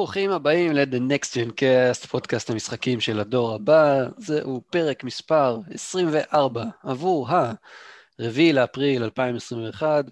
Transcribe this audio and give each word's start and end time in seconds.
ברוכים 0.00 0.30
הבאים 0.30 0.72
ל-The 0.72 0.98
Next 1.10 1.28
Gen 1.28 1.50
Cast, 1.50 2.06
פודקאסט 2.06 2.50
המשחקים 2.50 3.00
של 3.00 3.20
הדור 3.20 3.54
הבא. 3.54 4.08
זהו 4.18 4.62
פרק 4.70 5.04
מספר 5.04 5.58
24 5.74 6.64
עבור 6.82 7.30
ה-4 7.30 8.52
לאפריל 8.52 9.04
2021. 9.04 10.04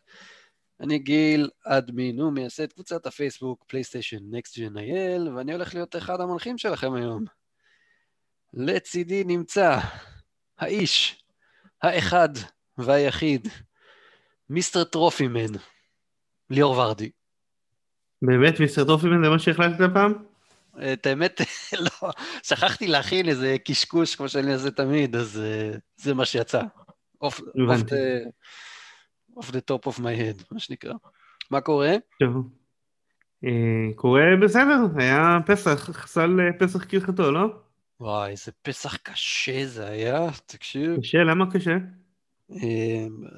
אני 0.81 0.99
גיל 0.99 1.51
אדמין 1.65 2.21
ומייסד 2.21 2.73
קבוצת 2.73 3.07
הפייסבוק 3.07 3.65
פלייסטיישן 3.69 4.17
Next 4.17 4.53
Gen 4.53 4.77
IL, 4.77 5.31
ואני 5.37 5.53
הולך 5.53 5.75
להיות 5.75 5.97
אחד 5.97 6.21
המנחים 6.21 6.59
שלכם 6.59 6.95
היום. 6.95 7.25
לצידי 8.55 9.25
נמצא 9.25 9.79
האיש, 10.59 11.23
האחד 11.83 12.29
והיחיד, 12.79 13.49
מיסטר 14.51 14.85
טרופימן, 14.85 15.53
ליאור 16.51 16.79
ורדי. 16.79 17.11
באמת 18.23 18.61
מיסטר 18.61 18.85
טרופימן 18.85 19.25
זה 19.25 19.31
מה 19.31 19.39
שהחלטת 19.39 19.81
הפעם? 19.81 20.13
את 20.93 21.07
האמת, 21.07 21.41
לא, 22.03 22.11
שכחתי 22.43 22.87
להכין 22.87 23.29
איזה 23.29 23.57
קשקוש 23.65 24.17
כמו 24.17 24.29
שאני 24.29 24.55
עושה 24.55 24.71
תמיד, 24.71 25.17
אז 25.17 25.43
uh, 25.75 25.79
זה 25.97 26.15
מה 26.15 26.25
שיצא. 26.25 26.63
אוף 27.21 27.41
the 29.51 29.61
top 29.71 29.89
of 29.89 29.99
my 29.99 30.19
head, 30.19 30.45
מה 30.51 30.61
שנקרא. 30.61 30.95
מה 31.51 31.61
קורה? 31.61 31.95
טוב. 32.21 32.49
Uh, 33.45 33.49
קורה 33.95 34.23
בסדר, 34.43 34.79
היה 34.97 35.39
פסח, 35.47 35.91
חסל 35.93 36.31
פסח 36.59 36.85
כהלכתו, 36.89 37.33
לא? 37.33 37.47
וואי, 38.01 38.31
איזה 38.31 38.53
פסח 38.63 38.97
קשה 38.97 39.67
זה 39.67 39.87
היה, 39.87 40.27
תקשיב. 40.47 40.97
קשה, 41.01 41.19
למה 41.19 41.53
קשה? 41.53 41.77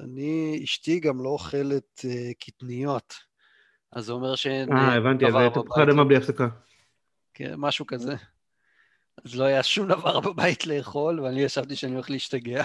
אני, 0.03 0.61
אשתי 0.63 0.99
גם 0.99 1.23
לא 1.23 1.29
אוכלת 1.29 2.05
קטניות. 2.39 3.30
אז 3.91 4.05
זה 4.05 4.13
אומר 4.13 4.35
שאין... 4.35 4.71
אה, 4.71 4.95
הבנתי, 4.95 5.25
אז 5.25 5.33
תפוחי 5.53 5.83
אדמה 5.83 6.03
בלי 6.03 6.17
הפסקה. 6.17 6.47
כן, 7.33 7.53
משהו 7.57 7.85
כזה. 7.85 8.15
אז 9.25 9.35
לא 9.35 9.43
היה 9.43 9.63
שום 9.63 9.87
דבר 9.87 10.19
בבית 10.19 10.67
לאכול, 10.67 11.19
ואני 11.19 11.47
חשבתי 11.47 11.75
שאני 11.75 11.93
הולך 11.93 12.09
להשתגע. 12.09 12.63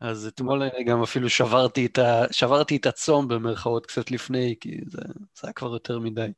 אז 0.00 0.26
אתמול 0.26 0.62
אני 0.62 0.84
גם 0.84 1.02
אפילו 1.02 1.28
שברתי 1.30 1.86
את, 1.86 1.98
ה... 1.98 2.24
שברתי 2.30 2.76
את 2.76 2.86
הצום 2.86 3.28
במרכאות 3.28 3.86
קצת 3.86 4.10
לפני, 4.10 4.54
כי 4.60 4.80
זה, 4.90 5.02
זה 5.34 5.40
היה 5.42 5.52
כבר 5.52 5.72
יותר 5.72 5.98
מדי. 5.98 6.32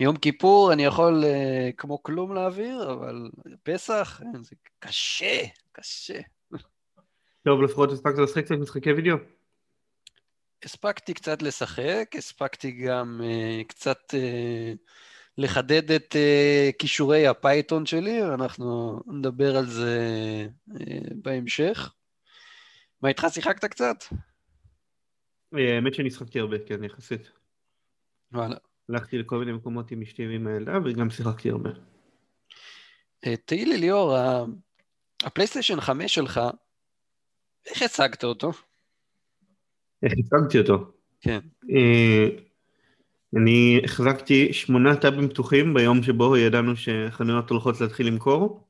יום 0.00 0.16
כיפור 0.16 0.72
אני 0.72 0.84
יכול 0.84 1.24
uh, 1.24 1.72
כמו 1.76 2.02
כלום 2.02 2.34
להעביר, 2.34 2.92
אבל 2.92 3.30
פסח, 3.62 4.20
אין, 4.22 4.42
זה 4.42 4.56
קשה, 4.78 5.44
קשה. 5.72 6.20
טוב, 7.44 7.62
לפחות 7.62 7.92
הספקת 7.92 8.18
לשחק 8.18 8.44
קצת 8.44 8.54
משחקי 8.54 8.92
וידאו. 8.92 9.16
הספקתי 10.64 11.14
קצת 11.14 11.42
לשחק, 11.42 12.14
הספקתי 12.18 12.70
גם 12.70 13.20
אה, 13.22 13.64
קצת 13.68 13.98
אה, 14.14 14.76
לחדד 15.38 15.90
את 15.90 16.16
אה, 16.16 16.76
כישורי 16.78 17.26
הפייתון 17.26 17.86
שלי, 17.86 18.22
ואנחנו 18.22 19.00
נדבר 19.06 19.56
על 19.56 19.66
זה 19.66 19.98
אה, 20.70 20.74
בהמשך. 21.14 21.94
מה 23.02 23.08
איתך, 23.08 23.26
שיחקת 23.30 23.64
קצת? 23.64 23.96
האמת 25.52 25.94
שאני 25.94 26.10
שחקתי 26.10 26.40
הרבה, 26.40 26.56
כן, 26.66 26.84
יחסית. 26.84 27.30
וואלה. 28.32 28.56
הלכתי 28.88 29.18
לכל 29.18 29.38
מיני 29.38 29.52
מקומות 29.52 29.90
עם 29.90 30.02
אשתי 30.02 30.26
ועם 30.26 30.46
הילדה, 30.46 30.78
וגם 30.84 31.10
שיחקתי 31.10 31.50
הרבה. 31.50 31.70
תגיד 33.44 33.64
לי, 33.64 33.78
ליאור, 33.78 34.16
הפלייסטיישן 35.22 35.80
5 35.80 36.14
שלך, 36.14 36.40
איך 37.66 37.82
השגת 37.82 38.24
אותו? 38.24 38.52
איך 40.02 40.12
השגתי 40.18 40.58
אותו? 40.58 40.92
כן. 41.20 41.38
אני 43.36 43.80
החזקתי 43.84 44.52
שמונה 44.52 44.96
טאבים 44.96 45.28
פתוחים 45.28 45.74
ביום 45.74 46.02
שבו 46.02 46.36
ידענו 46.36 46.76
שחנויות 46.76 47.50
הולכות 47.50 47.80
להתחיל 47.80 48.06
למכור. 48.06 48.68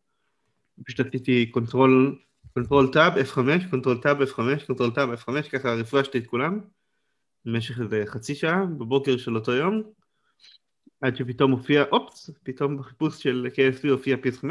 פשוט 0.86 1.06
עשיתי 1.06 1.46
control, 1.46 2.18
control 2.54 2.92
tab 2.92 3.12
F5, 3.12 3.70
control 3.70 3.98
tab 3.98 4.22
F5, 4.22 4.66
control 4.66 4.90
tab 4.90 5.08
F5, 5.12 5.50
ככה 5.52 5.74
רפרשתי 5.74 6.18
את 6.18 6.26
כולם 6.26 6.60
במשך 7.44 7.80
איזה 7.80 8.02
חצי 8.06 8.34
שעה 8.34 8.64
בבוקר 8.64 9.16
של 9.16 9.36
אותו 9.36 9.52
יום, 9.52 9.82
עד 11.00 11.16
שפתאום 11.16 11.50
הופיע, 11.50 11.84
אופס, 11.92 12.30
פתאום 12.42 12.76
בחיפוש 12.76 13.22
של 13.22 13.46
KSV 13.54 13.88
הופיע 13.88 14.16
PS5, 14.16 14.44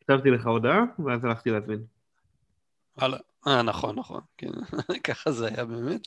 כתבתי 0.00 0.30
לך 0.30 0.46
הודעה, 0.46 0.84
ואז 1.06 1.24
הלכתי 1.24 1.50
להזמין. 1.50 1.97
אה, 3.46 3.62
נכון, 3.62 3.98
נכון, 3.98 4.20
כן, 4.38 4.50
ככה 5.04 5.30
זה 5.30 5.48
היה 5.48 5.64
באמת. 5.64 6.00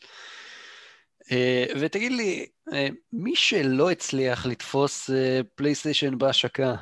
Uh, 1.22 1.78
ותגיד 1.79 2.12
לי, 2.12 2.46
uh, 2.69 2.74
מי 3.13 3.35
שלא 3.35 3.91
הצליח 3.91 4.46
לתפוס 4.46 5.09
פלייסטיישן 5.56 6.13
uh, 6.13 6.16
בהשקה, 6.16 6.75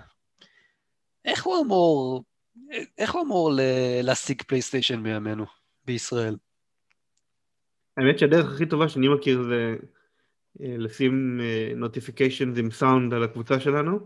איך 1.25 1.43
הוא 1.43 1.61
אמור, 1.65 2.23
איך 2.97 3.11
הוא 3.13 3.21
אמור 3.21 3.51
להשיג 4.03 4.41
פלייסטיישן 4.41 5.03
בימינו, 5.03 5.45
בישראל? 5.85 6.35
האמת 7.97 8.19
שהדרך 8.19 8.53
הכי 8.53 8.65
טובה 8.65 8.89
שאני 8.89 9.07
מכיר 9.07 9.43
זה 9.43 9.75
לשים 10.59 11.39
notification 11.75 12.57
עם 12.57 12.71
סאונד 12.71 13.13
על 13.13 13.23
הקבוצה 13.23 13.59
שלנו, 13.59 13.99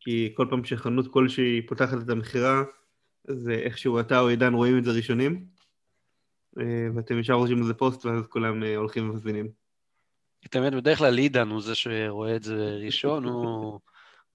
כי 0.00 0.32
כל 0.36 0.46
פעם 0.50 0.64
שחנות 0.64 1.12
כלשהי 1.12 1.66
פותחת 1.66 1.98
את 2.04 2.10
המכירה, 2.10 2.62
אז 3.28 3.48
איכשהו 3.48 4.00
אתה 4.00 4.20
או 4.20 4.28
עידן 4.28 4.54
רואים 4.54 4.78
את 4.78 4.84
זה 4.84 4.90
ראשונים, 4.90 5.44
ואתם 6.96 7.18
ישר 7.18 7.32
רושמים 7.32 7.62
לזה 7.62 7.74
פוסט 7.74 8.06
ואז 8.06 8.26
כולם 8.26 8.62
הולכים 8.76 9.10
ומזמינים. 9.10 9.48
את 10.46 10.56
האמת, 10.56 10.72
בדרך 10.72 10.98
כלל 10.98 11.18
עידן 11.18 11.48
הוא 11.48 11.62
זה 11.62 11.74
שרואה 11.74 12.36
את 12.36 12.42
זה 12.42 12.78
ראשון, 12.84 13.24
הוא 13.24 13.80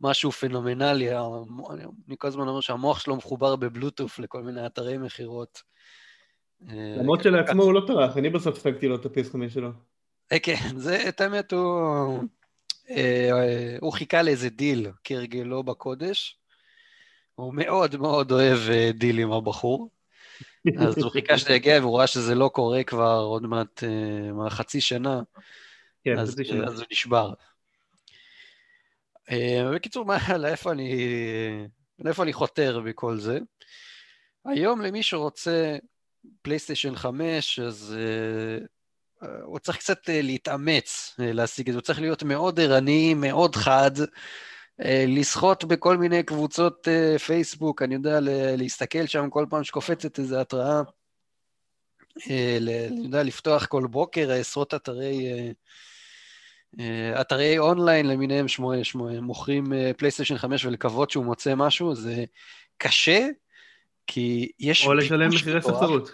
משהו 0.01 0.31
פנומנלי, 0.31 1.17
אני 1.17 2.15
כל 2.17 2.27
הזמן 2.27 2.47
אומר 2.47 2.61
שהמוח 2.61 2.99
שלו 2.99 3.15
מחובר 3.15 3.55
בבלוטות' 3.55 4.19
לכל 4.19 4.43
מיני 4.43 4.65
אתרי 4.65 4.97
מכירות. 4.97 5.61
למרות 6.71 7.23
שלעצמו 7.23 7.63
הוא 7.63 7.73
לא 7.73 7.83
טרח, 7.87 8.17
אני 8.17 8.29
בסוף 8.29 8.55
השגתי 8.57 8.87
לו 8.87 8.95
את 8.95 9.05
ה 9.05 9.13
PS 9.13 9.29
חמש 9.29 9.53
שלו. 9.53 9.69
כן, 10.43 10.77
זה, 10.77 11.09
את 11.09 11.21
האמת, 11.21 11.53
הוא... 11.53 12.23
הוא 13.81 13.93
חיכה 13.93 14.21
לאיזה 14.21 14.49
דיל, 14.49 14.87
כהרגלו 15.03 15.63
בקודש. 15.63 16.38
הוא 17.39 17.53
מאוד 17.53 17.95
מאוד 17.95 18.31
אוהב 18.31 18.59
דילים 18.93 19.31
הבחור. 19.31 19.89
אז 20.87 20.97
הוא 20.97 21.11
חיכה 21.11 21.37
שזה 21.37 21.53
יגיע 21.53 21.79
והוא 21.79 21.97
ראה 21.97 22.07
שזה 22.07 22.35
לא 22.35 22.49
קורה 22.53 22.83
כבר 22.83 23.19
עוד 23.19 23.43
מעט 23.43 23.83
מה, 24.33 24.49
חצי 24.49 24.81
שנה. 24.81 25.21
כן, 26.03 26.19
אז, 26.19 26.31
חצי 26.31 26.45
שנה. 26.45 26.67
אז 26.67 26.79
הוא 26.79 26.87
נשבר. 26.91 27.33
בקיצור, 29.73 30.05
מה, 30.05 30.17
לאיפה 30.37 30.71
אני, 30.71 31.07
לאיפה 31.99 32.23
אני 32.23 32.33
חותר 32.33 32.79
בכל 32.79 33.17
זה? 33.17 33.39
היום 34.45 34.81
למי 34.81 35.03
שרוצה 35.03 35.77
פלייסטיישן 36.41 36.95
5, 36.95 37.59
אז 37.59 37.95
uh, 39.21 39.25
הוא 39.43 39.59
צריך 39.59 39.77
קצת 39.77 40.09
uh, 40.09 40.11
להתאמץ 40.11 41.15
uh, 41.17 41.23
להשיג 41.23 41.67
את 41.67 41.73
זה, 41.73 41.77
הוא 41.77 41.83
צריך 41.83 41.99
להיות 42.01 42.23
מאוד 42.23 42.59
ערני, 42.59 43.13
מאוד 43.13 43.55
חד, 43.55 43.91
לסחוט 44.85 45.63
בכל 45.63 45.97
מיני 45.97 46.23
קבוצות 46.23 46.87
uh, 46.87 47.19
פייסבוק, 47.19 47.81
אני 47.81 47.95
יודע, 47.95 48.19
להסתכל 48.57 49.05
שם 49.05 49.29
כל 49.29 49.45
פעם 49.49 49.63
שקופצת 49.63 50.19
איזו 50.19 50.39
התראה, 50.39 50.81
uh, 50.81 52.31
אני 52.87 53.03
יודע, 53.03 53.23
לפתוח 53.23 53.65
כל 53.65 53.87
בוקר 53.87 54.31
עשרות 54.31 54.73
אתרי... 54.73 55.27
אתרי 57.21 57.59
אונליין 57.59 58.07
למיניהם 58.07 58.47
שמונה, 58.47 58.83
שמונה, 58.83 59.21
מוכרים 59.21 59.65
פלייסטיישן 59.97 60.37
5 60.37 60.65
ולקוות 60.65 61.09
שהוא 61.09 61.25
מוצא 61.25 61.55
משהו, 61.55 61.95
זה 61.95 62.23
קשה, 62.77 63.27
כי 64.07 64.51
יש... 64.59 64.85
או 64.85 64.93
לשלם 64.93 65.29
מחירי 65.29 65.61
ספסרות. 65.61 66.11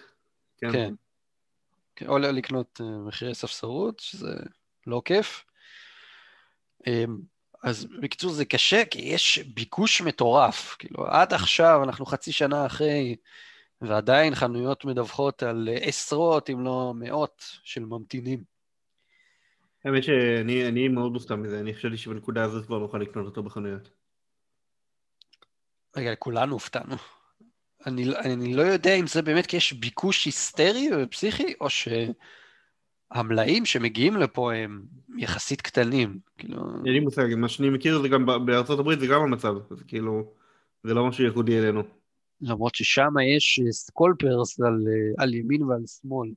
כן. 0.57 0.71
כן. 0.71 2.07
או 2.07 2.17
לקנות 2.17 2.81
מחירי 3.07 3.35
ספסרות, 3.35 3.99
שזה 3.99 4.33
לא 4.87 5.01
כיף. 5.05 5.45
אז 7.65 7.85
בקיצור 8.01 8.31
זה 8.31 8.45
קשה, 8.45 8.85
כי 8.85 9.01
יש 9.01 9.39
ביקוש 9.39 10.01
מטורף. 10.01 10.75
כאילו, 10.79 11.07
עד 11.07 11.33
עכשיו, 11.33 11.83
אנחנו 11.83 12.05
חצי 12.05 12.31
שנה 12.31 12.65
אחרי, 12.65 13.15
ועדיין 13.81 14.35
חנויות 14.35 14.85
מדווחות 14.85 15.43
על 15.43 15.69
עשרות, 15.81 16.49
אם 16.49 16.65
לא 16.65 16.93
מאות, 16.95 17.43
של 17.63 17.85
ממתינים. 17.85 18.43
האמת 19.85 20.03
שאני 20.03 20.87
מאוד 20.87 21.11
מופתע 21.11 21.35
מזה, 21.35 21.59
אני 21.59 21.73
חשבתי 21.73 21.97
שבנקודה 21.97 22.43
הזאת 22.43 22.65
כבר 22.65 22.79
נוכל 22.79 22.97
לקנות 22.97 23.25
אותו 23.25 23.43
בחנויות. 23.43 23.89
רגע, 25.97 26.15
כולנו 26.15 26.53
הופתענו. 26.53 26.95
אני, 27.85 28.15
אני 28.17 28.53
לא 28.53 28.61
יודע 28.61 28.95
אם 28.95 29.07
זה 29.07 29.21
באמת 29.21 29.45
כי 29.45 29.57
יש 29.57 29.73
ביקוש 29.73 30.25
היסטרי 30.25 30.89
ופסיכי, 30.97 31.53
או 31.61 31.67
שהמלאים 33.15 33.65
שמגיעים 33.65 34.17
לפה 34.17 34.53
הם 34.53 34.81
יחסית 35.17 35.61
קטנים. 35.61 36.19
כאילו... 36.37 36.61
אין 36.85 36.93
לי 36.93 36.99
מושג, 36.99 37.35
מה 37.37 37.49
שאני 37.49 37.69
מכיר 37.69 38.01
זה 38.01 38.07
גם 38.07 38.25
בארצות 38.45 38.79
הברית 38.79 38.99
זה 38.99 39.07
גם 39.07 39.21
המצב, 39.21 39.55
אז 39.71 39.83
כאילו, 39.87 40.33
זה 40.83 40.93
לא 40.93 41.07
משהו 41.07 41.23
ייחודי 41.23 41.59
אלינו. 41.59 41.83
למרות 42.41 42.75
ששם 42.75 43.13
יש 43.37 43.59
scalpers 43.71 44.59
על, 44.61 44.83
על 45.17 45.33
ימין 45.33 45.63
ועל 45.63 45.81
שמאל. 46.01 46.29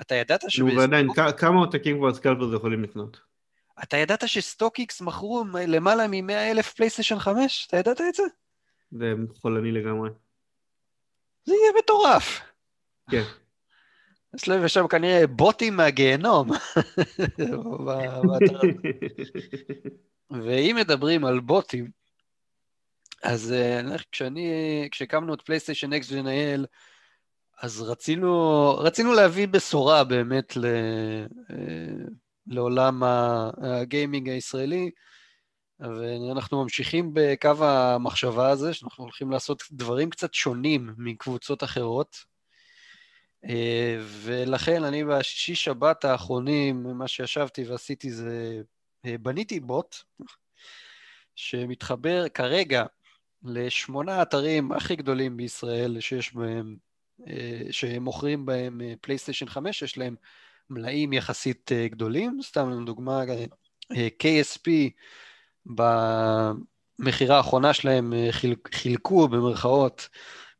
אתה 0.00 0.14
ידעת 0.14 0.44
ש... 0.48 0.58
נו, 0.58 0.76
ועדיין, 0.76 1.08
כמה 1.36 1.60
עותקים 1.60 1.98
כבר 1.98 2.08
ה 2.08 2.13
scalpers 2.13 2.54
יכולים 2.54 2.82
לקנות? 2.82 3.20
אתה 3.82 3.96
ידעת 3.96 4.28
ש 4.28 4.46
StockX 4.46 5.00
מכרו 5.00 5.44
למעלה 5.66 6.08
מ-100 6.08 6.32
אלף 6.32 6.72
פלייסטיישן 6.72 7.18
5? 7.18 7.66
אתה 7.68 7.76
ידעת 7.76 8.00
את 8.00 8.14
זה? 8.14 8.22
זה 8.92 9.14
חולני 9.34 9.72
לגמרי. 9.72 10.10
זה 11.44 11.54
יהיה 11.54 11.72
מטורף. 11.82 12.40
כן. 13.10 13.22
יש 14.36 14.48
להם 14.48 14.68
שם 14.68 14.88
כנראה 14.88 15.26
בוטים 15.26 15.76
מהגיהנום. 15.76 16.48
ואם 20.30 20.76
מדברים 20.80 21.24
על 21.24 21.40
בוטים, 21.40 21.90
אז 23.22 23.54
uh, 23.90 24.02
כשאני, 24.12 24.88
כשהקמנו 24.90 25.34
את 25.34 25.42
פלייסטיישן 25.42 25.92
אקס 25.92 26.12
ונהל, 26.12 26.66
אז 27.60 27.82
רצינו, 27.82 28.70
רצינו 28.78 29.12
להביא 29.12 29.48
בשורה 29.48 30.04
באמת 30.04 30.56
ל, 30.56 30.64
uh, 31.50 31.54
לעולם 32.46 33.02
הגיימינג 33.02 34.28
הישראלי, 34.28 34.90
ואנחנו 35.80 36.62
ממשיכים 36.62 37.10
בקו 37.12 37.64
המחשבה 37.64 38.48
הזה, 38.48 38.74
שאנחנו 38.74 39.04
הולכים 39.04 39.30
לעשות 39.30 39.62
דברים 39.72 40.10
קצת 40.10 40.34
שונים 40.34 40.94
מקבוצות 40.98 41.64
אחרות. 41.64 42.16
אה, 43.44 43.98
ולכן 44.00 44.84
אני 44.84 45.04
בשישי 45.04 45.54
שבת 45.54 46.04
האחרונים, 46.04 46.82
מה 46.82 47.08
שישבתי 47.08 47.64
ועשיתי 47.64 48.12
זה, 48.12 48.62
בניתי 49.04 49.60
בוט, 49.60 49.96
שמתחבר 51.36 52.28
כרגע 52.28 52.84
לשמונה 53.44 54.16
האתרים 54.16 54.72
הכי 54.72 54.96
גדולים 54.96 55.36
בישראל 55.36 56.00
שיש 56.00 56.34
בהם, 56.34 56.76
אה, 57.28 57.60
שמוכרים 57.70 58.46
בהם 58.46 58.80
פלייסטיישן 59.00 59.46
אה, 59.46 59.50
5, 59.50 59.82
יש 59.82 59.98
להם 59.98 60.16
מלאים 60.70 61.12
יחסית 61.12 61.72
אה, 61.72 61.88
גדולים, 61.88 62.40
סתם 62.42 62.70
לדוגמה 62.82 63.22
KSP 63.92 64.70
במכירה 65.66 67.36
האחרונה 67.36 67.72
שלהם 67.74 68.12
חילקו 68.72 69.28
במרכאות 69.28 70.08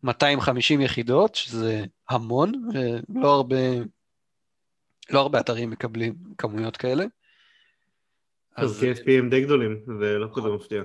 250 0.03 0.81
יחידות, 0.81 1.35
שזה 1.35 1.85
המון, 2.09 2.53
ולא 3.09 3.35
הרבה, 3.35 3.57
לא 5.11 5.21
הרבה 5.21 5.41
אתרים 5.41 5.71
מקבלים 5.71 6.15
כמויות 6.39 6.77
כאלה. 6.77 7.05
אז 8.57 8.83
KSP 8.83 9.11
הם 9.11 9.31
די 9.31 9.41
גדולים, 9.41 9.81
זה 10.01 10.19
לא 10.19 10.29
כזה 10.35 10.49
מפתיע. 10.49 10.83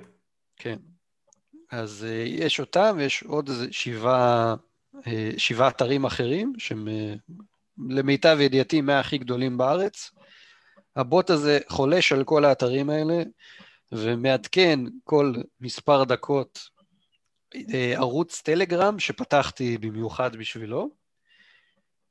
כן, 0.56 0.78
אז 1.72 2.06
uh, 2.10 2.28
יש 2.28 2.60
אותם, 2.60 2.96
ויש 2.98 3.24
עוד 3.24 3.50
איזה 3.50 3.68
שבעה, 3.72 4.56
שבעה 5.38 5.68
אתרים 5.68 6.06
אחרים, 6.06 6.54
שהם 6.58 6.88
למיטב 7.90 8.38
ידיעתי 8.40 8.82
מהכי 8.82 9.18
גדולים 9.18 9.58
בארץ. 9.58 10.12
הבוט 10.96 11.30
הזה 11.30 11.60
חולש 11.68 12.12
על 12.12 12.24
כל 12.24 12.46
האתרים 12.46 12.90
האלה, 12.90 13.24
ומעדכן 13.92 14.80
כל 15.04 15.34
מספר 15.62 16.04
דקות 16.04 16.70
ערוץ 17.96 18.42
טלגרם 18.42 19.00
שפתחתי 19.00 19.78
במיוחד 19.78 20.36
בשבילו, 20.36 20.90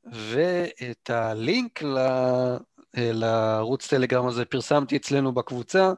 ואת 0.04 1.10
הלינק 1.10 1.82
ל... 1.82 1.99
לערוץ 2.94 3.88
טלגרם 3.88 4.26
הזה 4.26 4.44
פרסמתי 4.44 4.96
אצלנו 4.96 5.32
בקבוצה, 5.32 5.93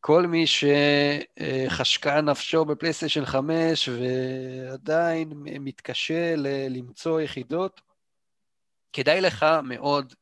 כל 0.00 0.26
מי 0.26 0.44
שחשקה 0.46 2.20
נפשו 2.20 2.64
בפלייסטיישן 2.64 3.24
5 3.24 3.88
ועדיין 3.88 5.32
מתקשה 5.34 6.34
למצוא 6.70 7.20
יחידות, 7.20 7.80
כדאי 8.92 9.20
לך 9.20 9.46
מאוד, 9.62 10.14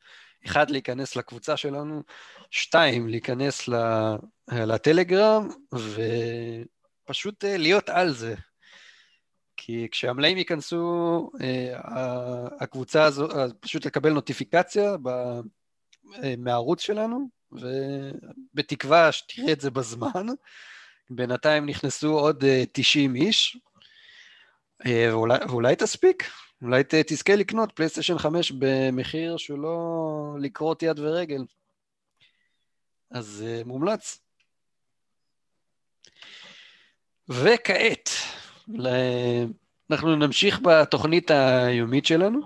אחד, 0.47 0.71
להיכנס 0.71 1.17
לקבוצה 1.17 1.57
שלנו, 1.57 2.03
שתיים, 2.51 3.09
להיכנס 3.09 3.69
לטלגרם 4.53 5.49
ופשוט 7.05 7.45
אה, 7.45 7.57
להיות 7.57 7.89
על 7.89 8.13
זה. 8.13 8.35
כי 9.57 9.89
כשהמלאים 9.91 10.39
ייכנסו, 10.39 11.31
אה, 11.41 12.49
הקבוצה 12.61 13.05
הזו, 13.05 13.29
פשוט 13.61 13.87
לקבל 13.87 14.13
נוטיפיקציה 14.13 14.97
אה, 16.23 16.35
מהערוץ 16.39 16.81
שלנו, 16.81 17.29
ובתקווה 17.53 19.13
שתראה 19.13 19.53
את 19.53 19.61
זה 19.61 19.71
בזמן. 19.71 20.27
בינתיים 21.11 21.67
נכנסו 21.67 22.19
עוד 22.19 22.45
90 22.73 23.17
אה, 23.17 23.21
איש, 23.21 23.59
אה, 24.87 25.09
ואולי, 25.11 25.39
ואולי 25.49 25.77
תספיק, 25.77 26.31
אולי 26.63 26.83
תזכה 26.89 27.37
לקנות 27.37 27.73
פלייסטיישן 27.73 28.19
5 28.19 28.53
במחיר 28.59 29.37
שהוא 29.37 29.59
לא 29.59 30.37
לקרות 30.41 30.83
יד 30.83 30.99
ורגל. 30.99 31.45
אז 33.11 33.45
אה, 33.47 33.63
מומלץ. 33.65 34.21
וכעת, 37.29 38.11
אנחנו 39.91 40.17
נמשיך 40.17 40.61
בתוכנית 40.63 41.31
היומית 41.31 42.07
שלנו. 42.07 42.41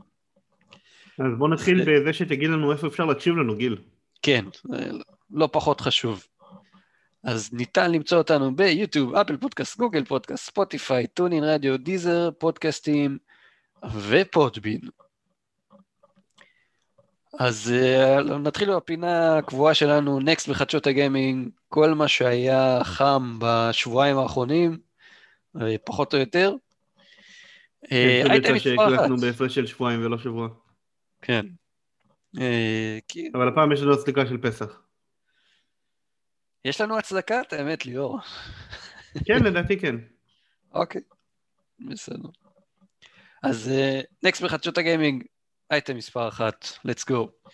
אז 1.19 1.38
בוא 1.38 1.49
נתחיל 1.49 1.82
בזה 1.82 2.12
שתגיד 2.12 2.50
לנו 2.50 2.72
איפה 2.72 2.87
אפשר 2.87 3.05
להקשיב 3.05 3.37
לנו, 3.37 3.56
גיל. 3.56 3.76
כן, 4.22 4.44
לא 5.31 5.49
פחות 5.52 5.81
חשוב. 5.81 6.26
אז 7.25 7.52
ניתן 7.52 7.93
למצוא 7.93 8.19
אותנו 8.19 8.56
ביוטיוב, 8.56 9.14
אפל 9.14 9.37
פודקאסט, 9.37 9.78
גוגל 9.78 10.05
פודקאסט, 10.05 10.44
ספוטיפיי, 10.44 11.06
TuneIn 11.06 11.44
Radio, 11.44 11.78
Deezer, 11.78 12.31
פודקאסטים 12.38 13.19
ו 14.08 14.16
Podbean. 14.16 14.81
אז 17.38 17.73
אה, 17.75 18.22
נתחיל 18.23 18.76
בפינה 18.76 19.38
הקבועה 19.38 19.75
שלנו, 19.75 20.20
Next 20.20 20.48
בחדשות 20.49 20.87
הגיימינג, 20.87 21.49
כל 21.69 21.94
מה 21.94 22.08
שהיה 22.08 22.84
חם 22.84 23.38
בשבועיים 23.38 24.19
האחרונים, 24.19 24.70
אה, 24.73 24.76
פחות 25.85 26.14
או 26.14 26.19
יותר. 26.19 26.55
כן, 27.88 28.30
הייתם 28.30 28.54
מספר 28.54 28.97
אחת. 28.97 29.11
בהפרש 29.21 29.54
של 29.54 29.66
שבועיים 29.66 30.04
ולא 30.04 30.19
שבוע. 30.19 30.49
כן, 31.23 31.47
אה, 32.38 32.99
אבל 33.35 33.49
הפעם 33.49 33.73
יש 33.73 33.80
לנו 33.80 33.95
הצדקה 33.95 34.26
של 34.26 34.38
פסח. 34.38 34.83
יש 36.64 36.80
לנו 36.80 36.99
הצדקה? 36.99 37.40
את 37.40 37.52
האמת, 37.52 37.87
ליאור. 37.87 38.19
כן, 39.26 39.45
לדעתי 39.45 39.80
כן. 39.80 39.97
אוקיי, 40.75 41.00
בסדר. 41.78 42.28
אז 43.42 43.71
נקסט 44.23 44.42
אה, 44.42 44.49
בחדשות 44.49 44.78
הגיימינג, 44.78 45.25
אייטם 45.71 45.97
מספר 45.97 46.28
אחת, 46.28 46.64
let's 46.87 47.11
go. 47.11 47.50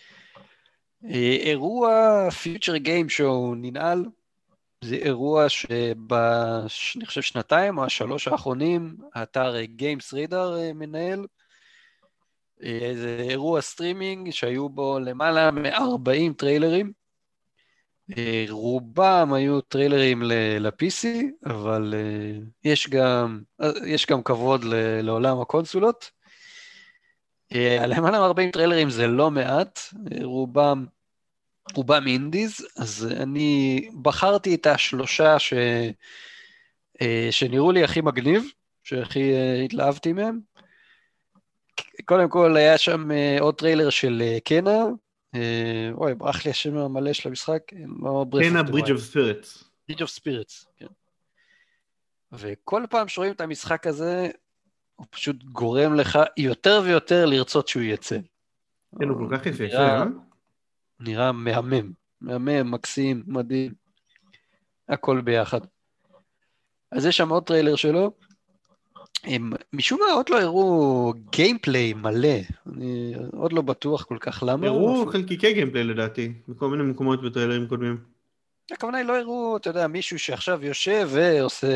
אה, 1.05 1.37
אירוע 1.39 1.89
פיוטר 2.31 2.77
גיים 2.77 3.09
שואו 3.09 3.55
ננעל, 3.55 4.05
זה 4.87 4.95
אירוע 4.95 5.49
שאני 5.49 7.05
חושב 7.05 7.21
שנתיים 7.21 7.77
או 7.77 7.85
השלוש 7.85 8.27
האחרונים, 8.27 8.97
האתר 9.13 9.55
GamesRadar 9.79 10.73
מנהל, 10.75 11.25
איזה 12.61 13.17
אירוע 13.29 13.61
סטרימינג 13.61 14.29
שהיו 14.31 14.69
בו 14.69 14.99
למעלה 14.99 15.51
מ-40 15.51 16.33
טריילרים. 16.37 16.91
אה, 18.17 18.45
רובם 18.49 19.33
היו 19.33 19.61
טריילרים 19.61 20.23
ל-PC, 20.23 21.07
אבל 21.45 21.93
אה, 21.97 22.39
יש 22.63 22.89
גם, 22.89 23.41
אה, 23.61 23.69
יש 23.85 24.05
גם 24.05 24.23
כבוד 24.23 24.63
לעולם 25.03 25.41
הקונסולות. 25.41 26.11
למעלה 27.87 28.27
מ-40 28.27 28.51
טריילרים 28.53 28.89
זה 28.89 29.07
לא 29.07 29.31
מעט, 29.31 29.79
רובם, 30.23 30.85
רובם 31.75 32.07
indies, 32.07 32.67
אז 32.77 33.07
אני 33.19 33.89
בחרתי 34.01 34.55
את 34.55 34.67
השלושה 34.67 35.39
ש, 35.39 35.53
שנראו 37.31 37.71
לי 37.71 37.83
הכי 37.83 38.01
מגניב, 38.01 38.43
שהכי 38.83 39.33
התלהבתי 39.65 40.13
מהם. 40.13 40.39
קודם 42.05 42.29
כל 42.29 42.57
היה 42.57 42.77
שם 42.77 43.11
אה, 43.11 43.37
עוד 43.39 43.55
טריילר 43.55 43.89
של 43.89 44.21
אה, 44.25 44.37
Kena, 44.43 44.85
אה, 45.35 45.89
אוי, 45.93 46.15
ברח 46.15 46.45
לי 46.45 46.51
השם 46.51 46.77
המלא 46.77 47.13
של 47.13 47.29
המשחק, 47.29 47.61
לא 48.01 48.25
Kena 48.39 48.63
Bridge 48.63 48.91
of 48.91 49.01
Spirits. 49.01 49.63
Bridge 49.87 50.01
of 50.01 50.09
Spirits, 50.09 50.67
כן. 50.77 50.85
וכל 52.31 52.83
פעם 52.89 53.07
שרואים 53.07 53.31
את 53.31 53.41
המשחק 53.41 53.87
הזה, 53.87 54.29
הוא 54.95 55.07
פשוט 55.09 55.43
גורם 55.43 55.95
לך 55.95 56.19
יותר 56.37 56.81
ויותר 56.83 57.25
לרצות 57.25 57.67
שהוא 57.67 57.83
יצא. 57.83 58.17
כן, 58.99 59.09
הוא 59.09 59.29
כל 59.29 59.37
כך 59.37 59.45
יפה, 59.45 59.63
אה? 59.63 60.03
נראה 60.99 61.31
מהמם, 61.31 61.91
מהמם, 62.21 62.71
מקסים, 62.71 63.23
מדהים. 63.27 63.71
הכל 64.89 65.21
ביחד. 65.21 65.61
אז 66.91 67.05
יש 67.05 67.17
שם 67.17 67.29
עוד 67.29 67.43
טריילר 67.43 67.75
שלו, 67.75 68.11
הם 69.23 69.51
משום 69.73 69.99
מה 70.07 70.13
עוד 70.13 70.29
לא 70.29 70.41
הראו 70.41 71.13
gameplay 71.31 71.93
מלא, 71.93 72.37
אני 72.73 73.13
עוד 73.33 73.53
לא 73.53 73.61
בטוח 73.61 74.03
כל 74.03 74.17
כך 74.19 74.43
למה. 74.47 74.67
הראו 74.67 75.05
חלקיקי 75.11 75.53
gameplay 75.53 75.83
לדעתי, 75.83 76.33
בכל 76.47 76.69
מיני 76.69 76.83
מקומות 76.83 77.23
בטריילרים 77.23 77.67
קודמים. 77.67 77.97
הכוונה 78.71 78.97
היא 78.97 79.05
לא 79.05 79.19
הראו, 79.19 79.57
אתה 79.57 79.69
יודע, 79.69 79.87
מישהו 79.87 80.19
שעכשיו 80.19 80.65
יושב 80.65 81.09
ועושה, 81.11 81.67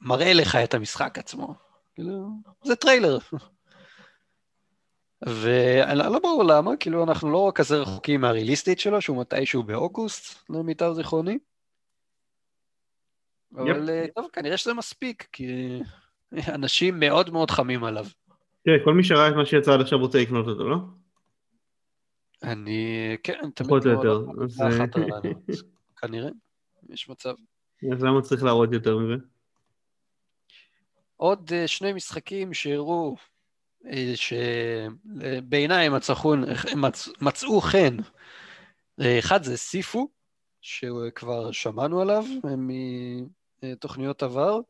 מראה 0.00 0.32
לך 0.32 0.56
את 0.56 0.74
המשחק 0.74 1.18
עצמו. 1.18 1.54
כאילו, 1.94 2.28
זה 2.64 2.76
טריילר. 2.76 3.18
ולא 5.26 6.18
ברור 6.18 6.44
למה, 6.44 6.76
כאילו 6.76 7.04
אנחנו 7.04 7.30
לא 7.30 7.52
כזה 7.54 7.76
רחוקים 7.76 8.20
מהריליס 8.20 8.58
דייט 8.58 8.80
שלו, 8.80 9.00
שהוא 9.00 9.20
מתישהו 9.20 9.62
באוגוסט, 9.62 10.50
למיטב 10.50 10.92
זיכרוני. 10.92 11.38
אבל 13.54 13.90
אה, 13.90 14.04
טוב, 14.14 14.28
כנראה 14.32 14.56
שזה 14.56 14.74
מספיק, 14.74 15.28
כי 15.32 15.80
אנשים 16.54 17.00
מאוד 17.00 17.30
מאוד 17.30 17.50
חמים 17.50 17.84
עליו. 17.84 18.06
תראה, 18.64 18.76
כל 18.84 18.94
מי 18.94 19.04
שראה 19.04 19.28
את 19.28 19.34
מה 19.34 19.46
שיצא 19.46 19.74
עד 19.74 19.80
עכשיו 19.80 19.98
רוצה 19.98 20.18
לקנות 20.18 20.46
אותו, 20.46 20.68
לא? 20.68 20.76
אני, 22.42 23.16
כן, 23.22 23.50
תמיד... 23.54 23.70
פחות 23.70 23.86
או 23.86 23.90
יותר. 23.90 24.24
אז... 24.44 24.62
כנראה, 26.00 26.30
יש 26.88 27.08
מצב. 27.08 27.34
אז 27.92 28.02
למה 28.02 28.22
צריך 28.22 28.44
להראות 28.44 28.72
יותר 28.72 28.98
מזה? 28.98 29.14
עוד 31.16 31.50
אה, 31.52 31.68
שני 31.68 31.92
משחקים 31.92 32.54
שהראו, 32.54 33.16
אה, 33.16 33.22
שבעיניי 34.14 35.86
הם 35.86 35.92
מצאו 37.20 37.60
חן. 37.60 37.96
אחד 39.00 39.42
זה 39.42 39.56
סיפו, 39.56 40.08
שכבר 40.60 41.52
שמענו 41.52 42.00
עליו 42.00 42.24
מתוכניות 43.62 44.22
עבר, 44.22 44.60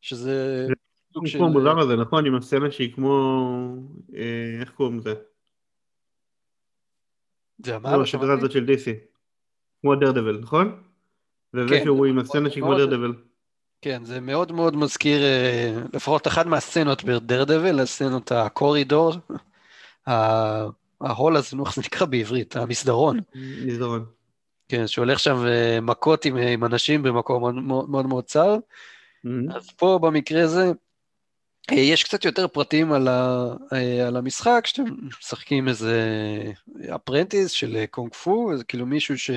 שזה 0.00 0.66
סוג 1.12 1.26
של... 1.26 1.38
כמו 1.38 1.46
המוזר 1.46 1.78
הזה, 1.78 1.96
נכון? 1.96 2.26
עם 2.26 2.34
הסצנה 2.34 2.70
שהיא 2.70 2.94
כמו... 2.94 3.48
אה, 4.14 4.60
איך 4.60 4.70
קוראים 4.70 4.98
לזה? 4.98 5.14
זה 7.64 7.78
מה? 7.78 7.96
לא, 7.96 8.02
השדרה 8.02 8.34
הזאת 8.34 8.50
של 8.50 8.66
דיסי. 8.66 8.94
כמו 9.80 9.94
דרדבל, 9.94 10.38
נכון? 10.38 10.82
וזה 11.54 11.78
כן, 11.78 11.84
שהוא 11.84 12.06
עם 12.06 12.18
הסצנה 12.18 12.50
שהיא 12.50 12.62
כמו 12.62 12.74
דרדבל. 12.74 13.12
כן, 13.86 14.04
זה 14.04 14.20
מאוד 14.20 14.52
מאוד 14.52 14.76
מזכיר, 14.76 15.22
אה, 15.22 15.74
לפחות 15.92 16.26
אחת 16.26 16.46
מהסצנות 16.46 17.04
בדרדבל, 17.04 17.80
הסצנות 17.80 18.32
הקורידור, 18.32 19.12
ההול 21.00 21.36
הזה, 21.36 21.56
נו, 21.56 21.66
איך 21.66 21.74
זה 21.74 21.82
נקרא 21.82 22.06
בעברית? 22.06 22.56
המסדרון. 22.56 23.20
מסדרון. 23.66 24.04
כן, 24.68 24.86
שהולך 24.86 25.18
שם 25.18 25.46
אה, 25.46 25.78
מכות 25.82 26.24
עם, 26.24 26.36
עם 26.36 26.64
אנשים 26.64 27.02
במקום 27.02 27.66
מאוד 27.66 27.88
מאוד, 27.88 28.06
מאוד 28.06 28.24
צר. 28.24 28.56
Mm-hmm. 28.56 29.56
אז 29.56 29.70
פה 29.70 29.98
במקרה 30.02 30.44
הזה, 30.44 30.72
אה, 31.70 31.76
יש 31.76 32.04
קצת 32.04 32.24
יותר 32.24 32.48
פרטים 32.48 32.92
על, 32.92 33.08
ה, 33.08 33.46
אה, 33.72 34.06
על 34.06 34.16
המשחק, 34.16 34.66
שאתם 34.66 34.84
משחקים 35.20 35.68
איזה 35.68 36.02
אפרנטיס 36.94 37.50
של 37.50 37.84
קונג 37.90 38.14
פו, 38.14 38.56
זה 38.56 38.64
כאילו 38.64 38.86
מישהו 38.86 39.18
ש... 39.18 39.30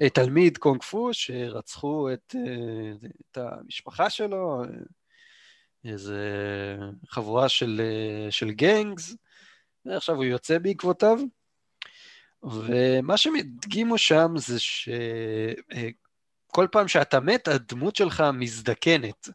אה, 0.00 0.10
תלמיד 0.10 0.58
קונג 0.58 0.82
פו 0.82 1.08
שרצחו 1.12 2.12
את, 2.12 2.34
את 3.20 3.38
המשפחה 3.38 4.10
שלו, 4.10 4.62
איזה 5.84 6.28
חבורה 7.08 7.48
של, 7.48 7.80
של 8.30 8.50
גנגס, 8.50 9.16
ועכשיו 9.84 10.16
הוא 10.16 10.24
יוצא 10.24 10.58
בעקבותיו. 10.58 11.18
ומה 12.42 13.16
שהם 13.16 13.34
הדגימו 13.34 13.98
שם 13.98 14.32
זה 14.36 14.60
שכל 14.60 14.96
פעם 16.72 16.88
שאתה 16.88 17.20
מת, 17.20 17.48
הדמות 17.48 17.96
שלך 17.96 18.24
מזדקנת. 18.32 19.28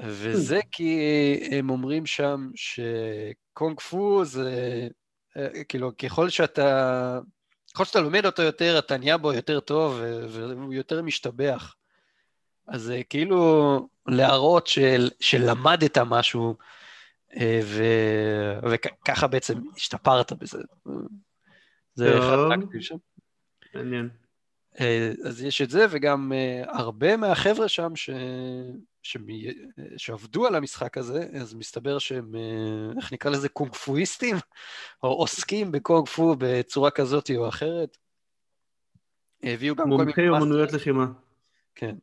וזה 0.00 0.60
כי 0.72 1.00
הם 1.50 1.70
אומרים 1.70 2.06
שם 2.06 2.50
שקונג 2.54 3.80
פו 3.80 4.24
זה, 4.24 4.88
אה, 5.36 5.64
כאילו, 5.64 5.96
ככל 5.96 6.28
שאתה, 6.28 7.18
ככל 7.74 7.84
שאתה 7.84 8.00
לומד 8.00 8.26
אותו 8.26 8.42
יותר, 8.42 8.78
אתה 8.78 8.96
נהיה 8.96 9.16
בו 9.16 9.32
יותר 9.32 9.60
טוב 9.60 10.00
והוא 10.30 10.74
יותר 10.74 11.02
משתבח. 11.02 11.74
אז 12.68 12.82
זה 12.82 13.02
כאילו 13.08 13.88
להראות 14.06 14.66
של, 14.66 15.10
שלמדת 15.20 15.98
משהו, 15.98 16.56
אה, 17.36 17.60
ו, 17.64 17.84
וככה 18.70 19.26
בעצם 19.26 19.58
השתפרת 19.76 20.32
בזה. 20.32 20.58
זה 21.94 22.18
אחד 22.18 22.58
שם. 22.80 22.96
מעניין. 23.74 24.23
אה, 24.80 25.12
אז 25.24 25.42
יש 25.42 25.62
את 25.62 25.70
זה, 25.70 25.86
וגם 25.90 26.32
הרבה 26.66 27.16
מהחבר'ה 27.16 27.68
שם 27.68 27.96
ש... 27.96 28.10
שמי, 29.04 29.46
שעבדו 29.96 30.46
על 30.46 30.54
המשחק 30.54 30.98
הזה, 30.98 31.28
אז 31.40 31.54
מסתבר 31.54 31.98
שהם, 31.98 32.34
אה, 32.34 32.92
איך 32.96 33.12
נקרא 33.12 33.30
לזה, 33.30 33.48
קונג 33.48 33.74
פואיסטים, 33.74 34.36
או 35.02 35.08
עוסקים 35.08 35.72
בקונג 35.72 36.08
פו 36.08 36.36
בצורה 36.38 36.90
כזאת 36.90 37.30
או 37.36 37.48
אחרת. 37.48 37.96
הביאו 39.42 39.74
גם 39.74 39.84
כל 39.84 39.90
מיני... 39.90 40.04
מומחי 40.04 40.28
אומנויות 40.28 40.72
לחימה. 40.72 41.06
כן. 41.74 41.96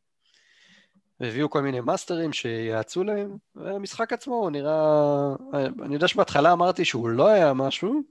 והביאו 1.20 1.50
כל 1.50 1.62
מיני 1.62 1.80
מאסטרים 1.80 2.34
שיעצו 2.34 3.04
להם, 3.04 3.38
והמשחק 3.56 4.14
עצמו 4.14 4.36
הוא 4.36 4.52
נראה... 4.52 5.34
אני 5.54 5.94
יודע 5.94 6.08
שבהתחלה 6.08 6.54
אמרתי 6.54 6.86
שהוא 6.86 7.10
לא 7.10 7.28
היה 7.28 7.54
משהו, 7.54 8.04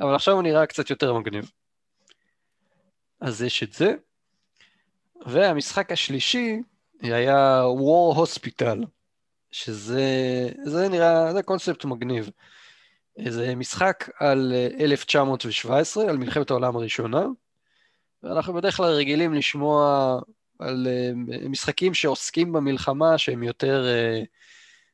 אבל 0.00 0.14
עכשיו 0.14 0.34
הוא 0.34 0.42
נראה 0.42 0.66
קצת 0.66 0.90
יותר 0.90 1.14
מגניב. 1.14 1.50
אז 3.20 3.42
יש 3.42 3.62
את 3.62 3.72
זה. 3.72 3.94
והמשחק 5.26 5.92
השלישי, 5.92 6.62
היה 7.02 7.62
War 7.64 8.16
Hospital, 8.16 8.86
שזה 9.50 10.02
זה 10.64 10.88
נראה, 10.88 11.32
זה 11.32 11.42
קונספט 11.42 11.84
מגניב. 11.84 12.30
זה 13.28 13.54
משחק 13.54 14.10
על 14.18 14.52
1917, 14.80 16.10
על 16.10 16.16
מלחמת 16.16 16.50
העולם 16.50 16.76
הראשונה, 16.76 17.26
ואנחנו 18.22 18.54
בדרך 18.54 18.76
כלל 18.76 18.92
רגילים 18.92 19.34
לשמוע 19.34 20.20
על 20.58 20.86
אה, 20.90 21.10
משחקים 21.48 21.94
שעוסקים 21.94 22.52
במלחמה 22.52 23.18
שהם 23.18 23.42
יותר, 23.42 23.86
אה, 23.86 24.22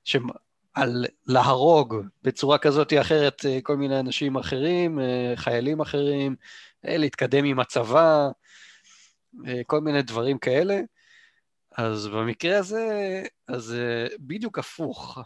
שהם 0.04 0.26
על 0.74 1.06
להרוג 1.26 1.96
בצורה 2.22 2.58
כזאת 2.58 2.92
או 2.92 3.00
אחרת 3.00 3.46
אה, 3.46 3.58
כל 3.62 3.76
מיני 3.76 4.00
אנשים 4.00 4.36
אחרים, 4.36 4.98
חיילים 5.36 5.80
אחרים, 5.80 6.36
להתקדם 6.84 7.44
עם 7.44 7.60
הצבא, 7.60 8.28
כל 9.66 9.80
מיני 9.80 10.02
דברים 10.02 10.38
כאלה. 10.38 10.80
אז 11.78 12.06
במקרה 12.06 12.58
הזה, 12.58 13.22
אז 13.48 13.74
בדיוק 14.20 14.58
הפוך. 14.58 15.18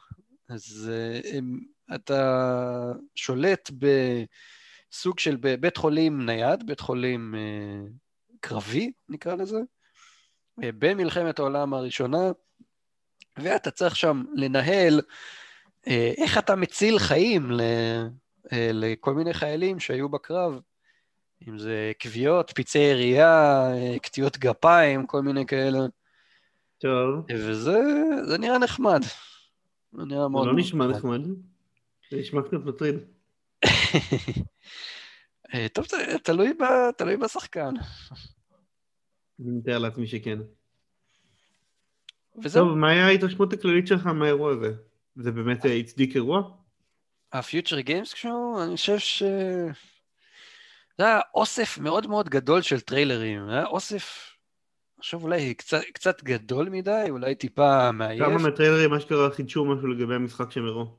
אז 0.49 0.91
הם, 1.33 1.61
אתה 1.95 2.93
שולט 3.15 3.71
בסוג 4.91 5.19
של 5.19 5.37
בית 5.37 5.77
חולים 5.77 6.27
נייד, 6.27 6.67
בית 6.67 6.81
חולים 6.81 7.35
אה, 7.35 7.89
קרבי, 8.41 8.93
נקרא 9.09 9.35
לזה, 9.35 9.59
אה, 10.63 10.71
במלחמת 10.79 11.39
העולם 11.39 11.75
הראשונה, 11.75 12.31
ואתה 13.39 13.71
צריך 13.71 13.97
שם 13.97 14.25
לנהל 14.35 15.01
אה, 15.89 16.13
איך 16.17 16.39
אתה 16.39 16.57
מציל 16.57 16.99
חיים 16.99 17.51
לכל 18.53 19.15
מיני 19.15 19.35
חיילים 19.35 19.81
שהיו 19.81 20.09
בקרב, 20.09 20.61
אם 21.49 21.59
זה 21.59 21.93
כוויות, 22.03 22.53
פצעי 22.55 22.83
ירייה, 22.83 23.69
קטיעות 24.03 24.39
גפיים, 24.39 25.07
כל 25.07 25.23
מיני 25.23 25.47
כאלה. 25.47 25.79
טוב. 26.79 27.25
וזה 27.33 28.39
נראה 28.39 28.59
נחמד. 28.59 29.01
זה 29.93 30.05
נראה 30.05 30.29
מאוד... 30.29 30.47
לא 30.47 30.57
נשמע 30.57 30.87
נחמד. 30.87 31.21
זה 32.11 32.17
נשמע 32.17 32.43
קצת 32.43 32.65
מטריד. 32.65 32.95
אה, 35.55 35.67
טוב, 35.73 35.87
תלוי, 36.23 36.53
ב, 36.53 36.65
תלוי 36.97 37.17
בשחקן. 37.17 37.75
אני 39.41 39.51
מתאר 39.51 39.79
לעצמי 39.79 40.07
שכן. 40.07 40.39
וזהו. 42.43 42.65
טוב, 42.65 42.77
מה 42.77 42.91
היה 42.91 43.07
ההתרשמות 43.07 43.53
הכללית 43.53 43.87
שלך 43.87 44.07
מהאירוע 44.07 44.53
הזה? 44.53 44.73
זה 45.17 45.33
באמת 45.33 45.65
הצדיק 45.81 46.17
אירוע? 46.17 46.43
הפיוטר 47.33 47.81
גיימס 47.81 48.13
כשהוא, 48.13 48.63
אני 48.63 48.77
חושב 48.77 48.99
ש... 48.99 49.23
זה 50.99 51.05
היה 51.05 51.21
אוסף 51.35 51.79
מאוד 51.79 52.07
מאוד 52.07 52.29
גדול 52.29 52.63
של 52.63 52.81
טריילרים, 52.81 53.49
היה 53.49 53.67
אוסף 53.67 54.37
עכשיו 54.99 55.23
אולי 55.23 55.55
קצת, 55.55 55.81
קצת 55.95 56.23
גדול 56.23 56.69
מדי, 56.69 57.07
אולי 57.11 57.35
טיפה 57.35 57.93
מעייף. 57.93 58.25
כמה 58.25 58.39
מהטריילרים 58.39 58.95
אשכרה 58.95 59.31
חידשו 59.31 59.65
משהו 59.65 59.87
לגבי 59.87 60.15
המשחק 60.15 60.51
שהם 60.51 60.67
הראו? 60.67 60.97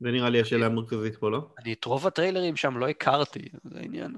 זה 0.00 0.10
נראה 0.10 0.30
לי 0.30 0.40
השאלה 0.40 0.66
המרכזית 0.66 1.16
פה, 1.16 1.30
לא? 1.30 1.48
אני 1.58 1.72
את 1.72 1.84
רוב 1.84 2.06
הטריילרים 2.06 2.56
שם 2.56 2.76
לא 2.76 2.88
הכרתי, 2.88 3.48
זה 3.64 3.78
העניין. 3.78 4.16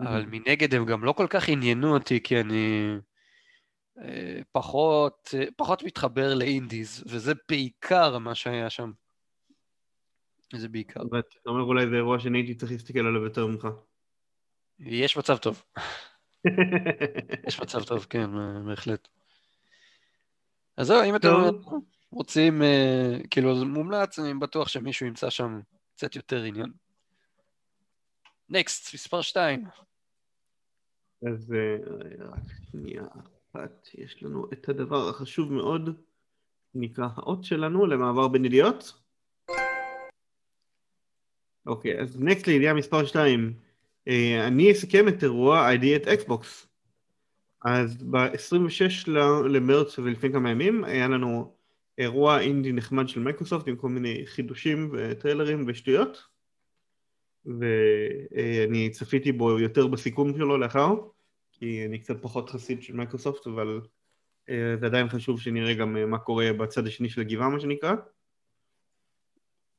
אבל 0.00 0.24
מנגד 0.30 0.74
הם 0.74 0.86
גם 0.86 1.04
לא 1.04 1.12
כל 1.12 1.26
כך 1.30 1.48
עניינו 1.48 1.94
אותי, 1.94 2.22
כי 2.22 2.40
אני 2.40 2.88
אה, 2.94 2.98
פחות, 4.52 5.34
אה, 5.34 5.44
פחות 5.56 5.82
מתחבר 5.82 6.34
לאינדיז, 6.34 7.04
וזה 7.06 7.32
בעיקר 7.48 8.18
מה 8.18 8.34
שהיה 8.34 8.70
שם. 8.70 8.92
זה 10.54 10.68
בעיקר. 10.68 11.00
ואתה 11.10 11.38
אומר 11.46 11.62
אולי 11.62 11.88
זה 11.88 11.96
אירוע 11.96 12.20
שאני 12.20 12.38
הייתי 12.38 12.54
צריך 12.54 12.72
להסתכל 12.72 12.98
עליו 12.98 13.24
יותר 13.24 13.46
ממך. 13.46 13.68
יש 14.78 15.16
מצב 15.16 15.36
טוב. 15.36 15.64
יש 17.48 17.60
מצב 17.60 17.84
טוב, 17.84 18.06
כן, 18.10 18.30
בהחלט. 18.66 19.08
אז 20.76 20.86
זהו, 20.86 21.04
אם 21.04 21.16
אתם 21.16 21.28
רוצים, 22.10 22.62
אה, 22.62 23.18
כאילו, 23.30 23.58
זה 23.58 23.64
מומלץ, 23.64 24.18
אני 24.18 24.34
בטוח 24.34 24.68
שמישהו 24.68 25.06
ימצא 25.06 25.30
שם 25.30 25.60
קצת 25.94 26.16
יותר 26.16 26.42
עניין. 26.42 26.72
נקסט, 28.48 28.94
מספר 28.94 29.22
2. 29.22 29.64
אז 31.32 31.54
אה, 31.54 32.26
רק 32.26 32.42
שנייה 32.70 33.04
אחת, 33.56 33.88
יש 33.94 34.22
לנו 34.22 34.46
את 34.52 34.68
הדבר 34.68 35.08
החשוב 35.08 35.52
מאוד, 35.52 35.90
נקרא 36.74 37.08
האות 37.14 37.44
שלנו 37.44 37.86
למעבר 37.86 38.28
בין 38.28 38.44
ידיעות. 38.44 38.92
אוקיי, 41.66 42.00
אז 42.00 42.20
נקסט 42.20 42.46
לידיעה 42.46 42.74
מספר 42.74 43.06
2. 43.06 43.54
אני 44.48 44.72
אסכם 44.72 45.08
את 45.08 45.22
אירוע 45.22 45.70
ID 45.72 45.84
את 45.96 46.08
אקסבוקס. 46.08 46.66
אז 47.64 48.02
ב-26 48.02 49.10
למרץ 49.48 49.98
ולפני 49.98 50.32
כמה 50.32 50.50
ימים 50.50 50.84
היה 50.84 51.08
לנו 51.08 51.54
אירוע 51.98 52.40
אינדי 52.40 52.72
נחמד 52.72 53.08
של 53.08 53.20
מייקרוסופט 53.20 53.68
עם 53.68 53.76
כל 53.76 53.88
מיני 53.88 54.26
חידושים 54.26 54.90
וטריילרים 54.92 55.64
ושטויות 55.66 56.22
ואני 57.46 58.90
צפיתי 58.90 59.32
בו 59.32 59.58
יותר 59.58 59.86
בסיכום 59.86 60.34
שלו 60.36 60.58
לאחר 60.58 60.94
כי 61.62 61.86
אני 61.86 61.98
קצת 61.98 62.22
פחות 62.22 62.50
חסיד 62.50 62.82
של 62.82 62.96
מייקרוסופט 62.96 63.46
אבל 63.46 63.80
אה, 64.48 64.76
זה 64.80 64.86
עדיין 64.86 65.08
חשוב 65.08 65.40
שנראה 65.40 65.74
גם 65.74 65.96
אה, 65.96 66.06
מה 66.06 66.18
קורה 66.18 66.52
בצד 66.52 66.86
השני 66.86 67.08
של 67.08 67.20
הגבעה 67.20 67.48
מה 67.48 67.60
שנקרא 67.60 67.94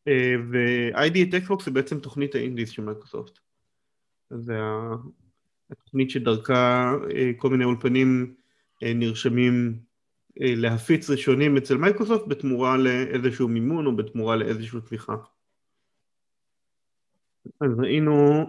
אה, 0.07 0.35
ו-ID@Xbox 0.51 1.65
זה 1.65 1.71
בעצם 1.71 1.99
תוכנית 1.99 2.35
ה 2.36 2.40
indies 2.40 2.69
של 2.69 2.81
מייקרוסופט 2.81 3.39
זה 4.29 4.57
התוכנית 5.71 6.09
שדרכה 6.09 6.93
כל 7.37 7.49
מיני 7.49 7.63
אולפנים 7.63 8.35
נרשמים 8.81 9.79
להפיץ 10.35 11.09
ראשונים 11.09 11.57
אצל 11.57 11.77
מייקרוסופט 11.77 12.27
בתמורה 12.27 12.77
לאיזשהו 12.77 13.47
מימון 13.47 13.85
או 13.85 13.95
בתמורה 13.95 14.35
לאיזושהי 14.35 14.79
תמיכה. 14.89 15.15
אז 17.62 17.79
ראינו 17.79 18.45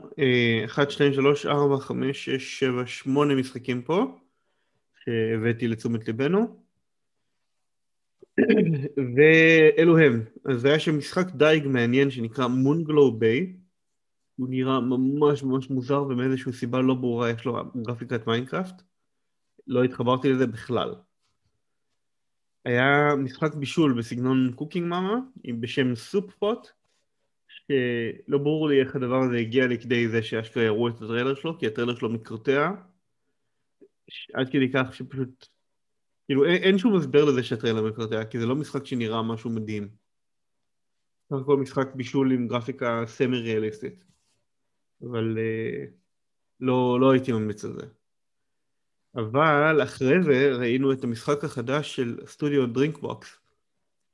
1, 0.65 0.91
2, 0.91 1.13
3, 1.13 1.47
4, 1.47 1.79
5, 1.79 2.25
6, 2.25 2.61
7, 2.61 2.87
8 2.87 3.35
משחקים 3.35 3.83
פה 3.83 4.19
שהבאתי 5.05 5.69
לתשומת 5.69 6.07
ליבנו. 6.07 6.65
ואלו 9.17 9.99
הם, 9.99 10.25
אז 10.45 10.65
היה 10.65 10.79
שם 10.79 10.99
משחק 10.99 11.27
דייג 11.35 11.67
מעניין 11.67 12.11
שנקרא 12.11 12.47
Moonglow 12.47 13.19
Bay 13.19 13.57
הוא 14.37 14.49
נראה 14.49 14.81
ממש 14.81 15.43
ממש 15.43 15.71
מוזר 15.71 16.03
ומאיזושהי 16.03 16.53
סיבה 16.53 16.81
לא 16.81 16.95
ברורה 16.95 17.31
יש 17.31 17.45
לו 17.45 17.59
גרפיקת 17.77 18.27
מיינקראפט. 18.27 18.83
לא 19.67 19.85
התחברתי 19.85 20.29
לזה 20.29 20.47
בכלל. 20.47 20.95
היה 22.65 23.15
משחק 23.19 23.55
בישול 23.55 23.99
בסגנון 23.99 24.53
Cooking 24.55 24.87
Mama 24.87 25.19
בשם 25.61 25.95
Soup 25.95 26.31
Pot 26.39 26.69
שלא 27.69 28.39
ברור 28.39 28.69
לי 28.69 28.81
איך 28.81 28.97
הדבר 28.97 29.23
הזה 29.23 29.37
הגיע 29.37 29.67
לכדי 29.67 30.09
זה 30.09 30.23
שאשכרה 30.23 30.63
יראו 30.63 30.89
את 30.89 30.95
הטריילר 30.95 31.35
שלו 31.35 31.59
כי 31.59 31.67
הטריילר 31.67 31.95
שלו 31.95 32.09
מקרטע 32.09 32.71
עד 34.35 34.49
כדי 34.49 34.73
כך 34.73 34.95
שפשוט 34.95 35.49
כאילו 36.27 36.45
אין, 36.45 36.63
אין 36.63 36.79
שום 36.79 36.97
הסבר 36.97 37.25
לזה 37.25 37.43
שהטריילר 37.43 37.83
מקרטע 37.83 38.25
כי 38.25 38.39
זה 38.39 38.47
לא 38.47 38.57
משחק 38.57 38.87
שנראה 38.87 39.23
משהו 39.23 39.51
מדהים. 39.51 39.89
סך 41.29 41.37
הכל 41.43 41.57
משחק 41.57 41.95
בישול 41.95 42.33
עם 42.33 42.49
גרפיקה 42.49 43.05
semi 43.07 43.39
ריאליסטית 43.39 44.05
אבל 45.03 45.39
אה, 45.39 45.85
לא, 46.61 47.01
לא 47.01 47.11
הייתי 47.11 47.33
ממליץ 47.33 47.65
על 47.65 47.73
זה. 47.73 47.87
אבל 49.15 49.83
אחרי 49.83 50.23
זה 50.23 50.53
ראינו 50.59 50.93
את 50.93 51.05
המשחק 51.05 51.45
החדש 51.45 51.97
של 51.97 52.19
סטודיו 52.27 52.67
DrinkBox 52.67 53.39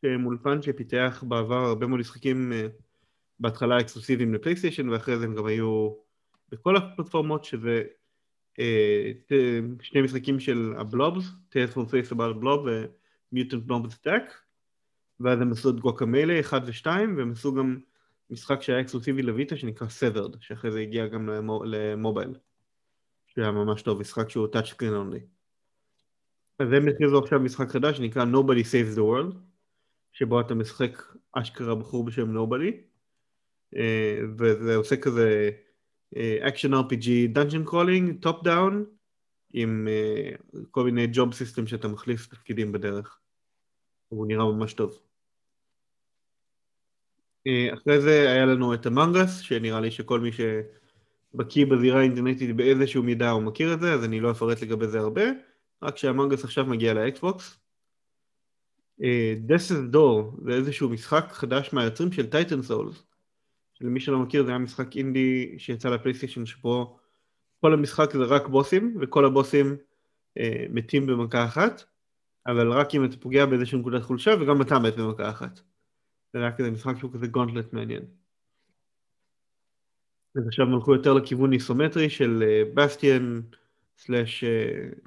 שהם 0.00 0.26
אולפן 0.26 0.62
שפיתח 0.62 1.25
בעבר 1.28 1.64
הרבה 1.64 1.87
מאוד 1.87 2.01
משחקים 2.01 2.53
אה, 2.53 2.66
בהתחלה 3.40 3.81
אקסקלוסיביים 3.81 4.35
לפלייסטיישן 4.35 4.88
ואחרי 4.88 5.18
זה 5.18 5.24
הם 5.24 5.35
גם 5.35 5.46
היו 5.46 5.94
בכל 6.48 6.76
הפלטפורמות 6.76 7.44
שזה 7.44 7.83
אה, 8.59 9.12
שני 9.83 10.03
משחקים 10.03 10.40
של 10.40 10.74
ה 10.76 10.81
blobs, 10.81 11.05
Tales 11.05 11.24
from 11.53 11.87
Space: 11.90 12.12
About 12.12 12.38
a 12.38 12.42
Blob 12.42 12.61
ו-Mutant 12.66 13.68
Blobs 13.68 13.87
Attack 13.94 14.33
ואז 15.20 15.40
הם 15.40 15.53
עשו 15.53 15.70
את 15.70 15.81
גוקמלה 15.81 16.40
1 16.40 16.62
ו-2 16.66 16.87
והם 16.87 17.33
עשו 17.33 17.55
גם 17.55 17.79
משחק 18.31 18.62
שהיה 18.62 18.81
אקסקלוסיבי 18.81 19.22
לויטה 19.22 19.57
שנקרא 19.57 19.87
Severed 19.87 20.37
שאחרי 20.40 20.70
זה 20.70 20.81
הגיע 20.81 21.07
גם 21.07 21.29
למובייל 21.64 22.35
שהיה 23.26 23.50
ממש 23.50 23.83
טוב, 23.83 24.00
משחק 24.00 24.31
שהוא 24.31 24.46
touch 24.46 24.66
screen 24.66 24.94
only. 25.12 25.20
אז 26.59 26.72
הם 26.72 26.88
הכריזו 26.88 27.18
עכשיו 27.18 27.40
משחק 27.40 27.68
חדש 27.68 27.96
שנקרא 27.96 28.24
Nobody 28.24 28.64
Saves 28.64 28.96
the 28.96 29.00
World, 29.00 29.37
שבו 30.12 30.40
אתה 30.40 30.55
משחק 30.55 31.03
אשכרה 31.33 31.74
בחור 31.74 32.05
בשם 32.05 32.37
Nobody, 32.37 32.89
וזה 34.38 34.76
עושה 34.76 34.96
כזה 34.96 35.50
אה, 36.16 36.48
Action 36.48 36.70
RPG 36.70 37.09
Dungeon 37.35 37.70
Crawling, 37.70 38.26
Top 38.26 38.44
Down, 38.44 38.74
עם 39.52 39.88
אה, 39.88 40.30
כל 40.70 40.85
מיני 40.85 41.06
Job 41.14 41.28
System 41.28 41.66
שאתה 41.66 41.88
מחליף 41.88 42.26
תפקידים 42.26 42.72
בדרך. 42.72 43.18
הוא 44.09 44.26
נראה 44.26 44.44
ממש 44.44 44.72
טוב. 44.72 44.98
אחרי 47.74 48.00
זה 48.00 48.30
היה 48.30 48.46
לנו 48.46 48.74
את 48.74 48.87
המנגס, 48.87 49.38
שנראה 49.40 49.80
לי 49.80 49.90
שכל 49.90 50.20
מי 50.20 50.33
ש... 50.33 50.40
בקיא 51.35 51.66
בזירה 51.66 52.00
האינטרנטית 52.00 52.56
באיזשהו 52.56 53.02
מידה 53.02 53.30
הוא 53.30 53.42
מכיר 53.42 53.74
את 53.74 53.80
זה, 53.80 53.92
אז 53.92 54.04
אני 54.04 54.20
לא 54.20 54.30
אפרט 54.30 54.62
לגבי 54.62 54.88
זה 54.88 54.98
הרבה, 54.98 55.22
רק 55.83 55.96
שהמנגס 55.96 56.44
עכשיו 56.44 56.66
מגיע 56.66 56.94
לאקסבוקס. 56.94 57.61
Death 59.48 59.70
is 59.70 59.94
Door 59.94 60.44
זה 60.44 60.52
איזשהו 60.52 60.88
משחק 60.88 61.24
חדש 61.33 61.72
מהיוצרים 61.72 62.12
של 62.12 62.30
טייטן 62.30 62.62
סולס. 62.62 63.02
למי 63.81 64.01
שלא 64.01 64.19
מכיר 64.19 64.45
זה 64.45 64.51
היה 64.51 64.59
משחק 64.59 64.97
אינדי 64.97 65.55
שיצא 65.59 65.90
לפלייסטיישן 65.90 66.47
שבו 66.47 66.99
כל 67.61 67.75
המשחק 67.75 68.12
זה 68.12 68.25
רק 68.25 68.49
בוסים, 68.49 68.97
וכל 69.01 69.25
הבוסים 69.25 69.77
אה, 70.38 70.66
מתים 70.71 71.07
במכה 71.07 71.45
אחת, 71.45 71.85
אבל 72.47 72.73
רק 72.73 72.95
אם 72.95 73.05
אתה 73.05 73.16
פוגע 73.16 73.47
באיזושהי 73.47 73.79
נקודת 73.79 74.03
חולשה 74.03 74.31
וגם 74.40 74.62
אתה 74.62 74.79
מת 74.79 74.97
במכה 74.97 75.31
אחת. 75.31 75.61
זה 76.33 76.38
היה 76.38 76.53
כזה 76.53 76.71
משחק 76.71 76.99
שהוא 76.99 77.12
כזה 77.12 77.27
gauntlet 77.26 77.72
מעניין. 77.73 78.03
אז 80.37 80.47
עכשיו 80.47 80.66
הם 80.66 80.75
הלכו 80.75 80.95
יותר 80.95 81.12
לכיוון 81.12 81.53
איסומטרי 81.53 82.11
של 82.11 82.43
Bastion 82.74 83.40
slash 83.98 84.44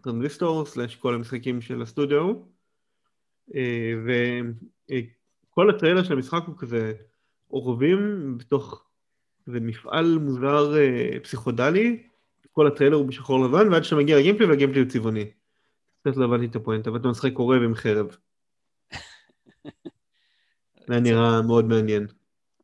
Transistor 0.04 0.66
slash 0.66 0.96
כל 0.96 1.16
המשחקים 1.16 1.62
של 1.62 1.82
הסטודיו 1.82 2.34
אה, 3.56 3.94
וכל 5.52 5.70
הטריילר 5.70 6.04
של 6.04 6.14
המשחק 6.14 6.44
הוא 6.48 6.58
כזה 6.58 6.94
עורבים 7.54 8.38
בתוך 8.38 8.86
איזה 9.48 9.60
מפעל 9.60 10.18
מוזר 10.18 10.78
אה, 10.78 11.20
פסיכודלי 11.24 12.04
כל 12.52 12.68
הטריילר 12.68 12.96
הוא 12.96 13.06
בשחור 13.06 13.46
לבן 13.46 13.74
ועד 13.74 13.84
שאתה 13.84 13.96
מגיע 13.96 14.18
ל 14.18 14.21
gameplay 14.21 14.46
וה 14.46 14.53
gameplay 14.53 14.82
הוא 14.82 14.90
צבעוני 14.90 15.32
קצת 16.02 16.18
לא 16.18 16.26
הבנתי 16.26 16.46
את 16.46 16.56
הפואנטה 16.56 16.92
ואתה 16.92 17.08
משחק 17.08 17.32
עורב 17.36 17.62
עם 17.62 17.76
חרב 17.76 18.18
זה 20.88 21.00
נראה 21.00 21.42
מאוד 21.42 21.66
מעניין. 21.66 22.08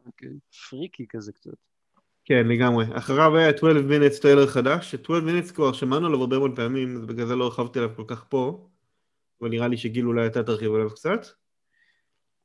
אוקיי, 0.06 0.30
freaky 0.70 1.06
כזה 1.10 1.32
קצת. 1.32 1.52
כן, 2.26 2.48
לגמרי. 2.48 2.86
אחריו 2.92 3.38
היה 3.38 3.58
12 3.58 3.82
minutes 3.82 4.22
טריילר 4.22 4.48
חדש, 4.48 4.96
ש-12 4.96 5.10
minutes 5.10 5.54
כבר 5.54 5.74
שמענו 5.74 6.08
עליו 6.08 6.20
הרבה 6.20 6.38
מאוד 6.38 6.56
פעמים, 6.56 6.98
אז 6.98 7.06
בגלל 7.06 7.26
זה 7.26 7.36
לא 7.36 7.44
הרחבתי 7.44 7.80
עליו 7.80 7.92
כל 7.96 8.04
כך 8.08 8.26
פה, 8.30 8.70
אבל 9.42 9.50
נראה 9.50 9.68
לי 9.68 9.78
שגיל 9.78 10.06
אולי 10.06 10.28
אתה 10.28 10.44
תרחיב 10.44 10.74
עליו 10.74 10.90
קצת. 10.90 11.26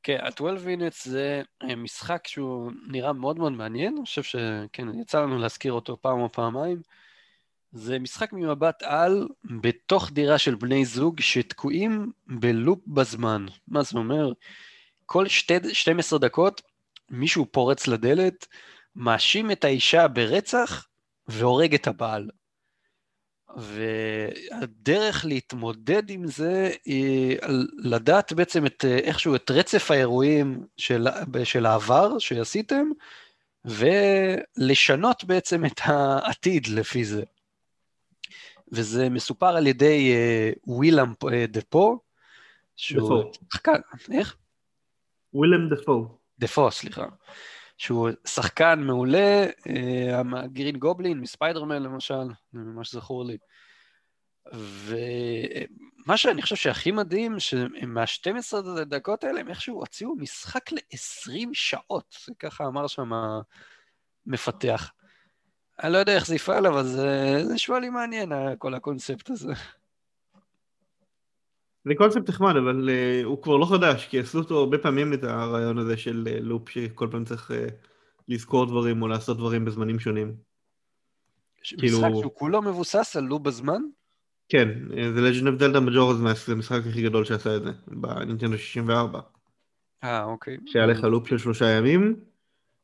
כן, 0.04 0.18
ה-12 0.22 0.66
minutes 0.66 1.02
זה 1.04 1.42
אה, 1.62 1.76
משחק 1.76 2.26
שהוא 2.26 2.72
נראה 2.86 3.12
מאוד 3.12 3.38
מאוד 3.38 3.52
מעניין, 3.52 3.94
אני 3.96 4.04
חושב 4.04 4.22
שכן, 4.22 5.00
יצא 5.00 5.20
לנו 5.20 5.38
להזכיר 5.38 5.72
אותו 5.72 5.96
פעם 6.00 6.20
או 6.20 6.32
פעמיים. 6.32 6.82
זה 7.72 7.98
משחק 7.98 8.32
ממבט 8.32 8.82
על 8.82 9.28
בתוך 9.62 10.10
דירה 10.10 10.38
של 10.38 10.54
בני 10.54 10.84
זוג 10.84 11.20
שתקועים 11.20 12.12
בלופ 12.26 12.78
בזמן. 12.86 13.46
מה 13.68 13.82
זה 13.82 13.98
אומר? 13.98 14.32
כל 15.06 15.28
שתי, 15.28 15.54
12 15.72 16.18
דקות 16.18 16.62
מישהו 17.10 17.46
פורץ 17.52 17.86
לדלת, 17.86 18.46
מאשים 18.96 19.50
את 19.50 19.64
האישה 19.64 20.08
ברצח 20.08 20.86
והורג 21.28 21.74
את 21.74 21.86
הבעל. 21.86 22.30
והדרך 23.56 25.24
להתמודד 25.24 26.10
עם 26.10 26.26
זה 26.26 26.70
היא 26.84 27.38
לדעת 27.78 28.32
בעצם 28.32 28.66
את, 28.66 28.84
איכשהו 28.84 29.34
את 29.34 29.50
רצף 29.50 29.90
האירועים 29.90 30.66
של, 30.76 31.06
של 31.44 31.66
העבר 31.66 32.18
שעשיתם, 32.18 32.86
ולשנות 33.64 35.24
בעצם 35.24 35.64
את 35.64 35.80
העתיד 35.84 36.66
לפי 36.66 37.04
זה. 37.04 37.22
וזה 38.72 39.08
מסופר 39.08 39.56
על 39.56 39.66
ידי 39.66 40.12
ווילם 40.66 41.12
אה, 41.32 41.46
דפו, 41.48 41.98
שהוא... 42.76 43.24
דפו. 43.54 43.72
איך? 44.10 44.36
ווילם 45.34 45.68
דפו. 45.68 46.18
דפו, 46.38 46.70
סליחה. 46.70 47.06
שהוא 47.76 48.10
שחקן 48.26 48.80
מעולה, 48.80 49.46
אה, 49.68 50.22
גרין 50.46 50.76
גובלין 50.76 51.20
מספיידרמן 51.20 51.82
למשל, 51.82 52.24
ממש 52.52 52.92
זכור 52.92 53.24
לי. 53.24 53.36
ומה 54.52 56.16
שאני 56.16 56.42
חושב 56.42 56.56
שהכי 56.56 56.90
מדהים, 56.90 57.40
שמה-12 57.40 58.60
דקות 58.82 59.24
האלה 59.24 59.40
הם 59.40 59.48
איכשהו 59.48 59.78
הוציאו 59.78 60.14
משחק 60.16 60.72
ל-20 60.72 61.48
שעות, 61.52 62.16
ככה 62.38 62.66
אמר 62.66 62.86
שם 62.86 63.10
המפתח. 64.26 64.90
אני 65.82 65.92
לא 65.92 65.98
יודע 65.98 66.14
איך 66.14 66.26
זה 66.26 66.34
יפעל, 66.34 66.66
אבל 66.66 66.82
זה 66.82 67.38
נשמע 67.54 67.78
לי 67.78 67.90
מעניין, 67.90 68.32
כל 68.58 68.74
הקונספט 68.74 69.30
הזה. 69.30 69.52
זה 71.84 71.94
קונספט 71.94 72.28
נחמד, 72.28 72.56
אבל 72.56 72.88
uh, 72.88 73.24
הוא 73.24 73.42
כבר 73.42 73.56
לא 73.56 73.66
חדש, 73.66 74.06
כי 74.06 74.20
עשו 74.20 74.38
אותו 74.38 74.58
הרבה 74.58 74.78
פעמים 74.78 75.12
את 75.12 75.24
הרעיון 75.24 75.78
הזה 75.78 75.96
של 75.96 76.24
uh, 76.26 76.40
לופ 76.40 76.68
שכל 76.68 77.08
פעם 77.10 77.24
צריך 77.24 77.50
uh, 77.50 77.54
לזכור 78.28 78.66
דברים 78.66 79.02
או 79.02 79.08
לעשות 79.08 79.36
דברים 79.36 79.64
בזמנים 79.64 79.98
שונים. 79.98 80.34
משחק 81.62 81.78
כאילו- 81.78 81.98
שהוא 81.98 82.32
כולו 82.34 82.62
מבוסס 82.62 83.16
על 83.16 83.24
לוב 83.24 83.44
בזמן? 83.44 83.82
כן, 84.48 84.68
זה 85.14 85.30
Legend 85.30 85.44
of 85.44 85.60
Zelda 85.60 85.88
Majora's 85.88 86.24
Mask, 86.24 86.46
זה 86.46 86.52
המשחק 86.52 86.80
הכי 86.90 87.02
גדול 87.02 87.24
שעשה 87.24 87.56
את 87.56 87.62
זה, 87.62 87.70
בנינטנדו 87.86 88.58
64. 88.58 89.20
אה, 90.04 90.24
אוקיי. 90.24 90.56
שהיה 90.66 90.86
לך 90.86 91.04
לופ 91.04 91.28
של 91.28 91.38
שלושה 91.38 91.70
ימים, 91.70 92.16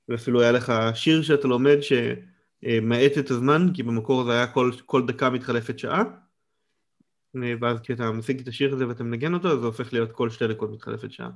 ואפילו 0.08 0.40
היה 0.40 0.52
לך 0.52 0.72
שיר 0.94 1.22
שאתה 1.22 1.48
לומד 1.48 1.76
שמאט 1.80 3.18
את 3.18 3.30
הזמן, 3.30 3.66
כי 3.74 3.82
במקור 3.82 4.24
זה 4.24 4.32
היה 4.32 4.46
כל, 4.46 4.70
כל 4.86 5.06
דקה 5.06 5.30
מתחלפת 5.30 5.78
שעה, 5.78 6.02
ואז 7.34 7.80
כשאתה 7.80 8.10
משיג 8.10 8.40
את 8.40 8.48
השיר 8.48 8.74
הזה 8.74 8.88
ואתה 8.88 9.04
מנגן 9.04 9.34
אותו, 9.34 9.52
אז 9.52 9.60
זה 9.60 9.66
הופך 9.66 9.92
להיות 9.92 10.12
כל 10.12 10.30
שתי 10.30 10.48
דקות 10.48 10.70
מתחלפת 10.70 11.12
שעה. 11.12 11.30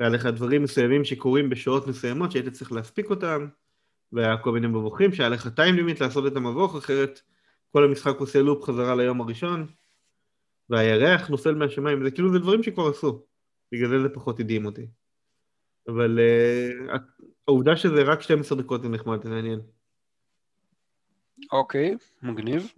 והיה 0.00 0.10
לך 0.10 0.26
דברים 0.26 0.62
מסוימים 0.62 1.04
שקורים 1.04 1.50
בשעות 1.50 1.86
מסוימות 1.86 2.32
שהיית 2.32 2.48
צריך 2.48 2.72
להספיק 2.72 3.10
אותם, 3.10 3.48
והיה 4.12 4.36
כל 4.36 4.52
מיני 4.52 4.66
מבוכים 4.66 5.12
שהיה 5.12 5.28
לך 5.28 5.48
טיים 5.48 5.74
לימיט 5.74 6.00
לעשות 6.00 6.26
את 6.26 6.36
המבוך, 6.36 6.76
אחרת 6.76 7.20
כל 7.72 7.84
המשחק 7.84 8.16
עושה 8.18 8.42
לופ 8.42 8.64
חזרה 8.64 8.94
ליום 8.94 9.20
הראשון, 9.20 9.66
והירח 10.70 11.28
נופל 11.28 11.54
מהשמיים, 11.54 12.04
זה 12.04 12.10
כאילו 12.10 12.32
זה 12.32 12.38
דברים 12.38 12.62
שכבר 12.62 12.88
עשו, 12.88 13.22
בגלל 13.72 13.88
זה 13.88 14.02
זה 14.02 14.08
פחות 14.08 14.40
הדהים 14.40 14.66
אותי. 14.66 14.86
אבל 15.88 16.18
uh, 16.18 16.98
העובדה 17.48 17.76
שזה 17.76 18.02
רק 18.02 18.22
12 18.22 18.58
דקות 18.58 18.82
זה 18.82 18.88
נחמד, 18.88 19.22
זה 19.22 19.30
מעניין. 19.30 19.60
אוקיי, 21.52 21.96
מגניב. 22.22 22.72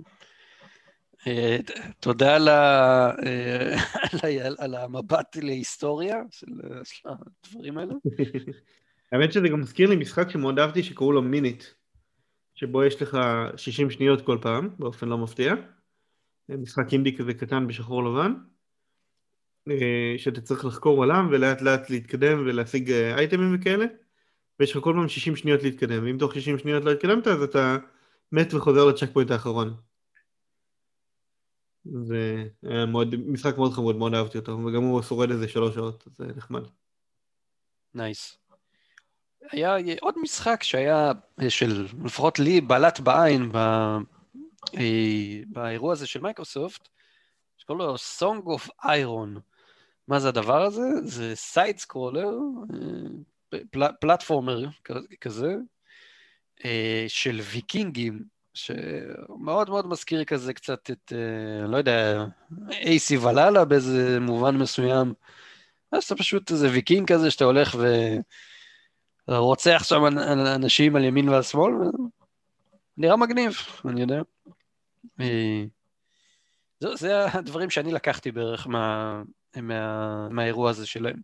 אה, 1.26 1.56
תודה 2.00 2.36
על 2.36 2.48
ה- 2.48 3.10
אה, 3.26 3.74
על 4.12 4.18
ה- 4.22 4.64
על 4.64 4.74
המבט 4.74 5.36
להיסטוריה 5.36 6.16
של 6.30 6.46
של 6.84 7.08
הדברים 7.08 7.78
האלה. 7.78 7.94
האמת 9.12 9.32
שזה 9.32 9.48
גם 9.48 9.60
מזכיר 9.60 9.88
לי 9.88 9.96
משחק 9.96 10.30
שמאוד 10.30 10.58
אהבתי 10.58 10.82
שקראו 10.82 11.12
לו 11.12 11.22
מינית, 11.22 11.74
שבו 12.54 12.84
יש 12.84 13.02
לך 13.02 13.18
60 13.56 13.90
שניות 13.90 14.20
כל 14.20 14.38
פעם, 14.42 14.68
באופן 14.78 15.08
לא 15.08 15.18
מפתיע. 15.18 15.54
משחק 16.48 16.92
אינדי 16.92 17.16
כזה 17.16 17.34
קטן 17.34 17.66
בשחור 17.66 18.04
לבן, 18.04 18.34
אה, 19.70 20.14
שאתה 20.16 20.40
צריך 20.40 20.64
לחקור 20.64 20.96
עולם 20.98 21.28
ולאט 21.30 21.62
לאט 21.62 21.90
להתקדם 21.90 22.38
ולהשיג 22.46 22.90
אה, 22.90 23.18
אייטמים 23.18 23.54
וכאלה, 23.54 23.84
ויש 24.60 24.76
לך 24.76 24.82
כל 24.82 24.92
פעם 24.96 25.08
60 25.08 25.36
שניות 25.36 25.62
להתקדם, 25.62 26.04
ואם 26.04 26.18
תוך 26.18 26.34
60 26.34 26.58
שניות 26.58 26.84
לא 26.84 26.90
התקדמת 26.92 27.26
אז 27.26 27.42
אתה 27.42 27.76
מת 28.32 28.54
וחוזר 28.54 28.84
לצ'ק 28.84 29.10
פוינט 29.12 29.30
האחרון. 29.30 29.89
זה 31.84 32.44
היה 32.62 32.86
מאוד, 32.86 33.14
משחק 33.16 33.56
מאוד 33.56 33.72
חמוד, 33.72 33.96
מאוד 33.96 34.14
אהבתי 34.14 34.38
אותו, 34.38 34.52
וגם 34.52 34.82
הוא 34.82 35.02
שורד 35.02 35.30
איזה 35.30 35.48
שלוש 35.48 35.74
שעות, 35.74 36.04
אז 36.06 36.12
זה 36.16 36.24
נחמד. 36.36 36.62
nice. 37.94 38.38
היה 39.52 39.76
עוד 40.00 40.14
משחק 40.22 40.62
שהיה, 40.62 41.12
אה, 41.42 41.50
של 41.50 41.86
לפחות 42.04 42.38
לי, 42.38 42.60
בלט 42.60 43.00
בעין 43.00 43.52
ב, 43.52 43.56
אה, 44.76 45.40
באירוע 45.46 45.92
הזה 45.92 46.06
של 46.06 46.20
מייקרוסופט, 46.20 46.88
שקוראים 47.58 47.86
לו 47.86 47.94
Song 47.94 48.44
of 48.46 48.70
Iron. 48.84 49.40
מה 50.08 50.20
זה 50.20 50.28
הדבר 50.28 50.62
הזה? 50.62 50.82
זה 51.02 51.34
side 51.34 51.78
scroller, 51.78 52.30
אה, 52.74 53.58
פל, 53.70 53.92
platformer 54.00 54.64
כזה, 55.20 55.54
אה, 56.64 57.04
של 57.08 57.40
ויקינגים, 57.42 58.24
שמאוד 58.54 59.70
מאוד 59.70 59.86
מזכיר 59.86 60.24
כזה 60.24 60.54
קצת 60.54 60.90
את, 60.90 61.12
אה, 61.12 61.66
לא 61.66 61.76
יודע, 61.76 62.24
Assassin's 62.70 63.16
Creed 63.16 63.35
Valhalla 63.35 63.64
באיזה 63.64 64.20
מובן 64.20 64.56
מסוים. 64.56 65.14
אז 65.92 66.04
אתה 66.04 66.16
פשוט 66.16 66.50
איזה 66.50 66.70
ויקינג 66.70 67.12
כזה 67.12 67.30
שאתה 67.30 67.44
הולך 67.44 67.76
ורוצח 69.28 69.82
שם 69.84 70.06
אנ- 70.06 70.46
אנשים 70.54 70.96
על 70.96 71.04
ימין 71.04 71.28
ועל 71.28 71.42
שמאל, 71.42 71.72
נראה 72.96 73.16
מגניב, 73.16 73.52
אני 73.84 74.00
יודע. 74.00 74.22
אה, 75.20 75.64
זה, 76.80 76.88
זה 76.96 77.26
הדברים 77.32 77.70
שאני 77.70 77.92
לקחתי 77.92 78.32
בערך 78.32 78.66
מה, 78.66 79.22
מה, 79.56 80.28
מהאירוע 80.28 80.70
הזה 80.70 80.86
שלהם. 80.86 81.20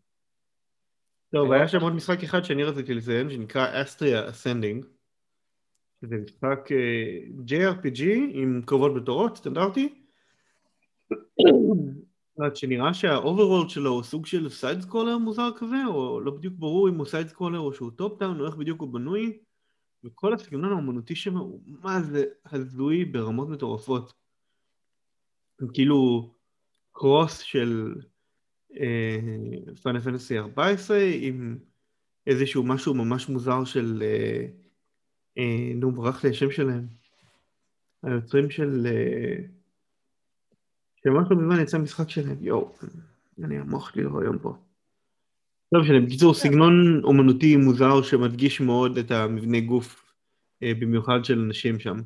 טוב, 1.32 1.52
היה 1.52 1.68
שם 1.68 1.80
עוד 1.80 1.92
משחק 1.92 2.22
אחד 2.22 2.44
שאני 2.44 2.64
רציתי 2.64 2.94
לציין, 2.94 3.30
שנקרא 3.30 3.82
Astria 3.82 4.30
Ascending. 4.30 4.84
זה 6.02 6.16
משחק 6.16 6.68
אה, 6.72 7.18
JRPG 7.46 8.02
עם 8.30 8.62
קרבות 8.66 8.94
בתורות, 8.94 9.36
סטנדרטי. 9.36 9.94
שנראה 12.54 12.94
שה 12.94 13.13
overworld 13.13 13.70
שלו 13.70 13.90
הוא 13.90 14.02
סוג 14.02 14.26
של 14.26 14.48
side 14.48 14.80
scroller 14.80 15.18
מוזר 15.18 15.50
כזה, 15.56 15.86
או 15.86 16.20
לא 16.20 16.30
בדיוק 16.30 16.54
ברור 16.58 16.88
אם 16.88 16.94
הוא 16.94 17.06
side 17.06 17.28
scroller 17.28 17.58
או 17.58 17.72
שהוא 17.72 17.90
top 17.90 18.18
down, 18.20 18.40
או 18.40 18.46
איך 18.46 18.56
בדיוק 18.56 18.80
הוא 18.80 18.92
בנוי. 18.92 19.38
וכל 20.04 20.34
הסגנון 20.34 20.72
האומנותי 20.72 21.14
שם 21.14 21.36
הוא 21.36 21.60
מה 21.66 22.02
זה 22.02 22.24
הזוי 22.46 23.04
ברמות 23.04 23.48
מטורפות. 23.48 24.12
כאילו 25.74 26.30
cross 26.92 27.38
של 27.38 27.94
Final 29.82 30.00
Fantasy 30.00 30.38
14 30.38 30.98
עם 31.20 31.58
איזשהו 32.26 32.62
משהו 32.62 32.94
ממש 32.94 33.28
מוזר 33.28 33.64
של, 33.64 34.02
אה, 34.02 34.46
נו 35.74 35.92
ברח 35.92 36.24
לי 36.24 36.30
השם 36.30 36.50
שלהם, 36.50 36.86
היוצרים 38.02 38.50
של, 38.50 38.86
אה, 38.86 39.36
שממש 40.96 41.28
לא 41.30 41.36
מזמן 41.36 41.62
יצא 41.62 41.78
משחק 41.78 42.10
שלהם, 42.10 42.36
יואו, 42.40 42.72
אני 43.44 43.58
המוח 43.58 43.90
שלי 43.90 44.02
לא 44.02 44.20
היום 44.20 44.38
פה. 44.38 44.56
לא 45.72 45.80
משנה, 45.80 46.00
בקיצור 46.00 46.34
סגנון 46.34 47.04
אומנותי 47.04 47.56
מוזר 47.56 48.02
שמדגיש 48.02 48.60
מאוד 48.60 48.98
את 48.98 49.10
המבנה 49.10 49.60
גוף, 49.60 50.12
אה, 50.62 50.72
במיוחד 50.80 51.24
של 51.24 51.38
אנשים 51.38 51.78
שם. 51.78 51.96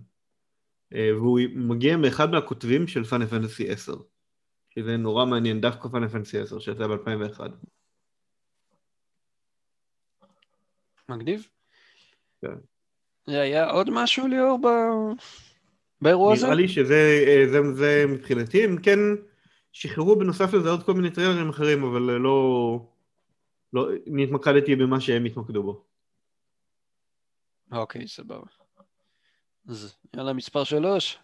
אה, 0.95 1.11
והוא 1.17 1.41
מגיע 1.55 1.97
מאחד 1.97 2.31
מהכותבים 2.31 2.87
של 2.87 3.05
פאנל 3.05 3.27
פנטסי 3.27 3.71
10. 3.71 3.95
שזה 4.71 4.97
נורא 4.97 5.27
מעניין, 5.27 5.61
דווקא 5.61 5.89
פאנל 5.89 6.09
פנטסי 6.09 6.39
10 6.39 6.59
שיצא 6.59 6.87
ב-2001. 6.87 7.41
מגניב. 11.09 11.49
כן. 12.43 12.70
היה 13.39 13.71
עוד 13.71 13.91
משהו 13.91 14.27
ליאור 14.27 14.59
ב... 14.59 14.67
באירוע 16.03 16.33
הזה? 16.33 16.47
נראה 16.47 16.57
לי 16.57 16.69
שזה 16.69 17.25
אה, 17.27 17.45
זה, 17.53 17.75
זה 17.75 18.05
מבחינתי, 18.09 18.65
הם 18.65 18.77
כן 18.83 18.99
שחררו 19.73 20.17
בנוסף 20.17 20.55
לזה 20.55 20.71
עוד 20.71 20.83
כל 20.83 20.93
מיני 20.93 21.11
טריילרים 21.11 21.49
אחרים, 21.49 21.85
אבל 21.85 22.03
לא... 22.03 22.81
לא 23.73 23.89
נתמקדתי 24.07 24.77
במה 24.77 25.01
שהם 25.01 25.25
התמקדו 25.25 25.63
בו. 25.63 25.85
אוקיי, 27.73 28.09
סבבה. 28.09 28.47
אז 29.69 29.97
יאללה, 30.17 30.33
מספר 30.33 30.65
שלוש. 30.65 31.19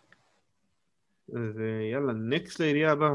אז 1.28 1.60
אה, 1.60 1.90
יאללה, 1.92 2.12
נקסט 2.12 2.60
לידיעה 2.60 2.92
הבאה. 2.92 3.10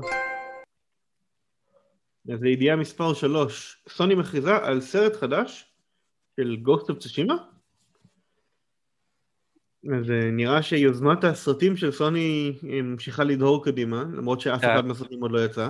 אז 2.34 2.42
לידיעה 2.42 2.76
מספר 2.76 3.14
3, 3.14 3.84
סוני 3.90 4.16
מכריזה 4.16 4.56
על 4.56 4.82
סרט 4.82 5.16
חדש 5.16 5.74
של 6.36 6.58
of 6.68 6.92
Tsushima. 7.00 7.36
אז 9.86 10.12
אה, 10.12 10.32
נראה 10.32 10.64
שיוזמת 10.64 11.24
הסרטים 11.24 11.78
של 11.78 11.92
סוני 11.92 12.58
אה, 12.70 12.82
ממשיכה 12.82 13.24
לדהור 13.24 13.66
קדימה, 13.66 14.04
למרות 14.14 14.42
שאף 14.42 14.64
אה. 14.64 14.74
אחד 14.74 14.86
מהסרטים 14.86 15.22
עוד 15.22 15.32
לא 15.32 15.46
יצא. 15.46 15.70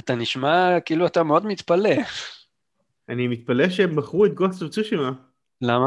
אתה 0.00 0.14
נשמע 0.14 0.80
כאילו 0.84 1.06
אתה 1.06 1.22
מאוד 1.22 1.46
מתפלא. 1.46 1.94
אני 3.08 3.28
מתפלא 3.28 3.68
שהם 3.68 3.96
בחרו 3.96 4.26
את 4.26 4.34
Ghost 4.34 4.62
of 4.62 4.70
Tsushima, 4.70 5.12
למה? 5.60 5.86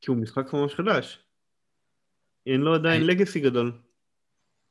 כי 0.00 0.10
הוא 0.10 0.16
משחק 0.16 0.52
ממש 0.52 0.74
חדש. 0.74 1.18
אין 2.46 2.60
לו 2.60 2.74
עדיין 2.74 3.06
legacy 3.06 3.40
גדול. 3.40 3.72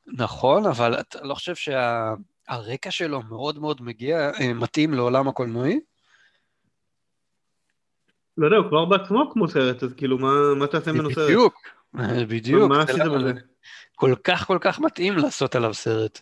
נכון, 0.06 0.66
אבל 0.66 1.00
אתה 1.00 1.18
לא 1.22 1.34
חושב 1.34 1.54
שהרקע 1.54 2.90
שלו 2.90 3.22
מאוד 3.22 3.58
מאוד 3.58 3.82
מגיע, 3.82 4.30
אה, 4.40 4.52
מתאים 4.52 4.94
לעולם 4.94 5.28
הקולנועי? 5.28 5.80
לא 8.36 8.46
יודע, 8.46 8.56
הוא 8.56 8.68
כבר 8.68 8.84
בעצמו 8.84 9.30
כמו 9.32 9.48
סרט, 9.48 9.82
אז 9.82 9.94
כאילו, 9.94 10.18
מה, 10.18 10.54
מה 10.58 10.66
תעשה 10.66 10.92
ממנו 10.92 11.10
סרט? 11.10 11.26
בדיוק, 11.26 11.54
בדיוק. 12.28 12.68
מה 12.68 12.82
עשית 12.82 12.96
למה 12.96 13.18
בזה? 13.18 13.32
זה 13.34 13.40
כל 13.94 14.14
כך 14.24 14.46
כל 14.46 14.58
כך 14.60 14.80
מתאים 14.80 15.16
לעשות 15.16 15.54
עליו 15.54 15.74
סרט. 15.74 16.20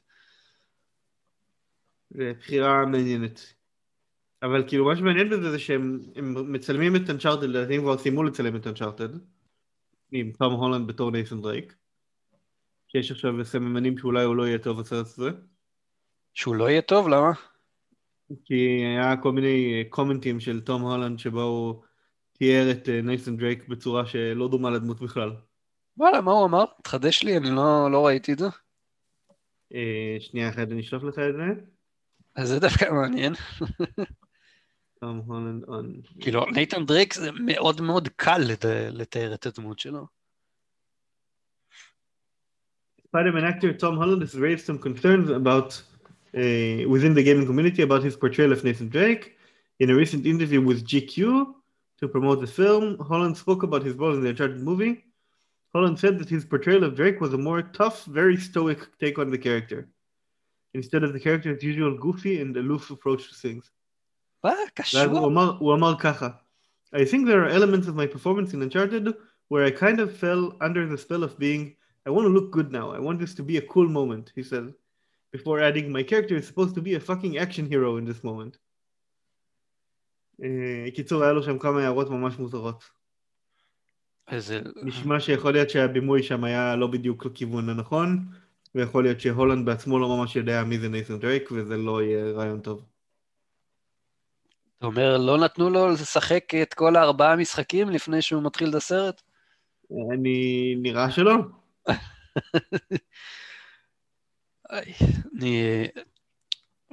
זה 2.10 2.32
בחירה 2.38 2.86
מעניינת. 2.86 3.54
אבל 4.42 4.68
כאילו 4.68 4.84
מה 4.84 4.96
שמעניין 4.96 5.30
בזה 5.30 5.50
זה 5.50 5.58
שהם 5.58 5.98
הם 6.16 6.52
מצלמים 6.52 6.96
את 6.96 7.10
אנצ'ארטד, 7.10 7.44
לדעתי 7.44 7.74
הם 7.74 7.82
כבר 7.82 7.98
סיימו 7.98 8.22
לצלם 8.22 8.56
את 8.56 8.66
אנצ'ארטד, 8.66 9.08
עם 10.12 10.32
תום 10.32 10.54
הולנד 10.54 10.86
בתור 10.86 11.10
נייתן 11.10 11.42
דרייק, 11.42 11.74
שיש 12.88 13.10
עכשיו 13.10 13.44
סממנים 13.44 13.98
שאולי 13.98 14.24
הוא 14.24 14.36
לא 14.36 14.46
יהיה 14.48 14.58
טוב 14.58 14.80
בסרט 14.80 15.06
הזה, 15.06 15.30
שהוא 16.34 16.54
לא 16.54 16.70
יהיה 16.70 16.82
טוב, 16.82 17.08
למה? 17.08 17.32
כי 18.44 18.84
היה 18.84 19.16
כל 19.16 19.32
מיני 19.32 19.84
comment־ים 19.88 20.40
של 20.40 20.60
תום 20.60 20.82
הולנד 20.82 21.18
שבו 21.18 21.42
הוא 21.42 21.82
תיאר 22.32 22.70
את 22.70 22.88
אה, 22.88 23.00
נייתן 23.02 23.36
דרייק 23.36 23.68
בצורה 23.68 24.06
שלא 24.06 24.48
דומה 24.48 24.70
לדמות 24.70 25.00
בכלל. 25.00 25.30
וואלה, 25.97 26.21
מה 26.21 26.31
הוא 26.31 26.45
אמר? 26.45 26.63
תחדש 26.83 27.23
לי, 27.23 27.37
אני 27.37 27.49
לא, 27.49 27.91
לא 27.91 28.05
ראיתי 28.05 28.33
את 28.33 28.39
זה. 28.39 28.47
אה, 29.73 30.17
שנייה 30.19 30.49
אחת 30.49 30.67
אני 30.71 30.81
אשלוף 30.81 31.03
לך 31.03 31.19
את 31.19 31.33
זה. 31.35 31.61
אז 32.35 32.47
זה 32.49 32.59
דווקא 32.59 32.85
מעניין. 32.91 33.33
תום 34.99 35.21
הולנד 35.25 35.63
on... 35.63 36.21
כאילו, 36.21 36.45
נייתן 36.45 36.85
דרייק 36.85 37.13
זה 37.13 37.31
מאוד 37.31 37.81
מאוד 37.81 38.07
קל 38.15 38.37
לת- 38.37 38.65
לתאר 38.91 39.33
את 39.33 39.45
הדמות 39.45 39.79
שלו. 39.79 40.07
Spider-Man 43.07 43.43
actor 43.51 43.73
Tom 43.73 43.97
Holland 43.97 44.21
has 44.23 44.35
raised 44.35 44.65
some 44.65 44.79
concerns 44.79 45.29
about 45.29 45.69
uh, 46.35 46.87
within 46.93 47.13
the 47.13 47.23
gaming 47.23 47.45
community 47.45 47.81
about 47.83 48.01
his 48.03 48.15
portrayal 48.15 48.51
of 48.51 48.63
Nathan 48.63 48.89
Drake. 48.89 49.23
In 49.79 49.89
a 49.89 49.95
recent 49.95 50.25
interview 50.25 50.61
with 50.61 50.83
GQ 50.91 51.17
to 51.99 52.07
promote 52.07 52.39
the 52.41 52.47
film, 52.59 52.97
Holland 53.09 53.35
spoke 53.37 53.61
about 53.63 53.83
his 53.83 53.93
role 54.01 54.13
in 54.15 54.21
the 54.23 54.29
Uncharted 54.29 54.61
movie. 54.69 54.93
Holland 55.73 55.99
said 55.99 56.19
that 56.19 56.29
his 56.29 56.45
portrayal 56.45 56.83
of 56.83 56.95
Drake 56.95 57.19
was 57.19 57.33
a 57.33 57.37
more 57.37 57.61
tough, 57.61 58.05
very 58.05 58.37
stoic 58.37 58.79
take 58.99 59.17
on 59.17 59.31
the 59.31 59.37
character, 59.37 59.89
instead 60.73 61.03
of 61.03 61.13
the 61.13 61.19
character's 61.19 61.63
usual 61.63 61.97
goofy 61.97 62.41
and 62.41 62.55
aloof 62.55 62.91
approach 62.91 63.29
to 63.29 63.35
things. 63.35 63.71
מה? 64.43 64.49
ואז 64.49 64.69
קשור? 64.75 65.01
הוא 65.01 65.27
אמר, 65.27 65.57
הוא 65.59 65.73
אמר 65.73 65.93
ככה, 65.99 66.29
I 66.93 67.05
think 67.05 67.25
there 67.25 67.43
are 67.43 67.49
elements 67.49 67.87
of 67.87 67.95
my 67.95 68.05
performance 68.05 68.53
in 68.53 68.61
Uncharted 68.61 69.13
where 69.47 69.63
I 69.65 69.71
kind 69.71 69.99
of 69.99 70.15
fell 70.15 70.55
under 70.61 70.87
the 70.87 70.97
spell 70.97 71.23
of 71.23 71.39
being, 71.39 71.75
I 72.05 72.11
want 72.11 72.25
to 72.25 72.33
look 72.33 72.51
good 72.51 72.71
now, 72.71 72.91
I 72.91 72.99
want 72.99 73.19
this 73.19 73.33
to 73.35 73.43
be 73.43 73.57
a 73.57 73.61
cool 73.61 73.87
moment, 73.87 74.31
he 74.35 74.43
said, 74.43 74.73
before 75.31 75.59
adding, 75.59 75.91
my 75.91 76.03
character 76.03 76.35
is 76.35 76.45
supposed 76.45 76.75
to 76.75 76.81
be 76.81 76.93
a 76.93 76.99
fucking 76.99 77.39
action 77.39 77.65
hero 77.65 77.97
in 77.97 78.05
this 78.05 78.23
moment. 78.23 78.57
אה, 80.43 80.91
קיצור, 80.95 81.23
היה 81.23 81.33
לו 81.33 81.43
שם 81.43 81.59
כמה 81.59 81.83
הערות 81.83 82.09
ממש 82.09 82.39
מוזרות. 82.39 82.83
איזה... 84.30 84.60
נשמע 84.82 85.20
שיכול 85.20 85.52
להיות 85.52 85.70
שהבימוי 85.70 86.22
שם 86.22 86.44
היה 86.44 86.76
לא 86.76 86.86
בדיוק 86.86 87.26
לכיוון 87.26 87.68
הנכון, 87.68 88.24
ויכול 88.74 89.02
להיות 89.02 89.20
שהולנד 89.20 89.66
בעצמו 89.66 89.98
לא 89.98 90.08
ממש 90.08 90.36
יודע 90.36 90.64
מי 90.64 90.78
זה 90.78 90.88
נייתן 90.88 91.18
דרייק, 91.18 91.48
וזה 91.52 91.76
לא 91.76 92.02
יהיה 92.02 92.32
רעיון 92.32 92.60
טוב. 92.60 92.84
אתה 94.78 94.86
אומר, 94.86 95.18
לא 95.18 95.38
נתנו 95.38 95.70
לו 95.70 95.88
לשחק 95.88 96.54
את 96.62 96.74
כל 96.74 96.96
הארבעה 96.96 97.36
משחקים 97.36 97.88
לפני 97.88 98.22
שהוא 98.22 98.42
מתחיל 98.42 98.70
את 98.70 98.74
הסרט? 98.74 99.22
אני... 100.12 100.74
נראה 100.82 101.10
שלא. 101.10 101.34
אני... 104.72 105.86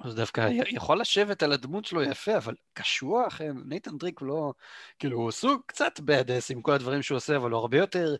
אז 0.04 0.16
דווקא 0.16 0.50
יכול 0.68 1.02
לשבת 1.02 1.44
על 1.44 1.52
הדמות 1.52 1.86
שלו 1.86 2.04
יפה, 2.04 2.38
אבל 2.38 2.56
קשוח, 2.74 3.42
אה, 3.42 3.48
נייתן 3.66 3.98
דריק 3.98 4.22
לא... 4.22 4.54
כאילו, 5.00 5.18
הוא 5.18 5.32
סוג 5.32 5.62
קצת 5.66 6.00
בדס 6.00 6.52
עם 6.52 6.62
כל 6.62 6.72
הדברים 6.72 7.02
שהוא 7.02 7.16
עושה, 7.16 7.36
אבל 7.36 7.52
הוא 7.52 7.60
הרבה 7.60 7.78
יותר 7.78 8.16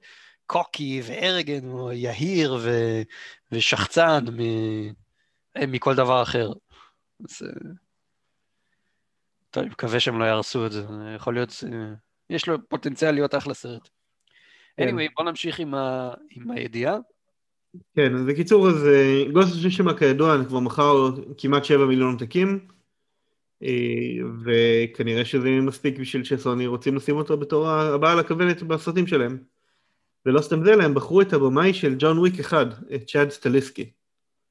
קוקי 0.46 1.02
וארגן, 1.06 1.66
הוא 1.66 1.92
יהיר 1.92 2.58
ו... 2.62 2.70
ושחצן 3.52 4.26
מ... 4.32 4.40
אה, 5.58 5.68
מכל 5.68 5.96
דבר 5.96 6.24
אחר. 6.24 6.52
אז... 7.30 7.42
אה, 7.44 7.72
טוב, 9.50 9.64
אני 9.64 9.72
מקווה 9.72 10.00
שהם 10.00 10.20
לא 10.20 10.26
יהרסו 10.26 10.66
את 10.66 10.72
זה, 10.72 10.86
יכול 11.16 11.34
להיות... 11.34 11.64
אה, 11.64 11.94
יש 12.30 12.48
לו 12.48 12.70
פוטנציאל 12.70 13.12
להיות 13.12 13.36
אחלה 13.36 13.54
סרט. 13.54 13.90
כן. 14.78 14.90
anyway, 14.90 15.12
בוא 15.16 15.26
נמשיך 15.26 15.60
עם, 15.60 15.76
ה... 15.76 16.14
עם 16.30 16.52
הידיעה. 16.52 16.96
כן, 17.96 18.16
אז 18.16 18.26
בקיצור, 18.26 18.70
אז 18.70 18.86
אה, 18.86 19.24
גוסט 19.34 19.56
של 19.62 19.70
שמה 19.70 19.98
כידוע, 19.98 20.46
כבר 20.48 20.60
מכר 20.60 21.10
כמעט 21.38 21.66
7 21.66 21.86
מיליון 21.86 22.14
עותקים, 22.14 22.68
אה, 23.64 23.70
וכנראה 24.44 25.26
שזה 25.26 25.50
מספיק 25.50 26.00
בשביל 26.00 26.24
שסוני 26.24 26.68
רוצים 26.68 26.96
לשים 26.96 27.18
אותו 27.18 27.38
בתור 27.38 27.70
הבאה 27.70 28.12
על 28.12 28.20
הכוונת 28.20 28.64
בסרטים 28.64 29.08
שלהם. 29.08 29.38
ולא 30.26 30.42
סתם 30.42 30.64
זה, 30.64 30.74
הם 30.74 30.94
בחרו 30.94 31.22
את 31.22 31.34
הבמאי 31.34 31.74
של 31.74 31.96
ג'ון 32.00 32.18
וויק 32.18 32.40
אחד, 32.40 32.66
את 32.96 33.08
צ'אד 33.08 33.30
סטליסקי, 33.30 33.92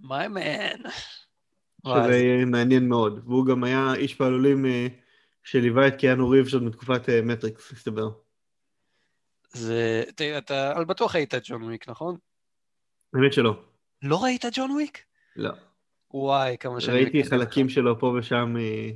My 0.03 0.29
man. 0.35 0.89
שזה 1.87 2.43
מעניין 2.47 2.89
מאוד, 2.89 3.21
והוא 3.25 3.47
גם 3.47 3.65
היה 3.65 3.95
איש 3.95 4.15
פעלולים 4.15 4.67
אה, 4.67 4.87
שליווה 5.43 5.89
את 5.89 5.97
קיאנו 5.97 6.29
ריבס 6.29 6.55
עוד 6.55 6.63
מתקופת 6.63 7.09
מטריקס, 7.23 7.73
הסתבר. 7.73 8.11
זה... 9.53 10.03
אתה 10.39 10.75
בטוח 10.89 11.17
את 11.17 11.35
ג'ון 11.45 11.63
וויק, 11.63 11.89
נכון? 11.89 12.17
האמת 13.15 13.33
שלא, 13.33 13.63
לא 14.03 14.23
ראית 14.25 14.45
ג'ון 14.53 14.71
וויק? 14.71 15.03
לא. 15.37 15.51
וואי, 16.15 16.57
כמה 16.61 16.81
שאני... 16.81 16.97
ראיתי 16.97 17.25
חלקים. 17.25 17.69
שלו 17.69 17.99
פה 17.99 18.17
ושם 18.19 18.55
אה, 18.59 18.91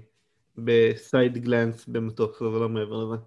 ב 0.59 0.75
side 0.75 1.39
glance 1.39 1.87
במטוס, 1.89 2.43
אבל 2.43 2.61
לא 2.61 2.69
מעבר 2.69 3.05
לזה. 3.05 3.23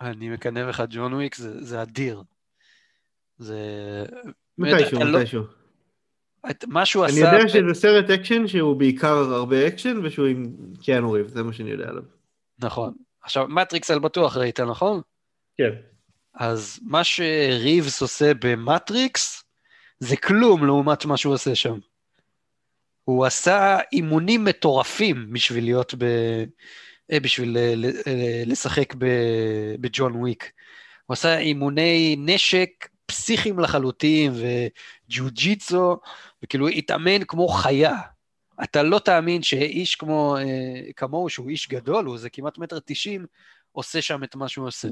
אני 0.00 0.30
מקנא 0.30 0.68
בך, 0.68 0.82
ג'ון 0.90 1.12
וויק 1.14 1.34
זה, 1.34 1.64
זה 1.64 1.82
אדיר. 1.82 2.22
זה... 3.38 3.58
מתישהו, 4.58 4.98
לא- 5.04 5.18
מתישהו. 5.18 5.42
את- 6.50 6.64
מה 6.68 6.86
שהוא 6.86 7.04
אני 7.04 7.12
עשה... 7.12 7.32
יודע 7.34 7.48
שזה 7.48 7.74
סרט 7.80 8.10
אקשן 8.10 8.46
שהוא 8.46 8.76
בעיקר 8.76 9.14
הרבה 9.16 9.68
אקשן 9.68 10.00
ושהוא 10.04 10.26
עם 10.26 10.56
קיאנו 10.82 11.12
ריבס, 11.12 11.28
זה 11.28 11.42
מה 11.42 11.52
שאני 11.52 11.70
יודע 11.70 11.88
עליו. 11.88 12.02
נכון. 12.58 12.94
עכשיו, 13.22 13.48
מטריקס 13.48 13.90
על 13.90 13.98
בטוח 13.98 14.36
ראית, 14.36 14.60
נכון? 14.60 15.00
כן. 15.56 15.70
אז 16.34 16.80
מה 16.82 17.04
שריבס 17.04 18.02
עושה 18.02 18.32
במטריקס, 18.40 19.43
זה 20.04 20.16
כלום 20.16 20.66
לעומת 20.66 21.04
מה 21.04 21.16
שהוא 21.16 21.34
עושה 21.34 21.54
שם. 21.54 21.78
הוא 23.04 23.24
עשה 23.26 23.78
אימונים 23.92 24.44
מטורפים 24.44 25.32
בשביל 25.32 25.64
להיות 25.64 25.94
ב... 25.98 26.04
אה, 27.12 27.20
בשביל 27.20 27.56
אה, 27.56 27.74
אה, 28.06 28.42
לשחק 28.46 28.94
בג'ון 29.80 30.16
וויק. 30.16 30.52
הוא 31.06 31.14
עשה 31.14 31.38
אימוני 31.38 32.16
נשק 32.18 32.88
פסיכיים 33.06 33.58
לחלוטין 33.58 34.32
וג'ו-ג'יצו, 34.34 35.96
וכאילו 36.42 36.68
התאמן 36.68 37.24
כמו 37.24 37.48
חיה. 37.48 37.96
אתה 38.62 38.82
לא 38.82 38.98
תאמין 38.98 39.42
שאיש 39.42 39.96
כמו, 39.96 40.36
כמוהו, 40.96 41.28
שהוא 41.28 41.50
איש 41.50 41.68
גדול, 41.68 42.04
הוא 42.04 42.14
איזה 42.14 42.30
כמעט 42.30 42.58
מטר 42.58 42.78
תשעים, 42.84 43.26
עושה 43.72 44.02
שם 44.02 44.24
את 44.24 44.36
מה 44.36 44.48
שהוא 44.48 44.66
עושה. 44.66 44.88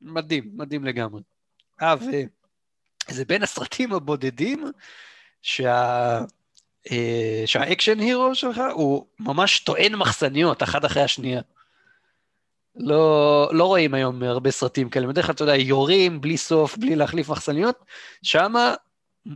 מדהים, 0.00 0.50
מדהים 0.54 0.84
לגמרי. 0.84 1.22
אה, 1.82 1.94
וזה 3.10 3.24
בין 3.24 3.42
הסרטים 3.42 3.92
הבודדים 3.92 4.64
שה... 5.42 6.20
אה, 6.90 7.42
שה 7.46 7.63
action 7.63 7.98
hero 7.98 8.34
שלך 8.34 8.60
הוא 8.74 9.06
ממש 9.20 9.58
טוען 9.58 9.94
מחסניות, 9.94 10.62
אחת 10.62 10.84
אחרי 10.84 11.02
השנייה. 11.02 11.40
לא, 12.76 13.50
לא 13.52 13.64
רואים 13.64 13.94
היום 13.94 14.22
הרבה 14.22 14.50
סרטים 14.50 14.90
כאלה, 14.90 15.06
בדרך 15.06 15.26
כלל, 15.26 15.34
אתה 15.34 15.42
יודע, 15.42 15.56
יורים 15.56 16.20
בלי 16.20 16.36
סוף, 16.36 16.76
בלי 16.76 16.96
להחליף 16.96 17.28
מחסניות, 17.28 17.84
שמה 18.22 18.74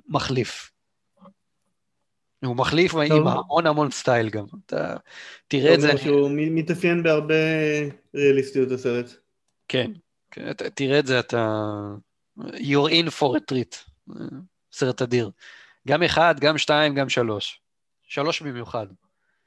מחליף. 0.09 0.71
הוא 2.45 2.57
מחליף 2.57 2.95
עם 2.95 3.09
טוב. 3.09 3.29
המון 3.29 3.67
המון 3.67 3.91
סטייל 3.91 4.29
גם. 4.29 4.45
אתה 4.67 4.97
תראה 5.49 5.75
את 5.75 5.81
זה, 5.81 5.99
שהוא 5.99 6.31
מ- 6.31 6.55
מתאפיין 6.55 7.03
בהרבה 7.03 7.35
ריאליסטיות 8.15 8.71
הסרט. 8.71 9.11
כן, 9.69 9.91
כן, 10.31 10.53
תראה 10.53 10.99
את 10.99 11.07
זה, 11.07 11.19
אתה... 11.19 11.69
You're 12.39 12.91
in 12.91 13.11
for 13.11 13.37
a 13.37 13.53
treat. 13.53 13.91
סרט 14.73 15.03
אדיר. 15.03 15.31
גם 15.89 16.03
אחד, 16.03 16.41
גם 16.41 16.59
שתיים, 16.59 16.95
גם 16.95 17.09
שלוש. 17.09 17.61
שלוש 18.03 18.43
במיוחד. 18.43 18.87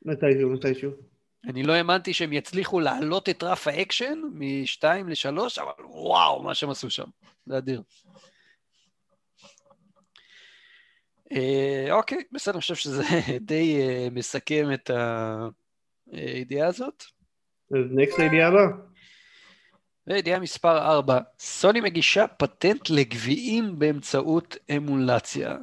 מתישהו, 0.05 0.49
מתישהו. 0.49 0.91
אני 1.47 1.63
לא 1.63 1.73
האמנתי 1.73 2.13
שהם 2.13 2.33
יצליחו 2.33 2.79
להעלות 2.79 3.29
את 3.29 3.43
רף 3.43 3.67
האקשן 3.67 4.21
משתיים 4.33 5.09
לשלוש, 5.09 5.59
אבל 5.59 5.85
וואו, 5.85 6.43
מה 6.43 6.55
שהם 6.55 6.69
עשו 6.69 6.89
שם. 6.89 7.07
זה 7.45 7.57
אדיר. 7.57 7.81
אה, 11.31 11.87
אוקיי, 11.91 12.23
בסדר, 12.31 12.53
אני 12.53 12.61
חושב 12.61 12.75
שזה 12.75 13.03
די 13.41 13.81
אה, 13.81 14.07
מסכם 14.11 14.73
את 14.73 14.89
הידיעה 16.11 16.67
הזאת. 16.67 17.03
אז 17.71 17.85
next 17.91 18.19
הידיעה 18.19 18.47
הבאה. 18.47 18.88
וידיעה 20.09 20.39
מספר 20.39 20.77
4, 20.77 21.19
סוני 21.39 21.81
מגישה 21.81 22.27
פטנט 22.27 22.89
לגביעים 22.89 23.79
באמצעות 23.79 24.57
אמולציה. 24.77 25.55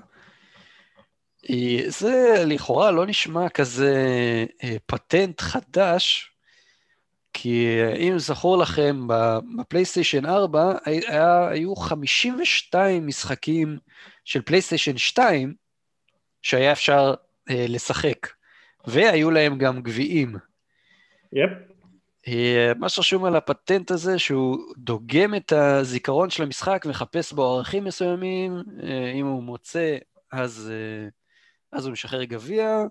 אה, 1.50 1.78
זה 1.86 2.44
לכאורה 2.46 2.90
לא 2.90 3.06
נשמע 3.06 3.48
כזה 3.48 3.94
אה, 4.64 4.76
פטנט 4.86 5.40
חדש, 5.40 6.32
כי 7.32 7.66
אה, 7.66 7.96
אם 7.96 8.18
זכור 8.18 8.58
לכם, 8.58 9.06
בפלייסטיישן 9.58 10.26
4 10.26 10.72
היה, 10.84 11.48
היו 11.48 11.76
52 11.76 13.06
משחקים 13.06 13.78
של 14.24 14.42
פלייסטיישן 14.42 14.96
2 14.96 15.54
שהיה 16.42 16.72
אפשר 16.72 17.14
לשחק, 17.50 18.28
והיו 18.86 19.30
להם 19.30 19.58
גם 19.58 19.82
גביעים. 19.82 20.36
יפ. 21.32 21.50
אה, 21.50 21.75
מה 22.78 22.88
שרשום 22.88 23.24
על 23.24 23.36
הפטנט 23.36 23.90
הזה, 23.90 24.18
שהוא 24.18 24.58
דוגם 24.78 25.34
את 25.34 25.52
הזיכרון 25.52 26.30
של 26.30 26.42
המשחק, 26.42 26.86
מחפש 26.88 27.32
בו 27.32 27.44
ערכים 27.44 27.84
מסוימים, 27.84 28.62
אה, 28.82 29.10
אם 29.10 29.26
הוא 29.26 29.42
מוצא, 29.42 29.96
אז, 30.32 30.72
אה, 30.72 31.08
אז 31.72 31.86
הוא 31.86 31.92
משחרר 31.92 32.24
גביע. 32.24 32.84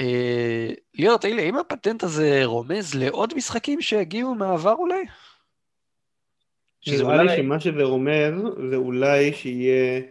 אה, 0.00 0.70
ליאור, 0.94 1.18
תגיד 1.18 1.36
לי, 1.36 1.42
האם 1.42 1.56
הפטנט 1.56 2.02
הזה 2.02 2.40
רומז 2.44 2.94
לעוד 2.94 3.34
משחקים 3.36 3.80
שיגיעו 3.80 4.34
מהעבר 4.34 4.74
אולי? 4.74 5.04
נראה 6.86 7.22
לי. 7.22 7.36
שמה 7.36 7.60
שזה 7.60 7.82
אומר 7.82 8.32
זה 8.70 8.76
אולי 8.76 9.32
שיהיה 9.32 10.02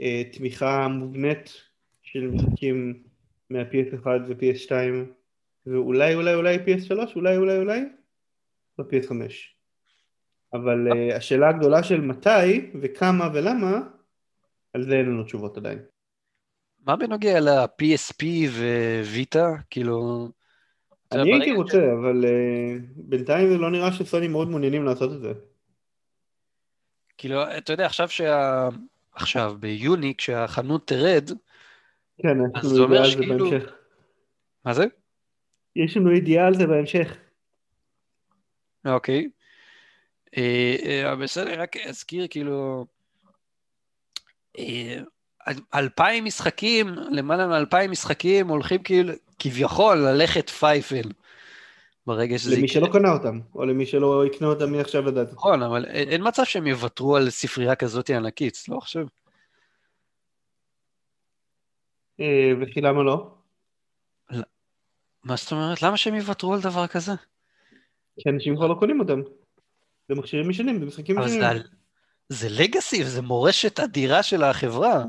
אה, 0.00 0.22
תמיכה 0.32 0.88
מובנית 0.88 1.52
של 2.02 2.26
משחקים 2.26 3.02
מה-PS1 3.50 4.06
ו-PS2 4.06 4.72
ואולי 5.66 6.14
אולי 6.14 6.34
אולי 6.34 6.56
PS3, 6.56 7.16
אולי 7.16 7.36
אולי 7.36 7.58
אולי, 7.58 7.80
ב-PS5. 8.78 9.12
אבל 10.52 10.88
uh, 10.92 11.14
השאלה 11.16 11.48
הגדולה 11.48 11.82
של 11.82 12.00
מתי 12.00 12.70
וכמה 12.80 13.28
ולמה, 13.34 13.80
על 14.72 14.82
זה 14.82 14.94
אין 14.94 15.06
לנו 15.06 15.24
תשובות 15.24 15.56
עדיין. 15.56 15.78
מה 16.86 16.96
בנוגע 16.96 17.40
ל-PSP 17.40 18.24
וויטה? 19.02 19.48
כאילו... 19.70 20.28
אני 21.12 21.32
הייתי 21.32 21.52
רוצה, 21.52 21.92
אבל 21.92 22.24
uh, 22.24 22.82
בינתיים 22.96 23.48
זה 23.48 23.58
לא 23.58 23.70
נראה 23.70 23.92
שסוני 23.92 24.28
מאוד 24.28 24.48
מעוניינים 24.48 24.84
לעשות 24.84 25.12
את 25.12 25.20
זה. 25.20 25.32
כאילו, 27.18 27.42
אתה 27.58 27.72
יודע, 27.72 27.86
עכשיו 27.86 28.08
שה... 28.08 28.68
עכשיו, 29.14 29.56
ביוני, 29.60 30.14
כשהחנות 30.18 30.86
תרד, 30.86 31.30
כן, 32.18 32.36
על 32.54 32.62
זה 32.62 33.04
שכאילו... 33.04 33.50
בהמשך. 33.50 33.72
מה 34.64 34.74
זה? 34.74 34.86
יש 35.76 35.96
לנו 35.96 36.12
ידיעה 36.12 36.46
על 36.46 36.54
זה 36.54 36.66
בהמשך. 36.66 37.16
אוקיי. 38.84 39.28
אה, 40.36 40.76
אה, 40.84 41.16
בסדר, 41.16 41.60
רק 41.60 41.76
אזכיר, 41.76 42.26
כאילו, 42.30 42.86
אה, 44.58 44.98
אלפיים 45.74 46.24
משחקים, 46.24 46.88
למעלה 47.10 47.46
מאלפיים 47.46 47.90
משחקים 47.90 48.48
הולכים 48.48 48.82
כאילו, 48.82 49.12
כביכול 49.38 49.98
ללכת 49.98 50.50
פייפל. 50.50 51.10
ברגע 52.06 52.38
שזה... 52.38 52.56
למי 52.56 52.68
שלא 52.68 52.88
קנה 52.92 53.12
אותם, 53.12 53.40
או 53.54 53.64
למי 53.64 53.86
שלא 53.86 54.26
יקנה 54.26 54.48
אותם 54.48 54.72
מעכשיו 54.72 55.02
לדעת. 55.02 55.32
נכון, 55.32 55.62
אבל 55.62 55.84
אין 55.84 56.28
מצב 56.28 56.44
שהם 56.44 56.66
יוותרו 56.66 57.16
על 57.16 57.30
ספרייה 57.30 57.74
כזאת 57.74 58.10
ענקית, 58.10 58.64
לא 58.68 58.80
חושב. 58.80 59.06
וכי 62.60 62.80
למה 62.80 63.02
לא? 63.02 63.34
מה 65.24 65.36
זאת 65.36 65.52
אומרת? 65.52 65.82
למה 65.82 65.96
שהם 65.96 66.14
יוותרו 66.14 66.54
על 66.54 66.60
דבר 66.60 66.86
כזה? 66.86 67.12
כי 68.18 68.30
אנשים 68.30 68.56
כבר 68.56 68.66
לא 68.66 68.74
קונים 68.74 69.00
אותם. 69.00 69.20
במכשירים 70.08 70.48
משנים, 70.48 70.80
במשחקים 70.80 71.18
משנים. 71.18 71.42
אבל 71.42 71.62
זה 72.28 72.48
לגאסי, 72.50 73.04
זה 73.04 73.22
מורשת 73.22 73.80
אדירה 73.80 74.22
של 74.22 74.42
החברה. 74.42 75.04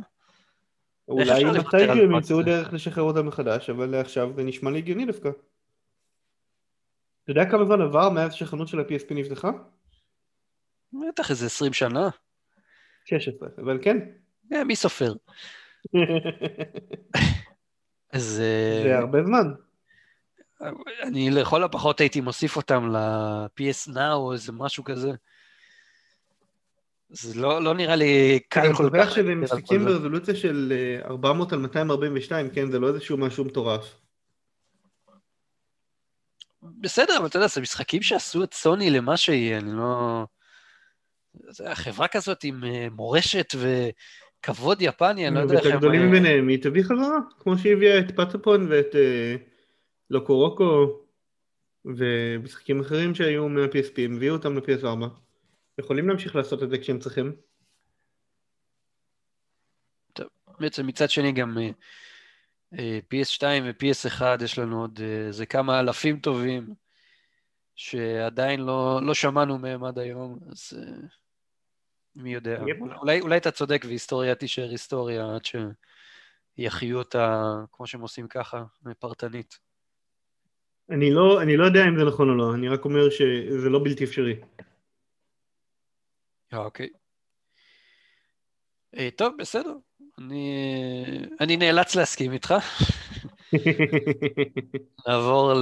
אולי 1.07 1.43
מתישהו 1.43 1.91
הם 1.91 1.97
ימצאו 1.97 2.41
דרך 2.41 2.73
לשחרר 2.73 3.03
אותם 3.03 3.27
מחדש, 3.27 3.69
אבל 3.69 3.95
עכשיו 3.95 4.29
זה 4.35 4.43
נשמע 4.43 4.71
לי 4.71 4.77
הגיוני 4.77 5.05
דווקא. 5.05 5.29
אתה 7.23 7.31
יודע 7.31 7.51
כמה 7.51 7.65
זמן 7.65 7.81
עבר 7.81 8.09
מאז 8.09 8.33
שהחנות 8.33 8.67
של 8.67 8.79
ה-PSP 8.79 9.13
נפתחה? 9.13 9.51
בטח 11.09 11.31
איזה 11.31 11.45
20 11.45 11.73
שנה. 11.73 12.09
16, 13.05 13.49
אבל 13.57 13.79
כן. 13.81 13.97
אה, 14.53 14.63
מי 14.63 14.75
סופר? 14.75 15.13
זה 18.15 18.97
הרבה 18.97 19.23
זמן. 19.23 19.53
אני 21.03 21.29
לכל 21.29 21.63
הפחות 21.63 21.99
הייתי 21.99 22.21
מוסיף 22.21 22.55
אותם 22.55 22.89
ל-PS 22.89 23.89
Now 23.89 24.13
או 24.13 24.33
איזה 24.33 24.51
משהו 24.51 24.83
כזה. 24.83 25.11
זה 27.09 27.41
לא, 27.41 27.61
לא 27.61 27.73
נראה 27.73 27.95
לי 27.95 28.39
קל 28.49 28.73
כל 28.73 28.89
כך. 28.89 28.95
אני 28.95 29.05
חושב 29.05 29.21
שזה 29.21 29.35
משחקים 29.35 29.85
ברזולוציה 29.85 30.35
של 30.35 30.73
400 31.05 31.53
אה, 31.53 31.57
על 31.57 31.61
242, 31.61 32.49
כן? 32.49 32.71
זה 32.71 32.79
לא 32.79 32.87
איזשהו 32.87 33.17
משהו 33.17 33.45
מטורף. 33.45 33.95
בסדר, 36.63 37.17
אבל 37.17 37.25
אתה 37.25 37.37
יודע, 37.37 37.47
זה 37.47 37.61
משחקים 37.61 38.01
שעשו 38.01 38.43
את 38.43 38.53
סוני 38.53 38.89
למה 38.89 39.17
שיהיה, 39.17 39.57
אני 39.57 39.71
לא... 39.71 40.25
זה 41.49 41.71
החברה 41.71 42.07
כזאת 42.07 42.43
עם 42.43 42.63
אה, 42.63 42.87
מורשת 42.91 43.53
וכבוד 43.55 44.81
יפני, 44.81 45.27
אני 45.27 45.35
לא 45.35 45.39
יודע 45.39 45.55
איך 45.55 45.65
הם... 45.65 45.71
ואת 45.71 45.75
הגדולים 45.75 46.07
מביניהם, 46.07 46.47
היא 46.47 46.63
תביא 46.63 46.83
חזרה, 46.83 47.17
כמו 47.39 47.57
שהיא 47.57 47.73
הביאה 47.73 47.99
את 47.99 48.11
פטפון 48.15 48.67
ואת... 48.69 48.95
אה, 48.95 49.35
לוקורוקו 50.09 50.99
ומשחקים 51.85 52.81
אחרים 52.81 53.15
שהיו 53.15 53.49
מה-PSP, 53.49 54.01
הם 54.05 54.15
הביאו 54.15 54.35
אותם 54.35 54.57
ל-PS4. 54.57 55.07
יכולים 55.77 56.07
להמשיך 56.07 56.35
לעשות 56.35 56.63
את 56.63 56.69
זה 56.69 56.77
כשהם 56.77 56.99
צריכים. 56.99 57.35
טוב, 60.13 60.27
בעצם 60.59 60.87
מצד 60.87 61.09
שני 61.09 61.31
גם 61.31 61.57
uh, 61.57 62.75
uh, 62.75 62.77
PS2 63.13 63.43
ו-PS1 63.63 64.43
יש 64.43 64.59
לנו 64.59 64.81
עוד 64.81 64.99
איזה 65.27 65.43
uh, 65.43 65.45
כמה 65.45 65.79
אלפים 65.79 66.19
טובים 66.19 66.73
שעדיין 67.75 68.59
לא, 68.59 68.99
לא 69.03 69.13
שמענו 69.13 69.57
מהם 69.57 69.83
עד 69.83 69.99
היום, 69.99 70.39
אז 70.51 70.73
uh, 70.73 71.05
מי 72.15 72.33
יודע. 72.33 72.57
Yep. 72.57 72.99
אולי, 72.99 73.21
אולי 73.21 73.37
אתה 73.37 73.51
צודק 73.51 73.81
והיסטוריה 73.87 74.35
תישאר 74.35 74.69
היסטוריה 74.69 75.35
עד 75.35 75.41
שיחיו 76.57 76.97
אותה 76.97 77.53
כמו 77.71 77.87
שהם 77.87 78.01
עושים 78.01 78.27
ככה, 78.27 78.63
פרטנית. 78.99 79.62
אני 80.89 81.11
לא, 81.11 81.41
אני 81.41 81.57
לא 81.57 81.65
יודע 81.65 81.87
אם 81.87 81.97
זה 81.99 82.05
נכון 82.05 82.29
או 82.29 82.35
לא, 82.35 82.53
אני 82.53 82.69
רק 82.69 82.85
אומר 82.85 83.09
שזה 83.09 83.69
לא 83.69 83.79
בלתי 83.83 84.03
אפשרי. 84.03 84.35
אה, 86.53 86.57
אוקיי. 86.57 86.89
אה, 88.97 89.09
טוב, 89.15 89.33
בסדר. 89.37 89.75
אני, 90.17 90.55
אני 91.39 91.57
נאלץ 91.57 91.95
להסכים 91.95 92.31
איתך. 92.31 92.53
נעבור 95.07 95.53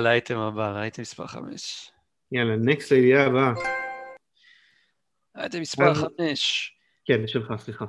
לאייטם 0.00 0.38
הבא, 0.38 0.72
לאייטם 0.72 1.02
מספר 1.02 1.26
5. 1.26 1.90
יאללה, 2.32 2.56
next 2.56 2.92
לידיעה 2.92 3.26
הבאה. 3.26 3.52
אייטם 5.36 5.60
מספר 5.60 5.94
5. 5.94 6.76
כן, 7.04 7.26
שלך, 7.26 7.52
סליחה. 7.58 7.84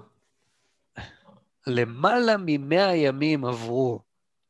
למעלה 1.67 2.35
ממאה 2.45 2.95
ימים 2.95 3.45
עברו 3.45 3.99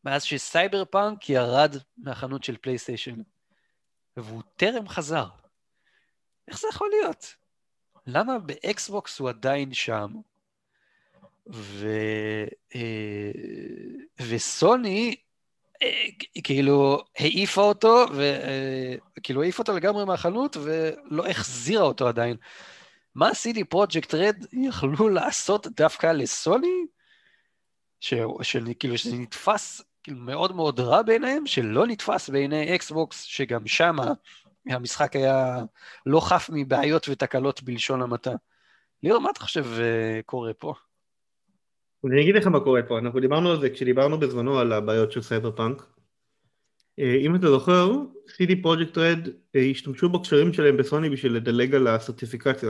מאז 0.04 0.24
שסייבר 0.24 0.86
פאנק 0.86 1.30
ירד 1.30 1.76
מהחנות 1.98 2.44
של 2.44 2.58
פלייסטיישן, 2.58 3.22
והוא 4.18 4.42
טרם 4.56 4.88
חזר. 4.88 5.26
איך 6.48 6.60
זה 6.60 6.68
יכול 6.70 6.90
להיות? 6.90 7.36
למה 8.08 8.40
באקסבוקס 8.40 9.20
הוא 9.20 9.30
עדיין 9.30 9.74
שם, 9.74 10.12
ו... 11.54 11.88
אה, 12.76 13.32
וסוני 14.30 15.16
אה, 15.84 16.08
כאילו 16.44 17.04
העיפה 17.18 17.62
אותו, 17.62 18.06
וכאילו 19.18 19.42
אה, 19.42 19.46
העיפה 19.46 19.62
אותו 19.64 19.74
לגמרי 19.74 20.06
מהחנות 20.06 20.58
ולא 20.58 21.28
החזירה 21.28 21.84
אותו 21.84 22.08
עדיין. 22.08 22.38
מה 23.16 23.30
CD 23.30 23.64
פרויקט 23.70 24.14
רד 24.14 24.46
יכלו 24.54 25.10
לעשות 25.10 25.68
דווקא 25.68 26.08
לסוני? 26.08 26.86
ש... 28.00 28.14
שכאילו 28.42 28.98
שזה 28.98 29.16
נתפס 29.16 29.82
כאילו 29.82 29.91
מאוד 30.08 30.56
מאוד 30.56 30.80
רע 30.80 31.02
בעיניהם, 31.02 31.46
שלא 31.46 31.88
נתפס 31.88 32.30
בעיני 32.30 32.76
אקסבוקס, 32.76 33.24
שגם 33.24 33.68
שם 33.68 33.96
המשחק 34.68 35.16
היה 35.16 35.58
לא 36.06 36.20
חף 36.20 36.50
מבעיות 36.54 37.10
ותקלות 37.10 37.64
בלשון 37.64 38.02
המעטה. 38.02 38.34
ליאור, 39.04 39.22
מה 39.22 39.30
אתה 39.30 39.40
חושב 39.40 39.64
אה, 39.64 40.24
קורה 40.26 40.54
פה? 40.54 40.74
אני 42.06 42.22
אגיד 42.22 42.36
לך 42.36 42.48
מה 42.48 42.60
קורה 42.60 42.84
פה, 42.84 43.00
אנחנו 43.00 43.20
דיברנו 43.20 43.52
על 43.52 43.60
זה 43.60 43.70
כשדיברנו 43.70 44.20
בזמנו 44.20 44.60
על 44.60 44.74
הבעיות 44.74 45.12
של 45.12 45.22
סייבר 45.22 45.52
פאנק. 45.52 45.84
אה, 47.00 47.16
אם 47.16 47.36
אתה 47.36 47.48
זוכר, 47.48 47.92
CD 48.28 48.52
Projekt 48.62 48.98
Red 48.98 49.28
השתמשו 49.72 50.10
בקשרים 50.10 50.54
שלהם 50.54 50.78
בסוני 50.78 51.10
בשביל 51.10 51.34
לדלג 51.34 51.76
על 51.76 51.88
הסרטיפיקציה. 51.88 52.70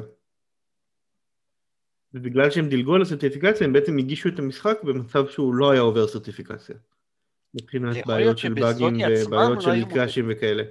ובגלל 2.13 2.51
שהם 2.51 2.69
דילגו 2.69 2.95
על 2.95 3.01
הסרטיפיקציה 3.01 3.67
הם 3.67 3.73
בעצם 3.73 3.97
הגישו 3.97 4.29
את 4.29 4.39
המשחק 4.39 4.77
במצב 4.83 5.27
שהוא 5.27 5.55
לא 5.55 5.71
היה 5.71 5.81
עובר 5.81 6.07
סרטיפיקציה. 6.07 6.75
מבחינת 7.53 8.07
בעיות 8.07 8.37
של 8.37 8.53
באגים 8.53 8.95
ובעיות 8.95 9.55
לא 9.55 9.61
של 9.61 9.85
קראשים 9.89 10.25
וכאלה. 10.29 10.63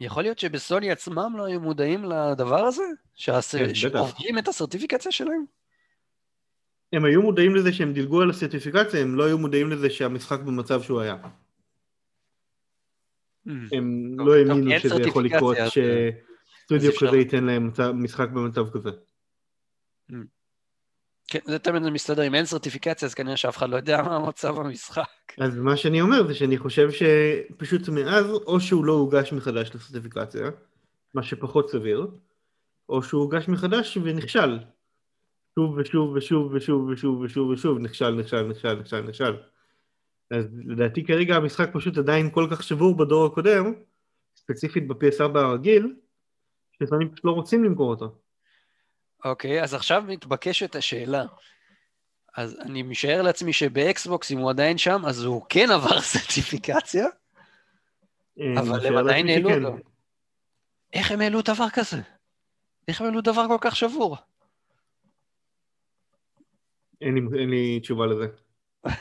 יכול 0.00 0.22
להיות 0.22 0.38
שבסוני 0.38 0.90
עצמם 0.90 1.34
לא 1.36 1.44
היו 1.44 1.60
מודעים 1.60 2.04
לדבר 2.04 2.64
הזה? 2.64 2.82
כן, 3.16 3.74
שעוברים 3.74 4.38
את 4.38 4.48
הסרטיפיקציה 4.48 5.12
שלהם? 5.12 5.44
הם 6.92 7.04
היו 7.04 7.22
מודעים 7.22 7.54
לזה 7.54 7.72
שהם 7.72 7.92
דילגו 7.92 8.20
על 8.22 8.30
הסרטיפיקציה, 8.30 9.00
הם 9.00 9.14
לא 9.14 9.24
היו 9.24 9.38
מודעים 9.38 9.70
לזה 9.70 9.90
שהמשחק 9.90 10.40
במצב 10.40 10.82
שהוא 10.82 11.00
היה. 11.00 11.16
Hmm. 13.48 13.50
הם 13.72 14.16
לא 14.18 14.34
האמינו 14.36 14.70
שזה 14.80 15.02
יכול 15.02 15.24
לקרות, 15.24 15.56
שסטודיו 15.66 16.92
כזה 17.00 17.16
ייתן 17.16 17.44
להם 17.44 17.70
משחק 17.94 18.28
במצב 18.28 18.70
כזה. 18.70 18.90
כן, 21.28 21.38
זה 21.44 21.58
תמיד 21.58 21.82
מסתדר, 21.82 22.26
אם 22.26 22.34
אין 22.34 22.44
סרטיפיקציה 22.44 23.06
אז 23.06 23.14
כנראה 23.14 23.36
שאף 23.36 23.56
אחד 23.56 23.70
לא 23.70 23.76
יודע 23.76 24.02
מה 24.02 24.16
המצב 24.16 24.54
במשחק. 24.54 25.32
אז 25.38 25.56
מה 25.56 25.76
שאני 25.76 26.00
אומר 26.00 26.26
זה 26.26 26.34
שאני 26.34 26.58
חושב 26.58 26.88
שפשוט 26.90 27.88
מאז, 27.88 28.26
או 28.30 28.60
שהוא 28.60 28.84
לא 28.84 28.92
הוגש 28.92 29.32
מחדש 29.32 29.70
לסרטיפיקציה, 29.74 30.50
מה 31.14 31.22
שפחות 31.22 31.70
סביר, 31.70 32.06
או 32.88 33.02
שהוא 33.02 33.22
הוגש 33.22 33.48
מחדש 33.48 33.98
ונכשל. 34.02 34.58
שוב 35.54 35.76
ושוב 35.78 36.12
ושוב 36.16 36.52
ושוב 36.54 36.88
ושוב 36.88 37.20
ושוב 37.20 37.48
ושוב, 37.48 37.78
נכשל, 37.78 38.10
נכשל, 38.10 38.42
נכשל, 38.42 38.74
נכשל, 38.74 39.00
נכשל. 39.00 39.36
אז 40.30 40.44
לדעתי 40.64 41.04
כרגע 41.04 41.36
המשחק 41.36 41.70
פשוט 41.72 41.98
עדיין 41.98 42.30
כל 42.30 42.48
כך 42.50 42.62
שבור 42.62 42.96
בדור 42.96 43.26
הקודם, 43.26 43.72
ספציפית 44.36 44.88
ב-PS4 44.88 45.38
הרגיל, 45.38 45.94
שלפעמים 46.78 47.08
פשוט 47.08 47.24
לא 47.24 47.30
רוצים 47.30 47.64
למכור 47.64 47.90
אותו. 47.90 48.14
אוקיי, 49.26 49.62
אז 49.62 49.74
עכשיו 49.74 50.02
מתבקשת 50.06 50.76
השאלה. 50.76 51.24
אז 52.36 52.58
אני 52.60 52.82
משער 52.82 53.22
לעצמי 53.22 53.52
שבאקסבוקס, 53.52 54.32
אם 54.32 54.38
הוא 54.38 54.50
עדיין 54.50 54.78
שם, 54.78 55.02
אז 55.06 55.24
הוא 55.24 55.42
כן 55.48 55.70
עבר 55.74 56.00
סרטיפיקציה, 56.12 57.06
אה, 58.40 58.60
אבל 58.60 58.86
הם 58.86 58.96
עדיין 58.96 59.28
העלו 59.28 59.50
שכן. 59.50 59.64
אותו. 59.64 59.76
איך 60.92 61.10
הם 61.10 61.20
העלו 61.20 61.42
דבר 61.42 61.66
כזה? 61.72 61.96
איך 62.88 63.00
הם 63.00 63.06
העלו 63.06 63.20
דבר 63.20 63.44
כל 63.48 63.58
כך 63.60 63.76
שבור? 63.76 64.16
אין 67.00 67.14
לי- 67.14 67.40
אין 67.40 67.50
לי 67.50 67.80
תשובה 67.80 68.06
לזה. 68.06 68.26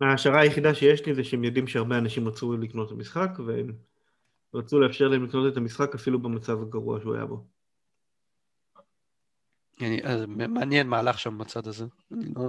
ההשערה 0.00 0.40
היחידה 0.40 0.74
שיש 0.74 1.06
לי 1.06 1.14
זה 1.14 1.24
שהם 1.24 1.44
יודעים 1.44 1.66
שהרבה 1.66 1.98
אנשים 1.98 2.28
רצו 2.28 2.52
לקנות 2.56 2.86
את 2.88 2.92
המשחק, 2.92 3.30
והם 3.46 3.72
רצו 4.54 4.80
לאפשר 4.80 5.08
להם 5.08 5.24
לקנות 5.24 5.52
את 5.52 5.56
המשחק 5.56 5.94
אפילו 5.94 6.22
במצב 6.22 6.62
הגרוע 6.62 7.00
שהוא 7.00 7.14
היה 7.14 7.26
בו. 7.26 7.44
אני, 9.80 10.00
אז 10.04 10.24
מעניין 10.26 10.86
מה 10.86 10.98
הלך 10.98 11.18
שם 11.18 11.38
בצד 11.38 11.66
הזה. 11.66 11.84
אני 12.12 12.24
לא, 12.36 12.42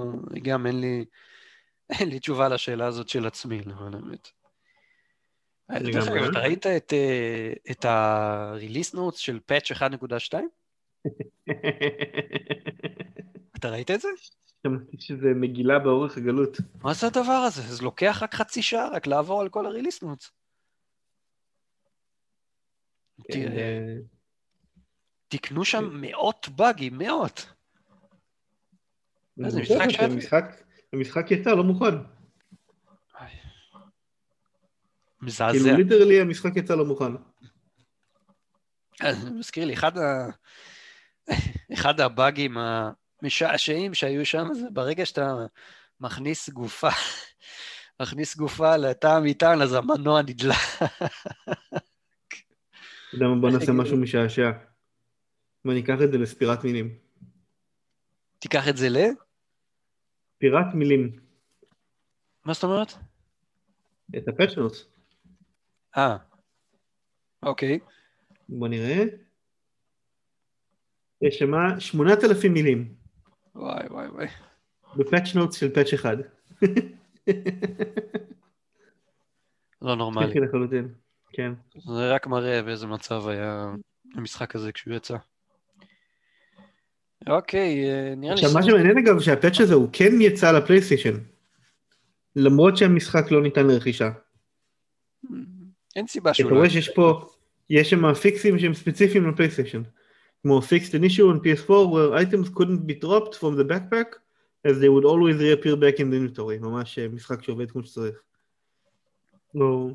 גם 0.43 0.68
אין 0.68 0.82
לי, 0.82 1.06
אין 1.89 2.10
לי 2.10 2.20
תשובה 2.20 2.49
לשאלה 2.49 2.86
הזאת 2.86 3.10
של 3.10 3.26
עצמי, 3.26 3.62
למען 3.66 3.93
האמת. 3.93 4.28
לגמרי. 5.70 5.91
דרך 5.91 6.08
אגב, 6.08 6.24
אתה 6.24 6.39
ראית 6.39 6.68
את, 6.68 6.93
אה, 6.93 7.53
את 7.72 7.86
ה-release 7.86 8.95
notes 8.95 9.18
של 9.18 9.39
patch 9.51 9.76
1.2? 9.76 10.34
אתה 13.58 13.70
ראית 13.70 13.91
את 13.91 14.01
זה? 14.01 14.08
שמעתי 14.64 14.97
שזה 14.99 15.28
מגילה 15.36 15.80
באורך 15.80 16.18
הגלות. 16.18 16.58
מה 16.84 16.93
זה 16.93 17.08
הדבר 17.08 17.32
הזה? 17.32 17.62
זה 17.62 17.84
לוקח 17.84 18.20
רק 18.22 18.36
חצי 18.36 18.62
שעה 18.62 18.89
רק 18.89 19.08
לעבור 19.08 19.41
על 19.41 19.49
כל 19.49 19.66
ה-release 19.66 20.03
notes. 20.03 20.45
תראה, 23.24 23.57
אה, 23.57 23.97
תקנו 25.28 25.66
שם 25.66 25.89
מאות 26.01 26.49
באגים, 26.49 26.97
מאות. 26.97 27.53
זה 29.38 29.61
משחק 29.61 30.43
המשחק 30.93 31.32
יצא 31.32 31.49
לא 31.49 31.63
מוכן. 31.63 31.95
מזעזע. 35.22 35.59
כאילו 35.59 35.78
ליטרלי 35.78 36.22
המשחק 36.22 36.55
יצא 36.55 36.76
לא 36.76 36.86
מוכן. 36.86 37.13
זה 39.11 39.30
מזכיר 39.30 39.66
לי, 39.66 39.74
אחד, 39.74 39.97
ה... 39.97 40.30
אחד 41.74 41.99
הבאגים 41.99 42.57
המשעשעים 43.22 43.93
שהיו 43.93 44.26
שם, 44.26 44.47
זה 44.53 44.68
ברגע 44.74 45.05
שאתה 45.05 45.36
מכניס 45.99 46.49
גופה, 46.49 46.89
מכניס 48.01 48.38
גופה 48.38 48.78
לתא 48.78 49.07
המטען, 49.07 49.61
אז 49.61 49.74
המנוע 49.74 50.22
נדלק. 50.22 50.55
יודע 53.16 53.28
מה, 53.28 53.41
בוא 53.41 53.49
נעשה 53.49 53.72
משהו 53.72 53.97
משעשע. 53.97 54.51
ואני 55.66 55.80
אקח 55.80 55.95
את 56.03 56.11
זה 56.11 56.18
לספירת 56.18 56.63
מילים. 56.63 56.97
תיקח 58.39 58.70
את 58.70 58.78
זה 58.78 58.89
ל... 58.89 58.97
ספירת 60.36 60.74
מילים. 60.74 61.20
מה 62.45 62.53
זאת 62.53 62.63
אומרת? 62.63 62.93
את 64.18 64.28
ה 64.28 64.32
patch 64.32 64.57
notes. 64.57 64.88
אה, 65.97 66.18
אוקיי. 67.43 67.80
בוא 68.49 68.68
נראה. 68.68 69.03
יש 71.22 71.39
שם 71.39 71.51
8,000 71.80 72.53
מילים. 72.53 72.95
וואי, 73.55 73.88
וואי, 73.88 74.07
וואי. 74.07 74.28
ב 74.95 75.02
patch 75.02 75.36
notes 75.36 75.55
של 75.55 75.74
patch 75.74 75.93
אחד. 75.93 76.18
לא 79.82 79.95
נורמלי. 79.95 80.34
כן. 81.36 81.53
זה 81.86 82.13
רק 82.13 82.27
מראה 82.27 82.61
באיזה 82.61 82.88
מצב 82.88 83.27
היה 83.27 83.71
המשחק 84.15 84.55
הזה 84.55 84.71
כשהוא 84.71 84.93
יצא. 84.93 85.17
אוקיי, 87.27 87.89
אה, 87.89 88.13
נראה 88.17 88.36
לי... 88.36 88.41
עכשיו, 88.41 88.53
מה 88.53 88.63
שמעניין 88.63 88.97
אגב, 88.97 89.19
שהפאצ' 89.19 89.59
הזה 89.59 89.73
הוא 89.73 89.89
כן 89.93 90.21
יצא 90.21 90.51
לפלייסטיישן. 90.51 91.17
למרות 92.36 92.77
שהמשחק 92.77 93.31
לא 93.31 93.41
ניתן 93.43 93.67
לרכישה. 93.67 94.11
אין 95.95 96.07
סיבה 96.07 96.29
אתה 96.31 96.38
שהוא 96.38 96.51
לא... 96.51 96.57
רואה 96.57 96.69
שיש 96.69 96.89
פה, 96.89 97.29
יש 97.69 97.89
שם 97.89 98.13
פיקסים 98.13 98.59
שהם 98.59 98.73
ספציפיים 98.73 99.29
לפלייסטיישן. 99.29 99.81
כמו 100.41 100.59
fixed 100.59 100.93
an 100.93 101.03
issue 101.03 101.27
on 101.31 101.39
PS4 101.39 101.69
where 101.69 102.13
items 102.13 102.49
couldn't 102.49 102.86
be 102.86 102.93
dropped 102.93 103.36
from 103.36 103.55
the 103.59 103.65
backpack 103.71 104.09
as 104.67 104.79
they 104.79 104.89
would 104.89 105.05
always 105.05 105.38
reappear 105.38 105.75
back 105.75 105.99
in 105.99 106.09
the 106.11 106.17
inventory. 106.17 106.59
ממש 106.61 106.99
אה, 106.99 107.07
משחק 107.07 107.43
שעובד 107.43 107.71
כמו 107.71 107.83
שצריך. 107.83 108.15
לא, 109.55 109.89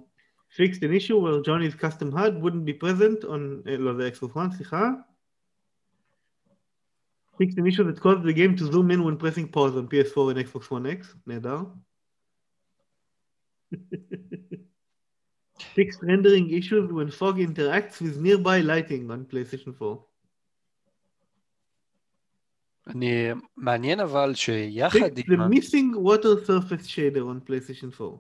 fixed 0.50 0.82
an 0.84 0.94
issue 0.94 1.18
where 1.20 1.42
Johnny's 1.42 1.76
custom 1.76 2.12
HUD 2.12 2.42
wouldn't 2.42 2.66
be 2.66 2.74
present 2.74 3.24
on, 3.24 3.64
אה, 3.68 3.78
לא 3.78 3.94
זה 3.94 4.10
Xbox 4.10 4.32
One, 4.36 4.52
סליחה. 4.58 4.92
fixed 7.38 7.58
an 7.58 7.66
issue 7.68 7.84
that 7.84 8.00
caused 8.00 8.24
the 8.24 8.34
game 8.34 8.56
to 8.56 8.66
zoom 8.72 8.92
in 8.92 9.04
when 9.04 9.18
pressing 9.18 9.48
pause 9.48 9.76
on 9.76 9.88
PS4 9.88 10.32
and 10.32 10.40
Xbox 10.48 10.72
One 10.72 10.86
X. 10.86 11.16
נהדר. 11.28 11.66
fixed 15.76 16.02
rendering 16.02 16.50
issues 16.50 16.92
when 16.92 17.10
fog 17.12 17.38
interacts 17.38 18.00
with 18.02 18.18
nearby 18.18 18.60
lighting 18.62 19.12
on 19.12 19.26
PlayStation 19.26 19.74
4. 19.76 20.06
אני... 22.88 23.28
מעניין 23.58 24.00
אבל 24.00 24.34
שיחד 24.36 25.00
fixed 25.00 25.24
עם... 25.30 25.42
the 25.42 25.44
ה- 25.44 25.50
missing 25.50 25.96
water 25.98 26.46
surface 26.48 26.88
shader 26.88 27.26
on 27.26 27.50
PlayStation 27.50 27.92
4. 27.94 28.20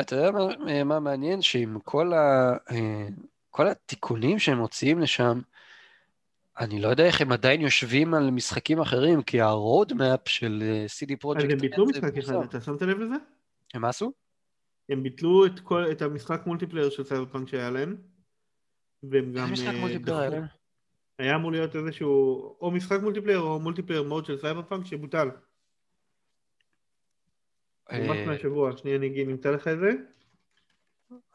אתה 0.00 0.16
יודע 0.16 0.30
מה, 0.30 0.84
מה 0.84 1.00
מעניין? 1.00 1.42
שעם 1.42 1.78
כל, 1.84 2.12
ה, 2.12 2.56
אה, 2.70 3.06
כל 3.50 3.68
התיקונים 3.68 4.38
שהם 4.38 4.58
מוציאים 4.58 5.00
לשם, 5.00 5.40
אני 6.58 6.80
לא 6.80 6.88
יודע 6.88 7.04
איך 7.04 7.20
הם 7.20 7.32
עדיין 7.32 7.60
יושבים 7.60 8.14
על 8.14 8.30
משחקים 8.30 8.80
אחרים, 8.80 9.22
כי 9.22 9.40
ה-roadmap 9.40 10.22
של 10.26 10.62
אה, 10.62 10.84
CD 10.86 11.12
אז 11.12 11.18
פרויקט... 11.20 11.50
הם 11.50 11.58
ביטלו 11.58 11.86
משחק 11.86 12.18
אחד, 12.18 12.34
אתה 12.34 12.60
שמת 12.60 12.82
לב 12.82 12.98
לזה? 12.98 13.14
הם 13.74 13.82
מה 13.82 13.88
עשו? 13.88 14.12
הם 14.88 15.02
ביטלו 15.02 15.46
את, 15.46 15.60
כל, 15.60 15.90
את 15.90 16.02
המשחק 16.02 16.42
multiplayer 16.46 16.90
של 16.90 17.04
סייבר 17.04 17.26
פאנק 17.26 17.48
שהיה 17.48 17.70
להם. 17.70 17.96
והם 19.02 19.32
גם... 19.32 19.52
משחק 19.52 19.74
אה, 19.74 19.80
multiplayer 19.80 20.18
היה 20.18 20.30
להם? 20.30 20.44
היה 21.18 21.36
אמור 21.36 21.52
להיות 21.52 21.76
איזשהו 21.76 22.42
או 22.60 22.70
משחק 22.70 23.00
multiplayer 23.02 23.38
או 23.38 23.60
multiplayer 23.60 24.02
mode 24.02 24.24
של 24.24 24.38
סייבר 24.38 24.62
פאנק 24.62 24.86
שבוטל. 24.86 25.28
ממש 27.92 28.16
אה, 28.16 28.26
מהשבוע, 28.26 28.76
שנייה 28.76 28.96
אני 28.96 29.24
נמצא 29.24 29.50
לך 29.50 29.68
את 29.68 29.78
זה? 29.78 29.90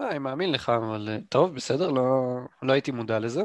אה, 0.02 0.10
אני 0.10 0.20
מאמין 0.20 0.52
לך, 0.52 0.70
אבל 0.70 1.10
אה, 1.12 1.18
טוב, 1.30 1.56
בסדר, 1.56 1.92
לא, 1.92 2.38
לא 2.62 2.74
הייתי 2.74 2.92
מודע 2.92 3.20
לזה. 3.20 3.42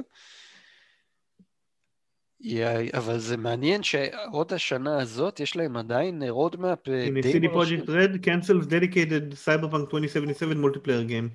אבל 2.93 3.19
זה 3.19 3.37
מעניין 3.37 3.83
שעוד 3.83 4.53
השנה 4.53 5.03
הזאת 5.03 5.41
יש 5.41 5.57
להם 5.57 5.77
עדיין 5.77 6.23
אה, 6.23 6.29
roadmap 6.29 6.91
אה, 6.91 7.07
הנה, 7.07 7.21
די 7.21 7.33
CD 7.33 7.53
מרשים. 7.53 7.81
Projekt 7.81 7.87
Red 7.87 8.25
cancels 8.27 8.67
dedicated 8.67 9.35
Cyberpunk 9.45 9.95
2077 9.95 10.65
multiplayer 10.65 11.11
game. 11.11 11.35